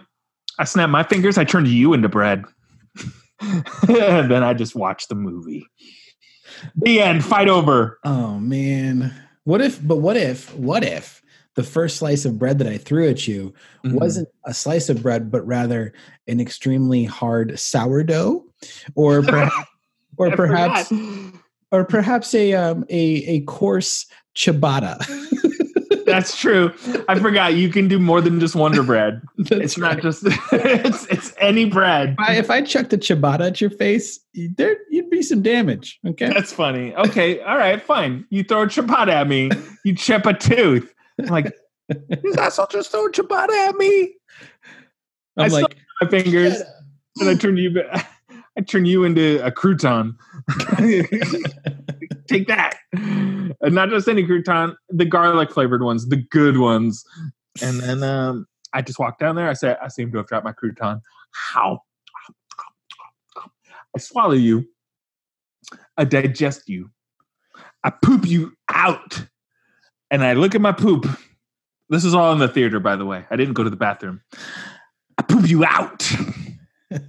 I 0.59 0.63
snap 0.63 0.89
my 0.89 1.03
fingers, 1.03 1.37
I 1.37 1.43
turn 1.43 1.65
you 1.65 1.93
into 1.93 2.09
bread. 2.09 2.43
and 3.87 4.31
then 4.31 4.43
I 4.43 4.53
just 4.53 4.75
watch 4.75 5.07
the 5.07 5.15
movie. 5.15 5.67
The 6.75 7.01
end, 7.01 7.23
fight 7.23 7.49
over. 7.49 7.99
Oh 8.03 8.39
man. 8.39 9.13
What 9.43 9.61
if 9.61 9.85
but 9.85 9.97
what 9.97 10.17
if 10.17 10.53
what 10.55 10.83
if 10.83 11.21
the 11.55 11.63
first 11.63 11.97
slice 11.97 12.25
of 12.25 12.37
bread 12.39 12.57
that 12.59 12.67
I 12.67 12.77
threw 12.77 13.07
at 13.07 13.27
you 13.27 13.53
Mhm. 13.85 13.93
wasn't 13.93 14.27
a 14.45 14.53
slice 14.53 14.89
of 14.89 15.01
bread, 15.03 15.31
but 15.31 15.45
rather 15.45 15.93
an 16.27 16.39
extremely 16.39 17.03
hard 17.03 17.59
sourdough, 17.59 18.43
or 18.95 19.21
perhaps, 19.23 19.69
or 20.17 20.31
perhaps, 20.35 20.91
or 21.71 21.85
perhaps 21.85 22.33
a 22.33 22.53
um, 22.53 22.85
a 22.89 23.01
a 23.27 23.41
coarse 23.41 24.05
ciabatta. 24.35 24.97
That's 26.17 26.35
true. 26.35 26.73
I 27.07 27.19
forgot 27.19 27.53
you 27.53 27.69
can 27.69 27.87
do 27.87 27.99
more 27.99 28.21
than 28.21 28.39
just 28.39 28.55
Wonder 28.55 28.81
Bread. 28.81 29.21
It's 29.37 29.77
right. 29.77 29.93
not 29.93 30.01
just 30.01 30.23
it's 30.51 31.05
it's 31.05 31.31
any 31.37 31.65
bread. 31.65 32.15
If 32.17 32.19
I, 32.19 32.33
if 32.33 32.49
I 32.49 32.61
chucked 32.63 32.91
a 32.91 32.97
ciabatta 32.97 33.47
at 33.47 33.61
your 33.61 33.69
face, 33.69 34.19
there 34.33 34.77
you'd 34.89 35.11
be 35.11 35.21
some 35.21 35.43
damage. 35.43 35.99
Okay, 36.07 36.27
That's 36.29 36.51
funny. 36.51 36.95
Okay, 36.95 37.39
all 37.41 37.55
right, 37.55 37.79
fine. 37.79 38.25
You 38.31 38.43
throw 38.43 38.63
a 38.63 38.65
ciabatta 38.65 39.09
at 39.09 39.27
me, 39.27 39.51
you 39.85 39.93
chip 39.93 40.25
a 40.25 40.33
tooth. 40.33 40.91
I'm 41.19 41.27
like, 41.27 41.55
this 41.87 42.35
asshole 42.35 42.65
just 42.71 42.89
throw 42.89 43.05
a 43.05 43.11
ciabatta 43.11 43.69
at 43.69 43.75
me. 43.75 44.15
I 45.37 45.43
I'm 45.43 45.49
saw 45.51 45.57
like, 45.57 45.77
My 46.01 46.09
fingers, 46.09 46.63
and 47.19 47.29
I 47.29 47.35
turn 47.35 47.57
you. 47.57 47.79
I 48.57 48.61
turn 48.61 48.85
you 48.85 49.03
into 49.03 49.39
a 49.45 49.51
crouton. 49.51 50.15
Take 52.27 52.47
that, 52.47 52.77
and 52.93 53.55
not 53.71 53.89
just 53.89 54.07
any 54.07 54.23
crouton, 54.23 54.75
the 54.89 55.05
garlic 55.05 55.51
flavored 55.51 55.83
ones, 55.83 56.07
the 56.07 56.17
good 56.17 56.57
ones. 56.57 57.03
And 57.61 57.79
then 57.79 58.03
um, 58.03 58.45
I 58.73 58.81
just 58.81 58.99
walk 58.99 59.19
down 59.19 59.35
there. 59.35 59.49
I 59.49 59.53
say, 59.53 59.75
I 59.81 59.87
seem 59.87 60.11
to 60.11 60.17
have 60.17 60.27
dropped 60.27 60.45
my 60.45 60.51
crouton. 60.51 61.01
How? 61.31 61.81
I 63.95 63.99
swallow 63.99 64.33
you. 64.33 64.67
I 65.97 66.03
digest 66.03 66.69
you. 66.69 66.91
I 67.83 67.89
poop 67.89 68.27
you 68.27 68.53
out. 68.69 69.25
And 70.11 70.23
I 70.23 70.33
look 70.33 70.53
at 70.53 70.61
my 70.61 70.71
poop. 70.71 71.07
This 71.89 72.05
is 72.05 72.13
all 72.13 72.31
in 72.33 72.39
the 72.39 72.47
theater, 72.47 72.79
by 72.79 72.95
the 72.95 73.05
way. 73.05 73.25
I 73.29 73.35
didn't 73.35 73.53
go 73.53 73.63
to 73.63 73.69
the 73.69 73.75
bathroom. 73.75 74.21
I 75.17 75.23
poop 75.23 75.49
you 75.49 75.65
out. 75.65 76.11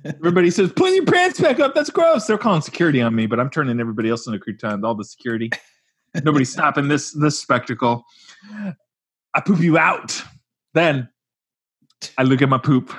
Everybody 0.05 0.51
says, 0.51 0.73
put 0.73 0.93
your 0.93 1.05
pants 1.05 1.41
back 1.41 1.61
up. 1.61 1.75
That's 1.75 1.91
gross. 1.91 2.27
They're 2.27 2.39
calling 2.39 2.63
security 2.63 3.01
on 3.01 3.15
me, 3.15 3.27
but 3.27 3.39
I'm 3.39 3.51
turning 3.51 3.81
everybody 3.81 4.11
else 4.11 4.27
into 4.27 4.39
crouton, 4.39 4.85
all 4.85 4.95
the 4.95 5.05
security. 5.05 5.51
Nobody's 6.25 6.51
stopping 6.51 6.89
this 6.89 7.13
this 7.13 7.41
spectacle. 7.41 8.05
I 9.35 9.41
poop 9.41 9.61
you 9.61 9.79
out. 9.79 10.21
Then 10.75 11.09
I 12.17 12.23
look 12.23 12.43
at 12.43 12.49
my 12.49 12.59
poop. 12.59 12.93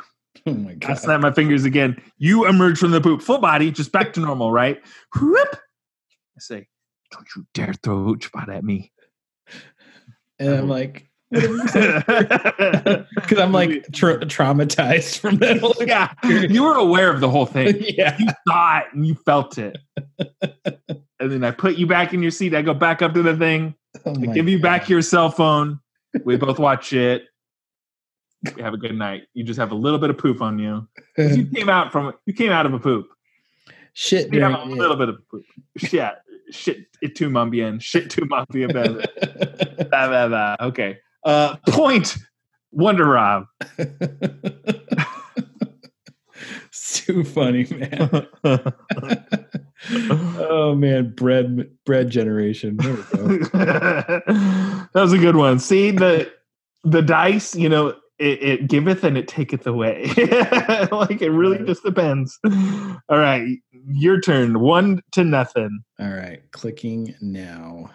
oh 0.48 0.54
my 0.54 0.72
I 0.72 0.76
god, 0.76 1.00
snap 1.00 1.20
my 1.20 1.34
fingers 1.34 1.66
again. 1.66 2.02
You 2.18 2.48
emerge 2.48 2.78
from 2.78 2.92
the 2.92 3.02
poop, 3.02 3.22
full 3.22 3.40
body, 3.40 3.72
just 3.72 3.92
back 3.92 4.14
to 4.14 4.20
normal, 4.20 4.52
right? 4.52 4.80
Whoop. 5.20 5.50
I 5.52 6.40
say, 6.40 6.68
don't 7.12 7.28
you 7.36 7.46
dare 7.54 7.74
throw 7.74 8.16
a 8.16 8.52
at 8.52 8.64
me. 8.64 8.92
and 10.40 10.54
I'm 10.54 10.70
like, 10.70 11.09
because 11.32 11.76
I'm 13.38 13.52
like 13.52 13.86
tra- 13.94 14.20
traumatized 14.22 15.20
from 15.20 15.38
that 15.38 15.60
whole 15.60 15.76
yeah, 15.86 16.12
you 16.24 16.64
were 16.64 16.76
aware 16.76 17.12
of 17.12 17.20
the 17.20 17.30
whole 17.30 17.46
thing. 17.46 17.76
yeah. 17.98 18.18
You 18.18 18.28
saw 18.48 18.80
it 18.80 18.86
and 18.94 19.06
you 19.06 19.16
felt 19.26 19.58
it. 19.58 19.78
and 21.20 21.32
then 21.32 21.44
I 21.44 21.52
put 21.52 21.78
you 21.78 21.86
back 21.86 22.14
in 22.14 22.22
your 22.22 22.32
seat. 22.32 22.56
I 22.56 22.62
go 22.62 22.74
back 22.74 23.02
up 23.02 23.14
to 23.14 23.22
the 23.22 23.38
thing. 23.38 23.76
Oh 24.06 24.12
I 24.12 24.34
give 24.34 24.50
you 24.50 24.58
God. 24.58 24.64
back 24.64 24.90
your 24.90 25.02
cell 25.02 25.30
phone. 25.30 25.80
We 26.24 26.38
both 26.38 26.58
watch 26.58 26.94
it. 26.94 27.26
You 28.58 28.64
have 28.64 28.74
a 28.74 28.78
good 28.78 28.96
night. 28.96 29.24
You 29.34 29.44
just 29.44 29.60
have 29.60 29.72
a 29.72 29.76
little 29.76 30.00
bit 30.00 30.10
of 30.10 30.18
poop 30.18 30.42
on 30.42 30.58
you. 30.58 30.88
You 31.18 31.46
came 31.46 31.70
out 31.70 31.92
from 31.92 32.14
you 32.26 32.34
came 32.34 32.52
out 32.52 32.66
of 32.66 32.74
a 32.74 32.80
poop. 32.80 33.08
Shit 33.94 34.26
You 34.26 34.40
during 34.40 34.56
have 34.56 34.68
a 34.68 34.72
little 34.72 34.96
bit 34.96 35.10
of 35.10 35.28
poop. 35.30 35.44
Yeah. 35.92 36.14
Shit 36.52 36.88
it 37.02 37.16
too 37.16 37.30
mumbien. 37.30 37.80
Shit 37.82 38.10
too 38.10 38.26
mum 38.26 38.46
bien. 38.50 38.72
Blah, 38.72 38.96
blah, 39.90 40.28
blah. 40.28 40.56
Okay. 40.62 40.98
Uh 41.24 41.56
point 41.70 42.18
Wonder 42.72 43.06
Rob. 43.06 43.46
it's 46.68 47.02
too 47.06 47.24
funny, 47.24 47.66
man. 47.72 48.28
oh 50.48 50.76
man, 50.76 51.14
bread 51.16 51.70
bread 51.86 52.10
generation. 52.10 52.78
There 52.78 52.94
we 52.94 53.38
go. 53.40 53.40
that 53.54 54.90
was 54.94 55.14
a 55.14 55.18
good 55.18 55.36
one. 55.36 55.60
See 55.60 55.92
the 55.92 56.32
the 56.84 57.02
dice, 57.02 57.56
you 57.56 57.70
know, 57.70 57.88
it, 58.20 58.44
it 58.44 58.68
giveth 58.68 59.04
and 59.04 59.18
it 59.18 59.28
taketh 59.28 59.66
away. 59.68 60.06
like 60.92 61.22
it 61.22 61.32
really 61.32 61.58
Right. 61.58 61.66
just 61.68 61.84
depends. 61.84 62.38
All 62.46 63.18
right, 63.18 63.58
your 63.88 64.20
turn. 64.22 64.60
One 64.60 65.02
to 65.14 65.24
nothing. 65.24 65.82
All 66.00 66.10
right, 66.12 66.42
clicking 66.52 67.16
now. 67.22 67.90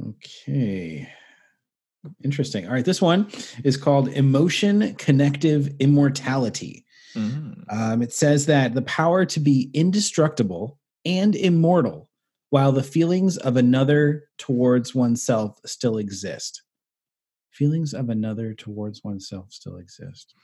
Okay. 0.00 1.08
Interesting. 2.22 2.66
All 2.66 2.72
right, 2.72 2.84
this 2.84 3.00
one 3.00 3.28
is 3.64 3.76
called 3.76 4.08
Emotion 4.08 4.94
Connective 4.96 5.74
Immortality. 5.78 6.84
Um, 7.70 8.02
it 8.02 8.12
says 8.12 8.46
that 8.46 8.74
the 8.74 8.82
power 8.82 9.24
to 9.24 9.40
be 9.40 9.70
indestructible 9.72 10.78
and 11.04 11.34
immortal 11.34 12.10
while 12.50 12.72
the 12.72 12.82
feelings 12.82 13.36
of 13.36 13.56
another 13.56 14.28
towards 14.38 14.94
oneself 14.94 15.58
still 15.64 15.98
exist. 15.98 16.62
Feelings 17.52 17.94
of 17.94 18.10
another 18.10 18.52
towards 18.52 19.02
oneself 19.04 19.46
still 19.50 19.76
exist. 19.76 20.34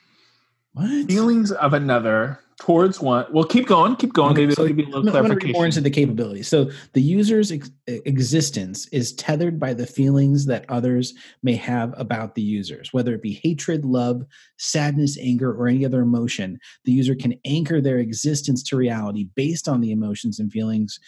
What? 0.72 1.06
Feelings 1.06 1.51
of 1.52 1.74
another 1.74 2.38
towards 2.60 3.01
one. 3.01 3.24
Well, 3.32 3.44
keep 3.44 3.66
going. 3.66 3.97
Keep 3.97 4.12
going. 4.12 4.32
Okay, 4.32 4.42
Maybe 4.42 4.55
so 4.55 4.62
it'll 4.62 4.76
give 4.76 4.86
you 4.86 4.94
a 4.94 4.97
little 4.98 5.10
clarification. 5.10 5.52
more 5.52 5.64
into 5.64 5.80
the 5.80 5.90
capabilities. 5.90 6.47
So 6.47 6.70
the 6.92 7.01
user's 7.01 7.51
ex- 7.51 7.70
existence 7.86 8.86
is 8.88 9.14
tethered 9.14 9.59
by 9.59 9.72
the 9.72 9.86
feelings 9.86 10.44
that 10.47 10.66
others 10.68 11.14
may 11.42 11.56
have 11.56 11.94
about 11.97 12.34
the 12.34 12.42
users, 12.42 12.92
whether 12.92 13.14
it 13.14 13.22
be 13.22 13.40
hatred, 13.42 13.84
love, 13.84 14.22
sadness, 14.59 15.18
anger, 15.18 15.52
or 15.52 15.68
any 15.68 15.84
other 15.86 16.02
emotion. 16.02 16.59
The 16.84 16.92
user 16.92 17.14
can 17.14 17.34
anchor 17.47 17.80
their 17.80 17.98
existence 17.98 18.62
to 18.64 18.76
reality 18.76 19.28
based 19.34 19.66
on 19.66 19.80
the 19.80 19.90
emotions 19.90 20.38
and 20.38 20.52
feelings 20.52 21.01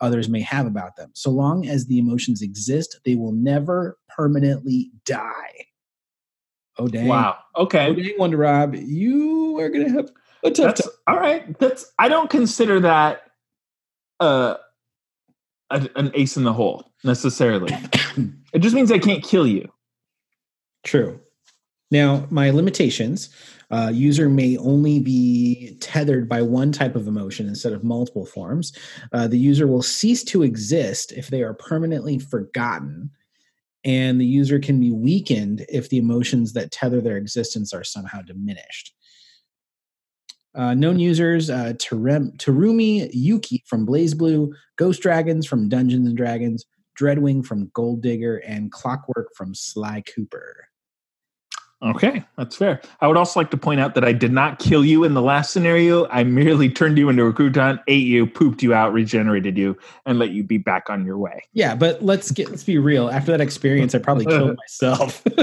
others 0.00 0.28
may 0.28 0.42
have 0.42 0.66
about 0.66 0.96
them. 0.96 1.10
So 1.14 1.30
long 1.30 1.66
as 1.66 1.86
the 1.86 1.98
emotions 1.98 2.42
exist, 2.42 3.00
they 3.04 3.14
will 3.14 3.32
never 3.32 3.96
permanently 4.14 4.90
die. 5.06 5.67
Oh 6.78 6.88
dang! 6.88 7.06
wow. 7.06 7.36
Okay. 7.56 7.88
Oh 7.88 7.94
dang, 7.94 8.14
Wonder 8.18 8.36
Rob, 8.38 8.74
you 8.74 9.58
are 9.58 9.68
going 9.68 9.86
to 9.86 9.92
have 9.92 10.10
a 10.44 10.50
tough 10.50 10.76
That's 10.76 10.88
all 11.06 11.16
right. 11.18 11.58
That's 11.58 11.92
I 11.98 12.08
don't 12.08 12.30
consider 12.30 12.80
that 12.80 13.22
uh 14.20 14.54
a, 15.70 15.88
an 15.96 16.10
ace 16.14 16.36
in 16.36 16.44
the 16.44 16.52
hole 16.52 16.92
necessarily. 17.04 17.74
It 18.54 18.60
just 18.60 18.74
means 18.74 18.90
I 18.90 18.98
can't 18.98 19.22
kill 19.22 19.46
you. 19.46 19.70
True. 20.84 21.20
Now, 21.90 22.26
my 22.30 22.50
limitations 22.50 23.30
Uh, 23.70 23.90
user 23.92 24.30
may 24.30 24.56
only 24.56 24.98
be 24.98 25.76
tethered 25.80 26.26
by 26.26 26.40
one 26.40 26.72
type 26.72 26.96
of 26.96 27.06
emotion 27.06 27.46
instead 27.46 27.74
of 27.74 27.84
multiple 27.84 28.24
forms. 28.24 28.72
Uh, 29.12 29.28
the 29.28 29.36
user 29.38 29.66
will 29.66 29.82
cease 29.82 30.24
to 30.24 30.42
exist 30.42 31.12
if 31.12 31.28
they 31.28 31.42
are 31.42 31.52
permanently 31.52 32.18
forgotten, 32.18 33.10
and 33.88 34.20
the 34.20 34.26
user 34.26 34.58
can 34.58 34.78
be 34.78 34.92
weakened 34.92 35.64
if 35.70 35.88
the 35.88 35.96
emotions 35.96 36.52
that 36.52 36.70
tether 36.70 37.00
their 37.00 37.16
existence 37.16 37.72
are 37.72 37.82
somehow 37.82 38.20
diminished. 38.20 38.94
Uh, 40.54 40.74
known 40.74 40.98
users 40.98 41.48
uh, 41.48 41.72
Terem- 41.78 42.36
Terumi 42.36 43.08
Yuki 43.14 43.64
from 43.66 43.86
BlazBlue, 43.86 44.52
Ghost 44.76 45.00
Dragons 45.00 45.46
from 45.46 45.70
Dungeons 45.70 46.06
and 46.06 46.18
Dragons, 46.18 46.66
Dreadwing 47.00 47.46
from 47.46 47.70
Gold 47.72 48.02
Digger, 48.02 48.36
and 48.38 48.70
Clockwork 48.70 49.28
from 49.34 49.54
Sly 49.54 50.02
Cooper. 50.14 50.67
Okay, 51.80 52.24
that's 52.36 52.56
fair. 52.56 52.80
I 53.00 53.06
would 53.06 53.16
also 53.16 53.38
like 53.38 53.52
to 53.52 53.56
point 53.56 53.80
out 53.80 53.94
that 53.94 54.04
I 54.04 54.12
did 54.12 54.32
not 54.32 54.58
kill 54.58 54.84
you 54.84 55.04
in 55.04 55.14
the 55.14 55.22
last 55.22 55.52
scenario. 55.52 56.08
I 56.08 56.24
merely 56.24 56.68
turned 56.68 56.98
you 56.98 57.08
into 57.08 57.24
a 57.24 57.32
crouton, 57.32 57.80
ate 57.86 58.04
you, 58.06 58.26
pooped 58.26 58.64
you 58.64 58.74
out, 58.74 58.92
regenerated 58.92 59.56
you, 59.56 59.78
and 60.04 60.18
let 60.18 60.30
you 60.30 60.42
be 60.42 60.58
back 60.58 60.90
on 60.90 61.04
your 61.04 61.18
way. 61.18 61.44
Yeah, 61.52 61.76
but 61.76 62.02
let's 62.02 62.32
get 62.32 62.50
let's 62.50 62.64
be 62.64 62.78
real. 62.78 63.08
After 63.10 63.30
that 63.30 63.40
experience, 63.40 63.94
I 63.94 63.98
probably 63.98 64.26
killed 64.26 64.56
myself. 64.68 65.22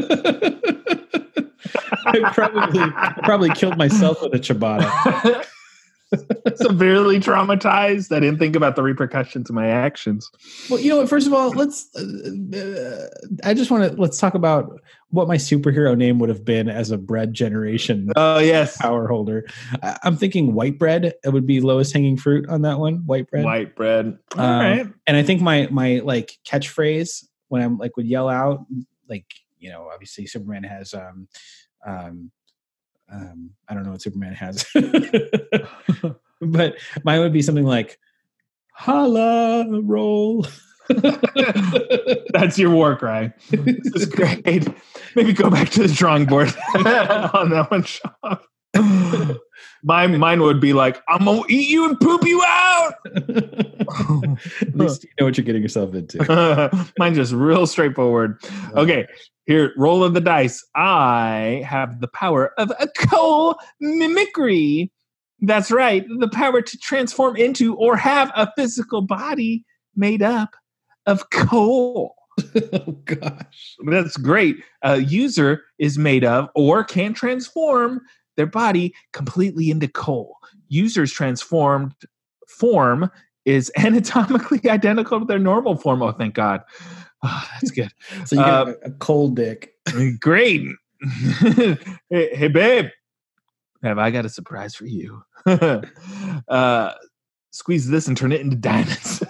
I 2.05 2.31
probably 2.33 2.81
I 2.81 3.19
probably 3.23 3.49
killed 3.51 3.77
myself 3.77 4.21
with 4.21 4.33
a 4.33 4.39
ciabatta. 4.39 5.45
Severely 6.55 7.19
traumatized. 7.19 8.15
I 8.15 8.19
didn't 8.19 8.39
think 8.39 8.55
about 8.55 8.75
the 8.75 8.83
repercussions 8.83 9.49
of 9.49 9.55
my 9.55 9.67
actions. 9.67 10.29
Well, 10.69 10.79
you 10.79 10.89
know 10.89 10.97
what? 10.97 11.09
First 11.09 11.27
of 11.27 11.33
all, 11.33 11.49
let's. 11.51 11.89
Uh, 11.95 12.57
uh, 12.57 13.07
I 13.43 13.53
just 13.53 13.71
want 13.71 13.91
to 13.91 13.99
let's 14.01 14.17
talk 14.17 14.33
about 14.33 14.79
what 15.09 15.27
my 15.27 15.37
superhero 15.37 15.95
name 15.97 16.19
would 16.19 16.29
have 16.29 16.43
been 16.43 16.67
as 16.67 16.91
a 16.91 16.97
bread 16.97 17.33
generation 17.33 18.09
Oh 18.15 18.39
yes, 18.39 18.77
power 18.77 19.07
holder. 19.07 19.45
I, 19.81 19.97
I'm 20.03 20.17
thinking 20.17 20.53
white 20.53 20.77
bread. 20.77 21.13
It 21.23 21.29
would 21.29 21.45
be 21.47 21.61
lowest 21.61 21.93
hanging 21.93 22.17
fruit 22.17 22.47
on 22.49 22.63
that 22.63 22.79
one. 22.79 23.05
White 23.05 23.29
bread. 23.29 23.45
white 23.45 23.75
bread. 23.75 24.17
All 24.37 24.43
Um, 24.45 24.59
right. 24.59 24.87
And 25.07 25.15
I 25.17 25.23
think 25.23 25.41
my 25.41 25.67
my 25.71 25.99
like 26.03 26.37
catchphrase 26.45 27.25
when 27.47 27.61
I'm 27.61 27.77
like 27.77 27.95
would 27.97 28.07
yell 28.07 28.27
out 28.29 28.65
like 29.07 29.25
you 29.59 29.69
know 29.69 29.89
obviously 29.93 30.25
Superman 30.25 30.63
has 30.63 30.93
um 30.93 31.27
um 31.85 32.31
um 33.11 33.51
I 33.67 33.73
don't 33.73 33.83
know 33.83 33.91
what 33.91 34.01
Superman 34.01 34.33
has, 34.33 34.65
but 36.41 36.75
mine 37.03 37.19
would 37.19 37.33
be 37.33 37.41
something 37.41 37.65
like 37.65 37.99
holla 38.73 39.65
roll. 39.81 40.45
That's 42.29 42.59
your 42.59 42.69
war 42.69 42.95
cry. 42.95 43.33
This 43.49 43.95
is 43.95 44.05
great. 44.05 44.45
Maybe 45.15 45.33
go 45.33 45.49
back 45.49 45.69
to 45.71 45.87
the 45.87 45.93
drawing 45.93 46.25
board 46.25 46.49
on 46.75 47.49
that 47.49 47.67
one, 47.71 47.83
Sean. 47.83 49.39
Mine, 49.85 50.17
mine 50.19 50.41
would 50.41 50.59
be 50.59 50.73
like, 50.73 51.01
I'm 51.07 51.25
gonna 51.25 51.43
eat 51.47 51.69
you 51.69 51.87
and 51.87 51.99
poop 51.99 52.25
you 52.25 52.43
out. 52.43 52.95
At 53.15 54.75
least 54.75 55.03
you 55.03 55.09
know 55.19 55.25
what 55.25 55.37
you're 55.37 55.45
getting 55.45 55.61
yourself 55.61 55.93
into. 55.93 56.17
Mine's 56.97 57.17
just 57.17 57.31
real 57.31 57.67
straightforward. 57.67 58.39
Oh, 58.73 58.81
okay, 58.81 59.07
here, 59.45 59.73
roll 59.77 60.03
of 60.03 60.13
the 60.13 60.21
dice. 60.21 60.65
I 60.75 61.63
have 61.67 62.01
the 62.01 62.07
power 62.07 62.51
of 62.57 62.71
a 62.79 62.87
coal 63.07 63.55
mimicry. 63.79 64.91
That's 65.41 65.71
right, 65.71 66.05
the 66.19 66.29
power 66.29 66.61
to 66.61 66.77
transform 66.79 67.35
into 67.35 67.75
or 67.75 67.95
have 67.95 68.31
a 68.35 68.51
physical 68.57 69.01
body 69.01 69.63
made 69.95 70.23
up 70.23 70.55
of 71.05 71.29
coal. 71.29 72.15
oh 72.55 72.91
gosh. 73.05 73.75
That's 73.85 74.17
great. 74.17 74.57
A 74.81 74.97
user 74.97 75.63
is 75.77 75.97
made 75.97 76.25
of 76.25 76.49
or 76.55 76.83
can 76.83 77.13
transform 77.13 78.01
their 78.37 78.45
body 78.47 78.93
completely 79.13 79.69
into 79.71 79.87
coal. 79.87 80.37
Users 80.67 81.11
transformed 81.11 81.93
form 82.47 83.09
is 83.45 83.71
anatomically 83.77 84.61
identical 84.69 85.19
to 85.19 85.25
their 85.25 85.39
normal 85.39 85.75
form. 85.77 86.01
Oh, 86.01 86.11
thank 86.11 86.33
God. 86.35 86.61
Oh, 87.23 87.47
that's 87.53 87.71
good. 87.71 87.91
So 88.25 88.35
you 88.35 88.41
Uh, 88.41 88.65
get 88.65 88.77
a, 88.83 88.91
cold 88.91 89.35
dick. 89.35 89.73
Great. 90.19 90.63
hey, 91.39 91.77
hey, 92.09 92.47
babe. 92.47 92.87
Have 93.83 93.99
I 93.99 94.09
got 94.11 94.25
a 94.25 94.29
surprise 94.29 94.73
for 94.75 94.85
you? 94.85 95.21
uh, 95.45 96.91
squeeze 97.51 97.87
this 97.87 98.07
and 98.07 98.17
turn 98.17 98.31
it 98.31 98.41
into 98.41 98.55
diamonds. 98.55 99.21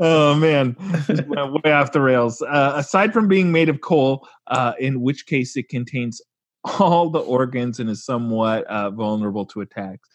oh 0.00 0.34
man, 0.36 0.76
way 1.64 1.72
off 1.72 1.92
the 1.92 2.00
rails. 2.00 2.42
Uh, 2.42 2.74
aside 2.76 3.12
from 3.12 3.28
being 3.28 3.50
made 3.52 3.68
of 3.68 3.80
coal, 3.80 4.26
uh, 4.48 4.72
in 4.78 5.00
which 5.00 5.26
case 5.26 5.56
it 5.56 5.68
contains 5.68 6.20
all 6.80 7.10
the 7.10 7.20
organs 7.20 7.78
and 7.80 7.88
is 7.88 8.04
somewhat 8.04 8.64
uh, 8.64 8.90
vulnerable 8.90 9.46
to 9.46 9.60
attacks. 9.60 10.08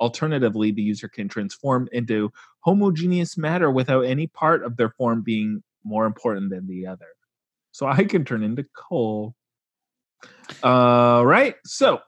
Alternatively, 0.00 0.70
the 0.70 0.82
user 0.82 1.08
can 1.08 1.28
transform 1.28 1.88
into 1.92 2.30
homogeneous 2.60 3.36
matter 3.36 3.70
without 3.70 4.02
any 4.02 4.26
part 4.26 4.64
of 4.64 4.76
their 4.76 4.90
form 4.90 5.22
being 5.22 5.62
more 5.84 6.06
important 6.06 6.50
than 6.50 6.66
the 6.66 6.86
other. 6.86 7.06
So 7.72 7.86
I 7.86 8.04
can 8.04 8.24
turn 8.24 8.42
into 8.42 8.64
coal. 8.76 9.34
Uh, 10.62 11.22
right. 11.24 11.56
So, 11.64 12.00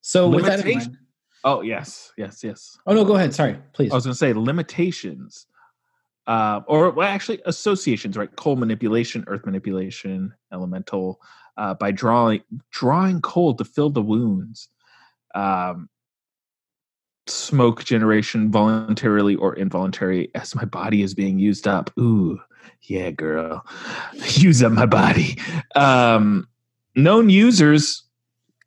so 0.00 0.28
with 0.28 0.44
that 0.44 0.66
in 0.66 0.78
mind, 0.78 0.96
oh 1.44 1.62
yes, 1.62 2.12
yes, 2.16 2.42
yes. 2.42 2.76
oh 2.86 2.94
no, 2.94 3.04
go 3.04 3.16
ahead. 3.16 3.34
Sorry, 3.34 3.58
please. 3.72 3.92
I 3.92 3.94
was 3.94 4.04
going 4.04 4.14
to 4.14 4.18
say 4.18 4.32
limitations, 4.32 5.46
uh, 6.26 6.60
or 6.66 6.90
well, 6.90 7.08
actually 7.08 7.40
associations, 7.46 8.16
right? 8.16 8.34
Coal 8.36 8.56
manipulation, 8.56 9.24
earth 9.26 9.44
manipulation, 9.46 10.34
elemental, 10.52 11.20
uh, 11.56 11.74
by 11.74 11.90
drawing 11.90 12.42
drawing 12.70 13.20
coal 13.20 13.54
to 13.54 13.64
fill 13.64 13.90
the 13.90 14.02
wounds. 14.02 14.68
Um, 15.34 15.88
smoke 17.26 17.84
generation, 17.84 18.50
voluntarily 18.50 19.36
or 19.36 19.54
involuntary, 19.54 20.30
as 20.34 20.54
my 20.54 20.64
body 20.64 21.02
is 21.02 21.14
being 21.14 21.38
used 21.38 21.68
up. 21.68 21.90
Ooh, 21.98 22.40
yeah, 22.82 23.10
girl, 23.10 23.64
use 24.34 24.62
up 24.62 24.72
my 24.72 24.86
body. 24.86 25.38
Um, 25.74 26.48
known 26.94 27.30
users 27.30 28.02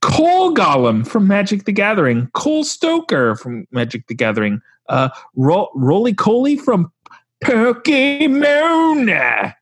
Coal 0.01 0.53
Golem 0.53 1.05
from 1.05 1.27
Magic 1.27 1.65
the 1.65 1.71
Gathering, 1.71 2.29
Coal 2.33 2.63
Stoker 2.63 3.35
from 3.35 3.67
Magic 3.71 4.07
the 4.07 4.13
Gathering, 4.13 4.61
uh, 4.87 5.09
Ro- 5.35 5.69
Rolycoly 5.75 6.59
from 6.59 6.91
Pokemon, 7.43 9.53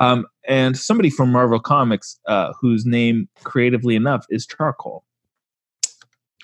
um, 0.00 0.26
and 0.48 0.76
somebody 0.76 1.10
from 1.10 1.30
Marvel 1.30 1.60
Comics 1.60 2.18
uh, 2.26 2.52
whose 2.60 2.84
name, 2.84 3.28
creatively 3.44 3.96
enough, 3.96 4.26
is 4.28 4.46
Charcoal. 4.46 5.04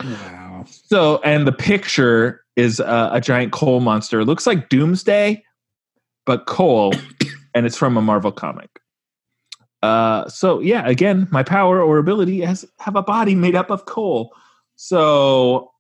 Wow. 0.03 0.65
So, 0.67 1.21
and 1.25 1.47
the 1.47 1.53
picture 1.53 2.45
is 2.57 2.81
uh, 2.81 3.11
a 3.13 3.21
giant 3.21 3.53
coal 3.53 3.81
monster. 3.81 4.21
It 4.21 4.27
looks 4.27 4.47
like 4.47 4.69
Doomsday, 4.69 5.43
but 6.25 6.47
coal, 6.47 6.93
and 7.55 7.67
it's 7.67 7.77
from 7.77 7.97
a 7.97 8.03
Marvel 8.03 8.33
comic. 8.33 8.81
Uh, 9.83 10.29
so 10.29 10.61
yeah, 10.61 10.87
again, 10.87 11.29
my 11.31 11.43
power 11.43 11.83
or 11.83 11.99
ability 11.99 12.41
has 12.41 12.65
have 12.79 12.97
a 12.97 13.03
body 13.03 13.35
made 13.35 13.55
up 13.55 13.71
of 13.71 13.85
coal. 13.87 14.33
So 14.77 15.73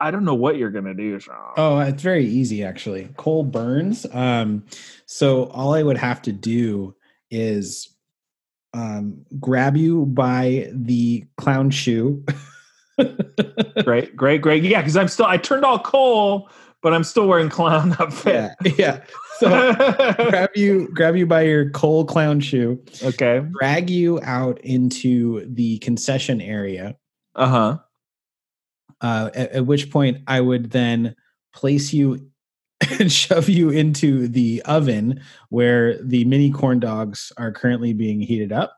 I 0.00 0.10
don't 0.10 0.24
know 0.24 0.34
what 0.34 0.56
you're 0.56 0.70
gonna 0.70 0.94
do, 0.94 1.18
Sean. 1.18 1.52
Oh, 1.56 1.78
it's 1.80 2.02
very 2.02 2.24
easy 2.24 2.62
actually. 2.62 3.08
Coal 3.16 3.42
burns. 3.42 4.06
Um, 4.12 4.64
so 5.06 5.46
all 5.46 5.74
I 5.74 5.82
would 5.82 5.98
have 5.98 6.22
to 6.22 6.32
do 6.32 6.94
is 7.30 7.94
um, 8.74 9.24
grab 9.40 9.76
you 9.76 10.06
by 10.06 10.70
the 10.72 11.24
clown 11.36 11.70
shoe. 11.70 12.24
Great, 13.84 14.16
great, 14.16 14.42
great. 14.42 14.64
Yeah, 14.64 14.80
because 14.80 14.96
I'm 14.96 15.06
still 15.06 15.26
I 15.26 15.36
turned 15.36 15.64
all 15.64 15.78
coal, 15.78 16.50
but 16.82 16.92
I'm 16.92 17.04
still 17.04 17.28
wearing 17.28 17.48
clown 17.48 17.94
outfit. 18.00 18.50
yeah, 18.64 18.72
yeah. 18.76 19.04
So 19.38 19.48
grab 20.30 20.50
you, 20.56 20.88
grab 20.92 21.16
you 21.16 21.24
by 21.24 21.42
your 21.42 21.70
coal 21.70 22.04
clown 22.04 22.40
shoe, 22.40 22.82
okay. 23.04 23.46
drag 23.60 23.88
you 23.88 24.20
out 24.22 24.60
into 24.62 25.46
the 25.46 25.78
concession 25.78 26.40
area. 26.40 26.96
Uh 27.36 27.46
huh. 27.46 27.78
Uh, 29.00 29.30
at, 29.34 29.52
at 29.52 29.66
which 29.66 29.90
point, 29.90 30.18
I 30.26 30.40
would 30.40 30.70
then 30.70 31.14
place 31.54 31.92
you 31.92 32.30
and 33.00 33.12
shove 33.12 33.48
you 33.48 33.70
into 33.70 34.28
the 34.28 34.62
oven 34.62 35.20
where 35.50 36.02
the 36.02 36.24
mini 36.24 36.50
corn 36.50 36.80
dogs 36.80 37.32
are 37.36 37.52
currently 37.52 37.92
being 37.92 38.20
heated 38.20 38.52
up. 38.52 38.74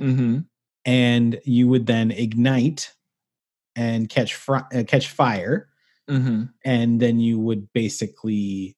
Mm-hmm. 0.00 0.38
and 0.84 1.40
you 1.44 1.68
would 1.68 1.86
then 1.86 2.10
ignite 2.10 2.92
and 3.76 4.08
catch 4.08 4.34
fri- 4.34 4.62
uh, 4.74 4.82
catch 4.86 5.08
fire, 5.08 5.68
Mm-hmm. 6.10 6.44
and 6.64 7.00
then 7.00 7.20
you 7.20 7.38
would 7.38 7.72
basically 7.72 8.76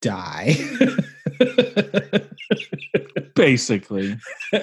die. 0.00 0.56
Basically. 3.34 4.16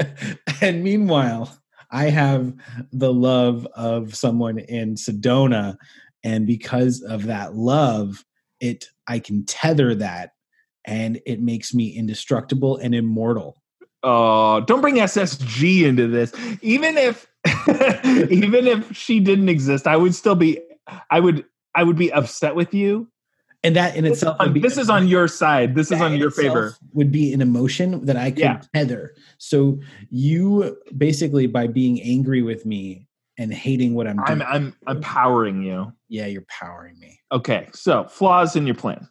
and 0.61 0.83
meanwhile, 0.83 1.55
I 1.91 2.05
have 2.05 2.53
the 2.91 3.13
love 3.13 3.67
of 3.75 4.15
someone 4.15 4.59
in 4.59 4.95
Sedona, 4.95 5.77
and 6.23 6.45
because 6.45 7.01
of 7.01 7.25
that 7.25 7.55
love, 7.55 8.25
it 8.59 8.85
I 9.07 9.19
can 9.19 9.45
tether 9.45 9.95
that, 9.95 10.31
and 10.85 11.21
it 11.25 11.41
makes 11.41 11.73
me 11.73 11.95
indestructible 11.95 12.77
and 12.77 12.93
immortal. 12.93 13.61
Oh, 14.03 14.61
don't 14.61 14.81
bring 14.81 14.95
SSG 14.95 15.83
into 15.83 16.07
this. 16.07 16.33
Even 16.61 16.97
if 16.97 17.27
even 18.29 18.67
if 18.67 18.95
she 18.95 19.19
didn't 19.19 19.49
exist, 19.49 19.87
I 19.87 19.97
would 19.97 20.15
still 20.15 20.35
be 20.35 20.59
I 21.09 21.19
would 21.19 21.45
I 21.75 21.83
would 21.83 21.97
be 21.97 22.11
upset 22.11 22.55
with 22.55 22.73
you. 22.73 23.07
And 23.67 23.75
that 23.75 23.97
in 23.97 24.05
This, 24.05 24.13
itself 24.13 24.37
would 24.39 24.53
be, 24.53 24.61
this 24.61 24.77
is 24.77 24.89
on 24.89 25.09
your 25.09 25.27
side. 25.27 25.75
This 25.75 25.91
is 25.91 25.99
on 25.99 26.15
your 26.15 26.31
favor. 26.31 26.73
Would 26.93 27.11
be 27.11 27.33
an 27.33 27.41
emotion 27.41 28.05
that 28.05 28.15
I 28.15 28.31
could 28.31 28.39
Yeah. 28.39 28.61
tether. 28.73 29.13
So 29.39 29.79
you 30.09 30.77
basically 30.95 31.47
by 31.47 31.67
being 31.67 32.01
angry 32.01 32.41
with 32.41 32.65
me 32.65 33.09
and 33.37 33.53
hating 33.53 33.93
what 33.93 34.07
I'm 34.07 34.15
doing, 34.23 34.41
I'm 34.41 34.47
I'm 34.47 34.75
I'm 34.87 35.01
powering 35.01 35.63
you. 35.63 35.91
yeah, 36.07 36.27
you're 36.27 36.45
powering 36.47 36.97
me. 36.97 37.19
Okay, 37.33 37.67
so 37.73 38.05
flaws 38.05 38.55
in 38.55 38.65
your 38.65 38.75
plan. 38.75 39.05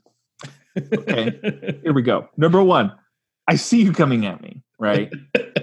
Okay. 0.78 1.78
Here 1.82 1.92
we 1.92 2.00
go. 2.00 2.30
Number 2.38 2.62
one, 2.62 2.92
I 3.46 3.56
see 3.56 3.82
you 3.82 3.92
coming 3.92 4.24
at 4.24 4.40
me, 4.40 4.62
right? 4.78 5.12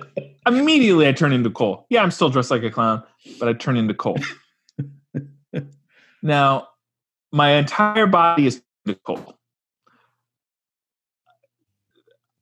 Immediately 0.45 1.07
I 1.07 1.13
turn 1.13 1.33
into 1.33 1.49
coal. 1.49 1.87
Yeah, 1.89 2.03
I'm 2.03 2.11
still 2.11 2.29
dressed 2.29 2.51
like 2.51 2.61
a 2.61 2.69
clown, 2.69 3.01
but 3.39 3.49
I 3.49 3.53
turn 3.53 3.75
into 3.75 3.95
coal. 3.95 4.17
now, 6.21 6.67
my 7.31 7.53
entire 7.53 8.05
body 8.05 8.45
is 8.45 8.61
into 8.85 8.99
coal. 9.01 9.37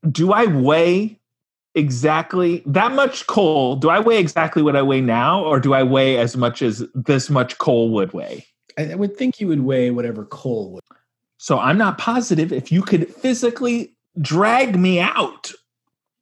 Do 0.10 0.34
I 0.34 0.46
weigh 0.46 1.20
exactly 1.76 2.64
that 2.66 2.94
much 2.94 3.28
coal? 3.28 3.76
Do 3.76 3.90
I 3.90 4.00
weigh 4.00 4.18
exactly 4.18 4.62
what 4.62 4.76
I 4.76 4.82
weigh 4.82 5.02
now, 5.02 5.44
or 5.44 5.60
do 5.60 5.74
I 5.74 5.84
weigh 5.84 6.18
as 6.18 6.36
much 6.36 6.62
as 6.62 6.84
this 6.96 7.30
much 7.30 7.58
coal 7.60 7.92
would 7.92 8.14
weigh? 8.14 8.46
I, 8.78 8.92
I 8.92 8.96
would 8.96 9.16
think 9.16 9.40
you 9.40 9.48
would 9.48 9.62
weigh 9.62 9.92
whatever 9.92 10.26
coal 10.26 10.72
would. 10.74 10.84
So 11.38 11.60
I'm 11.60 11.78
not 11.78 11.98
positive 11.98 12.52
if 12.52 12.72
you 12.72 12.82
could 12.82 13.14
physically 13.14 13.96
drag 14.20 14.78
me 14.78 15.00
out. 15.00 15.52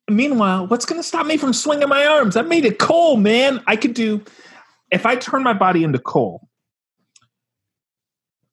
Meanwhile, 0.10 0.68
what's 0.68 0.86
going 0.86 1.00
to 1.00 1.08
stop 1.08 1.26
me 1.26 1.38
from 1.38 1.54
swinging 1.54 1.90
my 1.90 2.06
arms? 2.06 2.36
I 2.36 2.42
made 2.42 2.66
it 2.66 2.80
coal, 2.80 3.16
man. 3.18 3.62
I 3.68 3.76
could 3.76 3.94
do, 3.94 4.24
if 4.92 5.06
I 5.06 5.16
turn 5.16 5.44
my 5.44 5.54
body 5.54 5.84
into 5.84 6.00
coal, 6.00 6.49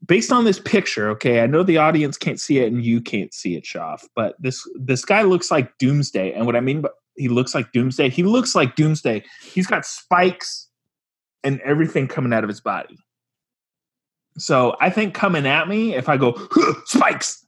based 0.06 0.32
on 0.32 0.44
this 0.44 0.58
picture, 0.58 1.08
okay, 1.10 1.40
I 1.40 1.46
know 1.46 1.62
the 1.62 1.78
audience 1.78 2.16
can't 2.16 2.40
see 2.40 2.58
it 2.58 2.72
and 2.72 2.84
you 2.84 3.00
can't 3.00 3.32
see 3.32 3.56
it, 3.56 3.64
Shoff, 3.64 4.04
but 4.14 4.36
this 4.38 4.66
this 4.74 5.04
guy 5.04 5.22
looks 5.22 5.50
like 5.50 5.76
Doomsday. 5.78 6.32
And 6.32 6.46
what 6.46 6.56
I 6.56 6.60
mean 6.60 6.80
by 6.82 6.90
he 7.16 7.28
looks 7.28 7.54
like 7.54 7.72
Doomsday, 7.72 8.10
he 8.10 8.22
looks 8.22 8.54
like 8.54 8.76
Doomsday. 8.76 9.24
He's 9.42 9.66
got 9.66 9.86
spikes 9.86 10.68
and 11.42 11.60
everything 11.62 12.08
coming 12.08 12.32
out 12.32 12.44
of 12.44 12.48
his 12.48 12.60
body. 12.60 12.98
So 14.36 14.76
I 14.80 14.90
think 14.90 15.14
coming 15.14 15.46
at 15.46 15.66
me, 15.66 15.94
if 15.94 16.10
I 16.10 16.18
go 16.18 16.36
spikes, 16.84 17.46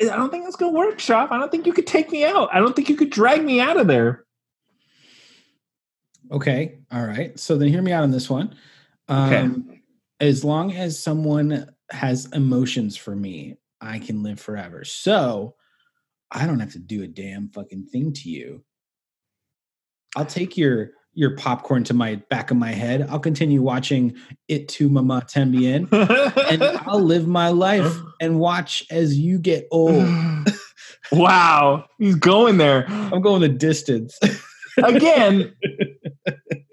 I 0.00 0.04
don't 0.16 0.30
think 0.30 0.44
that's 0.44 0.56
gonna 0.56 0.72
work, 0.72 0.98
Shoff. 0.98 1.30
I 1.30 1.38
don't 1.38 1.50
think 1.50 1.66
you 1.66 1.72
could 1.72 1.86
take 1.86 2.10
me 2.10 2.24
out. 2.24 2.48
I 2.52 2.60
don't 2.60 2.74
think 2.74 2.88
you 2.88 2.96
could 2.96 3.10
drag 3.10 3.44
me 3.44 3.60
out 3.60 3.78
of 3.78 3.86
there. 3.86 4.24
Okay. 6.32 6.78
All 6.90 7.04
right. 7.04 7.38
So 7.38 7.58
then 7.58 7.68
hear 7.68 7.82
me 7.82 7.92
out 7.92 8.02
on 8.02 8.10
this 8.10 8.30
one. 8.30 8.54
Um, 9.08 9.32
Okay. 9.32 9.80
As 10.24 10.42
long 10.42 10.72
as 10.72 10.98
someone 10.98 11.66
has 11.90 12.24
emotions 12.32 12.96
for 12.96 13.14
me, 13.14 13.58
I 13.78 13.98
can 13.98 14.22
live 14.22 14.40
forever. 14.40 14.82
So 14.82 15.54
I 16.30 16.46
don't 16.46 16.60
have 16.60 16.72
to 16.72 16.78
do 16.78 17.02
a 17.02 17.06
damn 17.06 17.50
fucking 17.50 17.88
thing 17.92 18.14
to 18.14 18.30
you. 18.30 18.64
I'll 20.16 20.24
take 20.24 20.56
your 20.56 20.92
your 21.12 21.36
popcorn 21.36 21.84
to 21.84 21.94
my 21.94 22.14
back 22.30 22.50
of 22.50 22.56
my 22.56 22.72
head. 22.72 23.06
I'll 23.10 23.20
continue 23.20 23.60
watching 23.60 24.16
it 24.48 24.68
Tu 24.68 24.88
Mamá 24.88 25.30
También, 25.30 25.92
and 26.50 26.62
I'll 26.86 27.02
live 27.02 27.28
my 27.28 27.50
life 27.50 27.94
and 28.18 28.40
watch 28.40 28.82
as 28.90 29.18
you 29.18 29.38
get 29.38 29.68
old. 29.70 30.08
wow, 31.12 31.84
he's 31.98 32.14
going 32.14 32.56
there 32.56 32.86
I'm 32.88 33.20
going 33.20 33.42
the 33.42 33.50
distance. 33.50 34.18
again. 34.82 35.54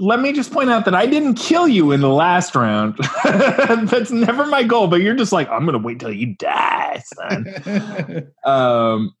let 0.00 0.20
me 0.20 0.32
just 0.32 0.50
point 0.50 0.70
out 0.70 0.86
that 0.86 0.94
I 0.94 1.04
didn't 1.04 1.34
kill 1.34 1.68
you 1.68 1.92
in 1.92 2.00
the 2.00 2.08
last 2.08 2.54
round. 2.54 2.96
That's 3.24 4.10
never 4.10 4.46
my 4.46 4.62
goal. 4.62 4.86
But 4.86 5.02
you're 5.02 5.14
just 5.14 5.30
like, 5.30 5.46
I'm 5.50 5.66
gonna 5.66 5.78
wait 5.78 6.00
till 6.00 6.12
you 6.12 6.34
die, 6.36 7.02
son. 7.14 8.32
Um, 8.44 9.14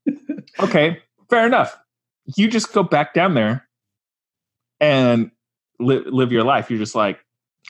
okay, 0.58 0.98
fair 1.28 1.46
enough. 1.46 1.78
You 2.36 2.48
just 2.48 2.72
go 2.72 2.82
back 2.82 3.12
down 3.12 3.34
there 3.34 3.68
and 4.80 5.30
li- 5.78 6.02
live 6.06 6.32
your 6.32 6.44
life. 6.44 6.70
You're 6.70 6.78
just 6.78 6.94
like, 6.94 7.20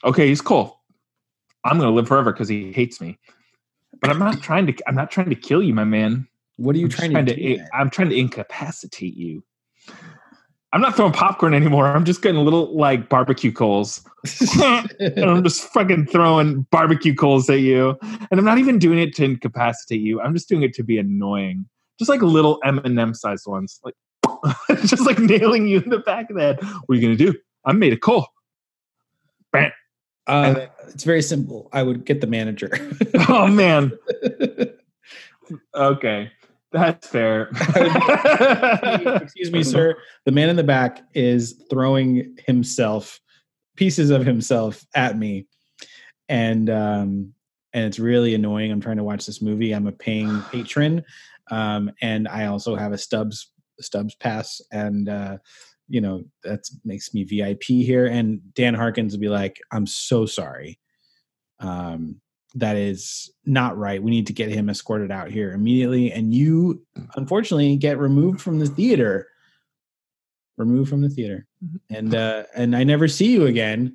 okay, 0.04 0.28
he's 0.28 0.40
cool. 0.40 0.80
I'm 1.64 1.78
gonna 1.78 1.90
live 1.90 2.06
forever 2.06 2.32
because 2.32 2.48
he 2.48 2.72
hates 2.72 3.00
me. 3.00 3.18
But 4.00 4.10
I'm 4.10 4.20
not 4.20 4.40
trying 4.40 4.66
to. 4.68 4.74
I'm 4.86 4.94
not 4.94 5.10
trying 5.10 5.30
to 5.30 5.36
kill 5.36 5.62
you, 5.62 5.74
my 5.74 5.84
man. 5.84 6.28
what 6.58 6.76
are 6.76 6.78
you 6.78 6.84
I'm 6.86 6.90
just 6.90 7.10
trying, 7.10 7.26
to, 7.26 7.34
do? 7.34 7.56
then? 7.56 7.68
I'm 7.74 7.90
trying 7.90 8.10
to 8.10 8.16
incapacitate 8.16 9.16
you. 9.16 9.42
I'm 10.72 10.80
not 10.80 10.94
throwing 10.94 11.12
popcorn 11.12 11.52
anymore. 11.52 11.86
I'm 11.88 12.04
just 12.04 12.22
getting 12.22 12.44
little 12.44 12.76
like 12.76 13.08
barbecue 13.08 13.50
coals. 13.50 14.04
and 15.00 15.24
I'm 15.24 15.42
just 15.42 15.62
fucking 15.72 16.06
throwing 16.06 16.62
barbecue 16.70 17.14
coals 17.14 17.50
at 17.50 17.60
you. 17.60 17.98
And 18.30 18.38
I'm 18.38 18.44
not 18.44 18.58
even 18.58 18.78
doing 18.78 18.98
it 18.98 19.14
to 19.16 19.24
incapacitate 19.24 20.00
you. 20.00 20.20
I'm 20.20 20.32
just 20.32 20.48
doing 20.48 20.62
it 20.62 20.72
to 20.74 20.84
be 20.84 20.98
annoying. 20.98 21.66
Just 21.98 22.08
like 22.08 22.22
little 22.22 22.60
M&M 22.64 23.14
sized 23.14 23.48
ones. 23.48 23.80
Like 23.84 23.94
just 24.84 25.04
like 25.04 25.18
nailing 25.18 25.66
you 25.66 25.80
in 25.80 25.90
the 25.90 25.98
back 25.98 26.30
of 26.30 26.36
the 26.36 26.42
head. 26.42 26.62
What 26.62 26.90
are 26.90 26.94
you 26.94 27.02
gonna 27.02 27.16
do? 27.16 27.36
I'm 27.64 27.78
made 27.78 27.92
of 27.92 28.00
coal. 28.00 28.28
Bam. 29.52 29.72
Uh, 30.26 30.66
it's 30.88 31.02
very 31.02 31.22
simple. 31.22 31.68
I 31.72 31.82
would 31.82 32.04
get 32.04 32.20
the 32.20 32.26
manager. 32.26 32.70
Oh 33.28 33.46
man. 33.46 33.92
Okay. 35.74 36.30
That's 36.72 37.06
fair. 37.06 37.48
Excuse 39.22 39.50
me, 39.50 39.62
sir. 39.64 39.96
The 40.24 40.32
man 40.32 40.48
in 40.48 40.56
the 40.56 40.64
back 40.64 41.02
is 41.14 41.64
throwing 41.68 42.36
himself, 42.46 43.18
pieces 43.76 44.10
of 44.10 44.24
himself 44.24 44.84
at 44.94 45.18
me, 45.18 45.46
and 46.28 46.70
um, 46.70 47.34
and 47.72 47.84
it's 47.86 47.98
really 47.98 48.34
annoying. 48.34 48.70
I'm 48.70 48.80
trying 48.80 48.98
to 48.98 49.04
watch 49.04 49.26
this 49.26 49.42
movie. 49.42 49.72
I'm 49.72 49.88
a 49.88 49.92
paying 49.92 50.42
patron, 50.52 51.02
um, 51.50 51.90
and 52.00 52.28
I 52.28 52.46
also 52.46 52.76
have 52.76 52.92
a 52.92 52.98
Stubbs 52.98 53.50
Stubbs 53.80 54.14
pass, 54.14 54.60
and 54.70 55.08
uh, 55.08 55.38
you 55.88 56.00
know 56.00 56.22
that 56.44 56.60
makes 56.84 57.12
me 57.12 57.24
VIP 57.24 57.64
here. 57.64 58.06
And 58.06 58.40
Dan 58.54 58.74
Harkins 58.74 59.12
will 59.12 59.20
be 59.20 59.28
like, 59.28 59.58
"I'm 59.72 59.88
so 59.88 60.24
sorry." 60.24 60.78
Um, 61.58 62.20
that 62.54 62.76
is 62.76 63.30
not 63.44 63.78
right. 63.78 64.02
We 64.02 64.10
need 64.10 64.26
to 64.26 64.32
get 64.32 64.50
him 64.50 64.68
escorted 64.68 65.10
out 65.10 65.30
here 65.30 65.52
immediately. 65.52 66.10
And 66.10 66.34
you, 66.34 66.84
unfortunately, 67.14 67.76
get 67.76 67.98
removed 67.98 68.40
from 68.40 68.58
the 68.58 68.66
theater. 68.66 69.28
Removed 70.56 70.90
from 70.90 71.00
the 71.00 71.08
theater, 71.08 71.46
and 71.88 72.14
uh, 72.14 72.42
and 72.54 72.76
I 72.76 72.84
never 72.84 73.08
see 73.08 73.32
you 73.32 73.46
again. 73.46 73.94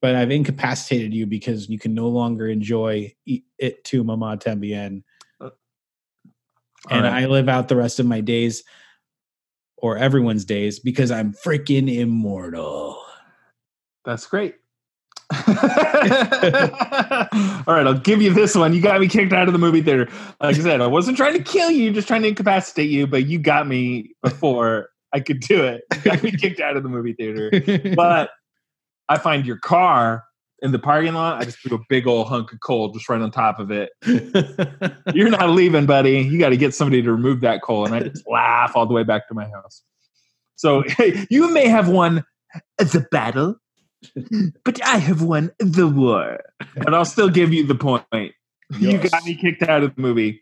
But 0.00 0.14
I've 0.14 0.30
incapacitated 0.30 1.12
you 1.12 1.26
because 1.26 1.68
you 1.68 1.78
can 1.78 1.92
no 1.92 2.08
longer 2.08 2.48
enjoy 2.48 3.14
it 3.26 3.84
Tu 3.84 4.02
Mamá 4.02 4.42
También. 4.42 5.02
and 6.88 7.04
right. 7.04 7.04
I 7.04 7.26
live 7.26 7.50
out 7.50 7.68
the 7.68 7.76
rest 7.76 8.00
of 8.00 8.06
my 8.06 8.22
days, 8.22 8.64
or 9.76 9.98
everyone's 9.98 10.46
days, 10.46 10.78
because 10.78 11.10
I'm 11.10 11.34
freaking 11.34 11.94
immortal. 11.94 13.04
That's 14.06 14.26
great. 14.26 14.54
All 17.66 17.74
right, 17.74 17.86
I'll 17.86 17.98
give 17.98 18.20
you 18.20 18.32
this 18.32 18.54
one. 18.54 18.74
You 18.74 18.80
got 18.80 19.00
me 19.00 19.08
kicked 19.08 19.32
out 19.32 19.46
of 19.46 19.52
the 19.52 19.58
movie 19.58 19.82
theater. 19.82 20.08
Like 20.40 20.56
I 20.56 20.60
said, 20.60 20.80
I 20.80 20.86
wasn't 20.86 21.16
trying 21.16 21.34
to 21.34 21.42
kill 21.42 21.70
you, 21.70 21.92
just 21.92 22.08
trying 22.08 22.22
to 22.22 22.28
incapacitate 22.28 22.90
you, 22.90 23.06
but 23.06 23.26
you 23.26 23.38
got 23.38 23.68
me 23.68 24.12
before 24.22 24.90
I 25.12 25.20
could 25.20 25.40
do 25.40 25.64
it. 25.64 25.82
You 25.92 26.02
got 26.02 26.22
me 26.22 26.32
kicked 26.32 26.60
out 26.60 26.76
of 26.76 26.82
the 26.82 26.88
movie 26.88 27.12
theater. 27.12 27.50
But 27.94 28.30
I 29.08 29.18
find 29.18 29.46
your 29.46 29.58
car 29.58 30.24
in 30.62 30.72
the 30.72 30.78
parking 30.78 31.14
lot. 31.14 31.40
I 31.40 31.44
just 31.44 31.58
threw 31.58 31.76
a 31.76 31.80
big 31.88 32.06
old 32.06 32.28
hunk 32.28 32.52
of 32.52 32.60
coal 32.60 32.90
just 32.90 33.08
right 33.08 33.20
on 33.20 33.30
top 33.30 33.58
of 33.58 33.70
it. 33.70 33.90
You're 35.14 35.30
not 35.30 35.50
leaving, 35.50 35.86
buddy. 35.86 36.20
You 36.20 36.38
got 36.38 36.50
to 36.50 36.56
get 36.56 36.74
somebody 36.74 37.02
to 37.02 37.10
remove 37.10 37.40
that 37.40 37.62
coal. 37.62 37.86
And 37.86 37.94
I 37.94 38.00
just 38.00 38.28
laugh 38.28 38.72
all 38.74 38.86
the 38.86 38.94
way 38.94 39.02
back 39.02 39.28
to 39.28 39.34
my 39.34 39.48
house. 39.48 39.82
So 40.56 40.84
you 41.30 41.52
may 41.52 41.68
have 41.68 41.88
won 41.88 42.24
the 42.78 43.06
battle, 43.10 43.56
but 44.64 44.82
I 44.84 44.98
have 44.98 45.22
won 45.22 45.50
the 45.58 45.88
war. 45.88 46.40
But 46.76 46.94
I'll 46.94 47.04
still 47.04 47.28
give 47.28 47.52
you 47.52 47.66
the 47.66 47.74
point. 47.74 48.04
You 48.78 48.98
got 48.98 49.24
me 49.24 49.34
kicked 49.34 49.62
out 49.62 49.82
of 49.82 49.94
the 49.94 50.00
movie. 50.00 50.40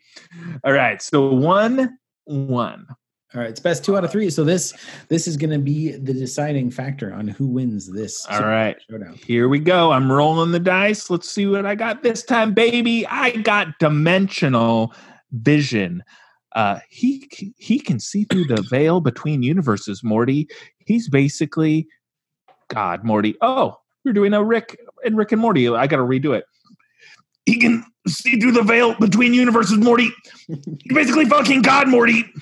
All 0.65 0.73
right. 0.73 1.01
So 1.01 1.33
one, 1.33 1.99
one. 2.25 2.87
All 3.35 3.43
right, 3.43 3.51
it's 3.51 3.61
best 3.61 3.85
two 3.85 3.95
out 3.95 4.05
of 4.05 4.11
three. 4.11 4.31
So 4.31 4.43
this 4.43 4.73
this 5.09 5.29
is 5.29 5.37
going 5.37 5.51
to 5.51 5.59
be 5.59 5.93
the 5.93 6.15
deciding 6.15 6.71
factor 6.71 7.13
on 7.13 7.29
who 7.29 7.47
wins 7.47 7.93
this. 7.93 8.25
All 8.27 8.41
right. 8.41 8.75
showdown. 8.91 9.19
Here 9.27 9.49
we 9.49 9.59
go. 9.59 9.93
I'm 9.93 10.11
rolling 10.11 10.53
the 10.53 10.59
dice. 10.59 11.11
Let's 11.11 11.31
see 11.31 11.47
what 11.47 11.67
I 11.67 11.75
got 11.75 12.03
this 12.03 12.23
time, 12.23 12.55
baby. 12.55 13.07
I 13.07 13.33
got 13.33 13.79
dimensional 13.79 14.95
vision. 15.33 16.03
Uh, 16.57 16.79
he 16.89 17.29
he 17.59 17.79
can 17.79 18.01
see 18.01 18.25
through 18.25 18.47
the 18.47 18.63
veil 18.71 19.03
between 19.03 19.43
universes. 19.43 20.03
Morty. 20.03 20.49
He's 20.87 21.11
basically 21.11 21.87
God. 22.69 23.05
Morty. 23.05 23.35
Oh, 23.41 23.77
we're 24.05 24.13
doing 24.13 24.35
a 24.35 24.43
Rick 24.43 24.79
and 25.05 25.17
Rick 25.17 25.33
and 25.33 25.41
Morty. 25.41 25.69
I 25.69 25.87
got 25.87 25.97
to 25.97 26.03
redo 26.03 26.37
it. 26.37 26.45
He 27.47 27.59
can 27.59 27.85
see 28.07 28.39
through 28.39 28.53
the 28.53 28.63
veil 28.63 28.95
between 28.95 29.35
universes. 29.35 29.79
Morty. 29.79 30.11
You're 30.49 30.95
basically 30.95 31.25
fucking 31.25 31.63
God, 31.63 31.89
Morty. 31.89 32.25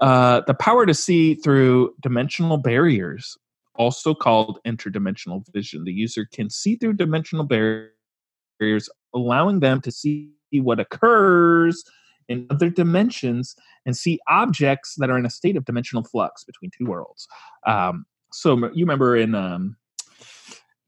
Uh, 0.00 0.42
the 0.46 0.54
power 0.54 0.86
to 0.86 0.94
see 0.94 1.34
through 1.34 1.92
dimensional 2.00 2.56
barriers, 2.56 3.36
also 3.74 4.14
called 4.14 4.60
interdimensional 4.64 5.42
vision. 5.52 5.84
The 5.84 5.92
user 5.92 6.24
can 6.32 6.50
see 6.50 6.76
through 6.76 6.94
dimensional 6.94 7.44
barriers, 7.44 8.88
allowing 9.12 9.58
them 9.60 9.80
to 9.80 9.90
see 9.90 10.30
what 10.52 10.78
occurs 10.78 11.82
in 12.28 12.46
other 12.50 12.70
dimensions 12.70 13.56
and 13.88 13.96
see 13.96 14.20
objects 14.28 14.96
that 14.96 15.08
are 15.08 15.16
in 15.16 15.24
a 15.24 15.30
state 15.30 15.56
of 15.56 15.64
dimensional 15.64 16.04
flux 16.04 16.44
between 16.44 16.70
two 16.76 16.84
worlds. 16.84 17.26
Um, 17.66 18.04
so 18.30 18.54
you 18.74 18.84
remember 18.84 19.16
in 19.16 19.34
um, 19.34 19.76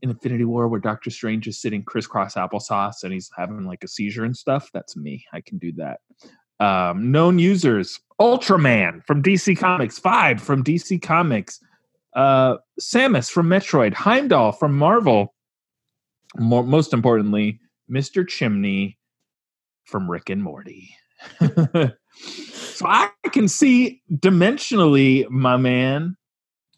in 0.02 0.10
Infinity 0.10 0.44
War 0.44 0.68
where 0.68 0.80
Doctor 0.80 1.08
Strange 1.08 1.48
is 1.48 1.58
sitting 1.58 1.82
crisscross 1.82 2.34
applesauce 2.34 3.02
and 3.02 3.12
he's 3.12 3.30
having 3.34 3.64
like 3.64 3.82
a 3.82 3.88
seizure 3.88 4.24
and 4.24 4.36
stuff? 4.36 4.68
That's 4.74 4.96
me. 4.96 5.24
I 5.32 5.40
can 5.40 5.56
do 5.56 5.72
that. 5.72 6.00
Um, 6.60 7.10
known 7.10 7.38
users: 7.38 7.98
Ultraman 8.20 9.02
from 9.06 9.22
DC 9.22 9.58
Comics, 9.58 9.98
Five 9.98 10.42
from 10.42 10.62
DC 10.62 11.00
Comics, 11.00 11.58
uh, 12.14 12.56
Samus 12.78 13.30
from 13.30 13.48
Metroid, 13.48 13.94
Heimdall 13.94 14.52
from 14.52 14.76
Marvel. 14.76 15.34
More, 16.38 16.64
most 16.64 16.92
importantly, 16.92 17.60
Mr. 17.90 18.28
Chimney 18.28 18.98
from 19.86 20.08
Rick 20.08 20.28
and 20.28 20.42
Morty. 20.42 20.94
so 22.80 22.86
I 22.86 23.10
can 23.30 23.46
see 23.46 24.00
dimensionally, 24.10 25.28
my 25.28 25.58
man. 25.58 26.16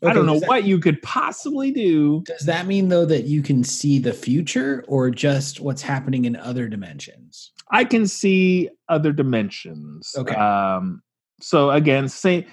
I 0.04 0.12
don't 0.12 0.26
know 0.26 0.40
that- 0.40 0.48
what 0.48 0.64
you 0.64 0.80
could 0.80 1.00
possibly 1.00 1.70
do. 1.70 2.24
Does 2.26 2.44
that 2.46 2.66
mean 2.66 2.88
though 2.88 3.06
that 3.06 3.26
you 3.26 3.40
can 3.40 3.62
see 3.62 4.00
the 4.00 4.12
future 4.12 4.84
or 4.88 5.12
just 5.12 5.60
what's 5.60 5.82
happening 5.82 6.24
in 6.24 6.34
other 6.34 6.66
dimensions? 6.66 7.52
I 7.70 7.84
can 7.84 8.08
see 8.08 8.68
other 8.88 9.12
dimensions. 9.12 10.12
Okay. 10.18 10.34
Um, 10.34 11.04
so 11.40 11.70
again, 11.70 12.08
same, 12.08 12.46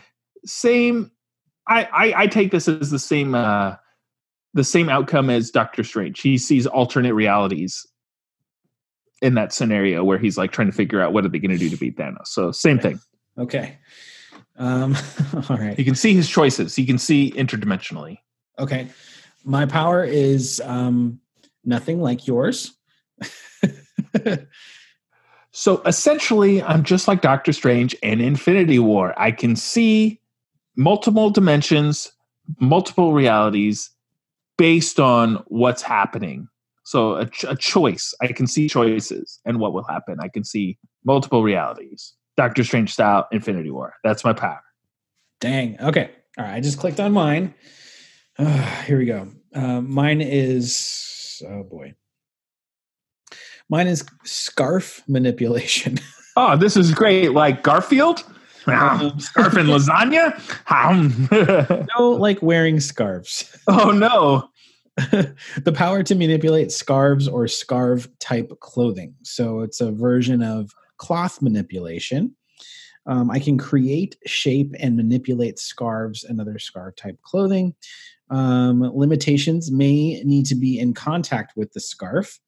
same. 0.45 1.09
I, 1.67 1.85
I 1.85 2.23
I 2.23 2.27
take 2.27 2.51
this 2.51 2.67
as 2.67 2.91
the 2.91 2.99
same 2.99 3.33
uh, 3.33 3.77
the 4.53 4.63
same 4.63 4.89
outcome 4.89 5.31
as 5.31 5.49
Doctor 5.49 5.83
Strange. 5.83 6.21
He 6.21 6.37
sees 6.37 6.67
alternate 6.67 7.15
realities 7.15 7.87
in 9.23 9.33
that 9.33 9.53
scenario 9.53 10.03
where 10.03 10.19
he's 10.19 10.37
like 10.37 10.51
trying 10.51 10.69
to 10.69 10.77
figure 10.77 11.01
out 11.01 11.13
what 11.13 11.25
are 11.25 11.29
they 11.29 11.39
going 11.39 11.49
to 11.49 11.57
do 11.57 11.71
to 11.71 11.77
beat 11.77 11.97
Thanos. 11.97 12.27
So 12.27 12.51
same 12.51 12.77
thing. 12.77 12.99
Okay. 13.39 13.77
Um, 14.57 14.95
all 15.49 15.57
right. 15.57 15.77
He 15.77 15.83
can 15.83 15.95
see 15.95 16.13
his 16.13 16.29
choices. 16.29 16.75
He 16.75 16.85
can 16.85 16.97
see 16.97 17.31
interdimensionally. 17.31 18.19
Okay. 18.57 18.89
My 19.45 19.65
power 19.65 20.03
is 20.03 20.61
um, 20.65 21.19
nothing 21.63 22.01
like 22.01 22.27
yours. 22.27 22.73
So 25.51 25.81
essentially, 25.85 26.61
I'm 26.63 26.83
just 26.83 27.07
like 27.07 27.21
Doctor 27.21 27.51
Strange 27.53 27.95
and 28.03 28.21
Infinity 28.21 28.79
War. 28.79 29.13
I 29.17 29.31
can 29.31 29.55
see 29.55 30.21
multiple 30.75 31.31
dimensions, 31.31 32.11
multiple 32.59 33.13
realities 33.13 33.89
based 34.57 34.99
on 34.99 35.43
what's 35.47 35.81
happening. 35.81 36.47
So 36.83 37.15
a, 37.15 37.25
ch- 37.25 37.45
a 37.47 37.55
choice, 37.55 38.13
I 38.21 38.27
can 38.27 38.47
see 38.47 38.69
choices 38.69 39.39
and 39.45 39.59
what 39.59 39.73
will 39.73 39.83
happen. 39.83 40.17
I 40.21 40.27
can 40.27 40.43
see 40.43 40.77
multiple 41.03 41.43
realities. 41.43 42.13
Doctor 42.39 42.63
Strange 42.63 42.93
style, 42.93 43.27
Infinity 43.33 43.69
War. 43.69 43.95
That's 44.01 44.23
my 44.23 44.31
power. 44.31 44.63
Dang. 45.41 45.77
Okay. 45.81 46.09
All 46.37 46.45
right. 46.45 46.53
I 46.53 46.61
just 46.61 46.79
clicked 46.79 47.01
on 47.01 47.11
mine. 47.11 47.53
Uh, 48.37 48.81
here 48.85 48.97
we 48.97 49.03
go. 49.03 49.27
Uh, 49.53 49.81
mine 49.81 50.21
is, 50.21 51.43
oh 51.45 51.63
boy. 51.63 51.95
Mine 53.67 53.87
is 53.87 54.05
scarf 54.23 55.03
manipulation. 55.07 55.99
Oh, 56.37 56.55
this 56.55 56.77
is 56.77 56.93
great. 56.93 57.33
Like 57.33 57.63
Garfield? 57.63 58.19
Scarf 58.61 59.57
and 59.57 59.67
lasagna? 59.67 60.37
no, 61.97 62.11
like 62.11 62.41
wearing 62.41 62.79
scarves. 62.79 63.57
oh 63.67 63.91
no. 63.91 64.47
the 64.95 65.73
power 65.73 66.01
to 66.03 66.15
manipulate 66.15 66.71
scarves 66.71 67.27
or 67.27 67.49
scarf 67.49 68.07
type 68.19 68.53
clothing. 68.61 69.15
So 69.23 69.59
it's 69.61 69.81
a 69.81 69.91
version 69.91 70.41
of 70.41 70.71
cloth 70.99 71.41
manipulation. 71.41 72.35
Um, 73.07 73.31
I 73.31 73.39
can 73.39 73.57
create, 73.57 74.17
shape, 74.27 74.75
and 74.79 74.95
manipulate 74.95 75.57
scarves 75.57 76.23
and 76.23 76.39
other 76.39 76.59
scarf 76.59 76.95
type 76.95 77.19
clothing. 77.23 77.73
Um, 78.29 78.81
limitations 78.93 79.71
may 79.71 80.21
need 80.23 80.45
to 80.47 80.55
be 80.55 80.77
in 80.77 80.93
contact 80.93 81.53
with 81.57 81.73
the 81.73 81.79
scarf, 81.79 82.39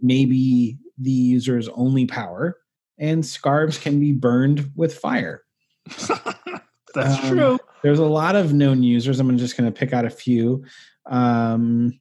maybe 0.00 0.78
the 0.98 1.10
user's 1.12 1.68
only 1.68 2.06
power, 2.06 2.58
and 2.98 3.24
scarves 3.24 3.78
can 3.78 4.00
be 4.00 4.12
burned 4.12 4.72
with 4.74 4.98
fire. 4.98 5.44
That's 6.94 7.24
Um, 7.24 7.28
true. 7.28 7.58
There's 7.82 8.00
a 8.00 8.04
lot 8.04 8.34
of 8.36 8.52
known 8.52 8.82
users. 8.82 9.20
I'm 9.20 9.36
just 9.38 9.56
going 9.56 9.72
to 9.72 9.78
pick 9.78 9.92
out 9.92 10.04
a 10.04 10.10
few. 10.10 10.64
Um, 11.06 12.00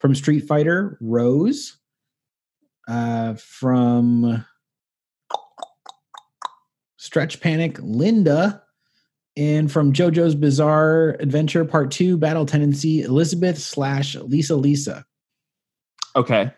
from 0.00 0.14
Street 0.14 0.40
Fighter, 0.46 0.98
Rose. 1.00 1.78
Uh, 2.88 3.34
from 3.34 4.44
Stretch 7.00 7.40
Panic, 7.40 7.78
Linda. 7.80 8.62
And 9.34 9.72
from 9.72 9.94
JoJo's 9.94 10.34
Bizarre 10.34 11.16
Adventure 11.18 11.64
Part 11.64 11.90
2, 11.92 12.18
Battle 12.18 12.44
Tendency, 12.44 13.00
Elizabeth 13.00 13.56
slash 13.56 14.16
Lisa 14.16 14.54
Lisa. 14.54 15.06
Okay. 16.14 16.52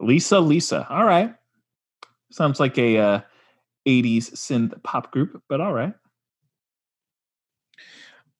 Lisa, 0.00 0.40
Lisa. 0.40 0.86
All 0.88 1.04
right. 1.04 1.34
Sounds 2.32 2.58
like 2.58 2.78
a 2.78 2.96
uh, 2.96 3.20
80s 3.86 4.32
synth 4.32 4.82
pop 4.82 5.12
group, 5.12 5.42
but 5.50 5.60
all 5.60 5.74
right. 5.74 5.92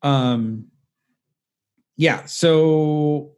Um, 0.03 0.69
yeah, 1.99 2.25
so 2.25 3.37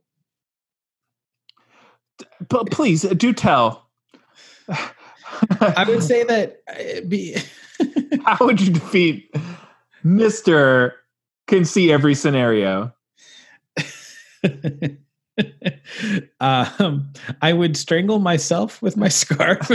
But 2.49 2.71
please 2.71 3.03
do 3.03 3.33
tell. 3.33 3.91
I 5.61 5.85
would 5.89 6.03
say 6.03 6.25
that 6.25 6.63
uh, 6.69 7.01
be 7.07 7.37
How 8.25 8.39
would 8.47 8.61
you 8.61 8.73
defeat 8.73 9.35
Mr. 10.05 10.93
Can 11.47 11.65
see 11.65 11.93
every 11.93 12.15
scenario? 12.15 12.93
um, 16.41 17.13
I 17.43 17.53
would 17.53 17.77
strangle 17.77 18.19
myself 18.19 18.81
with 18.83 18.97
my 18.97 19.09
scarf. 19.09 19.67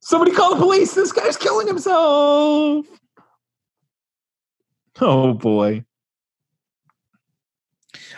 Somebody 0.00 0.32
call 0.32 0.54
the 0.54 0.60
police. 0.60 0.94
This 0.94 1.12
guy's 1.12 1.36
killing 1.36 1.66
himself. 1.66 2.86
Oh 5.00 5.34
boy. 5.34 5.84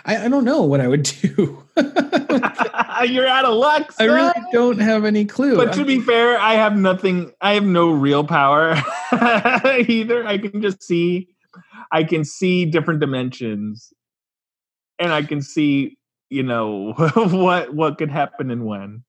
I, 0.05 0.25
I 0.25 0.29
don't 0.29 0.45
know 0.45 0.63
what 0.63 0.81
I 0.81 0.89
would 0.89 1.03
do. 1.03 1.63
You're 1.77 3.27
out 3.27 3.45
of 3.45 3.55
luck. 3.55 3.95
I 3.99 4.05
really 4.05 4.33
don't 4.53 4.79
have 4.79 5.05
any 5.05 5.25
clue. 5.25 5.57
But 5.57 5.73
to 5.75 5.85
be 5.85 6.01
fair, 6.01 6.39
I 6.39 6.55
have 6.55 6.77
nothing. 6.77 7.33
I 7.41 7.55
have 7.55 7.65
no 7.65 7.91
real 7.91 8.25
power 8.25 8.75
either. 9.89 10.27
I 10.27 10.39
can 10.39 10.61
just 10.63 10.83
see. 10.83 11.29
I 11.93 12.05
can 12.05 12.25
see 12.25 12.67
different 12.67 13.01
dimensions, 13.01 13.93
and 14.99 15.13
I 15.13 15.23
can 15.23 15.43
see, 15.43 15.97
you 16.29 16.43
know, 16.43 16.93
what 17.15 17.75
what 17.75 17.99
could 17.99 18.11
happen 18.11 18.51
and 18.51 18.67
when. 18.67 19.05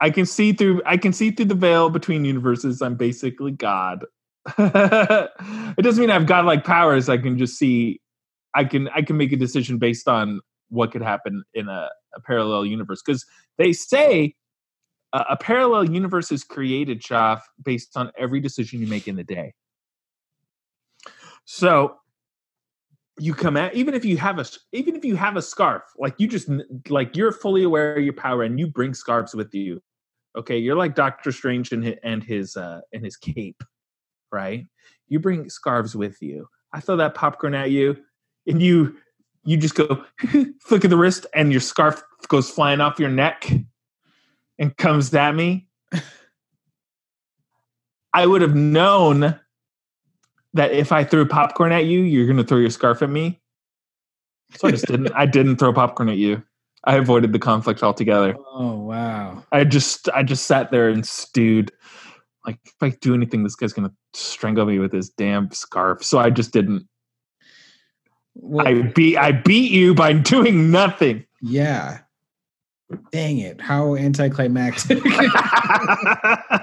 I 0.00 0.10
can 0.10 0.26
see 0.26 0.52
through. 0.52 0.82
I 0.86 0.96
can 0.96 1.12
see 1.12 1.30
through 1.30 1.46
the 1.46 1.54
veil 1.54 1.90
between 1.90 2.24
universes. 2.24 2.80
I'm 2.80 2.96
basically 2.96 3.52
God. 3.52 4.04
it 4.56 5.82
doesn't 5.82 6.00
mean 6.00 6.10
I've 6.10 6.26
got 6.26 6.44
like 6.44 6.64
powers. 6.64 7.08
I 7.08 7.18
can 7.18 7.38
just 7.38 7.58
see. 7.58 8.00
I 8.54 8.64
can 8.64 8.88
I 8.88 9.02
can 9.02 9.16
make 9.16 9.32
a 9.32 9.36
decision 9.36 9.78
based 9.78 10.08
on 10.08 10.40
what 10.70 10.92
could 10.92 11.02
happen 11.02 11.44
in 11.54 11.68
a, 11.68 11.88
a 12.14 12.20
parallel 12.20 12.66
universe 12.66 13.02
because 13.04 13.24
they 13.56 13.72
say 13.72 14.34
a, 15.12 15.24
a 15.30 15.36
parallel 15.36 15.90
universe 15.90 16.30
is 16.32 16.44
created, 16.44 17.02
Shoff, 17.02 17.40
based 17.62 17.96
on 17.96 18.12
every 18.18 18.40
decision 18.40 18.80
you 18.80 18.86
make 18.86 19.08
in 19.08 19.16
the 19.16 19.24
day. 19.24 19.54
So 21.44 21.96
you 23.18 23.34
come 23.34 23.56
at 23.56 23.74
even 23.74 23.94
if 23.94 24.04
you 24.04 24.16
have 24.16 24.38
a 24.38 24.44
even 24.72 24.94
if 24.94 25.04
you 25.04 25.16
have 25.16 25.36
a 25.36 25.42
scarf, 25.42 25.82
like 25.98 26.14
you 26.18 26.28
just 26.28 26.48
like 26.88 27.16
you're 27.16 27.32
fully 27.32 27.64
aware 27.64 27.96
of 27.96 28.04
your 28.04 28.12
power 28.12 28.42
and 28.42 28.58
you 28.58 28.66
bring 28.66 28.94
scarves 28.94 29.34
with 29.34 29.52
you. 29.54 29.80
Okay, 30.36 30.58
you're 30.58 30.76
like 30.76 30.94
Doctor 30.94 31.32
Strange 31.32 31.72
and 31.72 31.84
his, 31.84 31.96
and 32.04 32.22
his 32.22 32.56
uh 32.56 32.80
and 32.92 33.04
his 33.04 33.16
cape, 33.16 33.62
right? 34.30 34.66
You 35.08 35.18
bring 35.18 35.48
scarves 35.48 35.96
with 35.96 36.20
you. 36.20 36.46
I 36.72 36.80
throw 36.80 36.96
that 36.98 37.14
popcorn 37.14 37.54
at 37.54 37.70
you, 37.70 37.96
and 38.48 38.60
you 38.62 38.96
you 39.44 39.56
just 39.56 39.74
go 39.74 40.04
flick 40.60 40.84
of 40.84 40.90
the 40.90 40.96
wrist, 40.96 41.26
and 41.34 41.52
your 41.52 41.60
scarf 41.60 42.02
goes 42.28 42.50
flying 42.50 42.80
off 42.80 42.98
your 42.98 43.10
neck 43.10 43.50
and 44.58 44.76
comes 44.76 45.14
at 45.14 45.34
me. 45.34 45.68
I 48.12 48.26
would 48.26 48.42
have 48.42 48.54
known 48.54 49.38
that 50.54 50.72
if 50.72 50.92
I 50.92 51.04
threw 51.04 51.26
popcorn 51.26 51.72
at 51.72 51.84
you, 51.84 52.00
you're 52.00 52.26
going 52.26 52.38
to 52.38 52.44
throw 52.44 52.58
your 52.58 52.70
scarf 52.70 53.02
at 53.02 53.10
me. 53.10 53.38
So 54.56 54.68
I 54.68 54.70
just 54.70 54.86
didn't. 54.86 55.12
I 55.14 55.26
didn't 55.26 55.56
throw 55.56 55.72
popcorn 55.72 56.08
at 56.08 56.16
you. 56.16 56.42
I 56.84 56.96
avoided 56.96 57.32
the 57.32 57.38
conflict 57.38 57.82
altogether. 57.82 58.34
Oh 58.52 58.76
wow. 58.76 59.44
I 59.52 59.64
just 59.64 60.08
I 60.10 60.22
just 60.22 60.46
sat 60.46 60.70
there 60.70 60.88
and 60.88 61.06
stewed. 61.06 61.70
Like 62.46 62.58
if 62.64 62.74
I 62.80 62.90
do 63.00 63.14
anything, 63.14 63.42
this 63.42 63.56
guy's 63.56 63.72
gonna 63.72 63.92
strangle 64.14 64.64
me 64.64 64.78
with 64.78 64.92
his 64.92 65.10
damn 65.10 65.50
scarf. 65.50 66.02
So 66.02 66.18
I 66.18 66.30
just 66.30 66.52
didn't. 66.52 66.88
Well, 68.40 68.66
I 68.66 68.82
beat 68.82 69.16
I 69.16 69.32
beat 69.32 69.72
you 69.72 69.94
by 69.94 70.12
doing 70.14 70.70
nothing. 70.70 71.24
yeah. 71.42 71.98
Dang 73.12 73.36
it! 73.38 73.60
How 73.60 73.96
anticlimactic. 73.96 74.98
I 75.04 76.54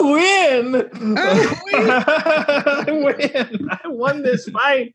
win. 0.00 0.88
I 1.18 2.84
I 2.86 2.88
win. 2.88 3.68
I 3.70 3.88
won 3.88 4.22
this 4.22 4.48
fight. 4.48 4.94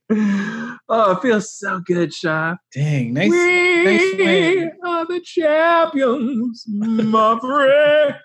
Oh, 0.90 1.12
it 1.12 1.22
feels 1.22 1.54
so 1.54 1.82
good, 1.86 2.10
Shoff. 2.10 2.58
Dang, 2.74 3.14
nice. 3.14 3.30
we 3.30 3.84
nice 3.84 4.02
win. 4.18 4.72
are 4.84 5.06
the 5.06 5.20
champions, 5.24 6.66
my 6.68 7.38
friend. 7.40 8.16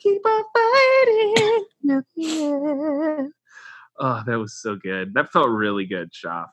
Keep 0.00 0.26
on 0.26 0.44
fighting. 2.16 3.30
To 4.00 4.06
the 4.06 4.10
end. 4.12 4.24
Oh, 4.26 4.30
that 4.30 4.38
was 4.38 4.60
so 4.60 4.76
good. 4.76 5.14
That 5.14 5.32
felt 5.32 5.48
really 5.48 5.86
good, 5.86 6.12
Shoff. 6.12 6.48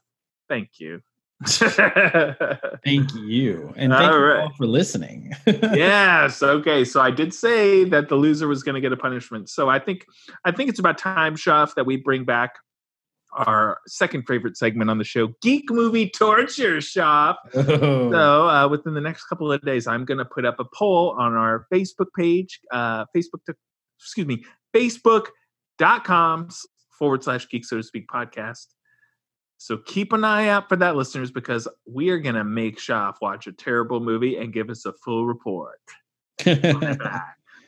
Thank 0.50 0.80
you. 0.80 1.02
Thank 1.46 3.14
you, 3.14 3.72
and 3.76 3.94
thank 3.94 4.12
All 4.12 4.18
you 4.18 4.26
right. 4.26 4.40
all 4.40 4.54
for 4.58 4.66
listening. 4.66 5.34
yes. 5.46 6.42
Okay. 6.42 6.84
So 6.84 7.00
I 7.00 7.12
did 7.12 7.32
say 7.32 7.84
that 7.84 8.10
the 8.10 8.16
loser 8.16 8.48
was 8.48 8.64
going 8.64 8.74
to 8.74 8.82
get 8.82 8.92
a 8.92 8.98
punishment. 8.98 9.48
So 9.48 9.70
I 9.70 9.78
think 9.78 10.06
I 10.46 10.52
think 10.52 10.70
it's 10.70 10.80
about 10.80 10.98
time, 10.98 11.36
Shoff, 11.36 11.76
that 11.76 11.86
we 11.86 11.98
bring 11.98 12.26
back 12.26 12.56
our 13.34 13.80
second 13.86 14.24
favorite 14.24 14.58
segment 14.58 14.90
on 14.90 14.98
the 14.98 15.04
show, 15.04 15.30
Geek 15.44 15.70
Movie 15.70 16.10
Torture 16.10 16.82
Shop. 16.82 17.40
Oh. 17.54 18.12
So 18.12 18.50
uh, 18.50 18.68
within 18.68 18.96
the 18.96 19.02
next 19.02 19.26
couple 19.26 19.52
of 19.52 19.62
days, 19.62 19.86
I'm 19.86 20.06
going 20.06 20.18
to 20.18 20.26
put 20.26 20.46
up 20.46 20.60
a 20.60 20.66
poll 20.74 21.16
on 21.20 21.36
our 21.36 21.68
Facebook 21.72 22.08
page, 22.18 22.60
uh, 22.72 23.06
Facebook, 23.16 23.44
to, 23.46 23.56
excuse 24.00 24.26
me, 24.26 24.44
Facebook.com 24.76 26.50
forward 26.98 27.24
slash 27.24 27.48
Geek 27.50 27.66
So 27.66 27.78
to 27.78 27.84
Speak 27.84 28.08
podcast. 28.08 28.68
So 29.58 29.78
keep 29.78 30.14
an 30.14 30.24
eye 30.24 30.50
out 30.50 30.70
for 30.70 30.76
that, 30.76 30.96
listeners, 30.96 31.32
because 31.32 31.68
we 31.88 32.10
are 32.10 32.20
going 32.20 32.36
to 32.36 32.44
make 32.44 32.78
Shoff 32.78 33.16
watch 33.22 33.48
a 33.48 33.52
terrible 33.52 34.00
movie 34.00 34.38
and 34.38 34.54
give 34.54 34.70
us 34.70 34.86
a 34.86 34.94
full 34.94 35.26
report. 35.26 35.80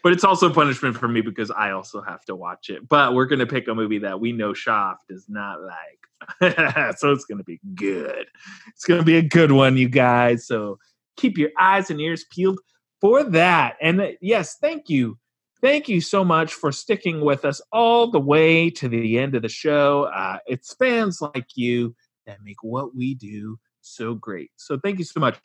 but 0.03 0.13
it's 0.13 0.23
also 0.23 0.53
punishment 0.53 0.95
for 0.95 1.07
me 1.07 1.21
because 1.21 1.49
I 1.49 1.71
also 1.71 2.01
have 2.01 2.23
to 2.25 2.35
watch 2.35 2.69
it. 2.69 2.87
But 2.87 3.15
we're 3.15 3.25
going 3.25 3.39
to 3.39 3.47
pick 3.47 3.67
a 3.67 3.73
movie 3.73 3.97
that 3.99 4.19
we 4.19 4.31
know 4.31 4.53
Shoff 4.53 4.97
does 5.09 5.25
not 5.27 5.59
like. 5.61 6.97
so 6.97 7.11
it's 7.11 7.25
going 7.25 7.39
to 7.39 7.43
be 7.43 7.59
good. 7.75 8.27
It's 8.67 8.85
going 8.85 8.99
to 8.99 9.05
be 9.05 9.17
a 9.17 9.23
good 9.23 9.51
one, 9.51 9.75
you 9.75 9.89
guys. 9.89 10.45
So 10.45 10.77
keep 11.17 11.37
your 11.37 11.49
eyes 11.57 11.89
and 11.89 11.99
ears 11.99 12.23
peeled 12.31 12.59
for 13.01 13.23
that. 13.23 13.77
And 13.81 13.99
uh, 13.99 14.07
yes, 14.21 14.57
thank 14.61 14.89
you. 14.89 15.17
Thank 15.61 15.89
you 15.89 15.99
so 15.99 16.23
much 16.23 16.53
for 16.53 16.71
sticking 16.71 17.21
with 17.21 17.43
us 17.43 17.61
all 17.71 18.09
the 18.09 18.19
way 18.19 18.69
to 18.71 18.87
the 18.87 19.19
end 19.19 19.35
of 19.35 19.41
the 19.41 19.49
show. 19.49 20.03
Uh, 20.03 20.37
it's 20.47 20.73
fans 20.75 21.21
like 21.21 21.47
you 21.55 21.95
that 22.25 22.37
make 22.43 22.63
what 22.63 22.95
we 22.95 23.13
do 23.15 23.59
so 23.81 24.15
great. 24.15 24.51
So 24.55 24.79
thank 24.81 24.99
you 24.99 25.05
so 25.05 25.19
much. 25.19 25.37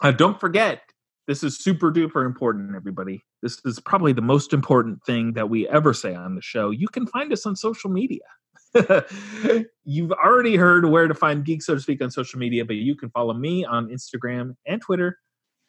Uh, 0.00 0.12
don't 0.12 0.38
forget, 0.38 0.82
this 1.26 1.42
is 1.42 1.58
super 1.58 1.90
duper 1.90 2.24
important, 2.24 2.76
everybody. 2.76 3.24
This 3.42 3.60
is 3.64 3.80
probably 3.80 4.12
the 4.12 4.22
most 4.22 4.52
important 4.52 5.02
thing 5.04 5.32
that 5.32 5.50
we 5.50 5.68
ever 5.68 5.92
say 5.92 6.14
on 6.14 6.36
the 6.36 6.42
show. 6.42 6.70
You 6.70 6.86
can 6.86 7.06
find 7.06 7.32
us 7.32 7.46
on 7.46 7.56
social 7.56 7.90
media. 7.90 8.20
You've 9.84 10.12
already 10.12 10.56
heard 10.56 10.84
where 10.88 11.08
to 11.08 11.14
find 11.14 11.44
Geek, 11.44 11.62
so 11.62 11.74
to 11.74 11.80
speak, 11.80 12.00
on 12.00 12.10
social 12.10 12.38
media, 12.38 12.64
but 12.64 12.76
you 12.76 12.94
can 12.94 13.10
follow 13.10 13.34
me 13.34 13.64
on 13.64 13.88
Instagram 13.88 14.54
and 14.66 14.80
Twitter. 14.80 15.18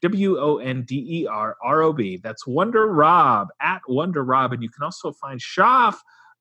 W 0.02 0.40
O 0.40 0.58
N 0.58 0.84
D 0.84 1.22
E 1.22 1.28
R 1.28 1.58
R 1.64 1.82
O 1.82 1.94
B. 1.94 2.20
That's 2.22 2.46
Wonder 2.46 2.88
Rob 2.88 3.48
at 3.62 3.82
Wonder 3.88 4.24
Rob. 4.24 4.54
And 4.54 4.62
you 4.62 4.70
can 4.70 4.84
also 4.84 5.12
find 5.14 5.40
Shoff 5.40 5.96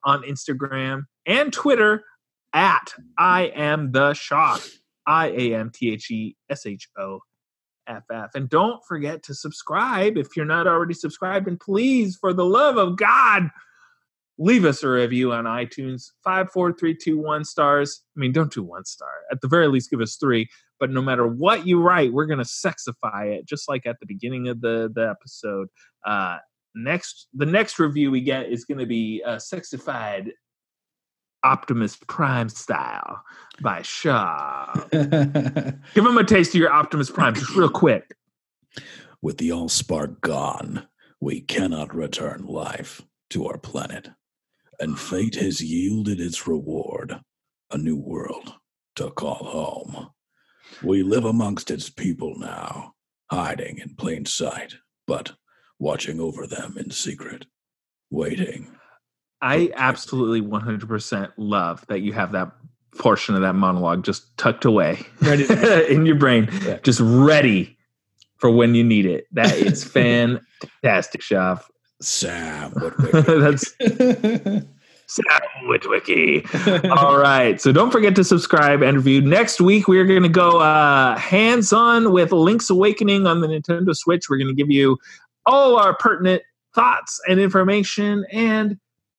on 0.05 0.23
Instagram 0.23 1.05
and 1.25 1.53
Twitter 1.53 2.05
at 2.53 2.93
I 3.19 3.53
am 3.55 3.93
the 3.93 4.13
Shoff. 4.13 4.79
I 5.07 5.29
A 5.29 5.55
M 5.55 5.71
T 5.73 5.93
H 5.93 6.11
E 6.11 6.37
S 6.51 6.67
H 6.67 6.89
O 6.99 7.21
F 7.87 8.03
F. 8.11 8.31
And 8.35 8.49
don't 8.49 8.85
forget 8.87 9.23
to 9.25 9.35
subscribe 9.35 10.17
if 10.17 10.37
you're 10.37 10.45
not 10.45 10.67
already 10.67 10.95
subscribed. 10.95 11.49
And 11.49 11.59
please, 11.59 12.17
for 12.17 12.33
the 12.33 12.45
love 12.45 12.77
of 12.77 12.97
God, 12.97 13.51
leave 14.39 14.65
us 14.65 14.83
a 14.83 14.89
review 14.89 15.33
on 15.33 15.45
iTunes. 15.45 16.11
Five, 16.23 16.51
four, 16.51 16.73
three, 16.73 16.95
two, 16.95 17.19
one 17.19 17.45
stars. 17.45 18.03
I 18.17 18.21
mean, 18.21 18.33
don't 18.33 18.53
do 18.53 18.63
one 18.63 18.85
star. 18.85 19.09
At 19.31 19.41
the 19.41 19.49
very 19.49 19.69
least, 19.69 19.91
give 19.91 20.01
us 20.01 20.17
three. 20.17 20.49
But 20.79 20.91
no 20.91 21.01
matter 21.01 21.27
what 21.27 21.67
you 21.67 21.81
write, 21.81 22.13
we're 22.13 22.27
gonna 22.27 22.43
sexify 22.43 23.33
it, 23.33 23.47
just 23.47 23.69
like 23.69 23.87
at 23.87 23.99
the 24.01 24.07
beginning 24.07 24.49
of 24.49 24.61
the 24.61 24.91
the 24.95 25.09
episode. 25.09 25.69
Uh, 26.05 26.39
next, 26.75 27.29
the 27.35 27.47
next 27.47 27.79
review 27.79 28.11
we 28.11 28.21
get 28.21 28.51
is 28.51 28.65
gonna 28.65 28.87
be 28.87 29.23
uh, 29.25 29.37
sexified 29.37 30.31
Optimus 31.45 31.97
Prime 32.09 32.49
style 32.49 33.23
by 33.63 33.81
Shoff. 33.81 34.91
Give 35.95 36.05
him 36.05 36.19
a 36.19 36.25
taste 36.25 36.55
of 36.55 36.61
your 36.61 36.73
Optimus 36.73 37.11
Prime, 37.11 37.35
just 37.35 37.55
real 37.55 37.71
quick. 37.71 38.15
With 39.23 39.39
the 39.39 39.49
Allspark 39.49 40.21
gone, 40.21 40.87
we 41.21 41.41
cannot 41.41 41.95
return 41.95 42.45
life 42.47 43.03
to 43.31 43.47
our 43.47 43.59
planet. 43.59 44.11
And 44.79 44.99
fate 44.99 45.37
has 45.37 45.63
yielded 45.63 46.21
its 46.21 46.47
reward 46.47 47.21
a 47.71 47.79
new 47.79 47.97
world 47.97 48.55
to 48.97 49.11
call 49.11 49.35
home. 49.45 50.11
We 50.83 51.03
live 51.03 51.25
amongst 51.25 51.71
its 51.71 51.89
people 51.89 52.35
now, 52.39 52.95
hiding 53.31 53.79
in 53.79 53.95
plain 53.97 54.27
sight, 54.27 54.75
but 55.07 55.33
watching 55.79 56.21
over 56.21 56.47
them 56.47 56.77
in 56.79 56.91
secret, 56.91 57.47
waiting. 58.11 58.71
I 59.41 59.71
absolutely 59.75 60.41
100% 60.43 61.33
love 61.37 61.85
that 61.89 62.01
you 62.01 62.13
have 62.13 62.33
that 62.33 62.53
portion 62.99 63.35
of 63.35 63.43
that 63.43 63.55
monologue 63.55 64.05
just 64.05 64.37
tucked 64.39 64.65
away 64.65 64.99
in 65.23 66.07
your 66.07 66.17
brain, 66.17 66.49
Yeah. 66.63 66.79
just 66.83 67.01
ready 67.01 67.77
for 68.39 68.51
when 68.51 68.75
you 68.75 68.85
need 68.85 69.07
it. 69.07 69.27
That 69.33 69.55
is 69.57 69.85
fantastic, 70.83 71.21
Shoff. 71.21 71.63
Sam 72.01 72.73
Woodwick. 72.77 73.13
That's 73.27 73.75
Sam 75.09 75.25
Witwicky. 75.65 76.91
All 76.91 77.19
right. 77.19 77.61
So 77.61 77.73
don't 77.73 77.91
forget 77.91 78.17
to 78.17 78.25
subscribe 78.25 78.83
and 78.83 78.97
review. 78.97 79.21
Next 79.21 79.61
week, 79.61 79.87
we're 79.89 80.05
going 80.05 80.25
to 80.25 80.29
go 80.29 80.61
uh, 80.61 81.17
hands 81.17 81.73
on 81.73 82.13
with 82.13 82.33
Link's 82.33 82.71
Awakening 82.71 83.27
on 83.27 83.41
the 83.41 83.47
Nintendo 83.47 83.95
Switch. 83.95 84.29
We're 84.29 84.39
going 84.39 84.49
to 84.49 84.55
give 84.55 84.71
you 84.71 84.99
all 85.47 85.77
our 85.77 85.95
pertinent 85.95 86.43
thoughts 86.75 87.21
and 87.29 87.41
information, 87.41 88.27
and 88.33 88.79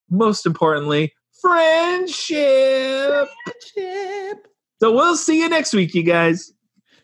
most 0.10 0.46
importantly, 0.46 1.14
friendship. 1.42 3.30
So 4.80 4.92
we'll 4.92 5.16
see 5.16 5.40
you 5.40 5.50
next 5.50 5.74
week, 5.74 5.96
you 5.96 6.04
guys. 6.04 6.52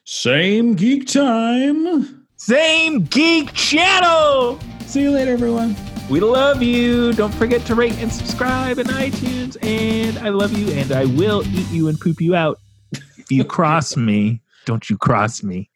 Same 0.03 0.75
geek 0.75 1.07
time. 1.07 2.22
Same 2.45 3.03
geek 3.05 3.53
channel. 3.53 4.59
See 4.85 5.01
you 5.01 5.11
later, 5.11 5.31
everyone. 5.31 5.77
We 6.09 6.19
love 6.19 6.61
you. 6.61 7.13
Don't 7.13 7.33
forget 7.33 7.65
to 7.67 7.73
rate 7.73 7.93
and 7.99 8.11
subscribe 8.11 8.79
in 8.79 8.87
iTunes. 8.87 9.55
And 9.63 10.17
I 10.17 10.27
love 10.27 10.51
you, 10.51 10.69
and 10.73 10.91
I 10.91 11.05
will 11.05 11.47
eat 11.47 11.69
you 11.69 11.87
and 11.87 11.97
poop 11.97 12.19
you 12.19 12.35
out. 12.35 12.59
If 12.91 13.31
you 13.31 13.45
cross 13.55 13.95
me, 13.95 14.41
don't 14.65 14.89
you 14.89 14.97
cross 14.97 15.41
me. 15.41 15.69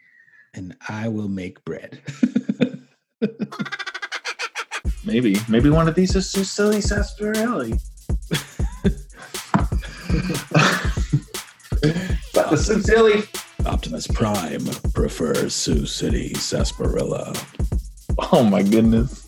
And 0.56 0.76
I 0.90 1.08
will 1.08 1.30
make 1.30 1.64
bread. 1.64 2.02
Maybe. 5.06 5.38
Maybe 5.48 5.70
one 5.70 5.88
of 5.88 5.96
these 5.96 6.18
is 6.18 6.30
too 6.34 6.44
silly 6.44 6.82
sarsaparilla. 6.82 7.70
but 12.34 12.50
the 12.50 12.58
silly. 12.58 13.24
Optimus 13.66 14.08
Prime 14.08 14.66
prefers 14.94 15.54
Sioux 15.54 15.86
City 15.86 16.34
sarsaparilla. 16.36 17.34
Oh 18.32 18.44
my 18.44 18.64
goodness. 18.64 19.26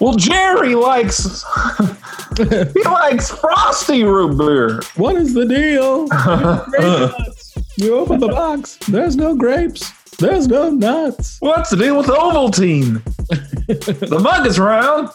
Well, 0.00 0.14
Jerry 0.16 0.74
likes 0.74 1.44
he 2.36 2.82
likes 2.84 3.30
frosty 3.30 4.04
root 4.04 4.36
beer. 4.38 4.80
What 4.96 5.16
is 5.16 5.34
the 5.34 5.46
deal? 5.46 6.08
You 7.76 7.96
open 7.96 8.20
the 8.20 8.28
box. 8.28 8.76
There's 8.88 9.16
no 9.16 9.34
grapes. 9.34 9.90
There's 10.18 10.46
no 10.46 10.70
nuts. 10.70 11.38
What's 11.40 11.70
the 11.70 11.76
deal 11.76 11.96
with 11.98 12.06
Ovaltine? 12.06 13.02
the 13.66 14.18
mug 14.20 14.46
is 14.46 14.60
round. 14.60 15.08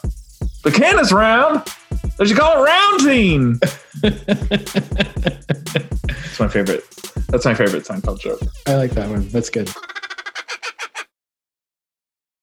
The 0.64 0.72
can 0.72 1.00
is 1.00 1.14
round. 1.14 1.64
They 2.18 2.26
should 2.26 2.38
call 2.38 2.58
it 2.58 2.62
Roundtine. 2.68 3.60
That's 6.08 6.40
my 6.40 6.48
favorite. 6.48 6.84
That's 7.30 7.46
my 7.46 7.54
favorite 7.54 7.84
Seinfeld 7.86 8.20
joke. 8.20 8.42
I 8.68 8.76
like 8.76 8.92
that 8.92 9.10
one. 9.10 9.28
That's 9.30 9.50
good. 9.50 9.70